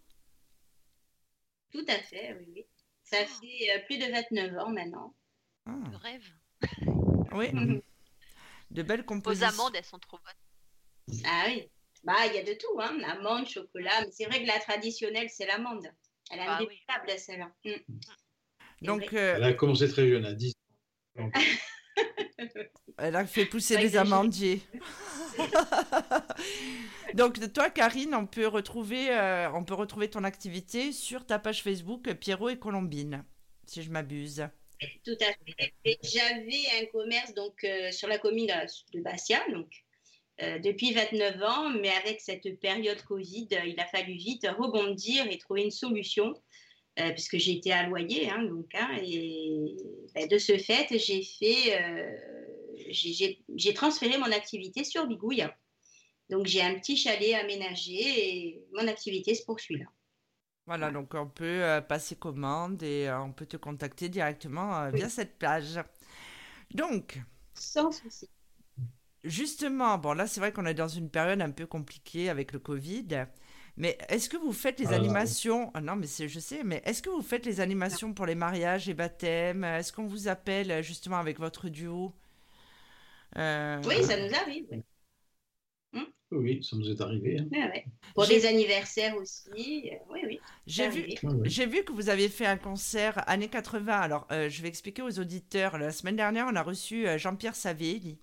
Tout 1.71 1.83
à 1.89 1.99
fait, 2.01 2.33
oui, 2.39 2.45
oui. 2.55 2.65
Ça 3.03 3.17
fait 3.25 3.69
euh, 3.75 3.79
plus 3.85 3.97
de 3.97 4.05
29 4.09 4.57
ans 4.59 4.69
maintenant. 4.71 5.13
Ah, 5.65 5.71
Le 5.91 5.97
rêve. 5.97 6.23
oui, 7.31 7.47
Mhm. 7.53 7.81
de 8.71 8.83
belles 8.83 9.01
Aux 9.01 9.05
compositions. 9.05 9.47
amandes, 9.47 9.75
elles 9.75 9.83
sont 9.85 9.99
trop 9.99 10.17
bonnes. 10.17 10.33
Ah 11.25 11.45
oui. 11.47 11.69
Bah, 12.03 12.25
il 12.27 12.35
y 12.35 12.37
a 12.37 12.43
de 12.43 12.53
tout, 12.53 12.79
hein. 12.81 12.97
Amande, 13.03 13.47
chocolat. 13.47 14.01
Mais 14.05 14.11
c'est 14.11 14.25
vrai 14.25 14.41
que 14.41 14.47
la 14.47 14.59
traditionnelle, 14.59 15.29
c'est 15.29 15.45
l'amande. 15.45 15.87
Elle 16.31 16.39
est 16.39 16.45
Ah 16.47 16.59
oui. 16.67 16.79
celle-là. 17.17 17.51
Mm. 17.65 17.71
C'est 18.79 18.85
Donc, 18.85 19.13
euh, 19.13 19.35
Elle 19.37 19.43
a 19.43 19.53
commencé 19.53 19.87
très 19.87 20.07
jeune, 20.07 20.25
à 20.25 20.33
10 20.33 20.53
ans. 21.19 21.29
Elle 22.97 23.15
a 23.15 23.25
fait 23.25 23.45
pousser 23.45 23.77
les 23.77 23.97
amandiers. 23.97 24.61
Donc 27.13 27.53
toi, 27.53 27.69
Karine, 27.69 28.15
on 28.15 28.25
peut 28.25 28.47
retrouver, 28.47 29.11
euh, 29.11 29.51
on 29.51 29.63
peut 29.63 29.73
retrouver 29.73 30.09
ton 30.09 30.23
activité 30.23 30.91
sur 30.91 31.25
ta 31.25 31.39
page 31.39 31.63
Facebook 31.63 32.13
Pierrot 32.15 32.49
et 32.49 32.59
Colombine, 32.59 33.23
si 33.65 33.83
je 33.83 33.91
m'abuse. 33.91 34.47
Tout 35.05 35.17
à 35.21 35.25
fait. 35.25 35.73
Et 35.85 35.97
J'avais 36.03 36.63
un 36.81 36.85
commerce 36.91 37.33
donc 37.33 37.63
euh, 37.63 37.91
sur 37.91 38.07
la 38.07 38.17
commune 38.17 38.47
de, 38.47 38.97
de 38.97 39.03
Bastia, 39.03 39.41
donc 39.51 39.67
euh, 40.41 40.59
depuis 40.59 40.93
29 40.93 41.41
ans, 41.43 41.69
mais 41.69 41.89
avec 41.89 42.19
cette 42.21 42.59
période 42.59 43.01
Covid, 43.03 43.47
euh, 43.53 43.65
il 43.65 43.79
a 43.79 43.85
fallu 43.85 44.13
vite 44.13 44.47
rebondir 44.57 45.27
et 45.27 45.37
trouver 45.37 45.63
une 45.63 45.71
solution, 45.71 46.33
euh, 46.99 47.11
puisque 47.11 47.37
j'étais 47.37 47.71
à 47.71 47.87
loyer, 47.87 48.29
hein, 48.29 48.43
donc, 48.43 48.73
hein, 48.75 48.89
et 49.01 49.75
ben, 50.15 50.27
de 50.27 50.37
ce 50.37 50.57
fait, 50.57 50.87
j'ai 50.97 51.23
fait, 51.23 51.81
euh, 51.81 52.11
j'ai- 52.89 53.73
transféré 53.73 54.17
mon 54.17 54.31
activité 54.31 54.83
sur 54.83 55.07
Bigouille. 55.07 55.45
Donc 56.29 56.47
j'ai 56.47 56.61
un 56.61 56.75
petit 56.79 56.97
chalet 56.97 57.35
aménagé 57.35 57.93
et 57.93 58.63
mon 58.73 58.87
activité 58.87 59.35
se 59.35 59.43
poursuit 59.43 59.77
là. 59.77 59.85
Voilà, 60.65 60.91
donc 60.91 61.13
on 61.13 61.27
peut 61.27 61.63
euh, 61.63 61.81
passer 61.81 62.15
commande 62.15 62.81
et 62.83 63.07
euh, 63.07 63.21
on 63.21 63.33
peut 63.33 63.45
te 63.45 63.57
contacter 63.57 64.07
directement 64.07 64.75
euh, 64.79 64.91
via 64.91 65.09
cette 65.09 65.37
page. 65.37 65.79
Donc, 66.73 67.19
Sans 67.53 67.91
souci. 67.91 68.29
Justement, 69.23 69.97
bon 69.97 70.13
là 70.13 70.27
c'est 70.27 70.39
vrai 70.39 70.51
qu'on 70.51 70.65
est 70.65 70.73
dans 70.73 70.87
une 70.87 71.09
période 71.09 71.41
un 71.41 71.51
peu 71.51 71.65
compliquée 71.65 72.29
avec 72.29 72.51
le 72.53 72.59
Covid, 72.59 73.07
mais 73.77 73.97
est-ce 74.09 74.29
que 74.29 74.37
vous 74.37 74.53
faites 74.53 74.79
les 74.79 74.91
Ah 74.91 74.93
là 74.93 75.01
là, 75.01 75.17
oui. 75.19 75.35
animations? 75.35 75.71
Ah 75.73 75.81
non, 75.81 75.95
mais 75.95 76.07
je 76.07 76.39
sais, 76.39 76.63
mais 76.63 76.81
est-ce 76.85 77.01
que 77.01 77.09
vous 77.09 77.21
faites 77.23 77.45
les 77.45 77.59
animations 77.61 78.13
pour 78.13 78.25
les 78.27 78.35
mariages 78.35 78.87
et 78.89 78.93
baptêmes? 78.93 79.63
Est-ce 79.63 79.91
qu'on 79.93 80.05
vous 80.07 80.27
appelle 80.27 80.83
justement 80.83 81.17
avec 81.17 81.39
votre 81.39 81.69
duo? 81.69 82.13
Euh, 83.37 83.81
Oui, 83.85 84.03
ça 84.03 84.17
nous 84.17 84.33
arrive. 84.35 84.65
oui. 84.71 84.83
Oui, 86.31 86.63
ça 86.63 86.75
nous 86.75 86.89
est 86.89 86.99
arrivé. 87.01 87.39
hein. 87.39 87.47
Ouais. 87.51 87.85
Pour 88.13 88.27
des 88.27 88.45
anniversaires 88.45 89.15
aussi. 89.17 89.89
euh, 89.91 89.95
oui, 90.09 90.19
oui. 90.25 90.43
J'ai 90.67 90.87
vu. 90.89 91.07
Ouais. 91.23 91.33
J'ai 91.43 91.65
vu 91.65 91.83
que 91.83 91.91
vous 91.91 92.09
aviez 92.09 92.29
fait 92.29 92.45
un 92.45 92.57
concert 92.57 93.27
années 93.29 93.49
80. 93.49 93.99
Alors, 93.99 94.27
euh, 94.31 94.49
je 94.49 94.61
vais 94.61 94.67
expliquer 94.69 95.01
aux 95.01 95.19
auditeurs. 95.19 95.77
La 95.77 95.91
semaine 95.91 96.15
dernière, 96.15 96.47
on 96.49 96.55
a 96.55 96.63
reçu 96.63 97.07
euh, 97.07 97.17
Jean-Pierre 97.17 97.55
Savelli, 97.55 98.19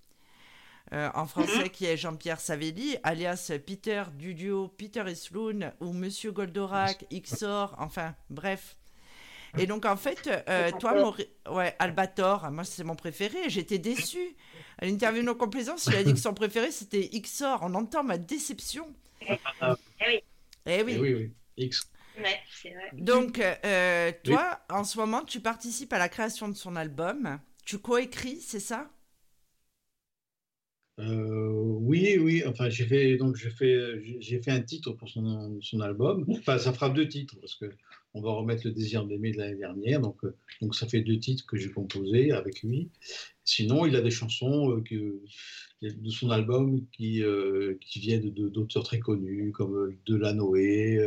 euh, 0.92 1.08
en 1.14 1.26
français 1.26 1.70
qui 1.70 1.86
est 1.86 1.96
Jean-Pierre 1.96 2.40
Savelli, 2.40 2.96
alias 3.02 3.52
Peter 3.66 4.04
du 4.14 4.34
duo 4.34 4.68
Peter 4.68 5.04
et 5.06 5.14
Sloan 5.14 5.72
ou 5.80 5.92
Monsieur 5.92 6.32
Goldorak, 6.32 7.04
Xor, 7.12 7.74
enfin, 7.78 8.14
bref. 8.28 8.76
Et 9.58 9.66
donc, 9.66 9.84
en 9.84 9.96
fait, 9.96 10.28
euh, 10.48 10.70
toi, 10.78 10.92
Mauri- 11.02 11.28
ouais, 11.50 11.74
Albator, 11.80 12.50
moi, 12.52 12.62
c'est 12.62 12.84
mon 12.84 12.94
préféré. 12.94 13.48
J'étais 13.50 13.78
déçue. 13.78 14.36
À 14.78 14.86
l'interview 14.86 15.22
non 15.24 15.34
complaisance, 15.34 15.86
il 15.86 15.96
a 15.96 16.04
dit 16.04 16.14
que 16.14 16.20
son 16.20 16.34
préféré, 16.34 16.70
c'était 16.70 17.08
Xor. 17.08 17.58
On 17.62 17.74
entend 17.74 18.04
ma 18.04 18.16
déception. 18.16 18.86
Eh 19.20 19.34
oui. 20.06 20.22
Eh 20.66 20.82
oui, 20.82 20.98
oui. 21.14 21.32
X. 21.56 21.90
Ouais, 22.16 22.40
c'est 22.62 22.70
vrai. 22.70 22.90
Donc, 22.92 23.40
euh, 23.40 24.12
toi, 24.22 24.60
en 24.70 24.84
ce 24.84 24.98
moment, 24.98 25.24
tu 25.24 25.40
participes 25.40 25.92
à 25.92 25.98
la 25.98 26.08
création 26.08 26.48
de 26.48 26.54
son 26.54 26.76
album. 26.76 27.40
Tu 27.64 27.78
coécris, 27.78 28.40
c'est 28.40 28.60
ça? 28.60 28.88
Euh, 31.00 31.48
oui, 31.52 32.18
oui. 32.18 32.42
Enfin, 32.46 32.68
j'ai 32.68 32.84
fait 32.84 33.16
donc 33.16 33.36
j'ai 33.36 33.50
fait 33.50 34.00
j'ai 34.20 34.40
fait 34.42 34.50
un 34.50 34.60
titre 34.60 34.92
pour 34.92 35.08
son, 35.08 35.58
son 35.60 35.80
album. 35.80 36.24
Enfin, 36.28 36.58
ça 36.58 36.72
fera 36.72 36.90
deux 36.90 37.08
titres 37.08 37.36
parce 37.40 37.54
que 37.54 37.66
on 38.14 38.20
va 38.20 38.32
remettre 38.32 38.66
le 38.66 38.72
désir 38.72 39.06
d'aimer 39.06 39.32
de 39.32 39.38
l'année 39.38 39.56
dernière. 39.56 40.00
Donc 40.00 40.24
euh, 40.24 40.34
donc 40.60 40.74
ça 40.74 40.86
fait 40.86 41.00
deux 41.00 41.18
titres 41.18 41.46
que 41.46 41.56
j'ai 41.56 41.70
composés 41.70 42.32
avec 42.32 42.62
lui. 42.62 42.90
Sinon, 43.44 43.86
il 43.86 43.96
a 43.96 44.02
des 44.02 44.10
chansons 44.10 44.70
euh, 44.70 44.82
que, 44.82 45.20
de 45.82 46.10
son 46.10 46.30
album 46.30 46.84
qui 46.92 47.22
qui 47.80 48.00
viennent 48.00 48.30
d'auteurs 48.30 48.84
très 48.84 48.98
connus 48.98 49.52
comme 49.52 49.96
Delanoé, 50.06 51.00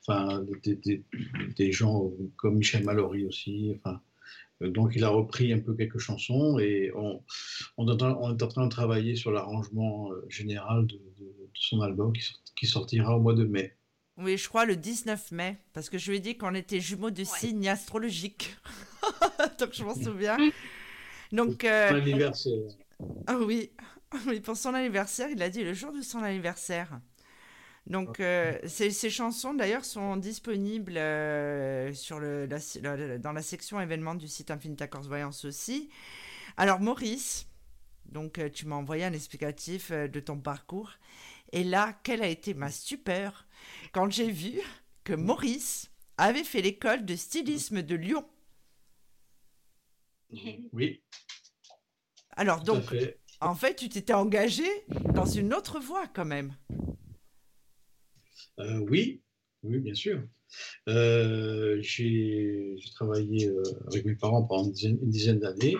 enfin 0.00 0.42
des, 0.62 0.76
des, 0.76 1.02
des, 1.56 1.72
gens 1.72 2.10
comme 2.36 2.56
Michel 2.56 2.84
Mallory 2.84 3.26
aussi. 3.26 3.74
Enfin 3.76 4.00
donc 4.60 4.92
il 4.94 5.04
a 5.04 5.08
repris 5.08 5.52
un 5.52 5.58
peu 5.58 5.74
quelques 5.74 5.98
chansons 5.98 6.58
et 6.58 6.92
on, 6.94 7.22
on, 7.78 7.88
est, 7.88 8.02
en 8.02 8.48
train 8.48 8.64
de 8.64 8.70
travailler 8.70 9.16
sur 9.16 9.32
l'arrangement 9.32 10.12
euh, 10.12 10.26
général 10.28 10.86
de, 10.86 11.00
son 11.54 11.80
album 11.80 12.12
qui, 12.54 12.66
sortira 12.66 13.16
au 13.16 13.20
mois 13.20 13.34
de 13.34 13.44
mai. 13.44 13.76
Oui, 14.18 14.36
je 14.36 14.48
crois 14.48 14.66
le 14.66 14.76
19 14.76 15.32
mai, 15.32 15.58
parce 15.72 15.88
que 15.88 15.96
je 15.96 16.10
lui 16.10 16.18
ai 16.18 16.20
dit 16.20 16.36
qu'on 16.36 16.54
était 16.54 16.80
jumeaux 16.80 17.10
de 17.10 17.24
signes 17.24 17.68
astrologiques. 17.68 18.54
Donc 19.58 19.70
je 19.72 19.82
m'en 19.82 19.94
souviens. 19.94 20.36
Donc, 21.32 21.64
euh... 21.64 21.88
Son 21.88 21.94
anniversaire. 21.94 22.62
Ah 23.26 23.38
oui. 23.38 23.70
oui, 24.26 24.40
pour 24.40 24.58
son 24.58 24.74
anniversaire, 24.74 25.30
il 25.30 25.42
a 25.42 25.48
dit 25.48 25.64
le 25.64 25.72
jour 25.72 25.90
de 25.90 26.02
son 26.02 26.18
anniversaire. 26.18 27.00
Donc, 27.86 28.20
euh, 28.20 28.58
ces, 28.66 29.10
chansons, 29.10 29.54
d'ailleurs, 29.54 29.84
sont 29.84 30.16
disponibles 30.16 30.96
euh, 30.96 31.92
sur 31.92 32.20
le, 32.20 32.46
dans 33.18 33.32
la 33.32 33.42
section 33.42 33.80
événements 33.80 34.14
du 34.14 34.28
site 34.28 34.50
Infinita 34.50 34.86
Corse 34.86 35.06
Voyance 35.06 35.44
aussi. 35.44 35.88
Alors, 36.56 36.80
Maurice, 36.80 37.48
donc, 38.06 38.38
euh, 38.38 38.48
tu 38.48 38.66
m'as 38.66 38.76
envoyé 38.76 39.04
un 39.04 39.12
explicatif 39.12 39.92
de 39.92 40.20
ton 40.20 40.38
parcours. 40.38 40.92
Et 41.52 41.64
là, 41.64 41.98
quelle 42.04 42.22
a 42.22 42.28
été 42.28 42.54
ma 42.54 42.70
stupeur 42.70 43.46
quand 43.92 44.10
j'ai 44.10 44.30
vu 44.30 44.60
que 45.02 45.12
Maurice 45.12 45.90
avait 46.16 46.44
fait 46.44 46.62
l'école 46.62 47.04
de 47.04 47.16
stylisme 47.16 47.82
de 47.82 47.94
Lyon. 47.96 48.24
Oui. 50.72 51.02
Alors, 52.36 52.62
donc, 52.62 52.84
en 53.40 53.54
fait, 53.54 53.74
tu 53.74 53.88
t'étais 53.88 54.12
engagé 54.12 54.66
dans 55.12 55.24
une 55.24 55.54
autre 55.54 55.80
voie 55.80 56.06
quand 56.06 56.24
même. 56.24 56.54
Euh, 58.60 58.78
oui, 58.90 59.22
oui, 59.62 59.78
bien 59.78 59.94
sûr. 59.94 60.22
Euh, 60.88 61.78
j'ai 61.80 62.76
travaillé 62.94 63.48
euh, 63.48 63.62
avec 63.86 64.04
mes 64.04 64.16
parents 64.16 64.42
pendant 64.42 64.70
une 64.72 65.10
dizaine, 65.10 65.38
d'années. 65.38 65.76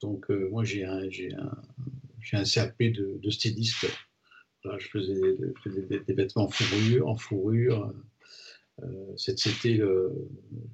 Donc, 0.00 0.28
moi, 0.28 0.64
j'ai 0.64 0.84
un, 0.84 1.02
un, 1.02 2.38
un, 2.38 2.44
CAP 2.44 2.78
de, 2.82 3.18
de 3.20 3.30
styliste. 3.30 3.86
je 4.64 4.88
faisais, 4.88 5.20
des, 6.06 6.14
vêtements 6.14 6.44
en 6.44 6.50
fourrure. 6.50 7.08
En 7.08 7.16
fourrure. 7.16 7.92
C'était 9.16 9.74
le. 9.74 10.12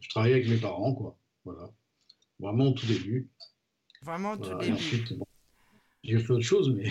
Je 0.01 0.09
travaillais 0.11 0.35
avec 0.35 0.49
mes 0.49 0.59
parents, 0.59 0.95
quoi. 0.95 1.19
Voilà. 1.45 1.71
Vraiment 2.39 2.67
au 2.67 2.73
tout 2.73 2.87
début. 2.87 3.31
Vraiment 4.03 4.33
au 4.33 4.37
tout 4.37 4.59
début. 4.59 4.73
ensuite, 4.73 5.15
j'ai 6.03 6.19
fait 6.19 6.33
autre 6.33 6.43
chose, 6.43 6.75
mais. 6.75 6.91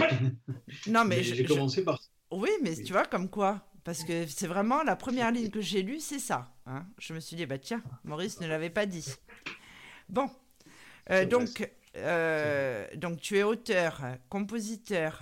non, 0.88 1.05
mais, 1.05 1.22
j'ai 1.23 1.43
commencé 1.43 1.84
par. 1.84 2.01
Oui, 2.31 2.49
mais 2.64 2.73
tu 2.76 2.93
vois, 2.93 3.05
comme 3.05 3.30
quoi 3.30 3.64
parce 3.84 4.03
que 4.03 4.26
c'est 4.27 4.47
vraiment 4.47 4.84
la 4.84 4.95
première 4.95 5.31
ligne 5.31 5.49
que 5.49 5.61
j'ai 5.61 5.81
lue, 5.81 5.99
c'est 5.99 6.19
ça. 6.19 6.53
Hein. 6.65 6.85
Je 6.99 7.14
me 7.14 7.19
suis 7.19 7.35
dit, 7.35 7.45
bah 7.45 7.57
tiens, 7.57 7.84
Maurice 8.03 8.39
ne 8.41 8.47
l'avait 8.47 8.69
pas 8.69 8.85
dit. 8.85 9.05
Bon, 10.10 10.30
euh, 11.11 11.26
donc, 11.26 11.69
euh, 11.97 12.88
donc 12.95 13.19
tu 13.22 13.38
es 13.38 13.43
auteur, 13.43 14.01
compositeur. 14.30 15.22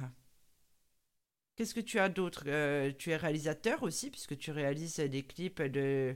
Qu'est-ce 1.55 1.73
que 1.75 1.79
tu 1.79 1.99
as 1.99 2.09
d'autre? 2.09 2.43
Euh, 2.47 2.91
Tu 2.97 3.11
es 3.11 3.15
réalisateur 3.15 3.83
aussi, 3.83 4.09
puisque 4.09 4.37
tu 4.37 4.51
réalises 4.51 4.97
des 4.97 5.23
clips 5.23 5.61
de... 5.61 6.15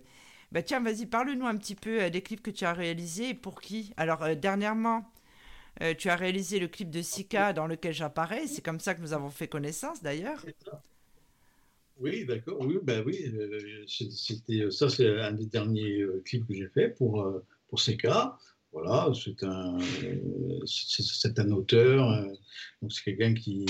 Bah 0.51 0.63
tiens, 0.63 0.79
vas-y, 0.81 1.05
parle-nous 1.05 1.45
un 1.45 1.57
petit 1.57 1.75
peu 1.75 2.09
des 2.09 2.21
clips 2.21 2.41
que 2.41 2.51
tu 2.51 2.65
as 2.65 2.73
réalisés 2.73 3.29
et 3.29 3.33
pour 3.33 3.61
qui. 3.61 3.93
Alors, 3.97 4.35
dernièrement, 4.35 5.11
tu 5.97 6.09
as 6.09 6.15
réalisé 6.15 6.59
le 6.59 6.67
clip 6.67 6.89
de 6.91 7.01
Sika 7.01 7.53
dans 7.53 7.67
lequel 7.67 7.93
j'apparais. 7.93 8.47
C'est 8.47 8.61
comme 8.63 8.79
ça 8.79 8.95
que 8.95 9.01
nous 9.01 9.13
avons 9.13 9.29
fait 9.31 9.47
connaissance, 9.47 10.03
d'ailleurs. 10.03 10.45
Oui, 11.97 12.25
d'accord. 12.25 12.57
Oui, 12.59 12.77
ben 12.83 13.03
oui. 13.05 13.31
Euh, 13.33 13.83
c'était 13.87 14.69
ça, 14.69 14.89
c'est 14.89 15.19
un 15.21 15.31
des 15.31 15.45
derniers 15.45 16.01
euh, 16.01 16.21
clips 16.25 16.45
que 16.45 16.53
j'ai 16.53 16.67
fait 16.67 16.89
pour 16.89 17.21
euh, 17.21 17.39
pour 17.69 17.79
CK. 17.81 18.07
Voilà, 18.73 19.09
c'est 19.13 19.41
un 19.43 19.77
c'est 20.65 21.39
un 21.39 21.51
auteur. 21.51 22.25
donc 22.81 22.91
c'est 22.91 23.03
quelqu'un 23.05 23.33
qui 23.33 23.65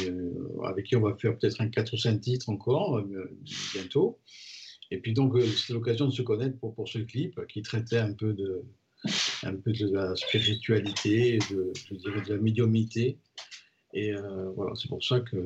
avec 0.64 0.88
qui 0.88 0.96
on 0.96 1.02
va 1.02 1.16
faire 1.16 1.38
peut-être 1.38 1.62
un 1.62 1.70
4 1.70 1.94
ou 1.94 1.98
5 1.98 2.20
titres 2.22 2.50
encore 2.50 3.04
bientôt. 3.76 4.18
Et 4.90 4.98
puis 4.98 5.14
donc 5.14 5.40
c'est 5.44 5.74
l'occasion 5.74 6.08
de 6.08 6.12
se 6.12 6.24
connaître 6.24 6.58
pour 6.58 6.74
pour 6.74 6.90
ce 6.90 6.98
clip 6.98 7.40
qui 7.48 7.62
traitait 7.62 8.00
un 8.00 8.14
peu 8.14 8.34
de 8.34 8.64
un 9.44 9.56
peu 9.56 9.72
de 9.74 9.94
la 9.94 10.16
spiritualité, 10.16 11.38
de, 11.52 11.72
je 11.88 11.96
dirais 11.96 12.22
de 12.22 12.34
la 12.34 12.42
médiumité. 12.42 13.20
Et 13.94 14.12
voilà, 14.56 14.74
c'est 14.76 14.88
pour 14.88 15.04
ça 15.04 15.20
que 15.20 15.38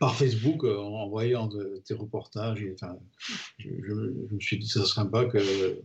par 0.00 0.16
Facebook 0.16 0.64
euh, 0.64 0.76
en 0.76 1.08
voyant 1.08 1.48
tes 1.84 1.94
reportages. 1.94 2.62
Et, 2.62 2.74
enfin, 2.74 2.98
je, 3.58 3.68
me 3.68 4.40
suis 4.40 4.58
dit 4.58 4.66
que 4.66 4.72
ce 4.72 4.84
serait 4.84 5.02
sympa 5.02 5.24
que 5.26 5.82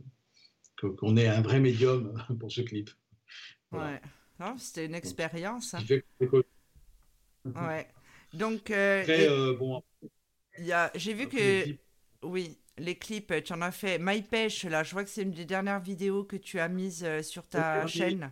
qu'on 0.99 1.15
ait 1.15 1.27
un 1.27 1.41
vrai 1.41 1.61
médium 1.61 2.21
pour 2.39 2.51
ce 2.51 2.61
clip. 2.61 2.89
Ouais, 3.71 4.01
c'était 4.57 4.85
une 4.85 4.95
expérience. 4.95 5.73
Hein. 5.73 5.83
Ouais. 7.45 7.87
Donc, 8.33 8.69
euh, 8.71 9.05
euh, 9.07 9.55
bon. 9.55 9.83
J'ai 10.95 11.13
vu 11.13 11.27
que 11.27 11.75
oui, 12.23 12.57
les 12.77 12.95
clips, 12.95 13.43
tu 13.43 13.53
en 13.53 13.61
as 13.61 13.71
fait. 13.71 13.97
MyPêche, 13.99 14.65
là, 14.65 14.83
je 14.83 14.91
vois 14.91 15.03
que 15.03 15.09
c'est 15.09 15.21
une 15.21 15.31
des 15.31 15.45
dernières 15.45 15.79
vidéos 15.79 16.23
que 16.23 16.35
tu 16.35 16.59
as 16.59 16.67
mises 16.67 17.07
sur 17.21 17.47
ta 17.47 17.87
chaîne. 17.87 18.31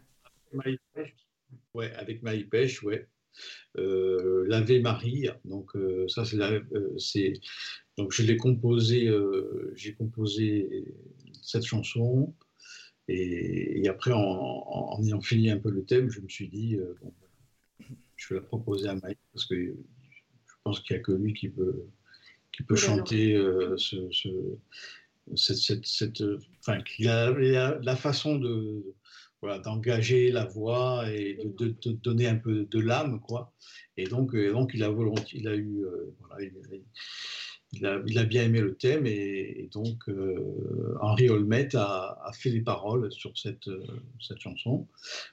Ouais, 1.74 1.92
avec 1.94 2.22
MyPêche, 2.24 2.84
ouais 2.84 3.08
euh, 3.78 4.45
l'Ave 4.48 4.72
Marie. 4.82 5.30
Donc 5.45 5.76
euh, 5.76 6.08
ça 6.08 6.24
euh, 6.34 6.98
c'est 6.98 7.34
donc 7.98 8.12
je 8.12 8.24
l'ai 8.24 8.38
composé, 8.38 9.08
euh, 9.08 9.72
j'ai 9.76 9.94
composé 9.94 10.86
cette 11.41 11.66
chanson 11.66 12.34
et, 13.08 13.88
après 13.90 14.12
en, 14.14 14.99
ayant 15.03 15.22
fini 15.22 15.49
un 15.49 15.58
peu 15.58 15.70
le 15.70 15.84
thème, 15.84 16.10
je 16.10 16.22
me 16.22 16.30
suis 16.30 16.48
dit 16.48 16.78
bon, 17.02 17.14
je 18.16 18.34
vais 18.34 18.40
la 18.40 18.45
proposer 18.45 18.88
à 18.88 18.95
Mike 18.95 19.20
parce 19.34 19.45
que 19.45 19.56
je 19.56 20.56
pense 20.64 20.80
qu'il 20.80 20.95
n'y 20.95 20.99
a 21.02 21.03
que 21.03 21.12
lui 21.12 21.34
qui 21.34 21.49
peut 21.49 21.86
qui 22.52 22.64
peut 22.64 22.76
chanter 22.76 23.36
ce, 23.78 24.10
cette, 25.36 25.58
cette, 25.58 25.86
cette, 25.86 26.24
enfin, 26.60 26.80
la 27.03 27.95
façon 27.95 28.36
de, 28.36 28.84
voilà, 29.42 29.60
d'engager 29.60 30.32
la 30.32 30.46
voix 30.46 31.10
et 31.12 31.38
de, 31.58 31.76
de, 31.82 31.92
donner 31.92 32.28
un 32.28 32.36
peu 32.36 32.66
de 32.66 32.80
l'âme, 32.80 33.20
quoi. 33.20 33.54
Et 33.98 34.06
donc, 34.06 34.36
euh, 34.36 34.52
donc 34.52 34.72
il 34.74 34.84
a 34.84 34.90
volontiers, 34.90 35.40
il 35.40 35.48
a 35.48 35.56
eu, 35.56 35.84
euh, 35.84 36.16
voilà, 36.20 36.46
il, 37.74 38.18
a, 38.18 38.24
bien 38.24 38.44
aimé 38.44 38.62
le 38.62 38.76
thème 38.76 39.06
et, 39.08 39.70
donc 39.74 40.10
euh, 40.10 40.98
Henri 41.02 41.30
Olmet 41.30 41.76
a, 41.76 42.32
fait 42.34 42.50
les 42.50 42.62
paroles 42.62 43.12
sur 43.12 43.36
cette, 43.38 43.70
cette 44.20 44.40
chanson. 44.40 44.88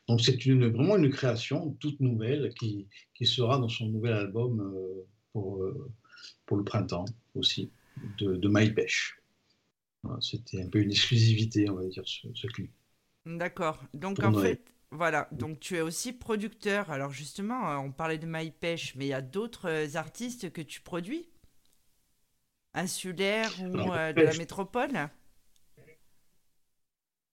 Donc 0.08 0.20
c'est 0.22 0.46
une, 0.46 0.68
vraiment 0.68 0.96
une 0.96 1.10
création 1.10 1.76
toute 1.80 2.00
nouvelle 2.00 2.52
qui, 2.54 2.86
qui 3.14 3.26
sera 3.26 3.58
dans 3.58 3.68
son 3.68 3.88
nouvel 3.88 4.14
album 4.14 4.74
pour, 5.32 5.64
pour 6.46 6.56
le 6.56 6.64
printemps 6.64 7.04
aussi 7.34 7.70
de, 8.18 8.36
de 8.36 8.48
My 8.50 8.70
Pêche. 8.70 9.20
C'était 10.20 10.62
un 10.62 10.68
peu 10.68 10.80
une 10.80 10.92
exclusivité, 10.92 11.68
on 11.68 11.74
va 11.74 11.84
dire, 11.84 12.04
ce 12.06 12.46
clip. 12.46 12.70
D'accord. 13.36 13.78
Donc 13.92 14.22
en 14.22 14.32
fait, 14.32 14.62
voilà. 14.90 15.28
Donc 15.32 15.60
tu 15.60 15.76
es 15.76 15.80
aussi 15.82 16.12
producteur. 16.12 16.90
Alors 16.90 17.10
justement, 17.10 17.70
euh, 17.70 17.76
on 17.76 17.92
parlait 17.92 18.18
de 18.18 18.26
MyPêche, 18.26 18.94
mais 18.96 19.06
il 19.06 19.10
y 19.10 19.14
a 19.14 19.20
d'autres 19.20 19.68
euh, 19.68 19.96
artistes 19.96 20.50
que 20.50 20.62
tu 20.62 20.80
produis? 20.80 21.28
Insulaire 22.72 23.50
ou 23.60 23.92
euh, 23.92 24.12
de 24.12 24.22
la 24.22 24.34
métropole? 24.34 24.92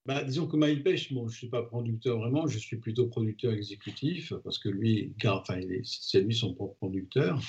Bah, 0.05 0.23
disons 0.23 0.47
que 0.47 0.55
MyPêche, 0.55 1.13
bon, 1.13 1.27
je 1.27 1.33
ne 1.33 1.37
suis 1.37 1.49
pas 1.49 1.63
producteur 1.63 2.19
vraiment, 2.19 2.45
je 2.45 2.59
suis 2.59 2.77
plutôt 2.77 3.07
producteur 3.07 3.53
exécutif, 3.53 4.33
parce 4.43 4.59
que 4.59 4.69
lui, 4.69 5.15
car, 5.19 5.41
enfin, 5.41 5.59
c'est 5.83 6.21
lui 6.21 6.35
son 6.35 6.53
propre 6.53 6.75
producteur, 6.75 7.41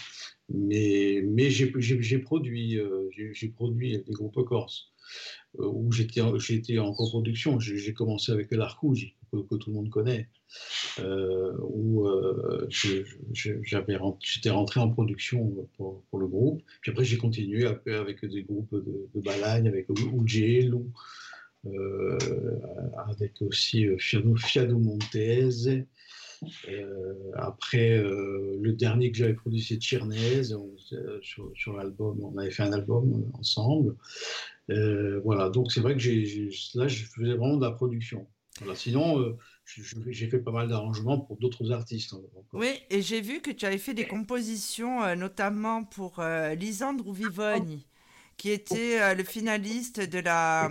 mais, 0.48 1.20
mais 1.22 1.50
j'ai 1.50 1.66
produit, 1.70 2.80
j'ai 3.32 3.48
produit 3.48 3.98
des 3.98 4.12
groupes 4.12 4.42
corses. 4.46 4.90
Euh, 5.58 5.66
où 5.66 5.92
j'étais 5.92 6.20
en, 6.20 6.36
en 6.86 6.94
coproduction. 6.94 7.58
J'ai 7.60 7.94
commencé 7.94 8.32
avec 8.32 8.50
Larcou, 8.50 8.94
j'ai 8.94 9.14
que, 9.32 9.56
tout 9.56 9.70
le 9.70 9.74
monde 9.74 9.90
connaît, 9.90 10.28
où 10.98 12.08
j'avais 13.64 13.98
j'étais 14.20 14.50
rentré 14.50 14.80
en 14.80 14.88
production 14.88 15.68
pour, 15.76 16.18
le 16.18 16.26
groupe. 16.26 16.62
Puis 16.80 16.92
après, 16.92 17.04
j'ai 17.04 17.18
continué 17.18 17.66
avec 17.66 18.24
des 18.24 18.42
groupes 18.42 18.74
de, 18.74 19.20
Balagne, 19.20 19.68
avec 19.68 19.86
Lou, 19.88 20.24
avec 23.08 23.42
aussi 23.42 23.86
Fiado, 23.98 24.36
Fiado 24.36 24.78
Montez. 24.78 25.86
Euh, 26.68 27.14
après, 27.34 27.96
euh, 27.98 28.58
le 28.60 28.72
dernier 28.72 29.10
que 29.10 29.18
j'avais 29.18 29.34
produit, 29.34 29.62
c'est 29.62 29.76
Tchernez. 29.76 30.52
Euh, 30.52 31.18
sur, 31.22 31.50
sur 31.54 31.76
l'album, 31.76 32.18
on 32.22 32.36
avait 32.38 32.50
fait 32.50 32.62
un 32.62 32.72
album 32.72 33.30
ensemble. 33.34 33.96
voilà, 34.68 35.50
donc 35.50 35.72
c'est 35.72 35.80
vrai 35.80 35.94
que 35.94 36.00
j'ai, 36.00 36.50
là, 36.74 36.88
je 36.88 37.04
faisais 37.04 37.34
vraiment 37.34 37.56
de 37.56 37.64
la 37.64 37.72
production. 37.72 38.26
Voilà, 38.58 38.74
sinon, 38.74 39.36
j'ai 39.66 40.28
fait 40.28 40.38
pas 40.38 40.50
mal 40.50 40.68
d'arrangements 40.68 41.18
pour 41.18 41.36
d'autres 41.36 41.72
artistes. 41.72 42.14
Hein, 42.14 42.20
oui, 42.54 42.70
et 42.88 43.02
j'ai 43.02 43.20
vu 43.20 43.40
que 43.40 43.50
tu 43.50 43.66
avais 43.66 43.78
fait 43.78 43.92
des 43.92 44.06
compositions, 44.06 45.14
notamment 45.14 45.84
pour 45.84 46.22
Lisandre 46.56 47.12
Vivogni, 47.12 47.86
qui 48.38 48.50
était 48.50 49.14
le 49.14 49.24
finaliste 49.24 50.00
de 50.00 50.18
la 50.20 50.70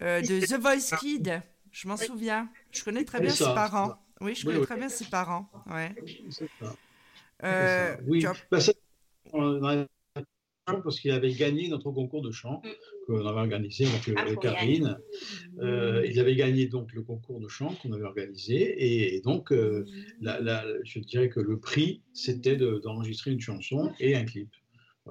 de 0.00 0.46
The 0.46 0.60
Voice 0.60 0.96
Kid. 1.00 1.42
Je 1.72 1.88
m'en 1.88 1.96
souviens. 1.96 2.50
Je 2.72 2.84
connais 2.84 3.04
très 3.04 3.20
bien 3.20 3.30
ses 3.30 3.44
parents. 3.44 3.96
Oui, 4.20 4.34
je 4.34 4.44
connais 4.44 4.60
très 4.60 4.76
bien 4.76 4.88
ses 4.88 5.06
parents. 5.06 5.50
Ouais. 5.66 5.94
Euh, 7.42 7.96
oui, 8.06 8.24
parce 10.66 11.00
qu'il 11.00 11.10
avait 11.10 11.32
gagné 11.32 11.68
notre 11.68 11.90
concours 11.90 12.22
de 12.22 12.30
chant 12.30 12.62
qu'on 13.06 13.26
avait 13.26 13.40
organisé 13.40 13.86
avec, 13.86 14.36
ah, 14.36 14.36
Karine. 14.36 14.98
Euh, 15.60 16.06
il 16.06 16.20
avait 16.20 16.36
gagné 16.36 16.66
donc 16.66 16.92
le 16.92 17.02
concours 17.02 17.40
de 17.40 17.48
chant 17.48 17.74
qu'on 17.82 17.92
avait 17.92 18.04
organisé 18.04 19.14
et, 19.14 19.20
donc 19.22 19.52
euh, 19.52 19.84
je 20.20 20.98
dirais 21.00 21.28
que 21.28 21.40
le 21.40 21.58
prix 21.58 22.02
c'était 22.12 22.56
d'enregistrer 22.56 23.30
une 23.30 23.40
chanson 23.40 23.92
et 23.98 24.14
un 24.14 24.24
clip. 24.24 24.50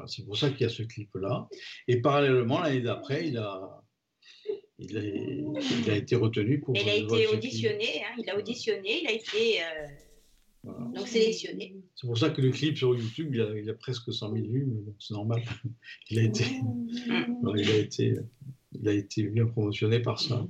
c'est 0.05 0.23
pour 0.23 0.37
ça 0.37 0.49
qu'il 0.49 0.61
y 0.61 0.65
a 0.65 0.69
ce 0.69 0.83
clip 0.83 1.09
là. 1.15 1.47
Et 1.87 1.99
parallèlement 2.01 2.61
l'année 2.61 2.81
d'après, 2.81 3.27
il 3.27 3.37
a 3.37 3.81
il 4.79 4.97
a, 4.97 5.01
il 5.01 5.89
a, 5.89 5.95
été 5.95 6.15
retenu 6.15 6.59
pour. 6.59 6.75
Il 6.75 6.87
a 6.87 6.95
été 6.95 7.27
auditionné, 7.27 8.01
hein, 8.03 8.15
il 8.17 8.29
a 8.29 8.37
auditionné, 8.37 9.01
il 9.01 9.07
a 9.07 9.11
été 9.11 9.61
euh, 9.61 9.87
donc 10.63 11.07
sélectionné. 11.07 11.75
C'est 11.95 12.07
pour 12.07 12.17
ça 12.17 12.29
que 12.29 12.41
le 12.41 12.51
clip 12.51 12.77
sur 12.77 12.95
YouTube, 12.95 13.33
il 13.33 13.41
a, 13.41 13.57
il 13.57 13.69
a 13.69 13.73
presque 13.73 14.13
100 14.13 14.33
000 14.33 14.47
vues, 14.47 14.65
mais 14.67 14.81
bon, 14.81 14.95
c'est 14.99 15.13
normal. 15.13 15.43
Il 16.09 16.19
a 16.19 16.23
été, 16.23 16.45
il 17.55 17.69
a 17.69 17.75
été, 17.75 18.15
il 18.71 18.87
a 18.87 18.93
été 18.93 19.23
bien 19.23 19.45
promotionné 19.45 19.99
par 19.99 20.19
ça. 20.19 20.45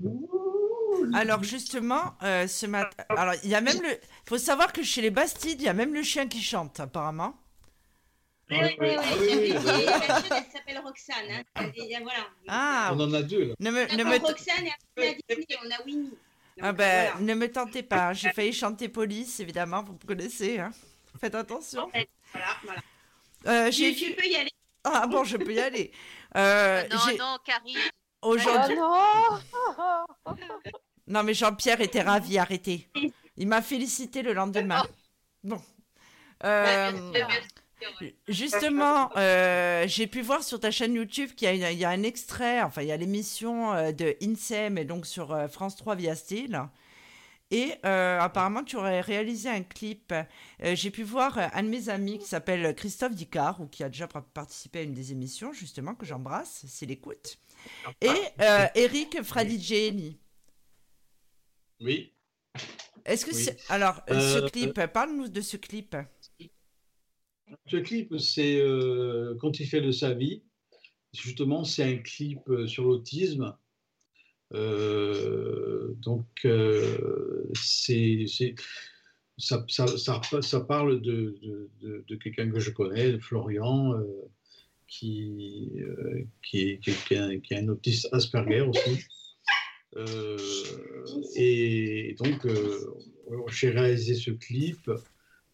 Alors 1.13 1.43
justement, 1.43 2.13
euh, 2.23 2.45
ce 2.47 2.65
matin, 2.65 3.03
alors 3.09 3.33
il 3.43 3.49
y 3.49 3.55
a 3.55 3.61
même 3.61 3.81
le, 3.81 3.89
il 3.89 4.29
faut 4.29 4.37
savoir 4.37 4.73
que 4.73 4.83
chez 4.83 5.01
les 5.01 5.09
Bastides, 5.09 5.59
il 5.61 5.65
y 5.65 5.69
a 5.69 5.73
même 5.73 5.93
le 5.93 6.03
chien 6.03 6.27
qui 6.27 6.41
chante 6.41 6.79
apparemment. 6.79 7.38
Oui, 8.51 8.57
oui, 8.79 8.95
oui. 9.19 9.53
oui. 9.53 9.85
La 9.85 10.17
elle 10.17 10.51
s'appelle 10.51 10.81
Roxane. 10.83 11.43
Hein. 11.55 11.71
Voilà. 12.01 12.27
Ah, 12.47 12.91
on 12.93 12.99
en 12.99 13.13
a 13.13 13.21
deux. 13.21 13.49
Là. 13.49 13.53
Ne 13.59 13.71
me, 13.71 13.95
ne 13.95 14.03
me... 14.03 14.17
Roxane 14.19 14.65
et 14.97 15.17
Disney, 15.27 15.57
on 15.63 15.71
a 15.71 15.85
Winnie. 15.85 16.17
ah 16.61 16.71
ben, 16.71 17.11
voilà. 17.11 17.25
ne 17.25 17.33
me 17.35 17.51
tentez 17.51 17.83
pas. 17.83 18.13
J'ai 18.13 18.31
failli 18.31 18.53
chanter 18.53 18.89
Police, 18.89 19.39
évidemment, 19.39 19.83
vous 19.83 19.93
me 19.93 20.07
connaissez. 20.07 20.59
Hein. 20.59 20.71
Faites 21.19 21.35
attention. 21.35 21.89
Voilà, 22.31 22.47
voilà. 22.63 22.81
Euh, 23.47 23.71
tu, 23.71 23.93
tu 23.95 24.13
peux 24.13 24.25
y 24.25 24.35
aller. 24.35 24.51
Ah 24.83 25.07
bon, 25.07 25.23
je 25.23 25.37
peux 25.37 25.53
y 25.53 25.59
aller. 25.59 25.91
Euh, 26.35 26.87
non, 26.89 27.17
non, 27.17 27.37
Carrie. 27.45 27.77
Aujourd'hui. 28.21 28.75
Oh 28.79 29.37
non, 30.25 30.35
non, 31.07 31.23
mais 31.23 31.33
Jean-Pierre 31.33 31.81
était 31.81 32.01
ravi, 32.01 32.37
arrêtez. 32.37 32.89
Il 33.37 33.47
m'a 33.47 33.61
félicité 33.61 34.21
le 34.21 34.33
lendemain. 34.33 34.83
Bon. 35.43 35.61
Euh, 36.43 36.91
Justement, 38.27 39.11
euh, 39.15 39.85
j'ai 39.87 40.07
pu 40.07 40.21
voir 40.21 40.43
sur 40.43 40.59
ta 40.59 40.71
chaîne 40.71 40.93
YouTube 40.93 41.31
qu'il 41.35 41.53
y, 41.53 41.57
y, 41.57 41.85
a 41.85 41.89
un 41.89 42.03
extrait, 42.03 42.61
enfin, 42.61 42.81
il 42.81 42.87
y 42.87 42.91
a 42.91 42.97
l'émission 42.97 43.73
euh, 43.73 43.91
de 43.91 44.15
INSEM, 44.21 44.77
et 44.77 44.85
donc 44.85 45.05
sur 45.05 45.31
euh, 45.31 45.47
France 45.47 45.75
3 45.75 45.95
via 45.95 46.15
Style. 46.15 46.61
Et 47.51 47.73
apparemment, 47.83 48.63
tu 48.63 48.75
aurais 48.75 49.01
réalisé 49.01 49.49
un 49.49 49.63
clip. 49.63 50.13
j'ai 50.61 50.91
pu 50.91 51.01
voir 51.01 51.35
un 51.55 51.63
de 51.63 51.67
mes 51.67 51.89
amis 51.89 52.19
qui 52.19 52.27
s'appelle 52.27 52.75
Christophe 52.75 53.15
Dicard, 53.15 53.59
ou 53.59 53.65
qui 53.65 53.83
a 53.83 53.89
déjà 53.89 54.07
participé 54.07 54.77
à 54.77 54.81
une 54.83 54.93
des 54.93 55.13
émissions, 55.13 55.51
justement, 55.51 55.95
que 55.95 56.05
j'embrasse, 56.05 56.63
s'il 56.67 56.91
écoute. 56.91 57.39
Et 58.01 58.13
Eric 58.75 59.23
Fradigiani. 59.23 60.19
Oui. 61.81 62.13
Est-ce 63.03 63.25
que 63.25 63.33
c'est. 63.33 63.57
Alors, 63.67 63.99
ce 64.07 64.47
clip, 64.47 64.85
parle-nous 64.85 65.29
de 65.29 65.41
ce 65.41 65.57
clip. 65.57 65.95
Ce 67.67 67.77
clip, 67.77 68.17
c'est 68.17 68.59
euh, 68.59 69.35
quand 69.39 69.59
il 69.59 69.67
fait 69.67 69.81
de 69.81 69.91
sa 69.91 70.13
vie. 70.13 70.43
Justement, 71.13 71.63
c'est 71.63 71.83
un 71.83 71.97
clip 71.97 72.39
euh, 72.49 72.67
sur 72.67 72.85
l'autisme. 72.85 73.55
Euh, 74.53 75.93
donc, 75.97 76.25
c'est, 77.53 78.25
ça, 79.37 79.65
parle 80.67 81.01
de, 81.01 81.69
de, 81.81 82.15
quelqu'un 82.15 82.49
que 82.49 82.59
je 82.59 82.71
connais, 82.71 83.19
Florian, 83.19 83.93
qui, 84.87 85.71
qui, 86.41 86.79
qui, 86.79 86.91
qui, 87.07 87.13
est 87.13 87.57
un, 87.57 87.67
autiste 87.69 88.07
Asperger 88.11 88.61
aussi. 88.61 89.05
et 91.35 92.15
donc, 92.19 92.47
j'ai 93.51 93.69
réalisé 93.69 94.15
ce 94.15 94.31
clip 94.31 94.89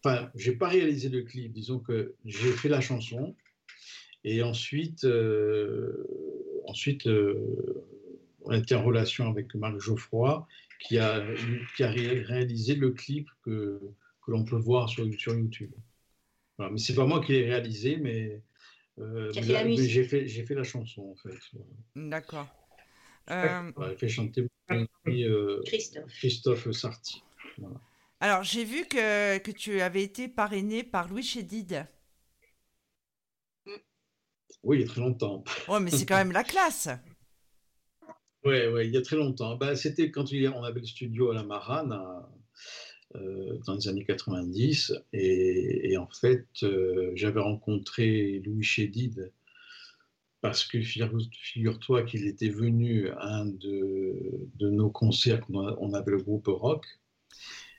enfin, 0.06 0.30
j'ai 0.34 0.52
pas 0.52 0.68
réalisé 0.68 1.08
le 1.08 1.22
clip, 1.22 1.52
disons 1.52 1.80
que 1.80 2.14
j'ai 2.24 2.52
fait 2.52 2.68
la 2.68 2.80
chanson 2.80 3.34
et 4.24 4.42
ensuite, 4.42 5.04
euh, 5.04 6.06
ensuite 6.66 7.06
euh, 7.06 7.84
on 8.42 8.52
était 8.52 8.74
en 8.74 8.84
relation 8.84 9.28
avec 9.28 9.54
Marc 9.54 9.78
Geoffroy 9.80 10.46
qui 10.80 10.98
a, 10.98 11.24
qui 11.76 11.82
a 11.82 11.90
réalisé 11.90 12.74
le 12.74 12.90
clip 12.90 13.28
que, 13.42 13.80
que 14.24 14.30
l'on 14.30 14.44
peut 14.44 14.56
voir 14.56 14.88
sur, 14.88 15.06
sur 15.18 15.34
YouTube. 15.34 15.72
Voilà. 16.58 16.72
Mais 16.72 16.78
c'est 16.78 16.94
pas 16.94 17.06
moi 17.06 17.20
qui 17.24 17.32
l'ai 17.32 17.46
réalisé, 17.46 17.96
mais, 17.96 18.40
euh, 18.98 19.32
j'ai 19.32 20.04
fait, 20.04 20.26
fait, 20.28 20.54
la 20.54 20.64
chanson 20.64 21.02
en 21.02 21.16
fait. 21.16 21.36
D'accord. 21.96 22.48
Euh... 23.30 23.72
Voilà, 23.74 23.96
fait 23.96 24.08
chanter 24.08 24.46
euh, 24.70 25.62
Christophe. 25.64 26.12
Christophe 26.12 26.70
Sarti. 26.70 27.22
Voilà. 27.58 27.80
Alors, 28.20 28.42
j'ai 28.42 28.64
vu 28.64 28.86
que, 28.86 29.38
que 29.38 29.50
tu 29.50 29.80
avais 29.80 30.02
été 30.02 30.28
parrainé 30.28 30.82
par 30.82 31.08
Louis 31.08 31.22
Chédid. 31.22 31.86
Oui, 34.62 34.78
il 34.78 34.80
y 34.80 34.84
a 34.84 34.88
très 34.88 35.00
longtemps. 35.00 35.44
Oui, 35.68 35.78
mais 35.80 35.90
c'est 35.90 36.06
quand 36.06 36.16
même 36.16 36.32
la 36.32 36.44
classe. 36.44 36.88
Oui, 38.44 38.64
ouais, 38.68 38.86
il 38.86 38.94
y 38.94 38.96
a 38.96 39.02
très 39.02 39.16
longtemps. 39.16 39.56
Bah, 39.56 39.74
C'était 39.74 40.12
quand 40.12 40.24
on 40.32 40.62
avait 40.62 40.78
le 40.78 40.86
studio 40.86 41.32
à 41.32 41.34
la 41.34 41.42
Marane, 41.42 42.00
euh, 43.16 43.58
dans 43.66 43.74
les 43.74 43.88
années 43.88 44.04
90. 44.04 44.92
Et, 45.12 45.96
en 45.96 46.08
fait, 46.08 46.46
euh, 46.62 47.10
j'avais 47.16 47.40
rencontré 47.40 48.40
Louis 48.44 48.62
Chédid 48.62 49.32
parce 50.40 50.64
que 50.64 50.80
figure-toi 50.80 52.04
qu'il 52.04 52.28
était 52.28 52.50
venu 52.50 53.08
à 53.10 53.26
un 53.26 53.46
de, 53.46 54.48
de 54.54 54.70
nos 54.70 54.90
concerts, 54.90 55.44
on 55.50 55.92
avait 55.92 56.12
le 56.12 56.22
groupe 56.22 56.46
rock, 56.46 56.86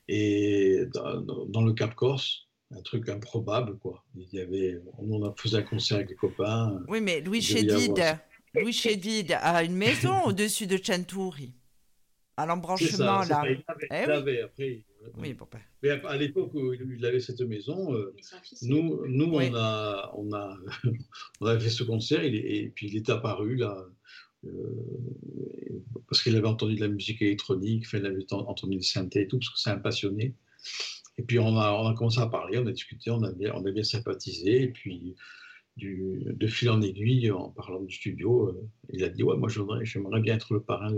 et 0.07 0.85
dans, 0.93 1.61
le 1.61 1.73
Cap 1.73 1.95
Corse, 1.95 2.47
un 2.71 2.81
truc 2.81 3.09
improbable, 3.09 3.77
quoi. 3.79 4.03
Il 4.15 4.27
y 4.31 4.39
avait, 4.39 4.79
on 4.97 5.23
a 5.23 5.34
fait 5.38 5.55
un 5.55 5.61
concert 5.61 5.97
avec 5.97 6.09
les 6.09 6.15
copains. 6.15 6.81
Oui, 6.88 7.01
mais 7.01 7.21
Louis 7.21 7.41
Chédid, 7.41 8.01
Louis 8.53 8.73
Chédid 8.73 9.38
a 9.39 9.63
une 9.63 9.75
maison 9.75 10.23
au-dessus 10.25 10.67
de 10.67 10.77
Chantouri, 10.81 11.53
à 12.35 12.45
l'embranchement 12.45 13.23
là. 13.23 13.43
il 13.45 13.63
avait, 14.11 14.39
eh 14.39 14.41
après. 14.41 14.84
Oui, 15.17 15.34
bon, 15.34 15.47
Mais 15.84 15.89
à 15.89 16.17
l'époque 16.17 16.53
où 16.53 16.73
il 16.73 17.05
avait 17.05 17.19
cette 17.19 17.41
maison, 17.41 17.93
euh, 17.93 18.15
nous, 18.63 19.05
nous 19.07 19.31
on, 19.31 19.55
a, 19.55 20.11
on, 20.15 20.34
a, 20.34 20.57
on 21.41 21.45
avait 21.45 21.59
fait 21.59 21.69
ce 21.69 21.84
concert 21.84 22.23
et 22.23 22.71
puis 22.75 22.88
il 22.88 22.97
est 22.97 23.09
apparu 23.09 23.55
là 23.55 23.77
euh, 23.77 23.89
parce 26.07 26.24
qu'il 26.24 26.36
avait 26.36 26.48
entendu 26.48 26.76
de 26.76 26.82
la 26.82 26.88
musique 26.88 27.22
électronique, 27.22 27.86
il 27.94 28.06
avait 28.06 28.26
entendu 28.32 28.76
le 28.78 28.82
synthé 28.82 29.22
et 29.22 29.28
tout, 29.28 29.38
parce 29.40 29.49
que 29.49 29.60
c'est 29.60 29.69
un 29.69 29.78
passionné. 29.78 30.36
Et 31.18 31.24
puis 31.24 31.40
on 31.40 31.57
a, 31.57 31.72
on 31.72 31.88
a, 31.88 31.95
commencé 31.95 32.19
à 32.19 32.28
parler, 32.28 32.60
on 32.60 32.68
a 32.68 32.72
discuté, 32.72 33.10
on 33.10 33.24
a 33.24 33.32
bien, 33.32 33.53
on 33.56 33.65
a 33.65 33.72
bien 33.72 33.84
sympathisé. 33.84 34.64
Et 34.64 34.68
puis 34.68 35.15
du, 35.76 36.24
de 36.26 36.48
fil 36.48 36.69
en 36.69 36.82
aiguille, 36.82 37.32
en 37.32 37.49
parlant 37.49 37.82
du 37.82 37.94
studio, 37.94 38.49
euh, 38.49 38.69
il 38.94 39.03
a 39.03 39.10
dit 39.10 39.24
Ouais, 39.24 39.36
moi 39.36 39.49
j'aimerais 39.49 40.22
bien 40.22 40.36
être 40.36 40.53
le 40.53 40.61
parrain 40.61 40.94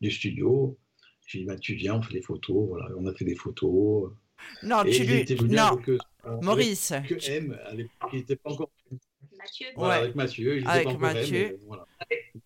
du 0.00 0.10
studio. 0.10 0.78
J'ai 1.26 1.40
dit 1.40 1.44
bah, 1.44 1.56
Tu 1.56 1.74
viens, 1.74 1.96
on 1.96 2.02
fait 2.02 2.14
des 2.14 2.22
photos. 2.22 2.68
Voilà, 2.68 2.88
on 2.96 3.06
a 3.06 3.14
fait 3.14 3.24
des 3.24 3.36
photos. 3.36 4.12
Non, 4.62 4.82
tu 4.84 5.04
lui. 5.04 5.24
Non, 5.48 5.78
Maurice. 6.42 6.92
Que 7.06 7.30
M, 7.30 7.56
à 7.64 7.74
l'époque, 7.74 8.10
il 8.12 8.18
n'était 8.18 8.36
pas 8.36 8.50
encore. 8.50 8.70
Mathieu. 9.38 9.66
Voilà, 9.76 9.94
avec 9.94 10.14
Mathieu. 10.14 10.58
Il 10.58 10.66
avec 10.66 10.98
Mathieu. 10.98 11.60
voilà. 11.66 11.86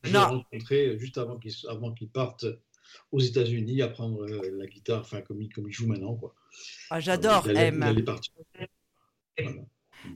Je 0.05 0.13
l'ai 0.13 0.19
rencontré 0.19 0.99
juste 0.99 1.19
avant 1.19 1.39
qu'il 1.39 1.53
avant 1.69 1.93
qu'il 1.93 2.09
parte 2.09 2.47
aux 3.11 3.21
États-Unis 3.21 3.83
apprendre 3.83 4.27
la 4.27 4.67
guitare, 4.67 5.01
enfin 5.01 5.21
comme 5.23 5.43
il, 5.43 5.49
comme 5.53 5.69
il 5.69 5.73
joue 5.73 5.87
maintenant. 5.87 6.15
Quoi. 6.15 6.35
Ah, 6.91 7.01
J'adore 7.01 7.49
M. 7.49 7.95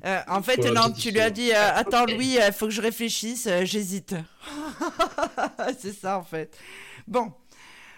Euh, 0.04 0.20
en 0.28 0.42
fait, 0.42 0.58
non, 0.58 0.92
tu 0.92 1.10
lui 1.10 1.20
as 1.20 1.30
dit 1.30 1.50
euh, 1.50 1.74
Attends, 1.74 2.04
Louis, 2.04 2.36
il 2.36 2.52
faut 2.52 2.66
que 2.66 2.72
je 2.72 2.82
réfléchisse, 2.82 3.46
euh, 3.46 3.64
j'hésite. 3.64 4.14
c'est 5.78 5.92
ça, 5.92 6.18
en 6.18 6.22
fait. 6.22 6.58
Bon. 7.06 7.32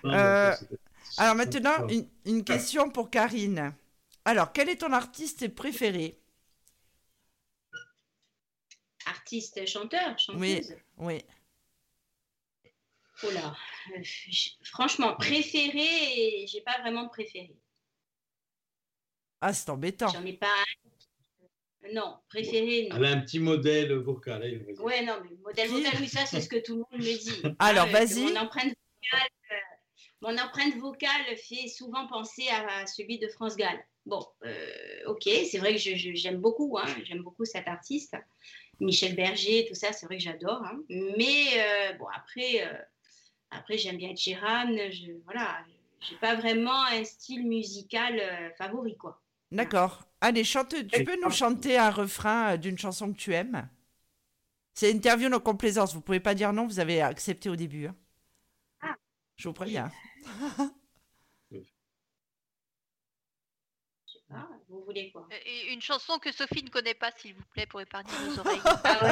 alors 0.04 1.34
maintenant, 1.34 1.88
une, 1.88 2.06
une, 2.24 2.44
question 2.44 2.90
pour 2.90 3.10
Karine. 3.10 3.74
Alors, 4.24 4.52
quel 4.52 4.68
est 4.68 4.76
ton 4.76 4.92
artiste 4.92 5.52
préféré? 5.52 6.16
Artiste, 9.06 9.66
chanteur, 9.66 10.16
chanteuse? 10.18 10.40
Oui, 10.40 10.62
oui. 10.98 11.24
Oh 13.22 13.30
là, 13.32 13.54
franchement, 14.64 15.14
préféré, 15.16 16.46
j'ai 16.46 16.60
pas 16.62 16.78
vraiment 16.80 17.04
de 17.04 17.08
préféré. 17.08 17.54
Ah, 19.40 19.52
c'est 19.52 19.68
embêtant. 19.70 20.08
J'en 20.08 20.24
ai 20.24 20.34
pas 20.34 20.64
non, 21.92 22.16
préféré, 22.28 22.88
non. 22.88 22.96
Elle 22.96 23.04
a 23.06 23.10
un 23.10 23.20
petit 23.20 23.38
modèle 23.38 23.92
vocal. 23.94 24.42
Hein, 24.44 24.82
ouais, 24.82 25.02
non, 25.02 25.14
mais 25.24 25.30
modèle 25.42 25.68
vocal, 25.68 25.92
oui, 25.98 26.08
ça, 26.08 26.26
c'est 26.26 26.40
ce 26.40 26.48
que 26.48 26.58
tout 26.58 26.74
le 26.74 26.78
monde 26.80 27.06
me 27.06 27.18
dit. 27.18 27.42
Alors, 27.58 27.86
ah, 27.88 27.92
vas-y. 27.92 28.20
Mon 28.20 28.36
empreinte 28.36 28.74
vocale, 28.74 29.28
euh, 29.50 29.54
mon 30.20 30.38
empreinte 30.38 30.76
vocale 30.76 31.36
fait 31.36 31.68
souvent 31.68 32.06
penser 32.06 32.48
à, 32.48 32.86
celui 32.86 33.18
de 33.18 33.28
France 33.28 33.56
Gall. 33.56 33.82
Bon, 34.06 34.24
euh, 34.44 35.06
ok, 35.06 35.22
c'est 35.50 35.58
vrai 35.58 35.74
que 35.74 35.80
j'aime 35.80 36.38
beaucoup, 36.38 36.78
hein, 36.78 36.86
j'aime 37.04 37.22
beaucoup 37.22 37.44
cet 37.44 37.66
artiste. 37.66 38.14
Michel 38.78 39.14
Berger, 39.14 39.66
tout 39.68 39.74
ça, 39.74 39.92
c'est 39.92 40.06
vrai 40.06 40.18
que 40.18 40.22
j'adore. 40.22 40.62
Hein. 40.64 40.80
Mais 40.88 41.46
euh, 41.56 41.92
bon, 41.94 42.06
après, 42.14 42.88
après 43.50 43.78
j'aime 43.78 43.96
bien 43.96 44.14
Chiran. 44.14 44.76
Je, 44.90 45.12
voilà, 45.24 45.58
j'ai 46.00 46.16
pas 46.16 46.34
vraiment 46.34 46.84
un 46.86 47.04
style 47.04 47.46
musical 47.46 48.20
favori, 48.56 48.96
quoi. 48.96 49.20
D'accord. 49.50 50.06
Allez, 50.20 50.44
chante, 50.44 50.74
tu 50.92 51.04
peux 51.04 51.18
nous 51.22 51.30
chanter 51.30 51.76
un 51.78 51.90
refrain 51.90 52.52
euh, 52.52 52.56
d'une 52.56 52.78
chanson 52.78 53.12
que 53.12 53.18
tu 53.18 53.34
aimes? 53.34 53.68
C'est 54.74 54.90
interview 54.90 55.28
non 55.28 55.40
complaisance. 55.40 55.94
Vous 55.94 56.00
pouvez 56.00 56.20
pas 56.20 56.34
dire 56.34 56.52
non, 56.52 56.66
vous 56.66 56.78
avez 56.78 57.02
accepté 57.02 57.48
au 57.48 57.56
début. 57.56 57.86
Hein. 57.86 57.96
Ah. 58.82 58.94
Je 59.36 59.48
vous 59.48 59.54
préviens. 59.54 59.90
vous 64.68 64.84
voulez 64.84 65.10
quoi? 65.10 65.26
Et 65.46 65.72
Une 65.72 65.80
chanson 65.80 66.18
que 66.18 66.30
Sophie 66.30 66.62
ne 66.62 66.70
connaît 66.70 66.94
pas, 66.94 67.10
s'il 67.16 67.34
vous 67.34 67.42
plaît, 67.52 67.66
pour 67.66 67.80
épargner 67.80 68.12
nos 68.26 68.38
oreilles. 68.40 68.60
ah 68.64 69.04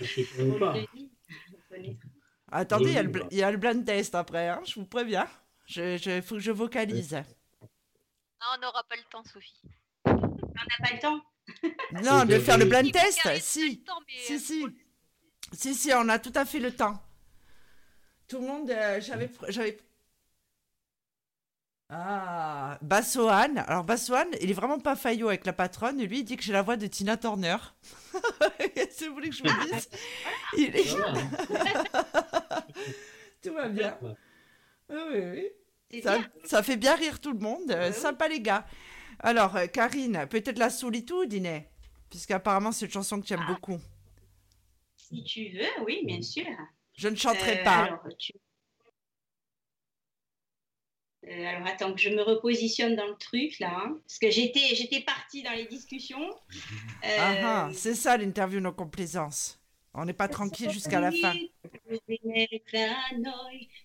ouais? 0.00 0.96
Attendez, 2.50 2.90
il 3.30 3.38
y, 3.38 3.42
a 3.42 3.50
le 3.50 3.56
blind 3.56 3.84
test 3.84 4.14
après, 4.14 4.48
hein, 4.48 4.60
je 4.66 4.74
vous 4.74 4.86
préviens. 4.86 5.26
Il 5.74 5.98
je, 5.98 6.20
faut 6.20 6.34
que 6.34 6.40
je 6.40 6.50
vocalise. 6.50 7.14
Non, 7.14 8.46
on 8.56 8.60
n'aura 8.60 8.84
pas 8.84 8.96
le 8.96 9.02
temps, 9.10 9.24
Sophie. 9.24 9.62
On 10.04 10.10
n'a 10.10 10.86
pas 10.86 10.92
le 10.92 10.98
temps 11.00 11.20
Non, 12.04 12.24
de 12.26 12.38
faire 12.38 12.58
le 12.58 12.66
blind 12.66 12.92
test 12.92 13.20
Si, 13.40 13.84
si, 14.20 14.38
si. 14.38 14.66
Si, 15.52 15.74
si, 15.74 15.92
on 15.94 16.08
a 16.08 16.18
tout 16.18 16.32
à 16.34 16.44
fait 16.44 16.58
le 16.60 16.74
temps. 16.74 17.02
Tout 18.28 18.40
le 18.40 18.46
monde, 18.46 18.70
euh, 18.70 19.00
j'avais, 19.00 19.30
j'avais. 19.48 19.78
Ah, 21.94 22.78
Bassoane. 22.80 23.58
Alors 23.66 23.84
Bassoane, 23.84 24.30
il 24.40 24.50
est 24.50 24.54
vraiment 24.54 24.78
pas 24.78 24.96
faillot 24.96 25.28
avec 25.28 25.44
la 25.44 25.52
patronne. 25.52 26.02
Lui, 26.02 26.20
il 26.20 26.24
dit 26.24 26.38
que 26.38 26.42
j'ai 26.42 26.54
la 26.54 26.62
voix 26.62 26.78
de 26.78 26.86
Tina 26.86 27.18
Turner. 27.18 27.58
C'est 28.90 29.08
vous 29.08 29.14
voulez 29.14 29.28
que 29.28 29.36
je 29.36 29.42
vous 29.42 29.70
dise 29.70 29.90
il 30.56 30.74
est... 30.74 30.84
Tout 33.42 33.52
va 33.52 33.68
bien. 33.68 33.98
Oui, 34.88 35.50
oui. 35.92 36.02
Ça, 36.44 36.62
fait 36.62 36.78
bien 36.78 36.94
rire 36.94 37.20
tout 37.20 37.32
le 37.32 37.38
monde. 37.38 37.70
Euh, 37.70 37.92
sympa 37.92 38.26
les 38.26 38.40
gars. 38.40 38.64
Alors, 39.18 39.54
euh, 39.56 39.66
Karine, 39.66 40.26
peut-être 40.30 40.58
la 40.58 40.70
solitude, 40.70 41.30
Iné 41.32 41.68
Puisqu'apparemment, 42.08 42.72
c'est 42.72 42.86
une 42.86 42.92
chanson 42.92 43.20
que 43.20 43.26
tu 43.26 43.34
aimes 43.34 43.44
ah. 43.46 43.52
beaucoup. 43.52 43.78
Si 44.96 45.22
tu 45.24 45.50
veux, 45.50 45.84
oui, 45.84 46.00
bien 46.06 46.22
sûr. 46.22 46.46
Je 46.94 47.08
ne 47.08 47.16
chanterai 47.16 47.60
euh, 47.60 47.64
pas. 47.64 47.84
Alors, 47.84 48.02
attends 51.66 51.92
que 51.92 52.00
je 52.00 52.10
me 52.10 52.22
repositionne 52.22 52.96
dans 52.96 53.06
le 53.06 53.16
truc 53.16 53.58
là, 53.58 53.82
hein. 53.84 53.98
parce 54.06 54.18
que 54.18 54.30
j'étais 54.30 54.74
j'étais 54.74 55.00
partie 55.00 55.42
dans 55.42 55.52
les 55.52 55.66
discussions. 55.66 56.30
Ah, 57.02 57.34
ah, 57.42 57.70
c'est 57.74 57.94
ça 57.94 58.16
l'interview 58.16 58.60
non 58.60 58.72
complaisance. 58.72 59.58
On 59.94 60.06
n'est 60.06 60.14
pas 60.14 60.28
tranquille 60.28 60.70
jusqu'à 60.70 61.00
la 61.00 61.12
fin. 61.12 61.34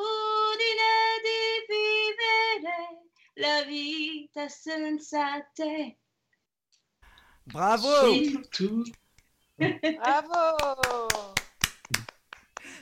di 1.22 1.40
vivere 1.68 3.02
la 3.34 3.62
vita 3.62 4.48
senza 4.48 5.40
te. 5.54 5.98
Bravo! 7.44 7.88
Bravo! 9.58 11.32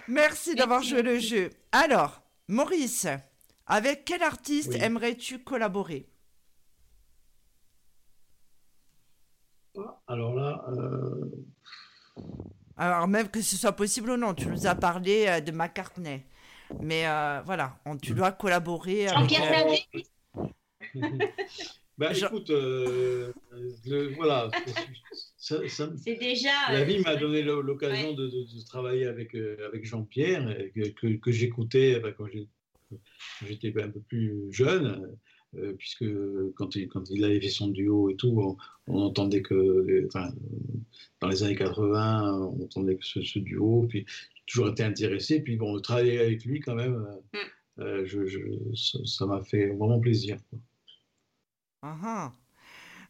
Merci 0.09 0.55
d'avoir 0.55 0.83
joué 0.83 1.03
le 1.03 1.19
jeu. 1.19 1.51
Alors, 1.73 2.23
Maurice, 2.49 3.07
avec 3.67 4.05
quel 4.05 4.23
artiste 4.23 4.75
aimerais-tu 4.75 5.39
collaborer? 5.41 6.09
Alors 10.09 10.35
là. 10.35 10.65
Euh, 10.69 11.31
Alors, 12.77 13.07
même 13.07 13.29
que 13.29 13.41
ce 13.41 13.57
soit 13.57 13.73
possible 13.73 14.11
ou 14.11 14.17
non, 14.17 14.35
tu 14.35 14.47
nous 14.49 14.67
as 14.67 14.75
parlé 14.75 15.27
euh, 15.29 15.41
de 15.41 15.53
McCartney. 15.53 16.25
Mais 16.81 17.07
euh, 17.07 17.41
voilà, 17.45 17.79
on, 17.85 17.97
tu 17.97 18.13
dois 18.13 18.33
collaborer 18.33 19.09
avec. 19.09 19.39
bah, 22.01 22.13
écoute, 22.17 22.51
voilà. 24.17 24.51
C'est 25.37 26.19
déjà. 26.19 26.51
La 26.71 26.85
vie 26.85 26.99
m'a 27.01 27.17
donné 27.17 27.43
l'occasion 27.43 28.15
de, 28.15 28.31
travailler 28.67 29.07
avec, 29.07 29.35
avec 29.35 29.85
Jean-Pierre, 29.85 30.57
que, 30.75 31.17
que 31.17 31.31
j'écoutais 31.31 32.03
quand 32.17 32.27
j'étais 33.47 33.73
un 33.81 33.91
peu 33.91 34.01
plus 34.01 34.53
jeune. 34.53 35.17
Euh, 35.57 35.73
puisque 35.73 36.05
quand 36.55 36.77
il, 36.77 36.87
quand 36.89 37.11
il 37.11 37.25
avait 37.25 37.41
fait 37.41 37.49
son 37.49 37.69
duo 37.69 38.09
et 38.09 38.15
tout, 38.15 38.57
on, 38.87 38.99
entendait 38.99 39.43
que, 39.43 40.07
enfin, 40.07 40.33
dans 41.21 41.29
les 41.29 41.43
années 41.43 41.57
80, 41.57 42.53
on 42.57 42.63
entendait 42.63 42.97
que 42.97 43.05
ce, 43.05 43.39
duo, 43.41 43.87
puis 43.89 44.05
j'ai 44.09 44.43
toujours 44.47 44.69
été 44.69 44.85
intéressé, 44.85 45.41
puis 45.41 45.57
bon, 45.57 45.81
travailler 45.81 46.21
avec 46.21 46.45
lui 46.45 46.61
quand 46.61 46.77
même, 46.77 46.95
euh, 46.95 47.39
mm. 47.39 47.83
euh, 47.83 48.05
je, 48.07 48.29
ça 49.05 49.27
m'a 49.27 49.43
fait 49.43 49.71
vraiment 49.71 49.99
plaisir. 49.99 50.39
Uh 51.83 52.29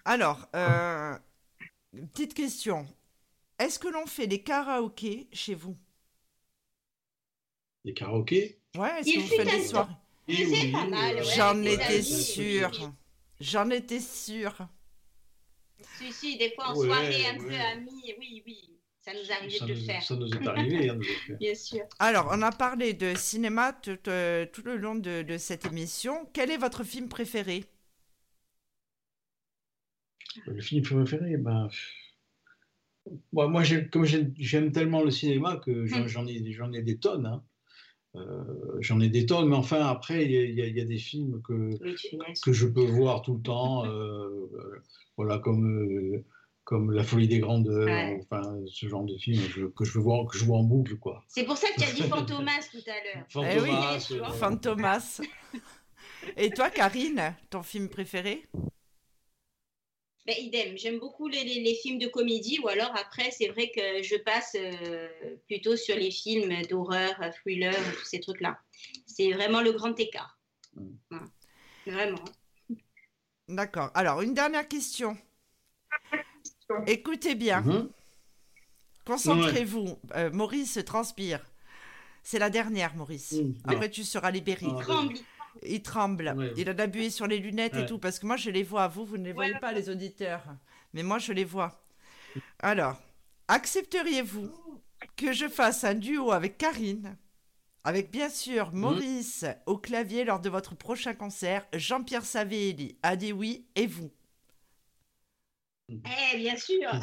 Alors, 0.05 0.49
petite 2.13 2.35
question, 2.35 2.87
est-ce 3.59 3.79
que 3.79 3.89
l'on 3.89 4.07
fait 4.07 4.27
des 4.27 4.43
karaokés 4.43 5.29
chez 5.33 5.55
vous? 5.55 5.77
Des 7.85 7.95
karaokés? 7.95 8.61
Ouais, 8.77 9.01
est-ce 9.01 9.13
que 9.13 9.21
vous 9.21 9.27
faites 9.27 9.51
des 9.51 9.67
soirées? 9.67 9.93
J'en 11.37 11.63
étais 11.63 12.03
sûre. 12.03 12.93
J'en 13.41 13.71
étais 13.71 14.01
sûre. 14.01 14.69
Si, 15.99 16.13
si, 16.13 16.37
des 16.37 16.53
fois 16.55 16.69
en 16.69 16.75
soirée 16.75 17.27
un 17.27 17.39
peu 17.39 17.55
amis, 17.55 18.15
oui, 18.19 18.43
oui. 18.47 18.71
Ça 19.01 19.13
nous 19.15 19.33
arrivait 19.33 19.59
de 19.61 19.67
le 19.67 19.75
faire. 19.77 20.03
Ça 20.03 20.15
nous 20.15 20.31
est 20.31 20.47
arrivé, 20.47 20.91
hein, 20.91 20.99
Bien 21.39 21.55
sûr. 21.55 21.85
Alors, 21.99 22.29
on 22.31 22.43
a 22.43 22.53
parlé 22.53 22.93
de 22.93 23.15
cinéma 23.15 23.73
tout, 23.73 23.99
euh, 24.09 24.45
tout 24.45 24.63
le 24.63 24.77
long 24.77 24.95
de, 24.95 25.23
de, 25.23 25.39
cette 25.39 25.65
émission. 25.65 26.29
Quel 26.35 26.51
est 26.51 26.59
votre 26.59 26.85
film 26.85 27.09
préféré? 27.09 27.65
Le 30.47 30.61
film 30.61 30.83
préféré, 30.83 31.37
ben, 31.37 31.69
moi, 33.33 33.49
moi 33.49 33.63
comme 33.91 34.05
j'aime 34.05 34.73
tellement 34.73 35.03
le 35.03 35.11
cinéma 35.11 35.57
que 35.57 35.87
j'en 35.87 36.23
hum. 36.23 36.29
ai, 36.29 36.79
ai, 36.79 36.83
des 36.83 36.99
tonnes. 36.99 37.27
Hein. 37.27 37.43
Euh, 38.17 38.79
j'en 38.81 39.01
ai 39.01 39.09
des 39.09 39.27
tonnes, 39.27 39.49
mais 39.49 39.57
enfin, 39.57 39.87
après, 39.87 40.25
il 40.25 40.55
y, 40.55 40.81
a 40.81 40.85
des 40.85 40.99
films 40.99 41.41
que, 41.43 41.71
que 42.43 42.53
je 42.53 42.67
peux 42.67 42.85
voir 42.85 43.23
tout 43.23 43.35
le 43.35 43.43
temps, 43.43 43.87
euh, 43.87 44.51
voilà, 45.17 45.39
comme, 45.39 46.23
comme 46.65 46.91
La 46.91 47.05
folie 47.05 47.29
des 47.29 47.39
grandeurs, 47.39 48.19
enfin, 48.21 48.59
ce 48.67 48.89
genre 48.89 49.05
de 49.05 49.17
film 49.17 49.41
que 49.77 49.85
je 49.85 49.93
veux 49.93 50.01
voir, 50.03 50.27
que 50.27 50.37
je 50.37 50.45
vois 50.45 50.59
en 50.59 50.65
boucle, 50.65 50.97
quoi. 50.97 51.25
C'est 51.29 51.45
pour 51.45 51.57
ça 51.57 51.69
que 51.69 51.81
tu 51.81 51.89
as 51.89 51.93
dit 51.93 52.03
Fantomas 52.09 52.69
tout 52.71 52.79
à 52.87 53.19
l'heure. 53.19 53.27
Fantomas. 53.29 54.09
Eh 54.11 54.15
oui, 54.15 54.21
Fantomas. 54.39 55.21
Et 56.37 56.51
toi, 56.51 56.69
Karine, 56.69 57.35
ton 57.49 57.63
film 57.63 57.89
préféré? 57.89 58.47
Ben, 60.35 60.45
idem, 60.45 60.77
j'aime 60.77 60.99
beaucoup 60.99 61.29
les, 61.29 61.75
films 61.83 61.99
de 61.99 62.07
comédie 62.07 62.59
ou 62.63 62.69
alors 62.69 62.93
après, 62.97 63.31
c'est 63.31 63.49
vrai 63.49 63.71
que 63.75 64.03
je 64.03 64.17
passe 64.17 64.57
euh, 64.57 65.09
plutôt 65.47 65.77
sur 65.77 65.97
les 65.97 66.11
films 66.11 66.63
d'horreur, 66.69 67.15
thriller, 67.41 67.75
tous 67.75 68.05
ces 68.05 68.21
trucs-là. 68.21 68.59
C'est 69.07 69.33
vraiment 69.33 69.61
le 69.61 69.73
grand 69.73 69.99
écart. 69.99 70.39
Mm. 70.75 71.17
Vraiment. 71.87 72.25
D'accord. 73.49 73.91
Alors, 73.95 74.23
une 74.23 74.35
dernière 74.35 74.69
question. 74.69 75.17
Écoutez 76.87 77.35
bien. 77.35 77.63
Mm-hmm. 77.63 77.89
concentrez-vous. 79.05 79.99
Euh, 80.15 80.31
Maurice 80.31 80.79
transpire. 80.87 81.45
C'est 82.23 82.39
la 82.39 82.51
dernière, 82.51 82.95
Maurice. 82.95 83.33
Mmh. 83.33 83.55
Après, 83.65 83.91
tu 83.91 84.05
seras 84.05 84.31
libéré. 84.31 84.67
Ah. 84.69 85.05
Il 85.63 85.83
tremble. 85.83 86.35
Ouais. 86.37 86.53
Il 86.57 86.69
a 86.69 86.83
appuyé 86.83 87.11
sur 87.11 87.27
les 87.27 87.39
lunettes 87.39 87.77
et 87.77 87.87
tout, 87.87 87.99
parce 87.99 88.19
que 88.19 88.27
moi, 88.27 88.37
je 88.37 88.51
les 88.51 88.63
vois. 88.63 88.89
Vous, 88.89 89.05
vous 89.05 89.17
ne 89.19 89.25
les 89.25 89.33
voyez 89.33 89.55
Ouais. 89.55 89.61
pas, 89.61 89.73
les 89.73 89.89
auditeurs. 89.91 90.45
Mais 90.93 91.03
moi, 91.03 91.19
je 91.19 91.33
les 91.33 91.45
vois. 91.45 91.83
Alors, 92.61 92.97
accepteriez-vous 93.49 94.51
que 95.17 95.33
je 95.33 95.49
fasse 95.49 95.85
un 95.85 95.95
duo 95.95 96.33
avec 96.33 96.59
Karine 96.59 97.17
avec 97.83 98.11
bien 98.11 98.29
sûr 98.29 98.73
Maurice 98.73 99.47
au 99.67 99.79
clavier 99.79 100.25
lors 100.25 100.41
de 100.41 100.51
votre 100.51 100.75
prochain 100.75 101.15
concert, 101.15 101.67
Jean-Pierre 101.73 102.27
Savelli 102.27 102.99
a 103.03 103.17
dit 103.17 103.33
oui 103.33 103.67
et 103.75 103.87
vous? 103.87 104.11
Eh, 105.89 106.37
bien 106.37 106.57
sûr. 106.57 106.91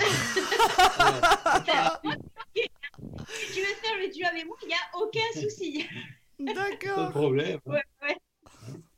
Si 3.29 3.53
tu 3.53 3.59
veux 3.59 3.75
faire 3.75 3.97
le 3.99 4.11
duo 4.11 4.25
avec 4.25 4.45
moi, 4.47 4.57
il 4.63 4.67
n'y 4.69 4.73
a 4.73 4.97
aucun 4.97 5.19
souci. 5.41 5.85
Pas 6.37 6.43
de 6.51 6.53
D'accord. 6.53 7.09
problème. 7.11 7.59
Ouais, 7.65 7.83
ouais. 8.01 8.17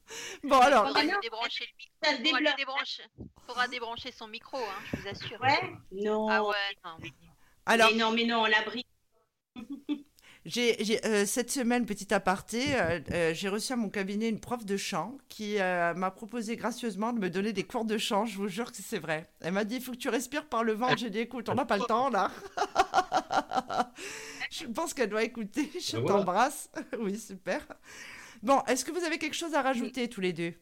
Bon 0.44 0.60
alors, 0.60 0.88
Faudra 0.88 1.02
Ah 1.02 1.06
non. 1.06 1.14
lui 1.14 1.20
débrancher 1.22 1.66
le 1.66 1.78
micro. 1.78 1.94
Ça 2.04 2.12
se 2.12 2.18
Faudra 2.18 2.40
lui 2.40 2.56
débrancher. 2.58 3.04
Faudra 3.48 3.68
débrancher 3.68 4.12
son 4.12 4.28
micro, 4.28 4.58
hein, 4.58 4.82
je 4.92 4.98
vous 4.98 5.08
assure. 5.08 5.42
Ouais. 5.42 5.74
Non. 5.92 6.30
Ah 6.30 6.44
ouais, 6.44 6.56
non. 6.84 6.98
alors 7.66 7.90
Mais 7.92 7.98
non, 7.98 8.12
mais 8.12 8.26
non, 8.26 8.46
l'abri. 8.46 8.86
J'ai, 10.46 10.84
j'ai, 10.84 11.06
euh, 11.06 11.26
cette 11.26 11.52
semaine, 11.52 11.86
petit 11.86 12.14
aparté, 12.14 12.64
euh, 12.74 13.00
euh, 13.12 13.34
j'ai 13.34 13.50
reçu 13.50 13.74
à 13.74 13.76
mon 13.76 13.90
cabinet 13.90 14.30
une 14.30 14.40
prof 14.40 14.64
de 14.66 14.78
chant 14.78 15.18
qui 15.28 15.60
euh, 15.60 15.94
m'a 15.94 16.12
proposé 16.12 16.56
gracieusement 16.56 17.12
de 17.12 17.20
me 17.20 17.30
donner 17.30 17.52
des 17.52 17.66
cours 17.66 17.84
de 17.84 17.98
chant. 17.98 18.26
Je 18.26 18.38
vous 18.38 18.48
jure 18.48 18.72
que 18.72 18.78
c'est 18.82 19.00
vrai. 19.00 19.30
Elle 19.42 19.54
m'a 19.54 19.66
dit 19.66 19.76
il 19.76 19.82
faut 19.82 19.92
que 19.92 19.98
tu 19.98 20.08
respires 20.10 20.48
par 20.48 20.64
le 20.64 20.74
ventre. 20.74 20.98
J'ai 20.98 21.10
dit 21.10 21.20
écoute, 21.20 21.50
on 21.50 21.56
n'a 21.56 21.66
pas 21.66 21.78
le 21.78 21.84
temps 21.84 22.10
là. 22.10 22.32
je 24.50 24.66
pense 24.66 24.94
qu'elle 24.94 25.10
doit 25.10 25.24
écouter. 25.24 25.70
Je 25.80 25.98
t'embrasse. 25.98 26.72
oui, 27.00 27.20
super. 27.20 27.68
Bon, 28.42 28.62
est-ce 28.68 28.86
que 28.86 28.92
vous 28.92 29.04
avez 29.04 29.18
quelque 29.18 29.36
chose 29.36 29.54
à 29.54 29.62
rajouter 29.62 30.08
tous 30.10 30.22
les 30.22 30.34
deux? 30.34 30.54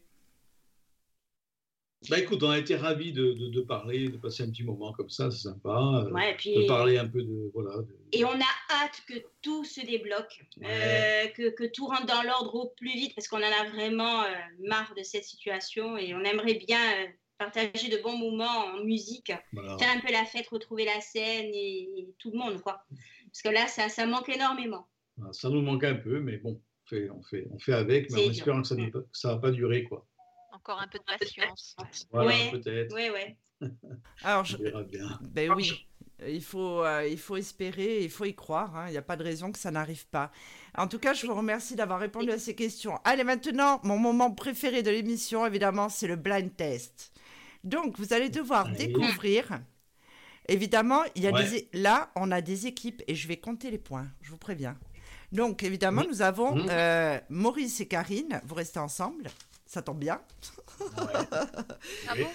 Bah 2.10 2.20
écoute, 2.20 2.44
on 2.44 2.50
a 2.52 2.60
été 2.60 2.76
ravis 2.76 3.12
de, 3.12 3.34
de- 3.34 3.50
de 3.50 3.62
parler, 3.62 4.08
de 4.10 4.18
passer 4.18 4.44
un 4.44 4.50
petit 4.52 4.64
moment 4.64 4.94
comme 4.94 5.10
ça, 5.10 5.32
c'est 5.32 5.40
sympa. 5.50 5.70
euh, 6.06 6.12
Ouais, 6.12 6.30
et 6.30 6.34
De 6.34 6.38
puis. 6.38 6.68
parler 6.68 6.98
un 6.98 7.08
peu 7.08 7.22
de. 7.24 7.52
Voilà, 7.56 7.76
de- 7.82 7.88
Et 8.12 8.24
on 8.24 8.30
a 8.34 8.54
hâte 8.72 9.02
que 9.08 9.16
tout 9.42 9.66
se 9.66 9.82
débloque, 9.82 10.46
euh, 10.64 11.28
que, 11.30 11.50
que 11.50 11.64
tout 11.66 11.88
rentre 11.88 12.06
dans 12.06 12.22
l'ordre 12.22 12.54
au 12.56 12.68
plus 12.78 12.94
vite, 12.94 13.16
parce 13.16 13.28
qu'on 13.28 13.38
en 13.38 13.42
a 13.42 13.70
vraiment 13.74 14.24
euh, 14.24 14.28
marre 14.68 14.94
de 14.96 15.02
cette 15.04 15.24
situation 15.24 15.98
et 15.98 16.14
on 16.14 16.22
aimerait 16.24 16.54
bien 16.54 16.80
euh, 16.80 17.08
partager 17.40 17.90
de 17.90 17.98
bons 18.02 18.18
moments 18.18 18.66
en 18.76 18.84
musique, 18.84 19.32
voilà. 19.52 19.78
faire 19.80 19.90
un 19.96 20.00
peu 20.00 20.12
la 20.12 20.24
fête, 20.26 20.48
retrouver 20.50 20.86
la 20.86 21.02
scène 21.02 21.50
et, 21.52 21.90
et 22.00 22.14
tout 22.20 22.32
le 22.32 22.38
monde, 22.38 22.62
quoi. 22.62 22.84
Parce 23.26 23.42
que 23.44 23.50
là, 23.50 23.68
ça, 23.68 23.90
ça 23.90 24.06
manque 24.06 24.30
énormément. 24.30 24.88
Voilà, 25.18 25.34
Ça 25.34 25.50
nous 25.50 25.62
manque 25.62 25.84
un 25.84 25.96
peu, 25.96 26.20
mais 26.20 26.38
bon, 26.38 26.52
on 26.52 26.67
fait, 26.88 27.10
on 27.10 27.22
fait, 27.24 27.48
on 27.52 27.60
fait 27.60 27.74
avec, 27.74 28.12
mais 28.12 28.28
en 28.28 28.32
espérant 28.32 28.62
que 28.62 28.68
ça 28.68 28.76
ne 28.76 28.90
ça 29.12 29.34
va 29.34 29.40
pas 29.40 29.52
durer, 29.52 29.84
quoi. 29.84 30.06
Encore 30.54 30.82
un 30.82 30.88
peu 30.88 30.98
de 31.00 31.04
patience. 31.04 31.76
Voilà, 32.12 32.30
Ouais. 32.30 32.52
peut-être. 32.52 32.94
Ouais, 32.96 33.10
ouais. 33.10 33.38
Alors, 34.24 34.42
On 34.42 34.44
je- 34.44 34.58
verra 34.58 34.84
bien. 34.84 35.20
ben 35.22 35.52
oui. 35.54 35.88
Il 36.28 36.44
faut, 36.44 36.84
euh, 36.84 37.08
il 37.08 37.20
faut 37.20 37.38
espérer, 37.38 38.04
il 38.04 38.10
faut 38.10 38.26
y 38.26 38.34
croire. 38.34 38.76
hein. 38.76 38.86
Il 38.88 38.92
n'y 38.92 38.98
a 38.98 39.04
pas 39.04 39.16
de 39.18 39.24
raison 39.24 39.52
que 39.52 39.60
ça 39.60 39.70
n'arrive 39.70 40.08
pas. 40.08 40.32
En 40.76 40.88
tout 40.88 40.98
cas, 40.98 41.14
je 41.14 41.28
vous 41.28 41.36
remercie 41.36 41.76
d'avoir 41.76 42.00
répondu 42.00 42.32
à 42.32 42.40
ces 42.40 42.56
questions. 42.56 42.98
Allez, 43.04 43.24
maintenant, 43.24 43.80
mon 43.84 44.00
moment 44.00 44.32
préféré 44.32 44.82
de 44.82 44.90
l'émission, 44.90 45.46
évidemment, 45.46 45.90
c'est 45.90 46.08
le 46.08 46.16
blind 46.16 46.56
test. 46.56 47.12
Donc, 47.64 48.00
vous 48.00 48.14
allez 48.14 48.30
devoir 48.30 48.66
Allez. 48.66 48.88
découvrir. 48.88 49.60
Évidemment, 50.48 51.02
il 51.16 51.22
y 51.24 51.28
a 51.28 51.32
Ouais. 51.32 51.48
des, 51.48 51.70
là, 51.80 52.10
on 52.16 52.32
a 52.32 52.42
des 52.42 52.66
équipes 52.66 53.04
et 53.08 53.14
je 53.14 53.28
vais 53.28 53.38
compter 53.38 53.70
les 53.70 53.78
points. 53.78 54.08
Je 54.22 54.32
vous 54.32 54.38
préviens. 54.38 54.76
Donc, 55.32 55.64
évidemment, 55.64 56.02
Oui. 56.02 56.08
nous 56.10 56.22
avons 56.22 56.56
Mhm. 56.56 56.68
euh, 56.70 57.20
Maurice 57.30 57.80
et 57.82 57.88
Karine. 57.88 58.42
Vous 58.46 58.56
restez 58.56 58.80
ensemble. 58.80 59.30
Ça 59.66 59.82
tombe 59.82 60.00
bien. 60.00 60.22
Ah 60.96 62.16
bon? 62.16 62.28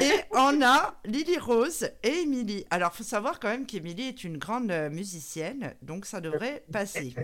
Et 0.00 0.12
on 0.32 0.62
a 0.62 0.94
Lily 1.04 1.38
Rose 1.38 1.88
et 2.02 2.22
Émilie. 2.22 2.64
Alors, 2.70 2.94
faut 2.94 3.04
savoir 3.04 3.38
quand 3.38 3.48
même 3.48 3.66
qu'Émilie 3.66 4.08
est 4.08 4.24
une 4.24 4.38
grande 4.38 4.70
euh, 4.70 4.88
musicienne, 4.90 5.74
donc 5.82 6.06
ça 6.06 6.20
devrait 6.20 6.64
passer. 6.72 7.14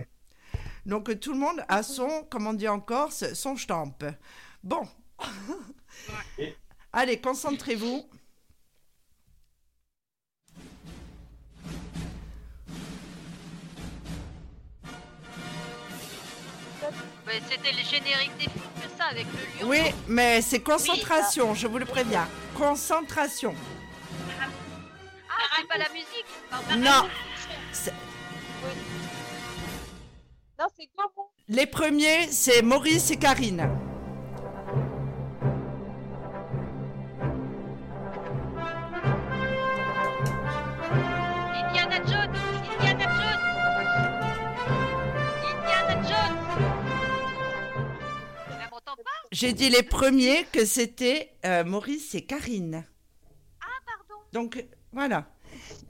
Donc, 0.85 1.09
euh, 1.09 1.15
tout 1.15 1.33
le 1.33 1.39
monde 1.39 1.61
a 1.67 1.83
son, 1.83 2.23
comme 2.29 2.47
on 2.47 2.53
dit 2.53 2.67
en 2.67 2.79
Corse, 2.79 3.33
son 3.33 3.57
stamp. 3.57 3.97
Bon. 4.63 4.87
Allez, 6.93 7.19
concentrez-vous. 7.19 8.05
Ouais, 17.31 17.41
C'était 17.49 17.71
le 17.71 17.77
générique 17.83 18.35
des 18.37 18.43
films, 18.43 18.91
ça, 18.97 19.05
avec 19.05 19.25
le 19.25 19.61
lion. 19.63 19.69
Oui, 19.69 19.79
mais 20.07 20.41
c'est 20.41 20.59
concentration, 20.59 21.53
je 21.53 21.65
vous 21.67 21.77
le 21.77 21.85
préviens. 21.85 22.27
Concentration. 22.57 23.55
Ah, 25.29 25.33
c'est 25.57 25.67
pas 25.67 25.77
la 25.77 25.89
musique 25.89 26.25
pardon. 26.49 26.75
Non. 26.77 27.07
C'est- 27.71 27.93
Non, 30.59 30.65
c'est 30.77 30.89
Les 31.47 31.65
premiers, 31.65 32.27
c'est 32.31 32.61
Maurice 32.61 33.11
et 33.11 33.17
Karine. 33.17 33.69
J'ai 49.31 49.53
dit 49.53 49.69
les 49.69 49.83
premiers 49.83 50.43
que 50.51 50.65
c'était 50.65 51.31
euh, 51.45 51.63
Maurice 51.63 52.15
et 52.15 52.25
Karine. 52.25 52.83
Ah, 53.61 53.65
pardon 53.85 54.21
Donc, 54.33 54.65
voilà. 54.91 55.25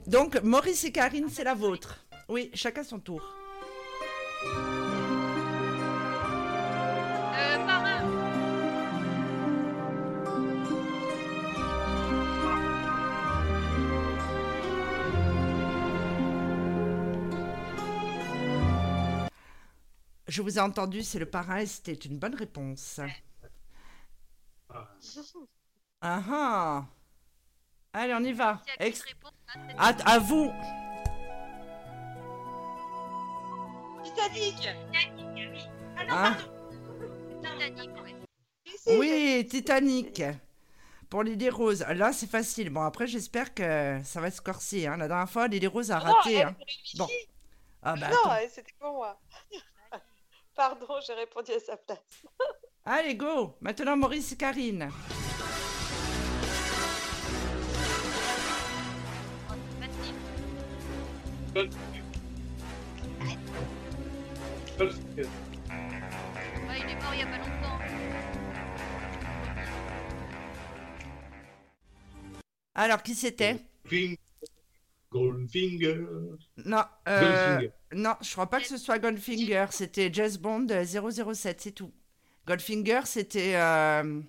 Donc, 0.06 0.40
Maurice 0.42 0.84
et 0.84 0.92
Karine, 0.92 1.28
c'est 1.28 1.42
la 1.42 1.54
vôtre. 1.54 2.06
Oui, 2.28 2.52
chacun 2.54 2.84
son 2.84 3.00
tour. 3.00 3.20
Euh, 7.34 7.58
Je 20.28 20.40
vous 20.40 20.56
ai 20.56 20.60
entendu, 20.60 21.02
c'est 21.02 21.18
le 21.18 21.26
parrain 21.26 21.58
et 21.58 21.66
c'était 21.66 21.92
une 21.92 22.18
bonne 22.18 22.34
réponse. 22.34 23.00
Ah, 26.00 26.22
Ah. 26.28 26.84
Allez, 27.92 28.14
on 28.14 28.20
y 28.24 28.32
va. 28.32 28.60
Ex- 28.78 29.04
hein, 29.54 29.60
à, 29.78 29.88
à 30.14 30.18
vous. 30.18 30.50
Titanic 34.04 34.68
Ah 35.96 36.04
non, 36.04 36.12
Hein 36.14 36.32
pardon. 36.34 37.42
Titanic, 37.42 37.90
ouais. 38.02 38.14
Oui, 38.98 39.46
Titanic. 39.48 40.22
Pour 41.08 41.22
Lily 41.22 41.50
Rose. 41.50 41.84
Là, 41.94 42.12
c'est 42.12 42.26
facile. 42.30 42.70
Bon, 42.70 42.80
après, 42.82 43.06
j'espère 43.06 43.52
que 43.54 44.00
ça 44.02 44.20
va 44.20 44.30
se 44.30 44.40
corser. 44.40 44.86
hein. 44.86 44.96
La 44.96 45.08
dernière 45.08 45.28
fois, 45.28 45.46
Lily 45.46 45.66
Rose 45.66 45.90
a 45.90 45.98
Non, 45.98 46.04
raté. 46.14 46.34
elle 46.34 46.46
hein. 46.48 46.56
Bon. 46.96 47.06
Ah 47.82 47.94
bah, 47.96 48.08
Non, 48.08 48.30
attends. 48.30 48.48
c'était 48.50 48.72
pour 48.80 48.92
moi. 48.94 49.20
Pardon, 50.54 50.86
j'ai 51.06 51.14
répondu 51.14 51.52
à 51.52 51.60
sa 51.60 51.76
place. 51.76 51.98
Allez, 52.84 53.14
go. 53.16 53.54
Maintenant, 53.60 53.96
Maurice 53.96 54.32
et 54.32 54.36
Karine. 54.36 54.88
Facile. 64.78 65.28
Ouais, 66.66 66.80
il 66.80 66.90
est 66.90 67.02
mort 67.02 67.14
il 67.14 67.20
y 67.20 67.22
a 67.22 67.26
pas 67.26 67.38
longtemps. 67.38 67.78
Alors, 72.74 73.02
qui 73.02 73.14
c'était? 73.14 73.56
Finger, 73.84 74.18
Goldfinger. 75.10 76.06
Non, 76.64 76.82
euh, 77.08 77.20
Goldfinger. 77.20 77.72
non, 77.94 78.14
je 78.22 78.32
crois 78.32 78.48
pas 78.48 78.60
que 78.60 78.66
ce 78.66 78.78
soit 78.78 78.98
Goldfinger. 78.98 79.66
C'était 79.70 80.12
Jazz 80.12 80.38
Bond 80.38 80.66
euh, 80.70 80.84
007, 80.84 81.60
c'est 81.60 81.72
tout. 81.72 81.92
Goldfinger, 82.46 83.00
c'était. 83.04 83.54
euh, 83.56 84.20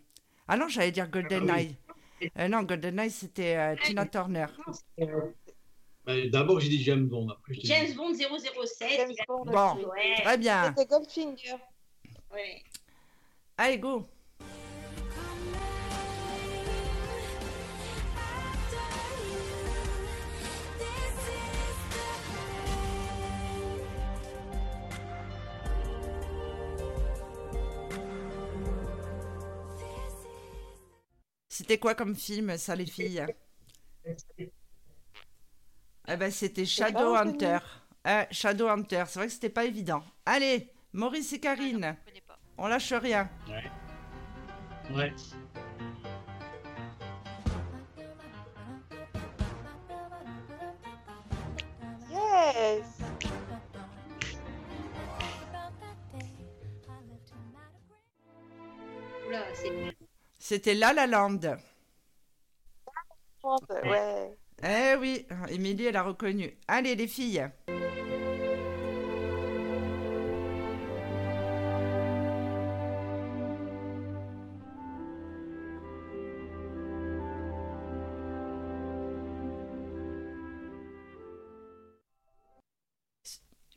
Ah 0.47 0.57
non, 0.57 0.67
j'allais 0.67 0.91
dire 0.91 1.09
GoldenEye. 1.09 1.75
Euh, 2.37 2.47
non, 2.47 2.63
GoldenEye, 2.63 3.09
c'était 3.11 3.55
euh, 3.57 3.75
Tina 3.83 4.05
Turner. 4.05 4.45
Ben, 6.05 6.29
D'abord, 6.29 6.59
j'ai 6.59 6.69
dit 6.69 6.83
James 6.83 7.05
Bond. 7.07 7.29
Après, 7.29 7.53
dit- 7.53 7.61
James 7.65 7.93
Bond 7.95 8.13
007. 8.13 8.89
James 8.97 9.13
Bond 9.27 9.45
Bon. 9.45 9.75
Ouais, 9.89 10.21
Très 10.23 10.37
bien. 10.37 10.73
C'était 10.77 10.85
Goldfinger. 10.85 11.55
ouais. 12.33 12.61
Allez, 13.57 13.77
go. 13.79 14.05
C'était 31.63 31.77
quoi 31.77 31.95
comme 31.95 32.13
film, 32.13 32.57
ça, 32.57 32.75
les 32.75 32.85
filles 32.85 33.25
Eh 36.05 36.17
ben, 36.17 36.29
c'était 36.29 36.65
Shadow 36.65 37.15
Hunter. 37.15 37.59
Euh, 38.05 38.25
Shadow 38.31 38.67
Hunter, 38.67 39.05
c'est 39.07 39.19
vrai 39.19 39.27
que 39.27 39.31
c'était 39.33 39.47
pas 39.47 39.63
évident. 39.63 40.03
Allez, 40.25 40.69
Maurice 40.91 41.31
et 41.31 41.39
Karine, 41.39 41.95
on 42.57 42.67
lâche 42.67 42.91
rien. 42.91 43.29
Ouais. 43.47 43.71
Ouais. 44.93 45.13
Yes 52.11 52.92
C'était 60.45 60.73
La 60.73 60.91
La 60.91 61.07
Land. 61.07 61.39
Ouais. 63.85 64.37
Eh 64.61 64.95
oui, 64.99 65.25
Émilie, 65.47 65.85
elle 65.85 65.95
a 65.95 66.03
reconnu. 66.03 66.59
Allez, 66.67 66.95
les 66.95 67.07
filles. 67.07 67.49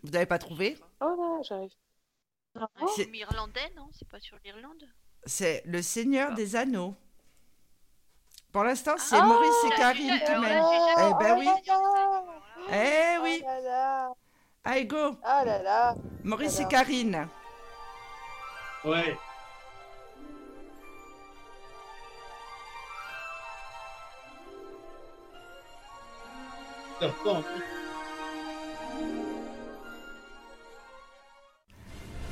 Vous 0.02 0.10
n'avez 0.10 0.26
pas 0.26 0.38
trouvé? 0.40 0.76
Oh 1.00 1.14
là, 1.16 1.42
j'arrive. 1.42 1.72
Un 2.56 2.68
C'est- 2.96 3.04
film 3.04 3.14
irlandais, 3.14 3.70
non? 3.76 3.88
C'est 3.92 4.08
pas 4.08 4.18
sur 4.18 4.36
l'Irlande? 4.44 4.82
C'est 5.24 5.62
Le 5.66 5.82
Seigneur 5.82 6.34
des 6.34 6.54
Anneaux. 6.56 6.94
Pour 8.52 8.64
l'instant, 8.64 8.94
c'est 8.98 9.16
Ah, 9.16 9.24
Maurice 9.24 9.64
et 9.66 9.76
Karine 9.76 10.20
qui 10.24 10.32
mènent. 10.32 10.64
Eh 10.98 11.24
ben 11.24 11.38
oui. 11.38 11.48
Anneaux. 11.66 12.24
Eh 12.72 13.18
Oh 13.18 13.22
oui. 13.22 13.44
Allez, 14.64 14.86
go. 14.86 15.16
Ah 15.22 15.44
là 15.44 15.62
là. 15.62 15.94
Maurice 16.24 16.58
et. 16.60 16.66
Karine. 16.66 17.28
Ouais. 18.84 19.16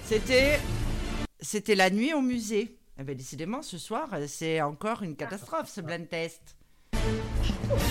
C'était, 0.04 0.60
c'était 1.44 1.74
la 1.74 1.90
nuit 1.90 2.12
au 2.12 2.20
musée. 2.20 2.78
Eh 2.98 3.04
ben, 3.04 3.16
décidément, 3.16 3.62
ce 3.62 3.78
soir, 3.78 4.08
euh, 4.14 4.26
c'est 4.26 4.60
encore 4.62 5.02
une 5.02 5.16
catastrophe, 5.16 5.68
ce 5.68 5.80
blind 5.80 6.08
test. 6.08 6.56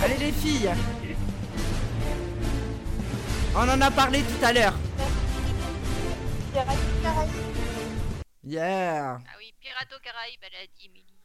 Allez, 0.02 0.18
les 0.18 0.32
filles. 0.32 0.72
On 3.56 3.70
en 3.70 3.82
a 3.82 3.92
parlé 3.92 4.22
tout 4.22 4.46
à 4.46 4.54
l'heure. 4.54 4.74
Pirates 6.52 6.78
des 6.78 7.02
Caraïbes. 7.04 7.32
Yeah. 8.46 9.18
Ah 9.18 9.36
oui, 9.38 9.54
Pirates 9.60 9.94
aux 9.96 10.04
Caraïbes, 10.04 10.40
elle 10.42 10.64
a 10.64 10.68
dit, 10.68 10.86
Émilie. 10.86 11.20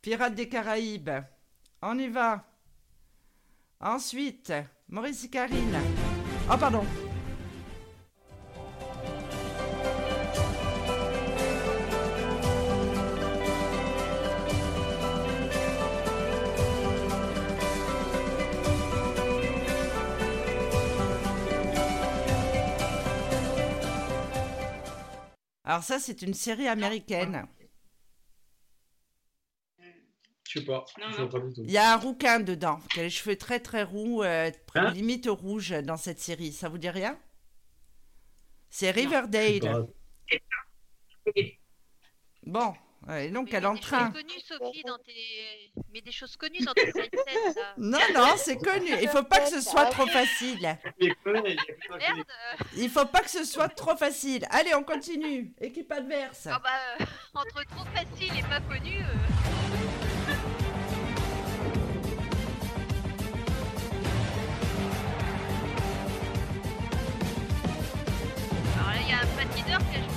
Pirates 0.00 0.34
des 0.34 0.48
Caraïbes. 0.48 1.10
On 1.82 1.98
y 1.98 2.08
va. 2.08 2.44
Ensuite, 3.80 4.52
Maurice 4.88 5.24
et 5.24 5.30
Karine. 5.30 5.78
Oh, 6.50 6.56
pardon. 6.58 6.84
Alors 25.64 25.82
ça, 25.82 25.98
c'est 25.98 26.22
une 26.22 26.34
série 26.34 26.68
américaine. 26.68 27.46
Je 30.46 30.60
sais 30.60 30.64
pas. 30.66 30.84
Non, 31.00 31.06
Je 31.10 31.20
non. 31.22 31.26
vois 31.28 31.40
pas 31.40 31.46
du 31.46 31.54
tout. 31.54 31.62
Il 31.64 31.70
y 31.70 31.78
a 31.78 31.94
un 31.94 31.96
rouquin 31.96 32.38
dedans, 32.40 32.78
qui 32.90 33.00
a 33.00 33.04
les 33.04 33.10
cheveux 33.10 33.36
très 33.36 33.60
très 33.60 33.82
roux, 33.82 34.22
euh, 34.22 34.50
Hein 34.74 34.90
limite 34.90 35.26
rouge 35.26 35.70
dans 35.70 35.96
cette 35.96 36.20
série. 36.20 36.52
Ça 36.52 36.68
vous 36.68 36.78
dit 36.78 36.90
rien? 36.90 37.18
C'est 38.70 38.90
Riverdale. 38.90 39.86
Bon, 42.46 42.74
ouais, 43.08 43.28
donc 43.30 43.48
Mais 43.50 43.58
elle 43.58 43.64
est 43.64 43.66
en 43.66 43.72
mets 43.74 43.78
des 43.78 43.84
train. 43.84 44.12
choses 44.12 44.22
connues, 44.22 44.40
Sophie, 44.46 44.82
dans 44.86 44.98
tes... 44.98 45.72
Mais 45.92 46.00
des 46.00 46.12
choses 46.12 46.36
connues 46.36 46.64
dans 46.64 46.72
tes 46.74 46.86
là. 46.92 47.74
Non, 47.78 47.98
non, 48.14 48.34
c'est 48.36 48.56
connu. 48.56 48.90
Il 49.02 49.08
faut 49.08 49.22
pas 49.22 49.40
que 49.40 49.48
ce 49.50 49.60
soit 49.60 49.86
trop 49.86 50.06
facile. 50.06 50.60
Merde 50.60 52.24
Il 52.76 52.88
faut 52.90 53.06
pas 53.06 53.20
que 53.20 53.30
ce 53.30 53.44
soit 53.44 53.68
trop 53.68 53.96
facile. 53.96 54.46
Allez, 54.50 54.74
on 54.74 54.82
continue. 54.82 55.52
Équipe 55.60 55.90
adverse. 55.92 56.46
Ah 56.50 56.60
bah, 56.62 56.70
euh, 57.00 57.04
entre 57.34 57.64
trop 57.68 57.84
facile 57.94 58.38
et 58.38 58.42
pas 58.42 58.60
connu... 58.60 58.98
euh, 59.00 60.34
Alors 68.76 68.88
là, 68.90 69.00
il 69.00 69.08
y 69.08 69.12
a 69.12 69.18
un 69.18 69.26
patineur 69.36 69.78
qui 69.90 69.96
a 69.96 70.02
joué 70.02 70.13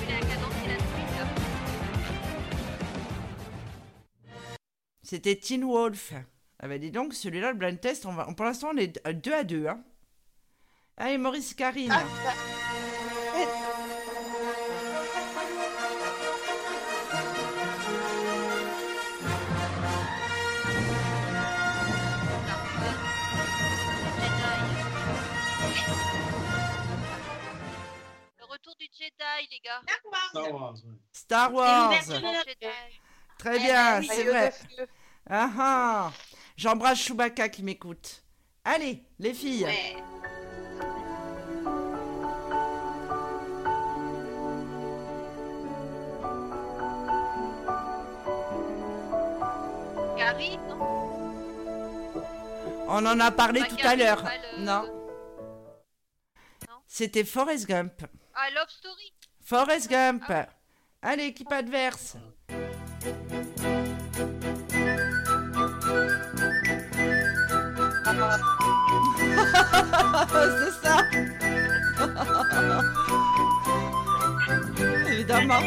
C'était 5.08 5.36
Teen 5.36 5.64
Wolf. 5.64 6.12
Ah 6.60 6.68
bah 6.68 6.76
dis 6.76 6.90
donc, 6.90 7.14
celui-là, 7.14 7.52
le 7.52 7.56
blind 7.56 7.80
test, 7.80 8.04
on 8.04 8.12
va... 8.12 8.26
pour 8.34 8.44
l'instant, 8.44 8.72
on 8.74 8.76
est 8.76 9.02
2 9.10 9.32
à 9.32 9.42
2. 9.42 9.66
Hein. 9.66 9.82
Allez, 10.98 11.16
Maurice 11.16 11.54
Karine. 11.54 11.94
Le 28.38 28.44
retour 28.44 28.74
du 28.78 28.86
Jedi, 28.86 29.48
les 29.50 29.60
gars. 29.60 29.80
Star 30.30 30.52
Wars. 30.54 30.74
Star 31.12 31.52
Wars. 31.54 31.90
la- 31.90 32.00
Jedi. 32.44 32.66
Très 33.38 33.56
Eh 33.56 33.60
bien, 33.60 34.00
ben 34.00 34.00
oui. 34.00 34.08
c'est 34.12 34.24
vrai. 34.24 34.52
Ah 35.30 35.50
ah. 35.58 36.12
J'embrasse 36.56 36.98
Chewbacca 37.00 37.48
qui 37.48 37.62
m'écoute. 37.62 38.22
Allez, 38.64 39.04
les 39.18 39.34
filles. 39.34 39.64
Ouais. 39.64 39.96
Carrie, 50.16 50.58
non? 50.68 50.78
On 52.90 53.04
en 53.06 53.20
a 53.20 53.30
parlé 53.30 53.62
tout 53.68 53.76
à 53.84 53.94
l'heure. 53.96 54.24
le- 54.56 54.64
Non. 54.64 54.82
Non. 56.68 56.74
C'était 56.86 57.24
Forrest 57.24 57.66
Gump. 57.66 58.02
Ah, 58.34 58.50
Love 58.54 58.68
Story. 58.70 59.12
Forrest 59.44 59.88
Gump. 59.90 60.24
Allez, 61.02 61.24
équipe 61.24 61.52
adverse. 61.52 62.16
C'est 70.30 70.86
ça. 70.86 70.96
Évidemment. 75.12 75.60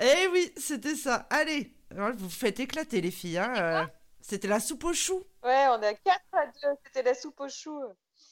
Eh 0.00 0.28
oui, 0.32 0.52
c'était 0.56 0.94
ça. 0.94 1.26
Allez, 1.30 1.74
Alors, 1.90 2.10
vous 2.16 2.30
faites 2.30 2.60
éclater 2.60 3.00
les 3.00 3.10
filles. 3.10 3.38
Hein. 3.38 3.52
euh, 3.56 3.84
C'était 4.20 4.46
la 4.48 4.60
soupe 4.60 4.84
aux 4.84 4.94
choux. 4.94 5.24
Ouais, 5.42 5.66
on 5.70 5.80
est 5.82 5.88
à 5.88 5.94
4 5.94 6.20
à 6.32 6.46
2. 6.46 6.52
C'était 6.84 7.02
la 7.02 7.14
soupe 7.14 7.40
aux 7.40 7.48
choux. 7.48 7.82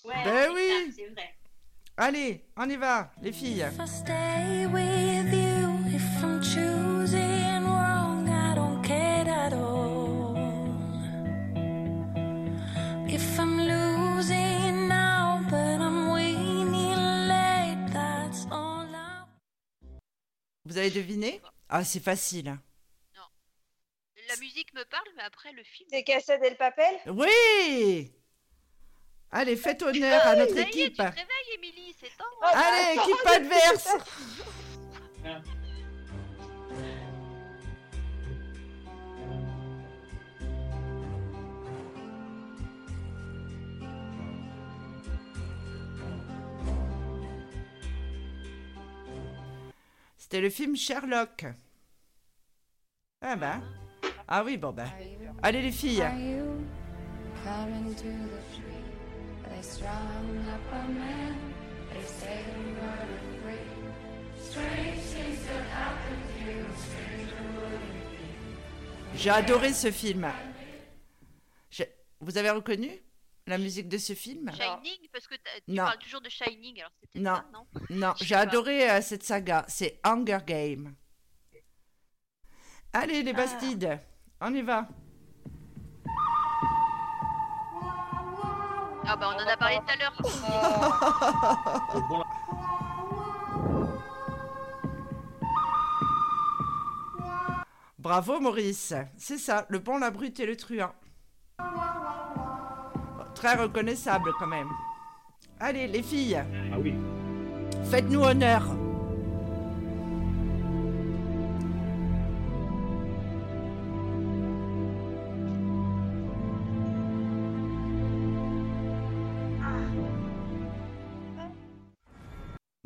Ouais, 0.05 0.15
Ben 0.25 0.51
oui. 0.55 0.69
ça, 0.91 0.95
C'est 0.97 1.07
vrai. 1.09 1.35
Allez, 1.97 2.45
on 2.57 2.69
y 2.69 2.77
va, 2.77 3.11
les 3.23 3.33
filles. 3.33 3.67
Vous 20.77 20.81
avez 20.81 20.91
deviné 20.91 21.41
Ah, 21.71 21.83
c'est 21.85 22.03
facile. 22.05 22.55
La 24.29 24.37
musique 24.37 24.75
me 24.75 24.85
parle, 24.85 25.07
mais 25.17 25.23
après 25.23 25.51
le 25.53 25.63
film. 25.63 25.89
C'est 25.91 26.03
Casa 26.05 26.37
del 26.37 26.55
Papel 26.55 26.95
Oui 27.07 28.13
Allez, 29.31 29.57
faites 29.57 29.81
honneur 29.83 30.21
à 30.27 30.37
notre 30.37 30.55
y 30.55 30.59
est, 30.59 30.63
équipe. 30.65 30.91
tu 30.91 30.97
te 30.97 31.03
réveilles, 31.03 31.55
Émilie, 31.55 31.97
c'est 31.99 32.15
temps. 32.19 32.25
Ah, 32.43 32.53
Allez, 32.93 33.01
équipe 33.01 33.27
adverse 33.27 33.89
C'était 50.27 50.41
le 50.41 50.51
film 50.51 50.75
Sherlock. 50.75 51.45
Ah 53.21 53.37
ben. 53.37 53.63
Ah 54.27 54.43
oui, 54.43 54.57
bon 54.57 54.73
ben. 54.73 54.89
Allez 55.41 55.63
les 55.63 55.71
filles. 55.71 56.05
J'ai 69.15 69.31
adoré 69.31 69.73
ce 69.73 69.93
film. 69.93 70.27
Vous 72.19 72.37
avez 72.37 72.51
reconnu? 72.51 72.91
La 73.47 73.59
musique 73.59 73.89
de 73.89 73.99
ce 73.99 74.13
film 74.15 74.51
Shining, 74.53 75.09
parce 75.13 75.27
que 75.27 75.35
tu 75.35 75.41
Non. 75.69 75.85
parles 75.85 75.99
toujours 75.99 76.21
de 76.21 76.29
Shining, 76.29 76.81
alors 76.81 76.91
c'était 77.01 77.21
Non. 77.21 77.35
ça, 77.37 77.45
non? 77.91 78.15
J'ai 78.21 78.35
adoré 78.35 78.91
euh, 78.91 79.01
cette 79.01 79.23
saga. 79.23 79.65
C'est 79.69 80.01
Hunger 80.05 80.39
Game. 80.47 80.95
Allez 82.93 83.23
les 83.23 83.33
bastides, 83.33 83.99
on 84.41 84.55
y 84.55 84.63
va. 84.63 84.89
Ah 89.09 89.15
bah 89.17 89.31
on 89.37 89.41
en 89.41 89.47
a 89.47 89.57
parlé 89.57 89.77
tout 89.79 89.93
à 89.93 89.97
l'heure. 89.97 90.13
Bravo 97.99 98.41
Maurice. 98.41 98.95
C'est 99.17 99.39
ça, 99.39 99.67
le 99.69 99.79
bon, 99.79 99.99
la 99.99 100.11
brute 100.11 100.39
et 100.41 100.47
le 100.47 100.57
truand. 100.57 100.93
Très 103.37 103.55
reconnaissable 103.55 104.33
quand 104.39 104.47
même. 104.47 104.69
Allez 105.61 105.87
les 105.87 106.03
filles, 106.03 106.43
Ah 106.73 106.77
oui. 106.83 106.95
faites-nous 107.91 108.23
honneur. 108.23 108.63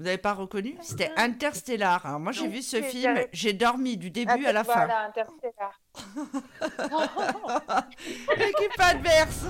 Vous 0.01 0.07
n'avez 0.07 0.17
pas 0.17 0.33
reconnu 0.33 0.79
C'était 0.81 1.13
Interstellar. 1.19 2.07
Alors, 2.07 2.21
moi 2.21 2.33
j'ai 2.33 2.49
vu 2.49 2.63
ce 2.63 2.81
film, 2.81 3.21
j'ai 3.35 3.53
dormi 3.53 3.99
du 3.99 4.11
début 4.11 4.47
à 4.47 4.53
la 4.53 4.65
fin. 4.65 4.87
Voilà, 4.87 5.09
Interstellar. 5.09 5.79
L'équipe 8.39 8.79
adverse. 8.79 9.45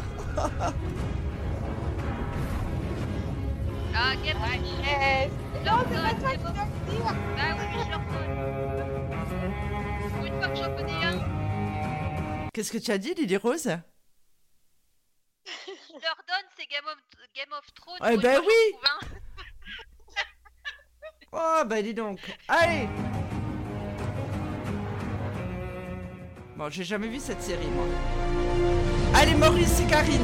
Ah, 3.94 4.16
Game 4.24 4.42
of 4.42 4.56
Yes. 4.82 5.30
Non, 5.64 5.84
c'est 5.88 6.02
pas 6.02 6.14
toi 6.18 6.32
qui 6.32 6.42
dois 6.42 6.50
le 6.50 6.90
dire. 6.90 7.04
Bah 7.36 7.54
oui, 7.56 7.64
mais 7.70 7.84
je 7.84 7.90
le 7.90 7.96
reconnais. 7.96 8.34
Pour 10.16 10.24
une 10.26 10.34
fois 10.36 10.48
que 10.48 10.56
j'en 10.56 10.74
connais 10.74 11.04
un, 11.04 12.50
Qu'est-ce 12.52 12.72
que 12.72 12.78
tu 12.78 12.90
as 12.90 12.98
dit, 12.98 13.14
Lily 13.14 13.36
Rose? 13.36 13.70
Je 15.46 16.02
leur 16.02 16.20
donne, 16.26 16.48
c'est 16.58 16.66
Game 16.66 16.86
of, 16.86 16.98
Game 17.36 17.52
of 17.56 17.72
Thrones. 17.72 18.00
Eh 18.10 18.16
ben 18.16 18.40
oui. 18.44 18.74
Oh, 21.32 21.62
bah 21.66 21.82
dis 21.82 21.94
donc. 21.94 22.18
Allez 22.48 22.88
Bon, 26.56 26.68
j'ai 26.68 26.84
jamais 26.84 27.08
vu 27.08 27.18
cette 27.18 27.40
série, 27.40 27.66
moi. 27.68 27.86
Allez, 29.14 29.34
Maurice 29.34 29.80
et 29.80 29.86
Karine. 29.86 30.20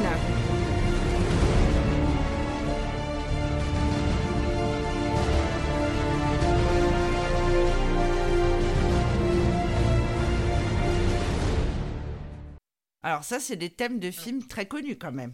Alors 13.01 13.23
ça, 13.23 13.39
c'est 13.39 13.55
des 13.55 13.69
thèmes 13.69 13.99
de 13.99 14.11
films 14.11 14.45
très 14.45 14.67
connus 14.67 14.97
quand 14.97 15.13
même. 15.13 15.33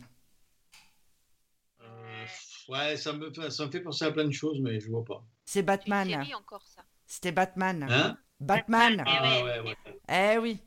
Euh, 1.81 2.25
ouais, 2.69 2.95
ça 2.97 3.13
me, 3.13 3.33
ça 3.49 3.65
me 3.65 3.71
fait 3.71 3.81
penser 3.81 4.05
à 4.05 4.11
plein 4.11 4.25
de 4.25 4.31
choses, 4.31 4.61
mais 4.61 4.79
je 4.79 4.89
vois 4.89 5.03
pas. 5.03 5.25
C'est 5.45 5.61
Batman. 5.63 6.07
série 6.07 6.33
encore, 6.35 6.63
ça. 6.65 6.81
C'était 7.05 7.31
Batman. 7.31 7.85
Hein 7.89 8.17
Batman. 8.39 9.03
Ah 9.05 9.21
ouais. 9.23 9.43
ouais, 9.43 9.59
ouais. 9.59 9.77
Eh 10.09 10.37
oui. 10.39 10.59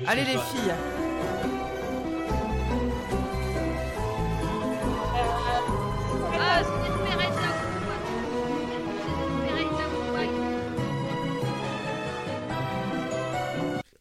Je 0.00 0.06
Allez 0.06 0.24
les 0.24 0.34
pas. 0.34 0.40
filles. 0.42 0.74
Ah. 6.38 6.62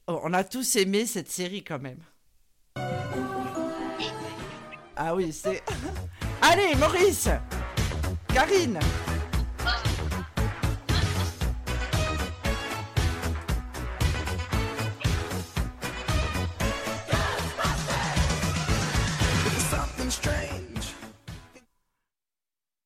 Oh, 0.08 0.20
on 0.24 0.34
a 0.34 0.44
tous 0.44 0.76
aimé 0.76 1.06
cette 1.06 1.32
série 1.32 1.64
quand 1.64 1.80
même. 1.80 2.00
Ah 4.96 5.16
oui, 5.16 5.34
c'est. 5.34 5.64
Allez, 6.42 6.76
Maurice 6.76 7.30
Karine 8.34 8.80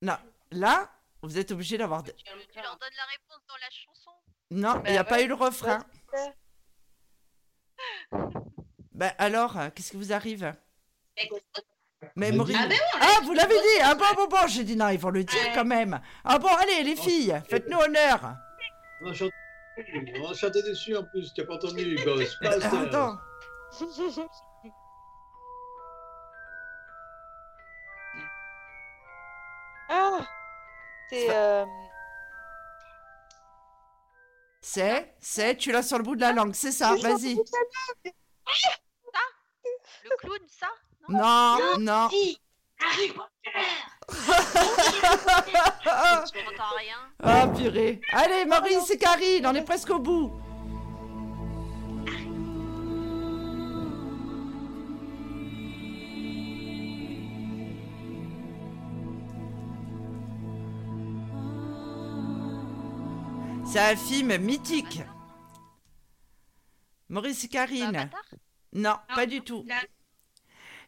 Non, 0.02 0.16
là, 0.52 0.90
vous 1.22 1.38
êtes 1.38 1.50
obligé 1.52 1.76
d'avoir. 1.78 2.02
Tu 2.02 2.12
leur 2.56 2.76
donnes 2.78 2.88
la 2.96 3.04
réponse 3.04 3.42
dans 3.48 3.56
la 3.56 3.70
chanson. 3.70 4.10
Non, 4.50 4.82
il 4.86 4.92
n'y 4.92 4.98
a 4.98 5.04
pas 5.04 5.20
eu 5.22 5.28
le 5.28 5.34
refrain. 5.34 5.84
Ben 8.92 9.12
alors, 9.18 9.58
euh, 9.58 9.68
qu'est-ce 9.74 9.90
qui 9.92 9.96
vous 9.96 10.12
arrive? 10.12 10.54
Mais 12.16 12.32
Maurice. 12.32 12.56
Ah 12.58 12.66
ben 12.66 12.76
oui, 12.94 13.00
Ah, 13.00 13.20
vous 13.24 13.34
l'avez 13.34 13.54
dit 13.54 13.80
Ah 13.82 13.94
bon, 13.94 14.04
bon, 14.16 14.26
bon, 14.26 14.46
j'ai 14.48 14.64
dit 14.64 14.76
non, 14.76 14.88
ils 14.88 14.98
vont 14.98 15.10
le 15.10 15.22
dire 15.24 15.38
Ouais. 15.40 15.52
quand 15.54 15.64
même. 15.64 16.00
Ah 16.24 16.38
bon, 16.38 16.48
allez, 16.48 16.82
les 16.82 16.96
filles, 16.96 17.40
faites-nous 17.48 17.78
honneur. 17.78 18.36
On 19.02 19.10
a 19.10 19.14
chanté, 19.14 19.34
on 20.22 20.30
a 20.30 20.34
chanté 20.34 20.62
dessus 20.62 20.96
en 20.96 21.04
plus, 21.04 21.32
tu 21.34 21.40
n'as 21.40 21.46
pas 21.46 21.54
entendu. 21.54 21.98
Attends. 22.42 23.18
Ah 29.90 30.20
C'est. 31.10 31.26
euh, 31.30 31.66
C'est, 34.62 35.14
c'est, 35.20 35.56
tu 35.56 35.72
l'as 35.72 35.82
sur 35.82 35.98
le 35.98 36.04
bout 36.04 36.14
de 36.16 36.20
la 36.20 36.32
langue, 36.32 36.54
c'est 36.54 36.70
ça, 36.70 36.94
vas-y. 36.96 37.34
Le 40.04 40.16
clown, 40.18 40.38
ça? 40.48 40.68
Non, 41.08 41.78
non. 41.78 42.08
Si, 42.10 42.38
Harry 42.80 43.08
Potter. 43.08 43.58
Je 45.82 46.44
n'entends 46.44 46.76
rien. 46.76 46.96
Ah, 47.22 47.48
purée. 47.48 48.00
Allez, 48.12 48.44
Maurice 48.44 48.90
et 48.90 48.98
Karine, 48.98 49.46
on 49.46 49.54
est 49.54 49.64
presque 49.64 49.90
au 49.90 49.98
bout. 49.98 50.32
C'est 63.72 63.78
un 63.78 63.94
film 63.94 64.36
mythique. 64.38 65.00
Maurice 67.08 67.46
Karine. 67.46 68.10
Non, 68.72 68.96
pas 69.14 69.26
du 69.26 69.42
tout. 69.42 69.64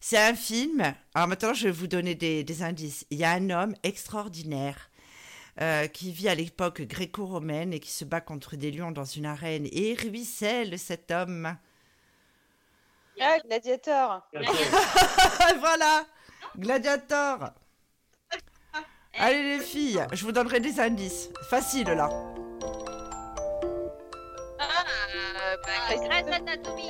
C'est 0.00 0.18
un 0.18 0.34
film. 0.34 0.92
Alors 1.14 1.28
maintenant, 1.28 1.54
je 1.54 1.68
vais 1.68 1.70
vous 1.70 1.86
donner 1.86 2.16
des, 2.16 2.42
des 2.42 2.62
indices. 2.64 3.06
Il 3.10 3.18
y 3.18 3.24
a 3.24 3.30
un 3.30 3.50
homme 3.50 3.76
extraordinaire 3.84 4.90
euh, 5.60 5.86
qui 5.86 6.10
vit 6.10 6.28
à 6.28 6.34
l'époque 6.34 6.82
gréco-romaine 6.82 7.72
et 7.72 7.78
qui 7.78 7.92
se 7.92 8.04
bat 8.04 8.20
contre 8.20 8.56
des 8.56 8.72
lions 8.72 8.90
dans 8.90 9.04
une 9.04 9.26
arène. 9.26 9.66
Et 9.66 9.92
il 9.92 10.00
ruisselle, 10.00 10.76
cet 10.76 11.12
homme. 11.12 11.56
Ah, 13.20 13.38
Gladiator. 13.46 14.28
voilà, 15.60 16.04
Gladiator. 16.58 17.50
Allez 19.14 19.58
les 19.58 19.60
filles, 19.62 20.04
je 20.12 20.24
vous 20.24 20.32
donnerai 20.32 20.58
des 20.58 20.80
indices. 20.80 21.30
Facile 21.48 21.86
là. 21.86 22.08
Ah, 25.64 25.88
bah, 25.88 25.96
Grey's 25.96 26.26
Anatomy. 26.34 26.88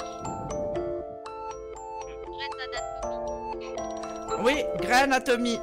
Grey's 2.26 2.56
Anatomy. 2.66 3.74
Oui, 4.42 4.64
Grey 4.80 5.02
Anatomy. 5.02 5.58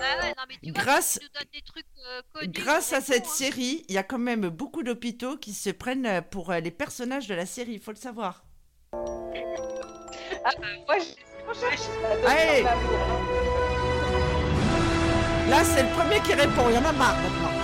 Ah 0.00 0.22
ouais, 0.22 0.28
non, 0.36 0.44
mais 0.48 0.54
tu 0.62 0.70
vois, 0.72 0.82
Grâce- 0.82 1.18
tu 1.20 1.26
nous 1.26 1.32
donnes 1.40 1.50
des 1.52 1.62
trucs 1.62 1.86
euh, 2.06 2.22
connus. 2.32 2.52
Grâce 2.52 2.92
on 2.92 2.96
à 2.96 3.00
cette 3.00 3.24
hein. 3.26 3.30
série, 3.34 3.84
il 3.88 3.94
y 3.94 3.98
a 3.98 4.02
quand 4.04 4.18
même 4.18 4.48
beaucoup 4.48 4.82
d'hôpitaux 4.82 5.36
qui 5.36 5.52
se 5.52 5.70
prennent 5.70 6.22
pour 6.30 6.50
euh, 6.50 6.60
les 6.60 6.70
personnages 6.70 7.26
de 7.26 7.34
la 7.34 7.46
série, 7.46 7.72
il 7.72 7.80
faut 7.80 7.90
le 7.90 7.96
savoir. 7.96 8.44
Moi, 8.92 9.02
je 10.98 12.26
Allez. 12.26 12.62
vous, 12.62 12.68
hein. 12.68 12.76
Là, 15.50 15.64
c'est 15.64 15.82
le 15.82 15.88
premier 15.90 16.20
qui 16.20 16.34
répond, 16.34 16.68
il 16.68 16.74
y 16.74 16.78
en 16.78 16.84
a 16.84 16.92
marre 16.92 17.16
maintenant. 17.16 17.57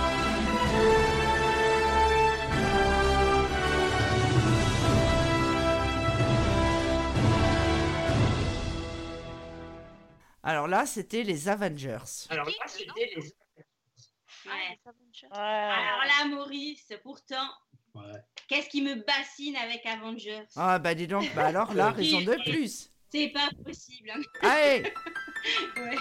Alors 10.47 10.67
là, 10.67 10.85
c'était 10.85 11.23
les 11.23 11.49
Avengers. 11.49 11.97
Alors 12.29 12.45
là, 12.45 12.53
c'était 12.67 13.11
les. 13.15 13.33
Ah, 14.47 14.51
Ouais. 14.51 14.79
Avengers. 14.85 15.27
Alors 15.31 16.05
là, 16.05 16.25
Maurice, 16.35 16.93
pourtant, 17.01 17.49
Ouais. 17.95 18.03
qu'est-ce 18.47 18.69
qui 18.69 18.83
me 18.83 18.93
bassine 18.95 19.55
avec 19.55 19.83
Avengers? 19.87 20.45
Ah 20.55 20.77
bah 20.77 20.93
dis 20.93 21.07
donc, 21.07 21.33
bah 21.33 21.47
alors 21.47 21.73
là, 21.73 21.89
raison 21.97 22.21
de 22.21 22.35
plus. 22.43 22.91
C'est 23.11 23.29
pas 23.29 23.49
possible. 23.65 24.11
hein. 24.11 24.21
Allez, 24.43 24.83
Ouais. 25.77 25.97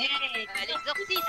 Eh, 0.00 0.02
Euh, 0.02 0.44
L'exorciste. 0.66 1.28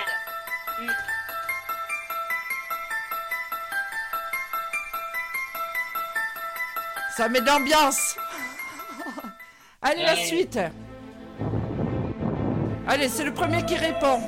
ça 7.15 7.27
met 7.29 7.41
de 7.41 7.45
l'ambiance. 7.45 8.15
Allez, 9.81 10.03
la 10.03 10.15
suite. 10.17 10.59
Allez, 12.85 13.07
c'est 13.07 13.23
le 13.23 13.33
premier 13.33 13.63
qui 13.65 13.75
répond. 13.75 14.19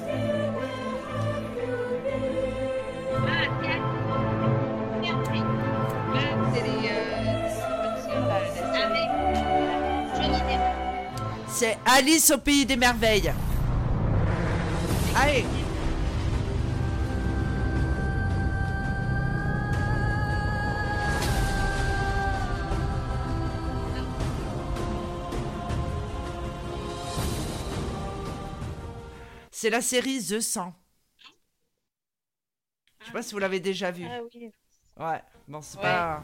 C'est 11.47 11.77
Alice 11.85 12.31
au 12.31 12.37
pays 12.37 12.65
des 12.65 12.77
merveilles. 12.77 13.33
Allez. 15.15 15.45
C'est 29.61 29.69
la 29.69 29.83
série 29.83 30.17
The 30.17 30.39
100. 30.39 30.73
Je 32.99 33.05
sais 33.05 33.11
pas 33.11 33.21
si 33.21 33.31
vous 33.33 33.37
l'avez 33.37 33.59
déjà 33.59 33.91
vu. 33.91 34.07
Ah 34.09 34.21
oui. 34.33 34.49
Ouais, 34.97 35.21
bon, 35.47 35.61
c'est 35.61 35.77
Ouais. 35.77 35.83
pas. 35.83 36.23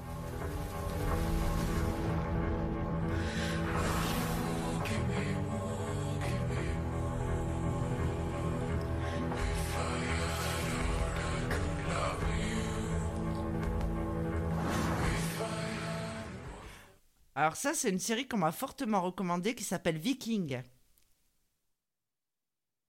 Alors 17.36 17.56
ça, 17.56 17.76
c'est 17.76 17.92
une 17.92 18.00
série 18.00 18.28
qu'on 18.28 18.38
m'a 18.38 18.52
fortement 18.52 19.04
recommandée 19.04 19.54
qui 19.54 19.64
s'appelle 19.64 20.00
Viking. 20.00 20.64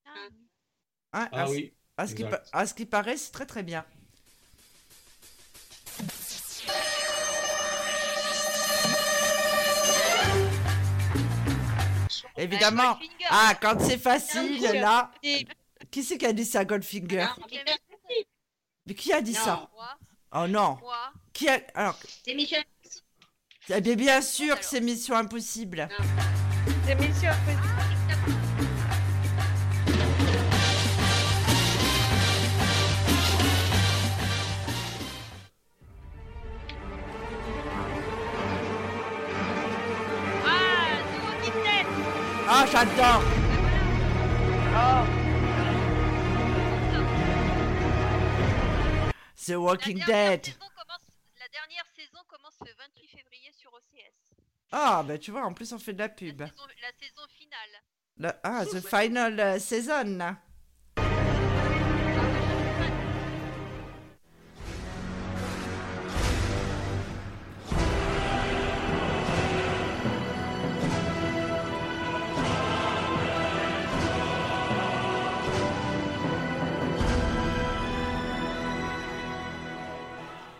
Ah, 0.07 0.29
Hein, 1.13 1.29
Ah 1.33 1.43
à, 1.43 1.47
ce- 1.47 1.51
oui. 1.53 1.75
à 1.97 2.07
ce 2.07 2.15
qui, 2.15 2.25
à 2.53 2.67
ce 2.67 2.75
qui 2.75 2.87
paraît, 2.87 3.17
c'est 3.17 3.33
très 3.33 3.47
très 3.47 3.63
bien. 3.63 3.85
Évidemment. 12.37 12.99
Ah, 13.31 13.55
quand 13.61 13.79
c'est 13.81 13.99
facile, 13.99 14.61
là. 14.63 15.11
Qui 15.91 16.03
c'est 16.05 16.19
qui 16.19 16.27
a 16.27 16.33
dit 16.33 16.45
ça, 16.45 16.65
Goldfinger 16.65 17.27
Mais 18.87 18.95
qui 18.95 19.13
a 19.13 19.21
dit 19.21 19.33
Non. 19.33 19.39
ça 19.39 19.71
Oh 20.35 20.47
non. 20.47 20.79
Qui 21.33 21.49
a... 21.49 21.61
Alors, 21.75 21.99
c'est 22.25 22.35
Michel. 22.35 22.63
eh 23.71 23.81
bien, 23.81 23.95
bien 23.95 24.21
sûr 24.21 24.59
que 24.59 24.65
c'est 24.65 24.81
Mission 24.81 25.17
Impossible. 25.17 25.89
C'est 26.87 26.95
Mission 26.97 27.31
Impossible. 27.31 27.98
Ah, 42.61 42.67
j'adore 42.67 43.23
Oh, 44.75 45.05
The 49.47 49.51
La 49.51 49.59
Walking 49.61 49.99
dernière 49.99 50.07
Dead. 50.41 50.55
commence- 50.59 51.13
La 51.39 51.49
dernière 51.49 51.85
saison 51.97 52.19
commence 52.29 52.57
le 52.67 52.73
28 52.77 53.07
février 53.09 53.53
sur 53.57 53.73
OCS. 53.73 54.13
Ah, 54.73 55.03
ben 55.07 55.19
tu 55.19 55.31
vois, 55.31 55.45
en 55.45 55.53
plus 55.55 55.73
on 55.73 55.79
fait 55.79 55.93
de 55.93 55.99
la 55.99 56.09
La 56.09 56.13
pub. 56.15 56.39
saison, 56.41 56.63
la 56.83 56.93
saison 57.07 57.23
finale. 57.39 57.83
La- 58.17 58.41
Ah, 58.43 58.65
The 58.67 58.81
Final 58.87 59.39
euh, 59.41 59.59
Season. 59.61 60.37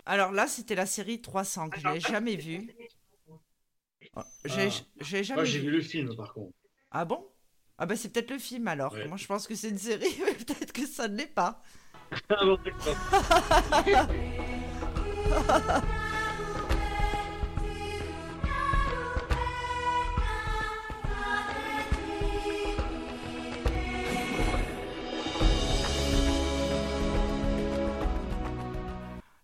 Alors 0.09 0.31
là, 0.31 0.47
c'était 0.47 0.73
la 0.73 0.87
série 0.87 1.21
300 1.21 1.69
que 1.69 1.79
je 1.79 1.87
n'ai 1.87 1.99
jamais 1.99 2.35
vue. 2.35 2.67
Oh, 4.15 4.21
J'ai 4.43 4.69
Ah. 4.69 5.21
jamais 5.21 5.35
Moi, 5.35 5.43
j'ai 5.45 5.59
vu. 5.59 5.65
vu 5.65 5.71
le 5.71 5.81
film, 5.81 6.15
par 6.15 6.33
contre. 6.33 6.51
Ah 6.89 7.05
bon? 7.05 7.27
Ah 7.77 7.85
bah 7.85 7.95
c'est 7.95 8.09
peut-être 8.09 8.31
le 8.31 8.39
film 8.39 8.67
alors. 8.67 8.91
Ouais. 8.93 9.07
Moi 9.07 9.17
je 9.17 9.27
pense 9.27 9.47
que 9.47 9.53
c'est 9.55 9.69
une 9.69 9.77
série, 9.77 10.03
mais 10.25 10.33
peut-être 10.33 10.73
que 10.73 10.85
ça 10.87 11.07
ne 11.07 11.15
l'est 11.15 11.27
pas. 11.27 11.61
Ah 12.29 12.43
bon, 12.43 12.57
d'accord. 12.65 12.97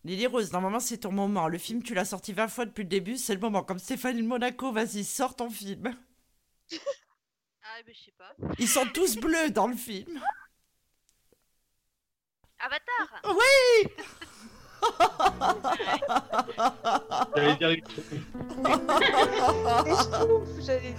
Lily 0.06 0.28
Rose, 0.28 0.54
normalement 0.54 0.80
c'est 0.80 1.00
ton 1.00 1.12
moment. 1.12 1.48
Le 1.48 1.58
film, 1.58 1.82
tu 1.82 1.96
l'as 1.96 2.06
sorti 2.06 2.32
20 2.32 2.48
fois 2.48 2.66
depuis 2.66 2.84
le 2.84 2.90
début, 2.90 3.18
c'est 3.18 3.34
le 3.34 3.40
moment. 3.40 3.64
Comme 3.64 3.80
Stéphanie 3.80 4.22
de 4.22 4.28
Monaco, 4.28 4.72
vas-y, 4.72 5.04
sors 5.04 5.36
ton 5.36 5.50
film. 5.50 5.96
Ah, 7.64 7.82
bah, 7.86 7.92
je 7.92 8.00
sais 8.06 8.14
pas. 8.16 8.36
Ils 8.60 8.68
sont 8.68 8.86
tous 8.86 9.18
bleus 9.18 9.50
dans 9.50 9.66
le 9.66 9.76
film. 9.76 10.22
Avatar. 12.60 13.24
Oui 13.26 13.90
J'allais 17.36 17.56
dire 17.56 17.70
j'allais 20.60 20.92
dire. 20.92 20.96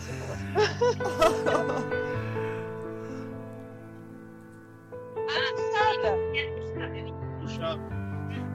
Touchable. 7.40 8.05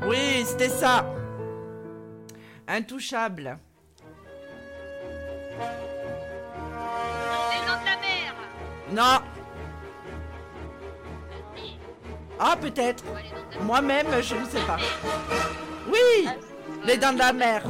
Oui, 0.05 0.43
c'était 0.45 0.69
ça. 0.69 1.05
Intouchable. 2.67 3.57
Les 7.49 7.67
dents 7.67 7.79
de 7.79 7.85
la 7.85 7.97
mer. 8.01 8.35
Non. 8.91 9.19
Si. 11.55 11.77
Ah, 12.39 12.55
peut-être. 12.59 13.03
Ouais. 13.13 13.61
Moi-même, 13.61 14.07
je 14.21 14.35
ne 14.35 14.45
sais 14.45 14.65
pas. 14.65 14.77
Oui 15.87 16.27
Les 16.85 16.97
dents 16.97 17.13
de 17.13 17.19
la 17.19 17.33
mer. 17.33 17.63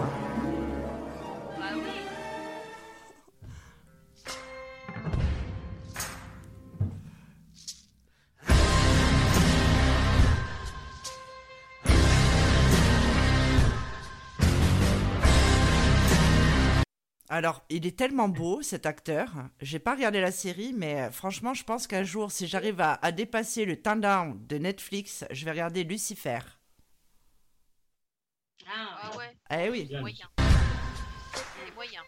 Alors, 17.34 17.64
il 17.70 17.88
est 17.88 17.98
tellement 17.98 18.28
beau, 18.28 18.62
cet 18.62 18.86
acteur. 18.86 19.30
J'ai 19.62 19.80
pas 19.80 19.95
regardé 19.95 20.20
la 20.20 20.34
série, 20.34 20.74
mais 20.76 21.03
euh, 21.03 21.12
franchement, 21.12 21.53
je 21.53 21.64
pense 21.64 21.88
qu'un 21.88 22.03
jour, 22.03 22.30
si 22.30 22.45
j'arrive 22.45 22.82
à, 22.82 22.95
à 23.02 23.14
dépasser 23.14 23.64
le 23.64 23.78
down 23.78 24.45
de 24.48 24.58
Netflix, 24.58 25.24
je 25.32 25.45
vais 25.45 25.52
regarder 25.52 25.86
Lucifer. 25.86 26.40
Ah, 28.68 28.99
Ah 29.14 29.18
ouais, 29.18 29.38
Eh 29.66 29.70
oui. 29.70 29.90
Moyen. 30.02 30.28
Moyen. 31.74 32.02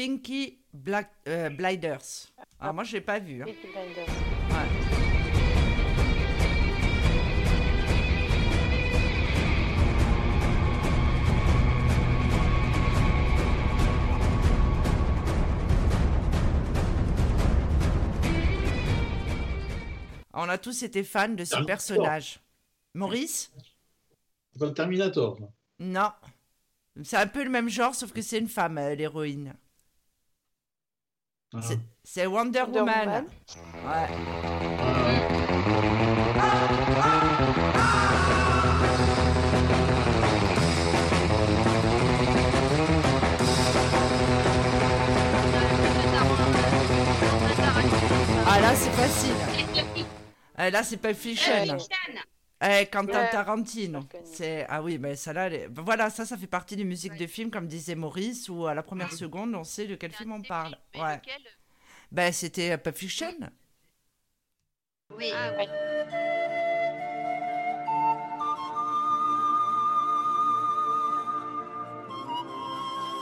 Pinky 0.00 0.56
Black, 0.72 1.10
euh, 1.28 1.50
Blinders. 1.50 2.32
Ah, 2.58 2.72
moi, 2.72 2.84
je 2.84 2.94
l'ai 2.94 3.00
pas 3.02 3.18
vu. 3.18 3.42
hein. 3.42 3.44
Blinders. 3.44 4.06
Ouais. 4.48 5.70
On 20.32 20.48
a 20.48 20.56
tous 20.56 20.82
été 20.82 21.02
fans 21.04 21.28
de 21.28 21.44
ce 21.44 21.50
Terminator. 21.50 21.66
personnage. 21.66 22.40
Maurice? 22.94 23.52
C'est 24.52 24.58
pas 24.58 24.66
le 24.66 24.72
Terminator. 24.72 25.38
Non. 25.78 26.10
C'est 27.02 27.16
un 27.18 27.26
peu 27.26 27.44
le 27.44 27.50
même 27.50 27.68
genre, 27.68 27.94
sauf 27.94 28.12
que 28.12 28.22
c'est 28.22 28.38
une 28.38 28.48
femme, 28.48 28.78
euh, 28.78 28.94
l'héroïne. 28.94 29.54
Ah. 31.52 31.60
C'est- 32.04 32.26
Wonder, 32.26 32.60
Wonder 32.62 32.80
Woman. 32.80 33.08
Woman. 33.08 33.26
Ouais. 33.84 35.20
Ah 48.46 48.60
là, 48.60 48.74
c'est 48.74 48.90
facile. 48.90 49.34
Ah, 50.56 50.70
là, 50.70 50.82
c'est 50.82 50.96
pas 50.96 51.14
Fiction. 51.14 51.52
Eh, 52.62 52.86
Quentin 52.92 53.22
Ouais. 53.22 53.30
Tarantino. 53.30 54.00
C'est 54.24 54.66
ah 54.68 54.82
oui, 54.82 54.98
mais 54.98 55.16
ça 55.16 55.32
là, 55.32 55.48
les- 55.48 55.66
voilà, 55.68 56.10
ça, 56.10 56.26
ça 56.26 56.36
fait 56.36 56.46
partie 56.46 56.76
des 56.76 56.84
musiques 56.84 57.16
de 57.16 57.26
films, 57.26 57.50
comme 57.50 57.66
disait 57.66 57.94
Maurice, 57.94 58.48
où 58.50 58.66
à 58.66 58.74
la 58.74 58.82
première 58.82 59.12
seconde, 59.12 59.54
on 59.54 59.64
sait 59.64 59.86
de 59.86 59.94
quel 59.94 60.12
film 60.12 60.32
on 60.32 60.42
parle. 60.42 60.76
Ouais. 60.94 61.20
Ben, 62.12 62.32
c'était 62.32 62.72
euh, 62.72 62.76
Pulp 62.76 62.96
Fiction. 62.96 63.32
Oui. 65.16 65.30
Ah, 65.34 65.52
oui. 65.58 65.64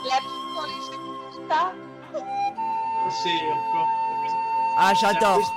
La 0.05 0.17
pub 0.17 0.53
pour 0.55 0.65
les 0.65 0.81
jeux 0.85 0.97
qui 0.97 1.37
touchent 1.37 1.47
pas. 1.47 1.73
C'est 3.23 3.51
encore. 3.51 3.89
Ah, 4.77 4.93
j'adore. 4.99 5.55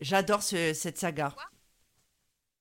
J'adore 0.00 0.42
ce- 0.42 0.74
cette 0.74 0.98
saga. 0.98 1.32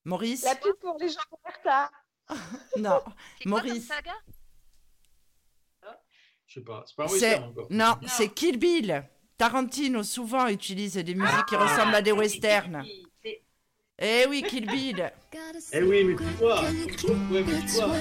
Maurice 0.06 0.44
La 0.44 0.56
pub 0.56 0.76
pour 0.80 0.98
les 1.00 1.10
gens 1.10 1.20
ont 1.32 1.38
retard. 1.46 1.92
Non. 2.78 3.02
C'est 3.38 3.50
quoi 3.50 3.64
Maurice. 3.64 3.88
saga? 3.88 4.14
Je 6.48 6.56
sais 6.56 6.62
pas. 6.62 6.84
C'est 6.86 6.96
pas 6.96 7.06
western 7.06 7.44
encore. 7.46 7.68
non, 7.70 7.98
c'est 8.08 8.30
Kill 8.30 8.58
Bill. 8.58 9.04
Tarantino 9.38 10.04
souvent 10.04 10.48
utilise 10.48 10.96
des 10.96 11.16
musiques 11.16 11.46
qui 11.48 11.56
ressemblent 11.56 11.96
à 11.96 12.02
des 12.02 12.12
westerns. 12.12 12.84
Eh 13.98 14.26
oui, 14.28 14.44
Kill 14.48 14.66
Bill. 14.68 15.12
Eh 15.74 15.84
oui, 15.84 16.04
mais 16.04 16.16
tu 16.16 16.24
vois. 16.40 16.62
Ouais, 16.62 17.44
mais 17.44 17.66
tu 17.66 17.78
vois. 17.78 17.96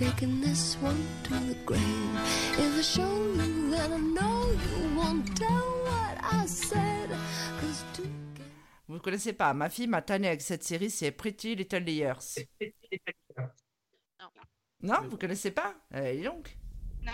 taking 0.00 0.40
this 0.40 0.78
one 0.80 1.06
to 1.24 1.34
the 1.34 1.54
grave. 1.66 1.80
If 2.58 2.78
I 2.78 2.80
show 2.80 3.02
you, 3.02 3.70
then 3.70 3.92
I 3.92 3.98
know 3.98 4.48
you 4.50 4.96
won't 4.96 5.36
tell 5.36 5.79
Vous 8.88 8.94
ne 8.94 8.98
connaissez 9.00 9.32
pas. 9.32 9.54
Ma 9.54 9.68
fille 9.68 9.86
m'a 9.86 10.02
tanné 10.02 10.28
avec 10.28 10.40
cette 10.42 10.64
série, 10.64 10.90
c'est 10.90 11.12
Pretty 11.12 11.54
Little 11.54 11.84
Liars. 11.84 12.22
Non, 14.82 15.06
vous 15.08 15.16
connaissez 15.18 15.50
pas? 15.50 15.74
Eh, 15.94 16.22
donc. 16.22 16.56
Non. 17.02 17.12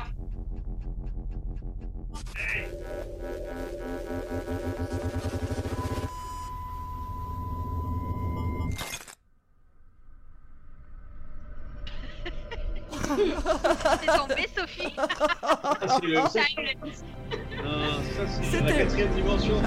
C'est 12.90 14.06
tombé, 14.06 14.46
Sophie 14.56 14.94
Ah, 14.96 15.78
c'est 15.90 16.00
le- 16.02 17.45
ça, 17.62 18.24
c'est 18.28 18.44
C'était- 18.50 18.64
la 18.72 18.84
quatrième 18.84 19.14
dimension. 19.14 19.54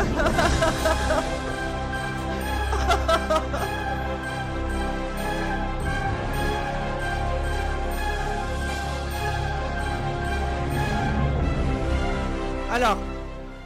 Alors, 12.72 12.98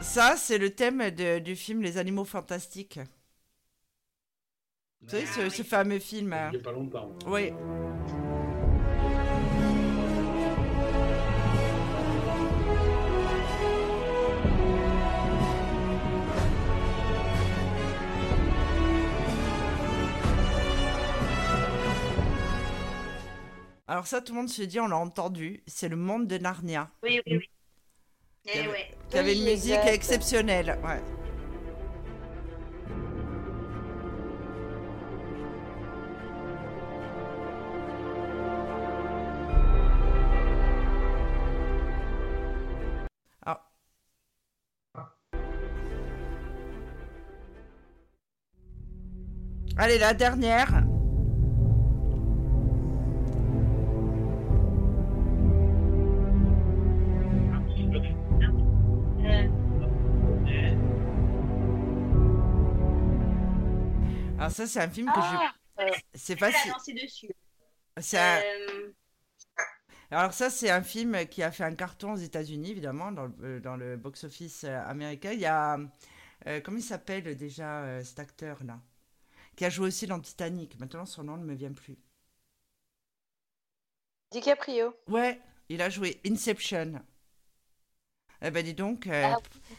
ça, 0.00 0.34
c'est 0.36 0.58
le 0.58 0.70
thème 0.70 1.10
de- 1.10 1.38
du 1.38 1.56
film 1.56 1.82
Les 1.82 1.98
Animaux 1.98 2.24
Fantastiques. 2.24 2.98
Vous 5.02 5.10
savez, 5.10 5.26
ce, 5.26 5.50
ce 5.50 5.62
fameux 5.62 5.98
film. 5.98 6.34
Il 6.52 6.56
n'y 6.56 6.62
a 6.62 6.64
pas 6.64 6.72
longtemps. 6.72 7.10
Oui. 7.26 7.52
Alors 23.86 24.06
ça, 24.06 24.20
tout 24.20 24.32
le 24.32 24.38
monde 24.40 24.48
se 24.48 24.62
dit, 24.62 24.80
on 24.80 24.86
l'a 24.86 24.96
entendu, 24.96 25.62
c'est 25.66 25.88
le 25.88 25.96
monde 25.96 26.26
de 26.26 26.38
Narnia, 26.38 26.90
Oui, 27.02 27.20
oui, 27.26 27.36
oui. 27.36 27.50
Qui 28.44 28.50
Eh 28.54 28.58
avait- 28.60 28.68
ouais. 28.68 28.94
qui 29.10 29.18
avait 29.18 29.36
une 29.38 29.44
musique 29.44 29.72
exact. 29.72 29.88
exceptionnelle. 29.94 30.78
Ouais. 30.84 31.02
Ah. 43.46 43.60
Allez, 49.76 49.98
la 49.98 50.14
dernière. 50.14 50.84
Ça, 64.54 64.66
c'est 64.66 64.80
un 64.80 64.90
film 64.90 65.12
que 65.12 65.20
Ah, 65.20 65.52
je... 65.78 65.84
C'est 66.14 66.40
elle 66.40 66.44
a 66.44 66.52
facile. 66.52 66.94
dessus. 66.94 67.28
C'est 68.00 68.18
un- 68.18 68.40
Euh, 68.42 68.92
Alors 70.10 70.32
ça, 70.32 70.48
c'est 70.50 70.70
un 70.70 70.82
film 70.82 71.26
qui 71.28 71.42
a 71.42 71.50
fait 71.50 71.64
un 71.64 71.74
carton 71.74 72.12
aux 72.14 72.16
États-Unis, 72.16 72.70
évidemment, 72.70 73.12
dans 73.12 73.26
le, 73.26 73.34
euh, 73.42 73.60
dans 73.60 73.76
le 73.76 73.96
box-office 73.98 74.64
euh, 74.64 74.80
américain. 74.86 75.32
Il 75.32 75.40
y 75.40 75.46
a... 75.46 75.78
euh, 76.46 76.60
comment 76.62 76.78
il 76.78 76.82
s'appelle 76.82 77.36
déjà 77.36 77.82
euh, 77.84 78.04
cet 78.04 78.18
acteur-là 78.20 78.80
Qui 79.56 79.64
a 79.66 79.70
joué 79.70 79.88
aussi 79.88 80.06
dans 80.08 80.20
Titanic. 80.20 80.78
Maintenant, 80.80 81.06
son 81.06 81.24
nom 81.24 81.36
ne 81.38 81.44
me 81.46 81.54
vient 81.54 81.72
plus. 81.72 81.98
DiCaprio. 84.32 84.92
Ouais, 85.08 85.40
il 85.70 85.80
a 85.80 85.88
joué 85.88 86.20
Inception. 86.26 87.00
Eh 88.46 88.50
ben 88.50 88.62
dis 88.62 88.74
donc, 88.74 89.06
euh, 89.06 89.22
Ah, 89.24 89.38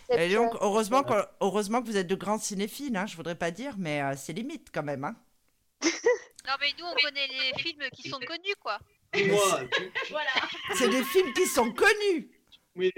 eh, 0.10 0.34
donc 0.34 0.46
Inception. 0.48 0.50
heureusement, 0.62 1.04
que, 1.04 1.14
heureusement 1.40 1.82
que 1.82 1.88
vous 1.88 1.98
êtes 1.98 2.08
de 2.08 2.16
grands 2.16 2.40
cinéphiles, 2.40 2.96
hein, 2.98 3.06
je 3.06 3.16
voudrais 3.16 3.36
pas 3.36 3.52
dire, 3.52 3.76
mais 3.78 4.02
euh, 4.02 4.14
c'est 4.18 4.34
limite 4.34 4.70
quand 4.74 4.82
même. 4.84 5.04
Hein. 5.04 5.16
Non, 5.84 6.54
mais 6.60 6.68
nous, 6.80 6.86
on 6.86 6.96
connaît 6.96 7.28
les 7.28 7.62
films 7.62 7.84
qui 7.94 8.10
sont 8.10 8.20
connus, 8.20 8.56
quoi. 8.60 8.80
Tu- 9.14 9.30
voilà. 10.10 10.32
C'est 10.76 10.90
des 10.90 11.04
films 11.04 11.32
qui 11.34 11.46
sont 11.48 11.72
connus. 11.72 12.30
oui, 12.76 12.92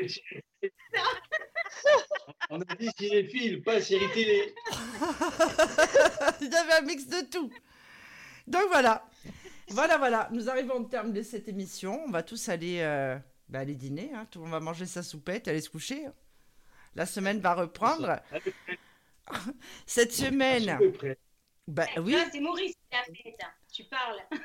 on 2.49 2.61
a 2.61 2.75
dit 2.75 2.89
cinéphile, 2.97 3.61
pas 3.61 3.81
série 3.81 4.09
télé. 4.13 4.55
Il 6.41 6.49
y 6.49 6.55
avait 6.55 6.73
un 6.73 6.81
mix 6.81 7.05
de 7.07 7.21
tout. 7.29 7.51
Donc 8.47 8.63
voilà. 8.69 9.05
Voilà, 9.69 9.97
voilà. 9.97 10.29
Nous 10.31 10.49
arrivons 10.49 10.75
au 10.75 10.83
terme 10.85 11.11
de 11.11 11.21
cette 11.21 11.47
émission. 11.49 12.01
On 12.07 12.11
va 12.11 12.23
tous 12.23 12.47
aller, 12.49 12.79
euh, 12.79 13.17
bah, 13.49 13.59
aller 13.59 13.75
dîner. 13.75 14.11
hein. 14.13 14.27
Tout 14.29 14.39
le 14.39 14.45
monde 14.45 14.53
va 14.53 14.59
manger 14.59 14.85
sa 14.85 15.03
soupette, 15.03 15.47
aller 15.47 15.61
se 15.61 15.69
coucher. 15.69 16.05
La 16.95 17.05
semaine 17.05 17.39
va 17.39 17.53
reprendre. 17.55 18.17
Cette 19.85 20.13
semaine. 20.13 20.79
Bah 21.67 21.85
oui. 21.97 22.15
Ah, 22.17 22.27
c'est 22.31 22.39
Maurice 22.39 22.73
qui 22.73 22.81
l'a 22.91 23.03
fait. 23.03 23.35
ça. 23.39 23.47
Tu 23.71 23.83
parles. 23.85 24.21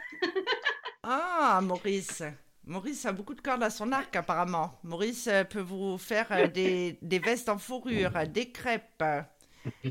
Ah, 1.04 1.58
Maurice. 1.62 2.22
Maurice 2.64 3.04
a 3.06 3.12
beaucoup 3.12 3.34
de 3.34 3.40
cordes 3.40 3.64
à 3.64 3.70
son 3.70 3.90
arc, 3.90 4.14
apparemment. 4.14 4.78
Maurice 4.84 5.26
euh, 5.26 5.42
peut 5.42 5.60
vous 5.60 5.98
faire 5.98 6.28
euh, 6.30 6.46
des, 6.46 6.96
des 7.02 7.18
vestes 7.18 7.48
en 7.48 7.58
fourrure, 7.58 8.12
des 8.28 8.52
crêpes, 8.52 9.02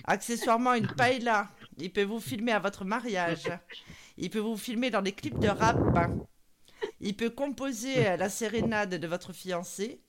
accessoirement 0.05 0.73
une 0.73 0.87
paella. 0.87 1.49
Il 1.77 1.91
peut 1.91 2.03
vous 2.03 2.21
filmer 2.21 2.53
à 2.53 2.59
votre 2.59 2.85
mariage. 2.85 3.51
Il 4.17 4.29
peut 4.29 4.39
vous 4.39 4.55
filmer 4.55 4.89
dans 4.89 5.01
des 5.01 5.11
clips 5.11 5.37
de 5.39 5.49
rap. 5.49 5.77
Il 7.01 7.15
peut 7.17 7.29
composer 7.31 8.07
euh, 8.07 8.15
la 8.17 8.29
sérénade 8.29 8.95
de 8.95 9.07
votre 9.07 9.33
fiancé. 9.33 10.01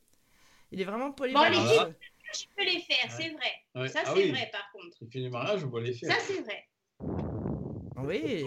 Il 0.71 0.81
est 0.81 0.85
vraiment 0.85 1.09
Bon, 1.09 1.15
polyvalent. 1.15 1.51
les 1.51 1.57
Ah, 1.59 1.67
filles, 1.67 1.75
voilà. 1.77 1.93
je 2.35 2.45
peux 2.57 2.65
les 2.65 2.81
faire, 2.81 3.11
c'est 3.11 3.29
vrai. 3.31 3.53
Ouais. 3.75 3.89
Ça, 3.89 4.01
Ah 4.05 4.13
c'est 4.15 4.23
oui. 4.25 4.31
vrai, 4.31 4.49
par 4.53 4.71
contre. 4.73 4.97
Les 5.01 5.07
films 5.09 5.25
du 5.25 5.31
mariage, 5.31 5.65
on 5.65 5.69
va 5.69 5.81
les 5.81 5.93
faire. 5.95 6.11
Ça, 6.13 6.19
c'est 6.27 6.41
vrai. 6.43 6.69
Oui. 7.97 8.45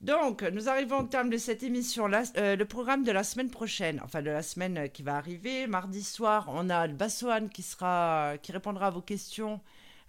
Donc, 0.00 0.42
nous 0.42 0.68
arrivons 0.68 1.00
au 1.00 1.06
terme 1.06 1.30
de 1.30 1.36
cette 1.38 1.62
émission-là. 1.62 2.24
Euh, 2.36 2.54
le 2.56 2.64
programme 2.66 3.02
de 3.02 3.12
la 3.12 3.24
semaine 3.24 3.50
prochaine, 3.50 4.00
enfin 4.04 4.20
de 4.22 4.30
la 4.30 4.42
semaine 4.42 4.90
qui 4.90 5.02
va 5.02 5.16
arriver, 5.16 5.66
mardi 5.66 6.02
soir, 6.02 6.46
on 6.50 6.68
a 6.70 6.86
le 6.86 6.92
Bassoane 6.92 7.48
qui, 7.48 7.62
sera, 7.62 8.34
qui 8.42 8.52
répondra 8.52 8.88
à 8.88 8.90
vos 8.90 9.00
questions 9.00 9.60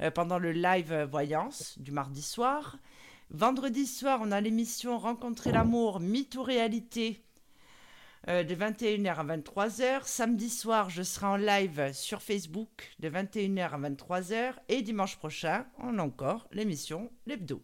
euh, 0.01 0.11
pendant 0.11 0.39
le 0.39 0.51
live 0.51 0.93
voyance 1.09 1.77
du 1.79 1.91
mardi 1.91 2.21
soir. 2.21 2.77
Vendredi 3.29 3.85
soir, 3.87 4.19
on 4.23 4.31
a 4.31 4.41
l'émission 4.41 4.97
Rencontrer 4.97 5.51
l'amour, 5.51 5.99
mythe 5.99 6.35
ou 6.35 6.43
réalité 6.43 7.23
euh, 8.27 8.43
de 8.43 8.55
21h 8.55 9.15
à 9.15 9.23
23h. 9.23 10.01
Samedi 10.05 10.49
soir, 10.49 10.89
je 10.89 11.03
serai 11.03 11.25
en 11.27 11.37
live 11.37 11.91
sur 11.93 12.21
Facebook 12.21 12.91
de 12.99 13.09
21h 13.09 13.69
à 13.69 13.89
23h. 13.89 14.53
Et 14.69 14.81
dimanche 14.81 15.17
prochain, 15.17 15.65
on 15.79 15.97
a 15.99 16.03
encore 16.03 16.47
l'émission 16.51 17.11
L'Hebdo. 17.25 17.61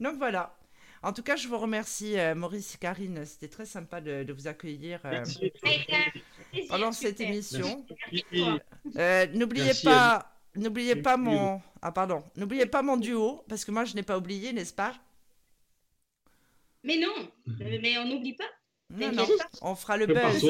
Donc 0.00 0.16
voilà. 0.16 0.56
En 1.02 1.12
tout 1.12 1.22
cas, 1.22 1.36
je 1.36 1.46
vous 1.46 1.58
remercie, 1.58 2.18
euh, 2.18 2.34
Maurice 2.34 2.74
et 2.74 2.78
Karine. 2.78 3.24
C'était 3.24 3.48
très 3.48 3.66
sympa 3.66 4.00
de, 4.00 4.24
de 4.24 4.32
vous 4.32 4.48
accueillir 4.48 5.00
euh, 5.04 5.24
pendant 6.68 6.92
cette 6.92 7.20
émission. 7.20 7.86
Euh, 8.96 9.26
n'oubliez 9.34 9.72
pas, 9.84 10.32
n'oubliez 10.56 10.96
pas 10.96 11.16
mon, 11.16 11.60
ah 11.82 11.92
pardon, 11.92 12.24
n'oubliez 12.36 12.66
pas 12.66 12.82
mon 12.82 12.96
duo 12.96 13.44
parce 13.48 13.64
que 13.64 13.70
moi 13.70 13.84
je 13.84 13.94
n'ai 13.94 14.02
pas 14.02 14.18
oublié, 14.18 14.52
n'est-ce 14.52 14.74
pas? 14.74 14.94
Mais 16.82 16.98
non, 16.98 17.14
euh, 17.60 17.78
mais 17.82 17.98
on 17.98 18.06
n'oublie 18.06 18.34
pas. 18.34 18.48
Non, 18.90 19.12
non, 19.12 19.26
on 19.62 19.74
fera 19.74 19.96
le 19.96 20.06
buzz. 20.06 20.44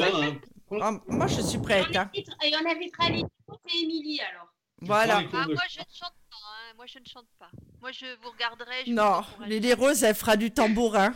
hein. 0.81 1.01
Moi 1.07 1.27
je 1.27 1.41
suis 1.41 1.57
prête. 1.59 1.87
Et 1.93 1.97
on 1.97 2.01
hein. 2.01 2.11
Et 2.13 2.53
on 2.55 2.69
invitera 2.69 3.09
les 3.09 3.19
et 3.21 3.83
Émilie 3.83 4.19
alors. 4.21 4.51
Voilà. 4.81 5.21
Ah, 5.33 5.45
moi 5.47 5.63
je 5.69 5.79
ne 5.79 5.85
chante 5.91 6.13
pas. 6.29 6.37
hein. 6.43 6.73
Moi 6.75 6.85
je 6.85 6.99
ne 6.99 7.05
chante 7.05 7.27
pas. 7.39 7.49
Moi 7.81 7.91
je 7.91 8.05
vous 8.21 8.29
regarderai. 8.29 8.85
Je 8.85 8.91
Non. 8.91 9.21
Lily 9.45 9.73
Rose, 9.73 10.03
elle 10.03 10.15
fera 10.15 10.37
du 10.37 10.51
tambourin 10.51 11.13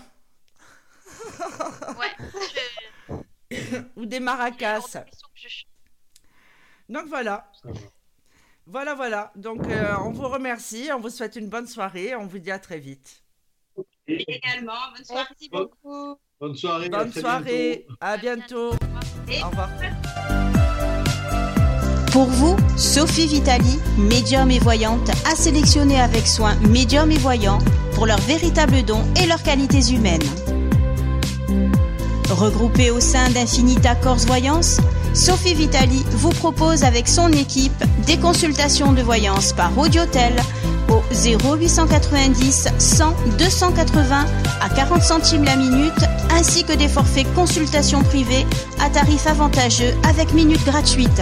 Ouais. 2.00 2.16
je- 3.10 3.16
ou 3.96 4.06
des 4.06 4.20
maracas. 4.20 4.80
Donc 6.90 7.06
voilà, 7.08 7.50
voilà, 8.66 8.96
voilà. 8.96 9.32
Donc 9.36 9.66
euh, 9.68 9.96
on 10.00 10.12
vous 10.12 10.28
remercie, 10.28 10.90
on 10.94 11.00
vous 11.00 11.10
souhaite 11.10 11.36
une 11.36 11.48
bonne 11.50 11.68
soirée, 11.68 12.16
on 12.16 12.26
vous 12.28 12.40
dit 12.40 12.52
à 12.52 12.60
très 12.60 12.80
vite. 12.80 13.24
Et 14.08 14.24
également, 14.36 14.74
bonne 14.96 15.06
soirée. 15.06 15.26
Merci 15.30 15.50
beaucoup. 15.50 16.18
Bonne 16.42 16.56
soirée. 16.56 16.88
à 16.92 16.98
Bonne 16.98 17.12
très 17.12 17.22
soirée, 17.22 17.86
bientôt. 17.88 17.96
à 18.02 18.18
bientôt. 18.18 18.72
Et 19.30 19.44
Au 19.44 19.50
revoir. 19.50 19.70
Pour 22.12 22.26
vous, 22.26 22.58
Sophie 22.78 23.28
Vitali, 23.28 23.78
médium 23.96 24.50
et 24.50 24.58
voyante, 24.58 25.08
a 25.32 25.36
sélectionné 25.36 26.02
avec 26.02 26.26
soin 26.26 26.56
médium 26.68 27.12
et 27.12 27.18
voyants 27.20 27.60
pour 27.94 28.08
leurs 28.08 28.20
véritables 28.22 28.82
dons 28.84 29.04
et 29.22 29.28
leurs 29.28 29.44
qualités 29.44 29.94
humaines. 29.94 30.20
Regroupée 32.32 32.92
au 32.92 33.00
sein 33.02 33.30
d'Infinita 33.30 33.94
Corse 33.96 34.26
Voyance, 34.26 34.78
Sophie 35.14 35.54
Vitali 35.54 36.06
vous 36.12 36.30
propose 36.30 36.84
avec 36.84 37.08
son 37.08 37.30
équipe 37.32 37.84
des 38.06 38.18
consultations 38.18 38.94
de 38.94 39.02
voyance 39.02 39.52
par 39.52 39.78
audiotel 39.78 40.34
au 40.90 41.02
0890 41.14 42.70
100 42.78 43.16
280 43.38 44.26
à 44.62 44.70
40 44.70 45.02
centimes 45.02 45.44
la 45.44 45.58
minute 45.58 46.06
ainsi 46.34 46.64
que 46.64 46.74
des 46.74 46.88
forfaits 46.88 47.32
consultations 47.34 48.02
privées 48.02 48.46
à 48.80 48.90
tarif 48.90 49.28
avantageux 49.28 49.94
avec 50.08 50.34
minutes 50.34 50.66
gratuites. 50.66 51.22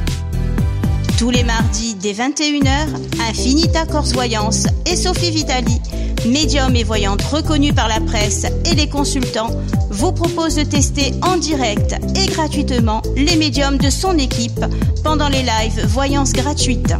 Tous 1.21 1.29
les 1.29 1.43
mardis 1.43 1.93
dès 1.93 2.13
21h, 2.13 2.87
Infinita 3.29 3.85
Corse 3.85 4.13
Voyance 4.13 4.65
et 4.87 4.95
Sophie 4.95 5.29
Vitali, 5.29 5.79
médium 6.25 6.75
et 6.75 6.83
voyante 6.83 7.21
reconnue 7.21 7.73
par 7.73 7.87
la 7.87 7.99
presse 7.99 8.47
et 8.65 8.73
les 8.73 8.89
consultants, 8.89 9.51
vous 9.91 10.13
propose 10.13 10.55
de 10.55 10.63
tester 10.63 11.13
en 11.21 11.37
direct 11.37 11.95
et 12.15 12.25
gratuitement 12.25 13.03
les 13.15 13.35
médiums 13.35 13.77
de 13.77 13.91
son 13.91 14.17
équipe 14.17 14.65
pendant 15.03 15.29
les 15.29 15.43
lives 15.43 15.85
voyances 15.85 16.33
gratuites. 16.33 16.95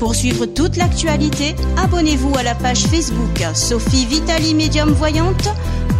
Pour 0.00 0.16
suivre 0.16 0.46
toute 0.46 0.76
l'actualité, 0.76 1.54
abonnez-vous 1.76 2.36
à 2.36 2.42
la 2.42 2.56
page 2.56 2.82
Facebook 2.82 3.44
Sophie 3.54 4.06
Vitali 4.06 4.54
Médium 4.54 4.90
Voyante. 4.90 5.50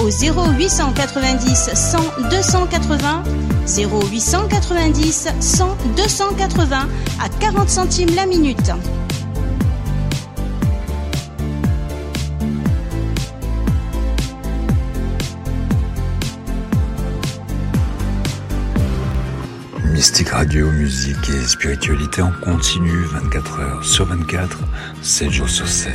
au 0.00 0.08
0890 0.08 1.70
100 1.74 1.98
280, 2.30 3.22
0890 3.66 5.28
100 5.40 5.76
280 5.96 6.88
à 7.20 7.28
40 7.40 7.68
centimes 7.68 8.14
la 8.14 8.26
minute. 8.26 8.70
Mystique 19.92 20.30
Radio, 20.30 20.70
musique 20.70 21.30
et 21.30 21.46
spiritualité 21.46 22.20
en 22.20 22.32
continu 22.42 23.04
24 23.12 23.60
heures 23.60 23.84
sur 23.84 24.04
24, 24.04 24.58
7 25.02 25.30
jours 25.30 25.48
sur 25.48 25.66
7. 25.66 25.92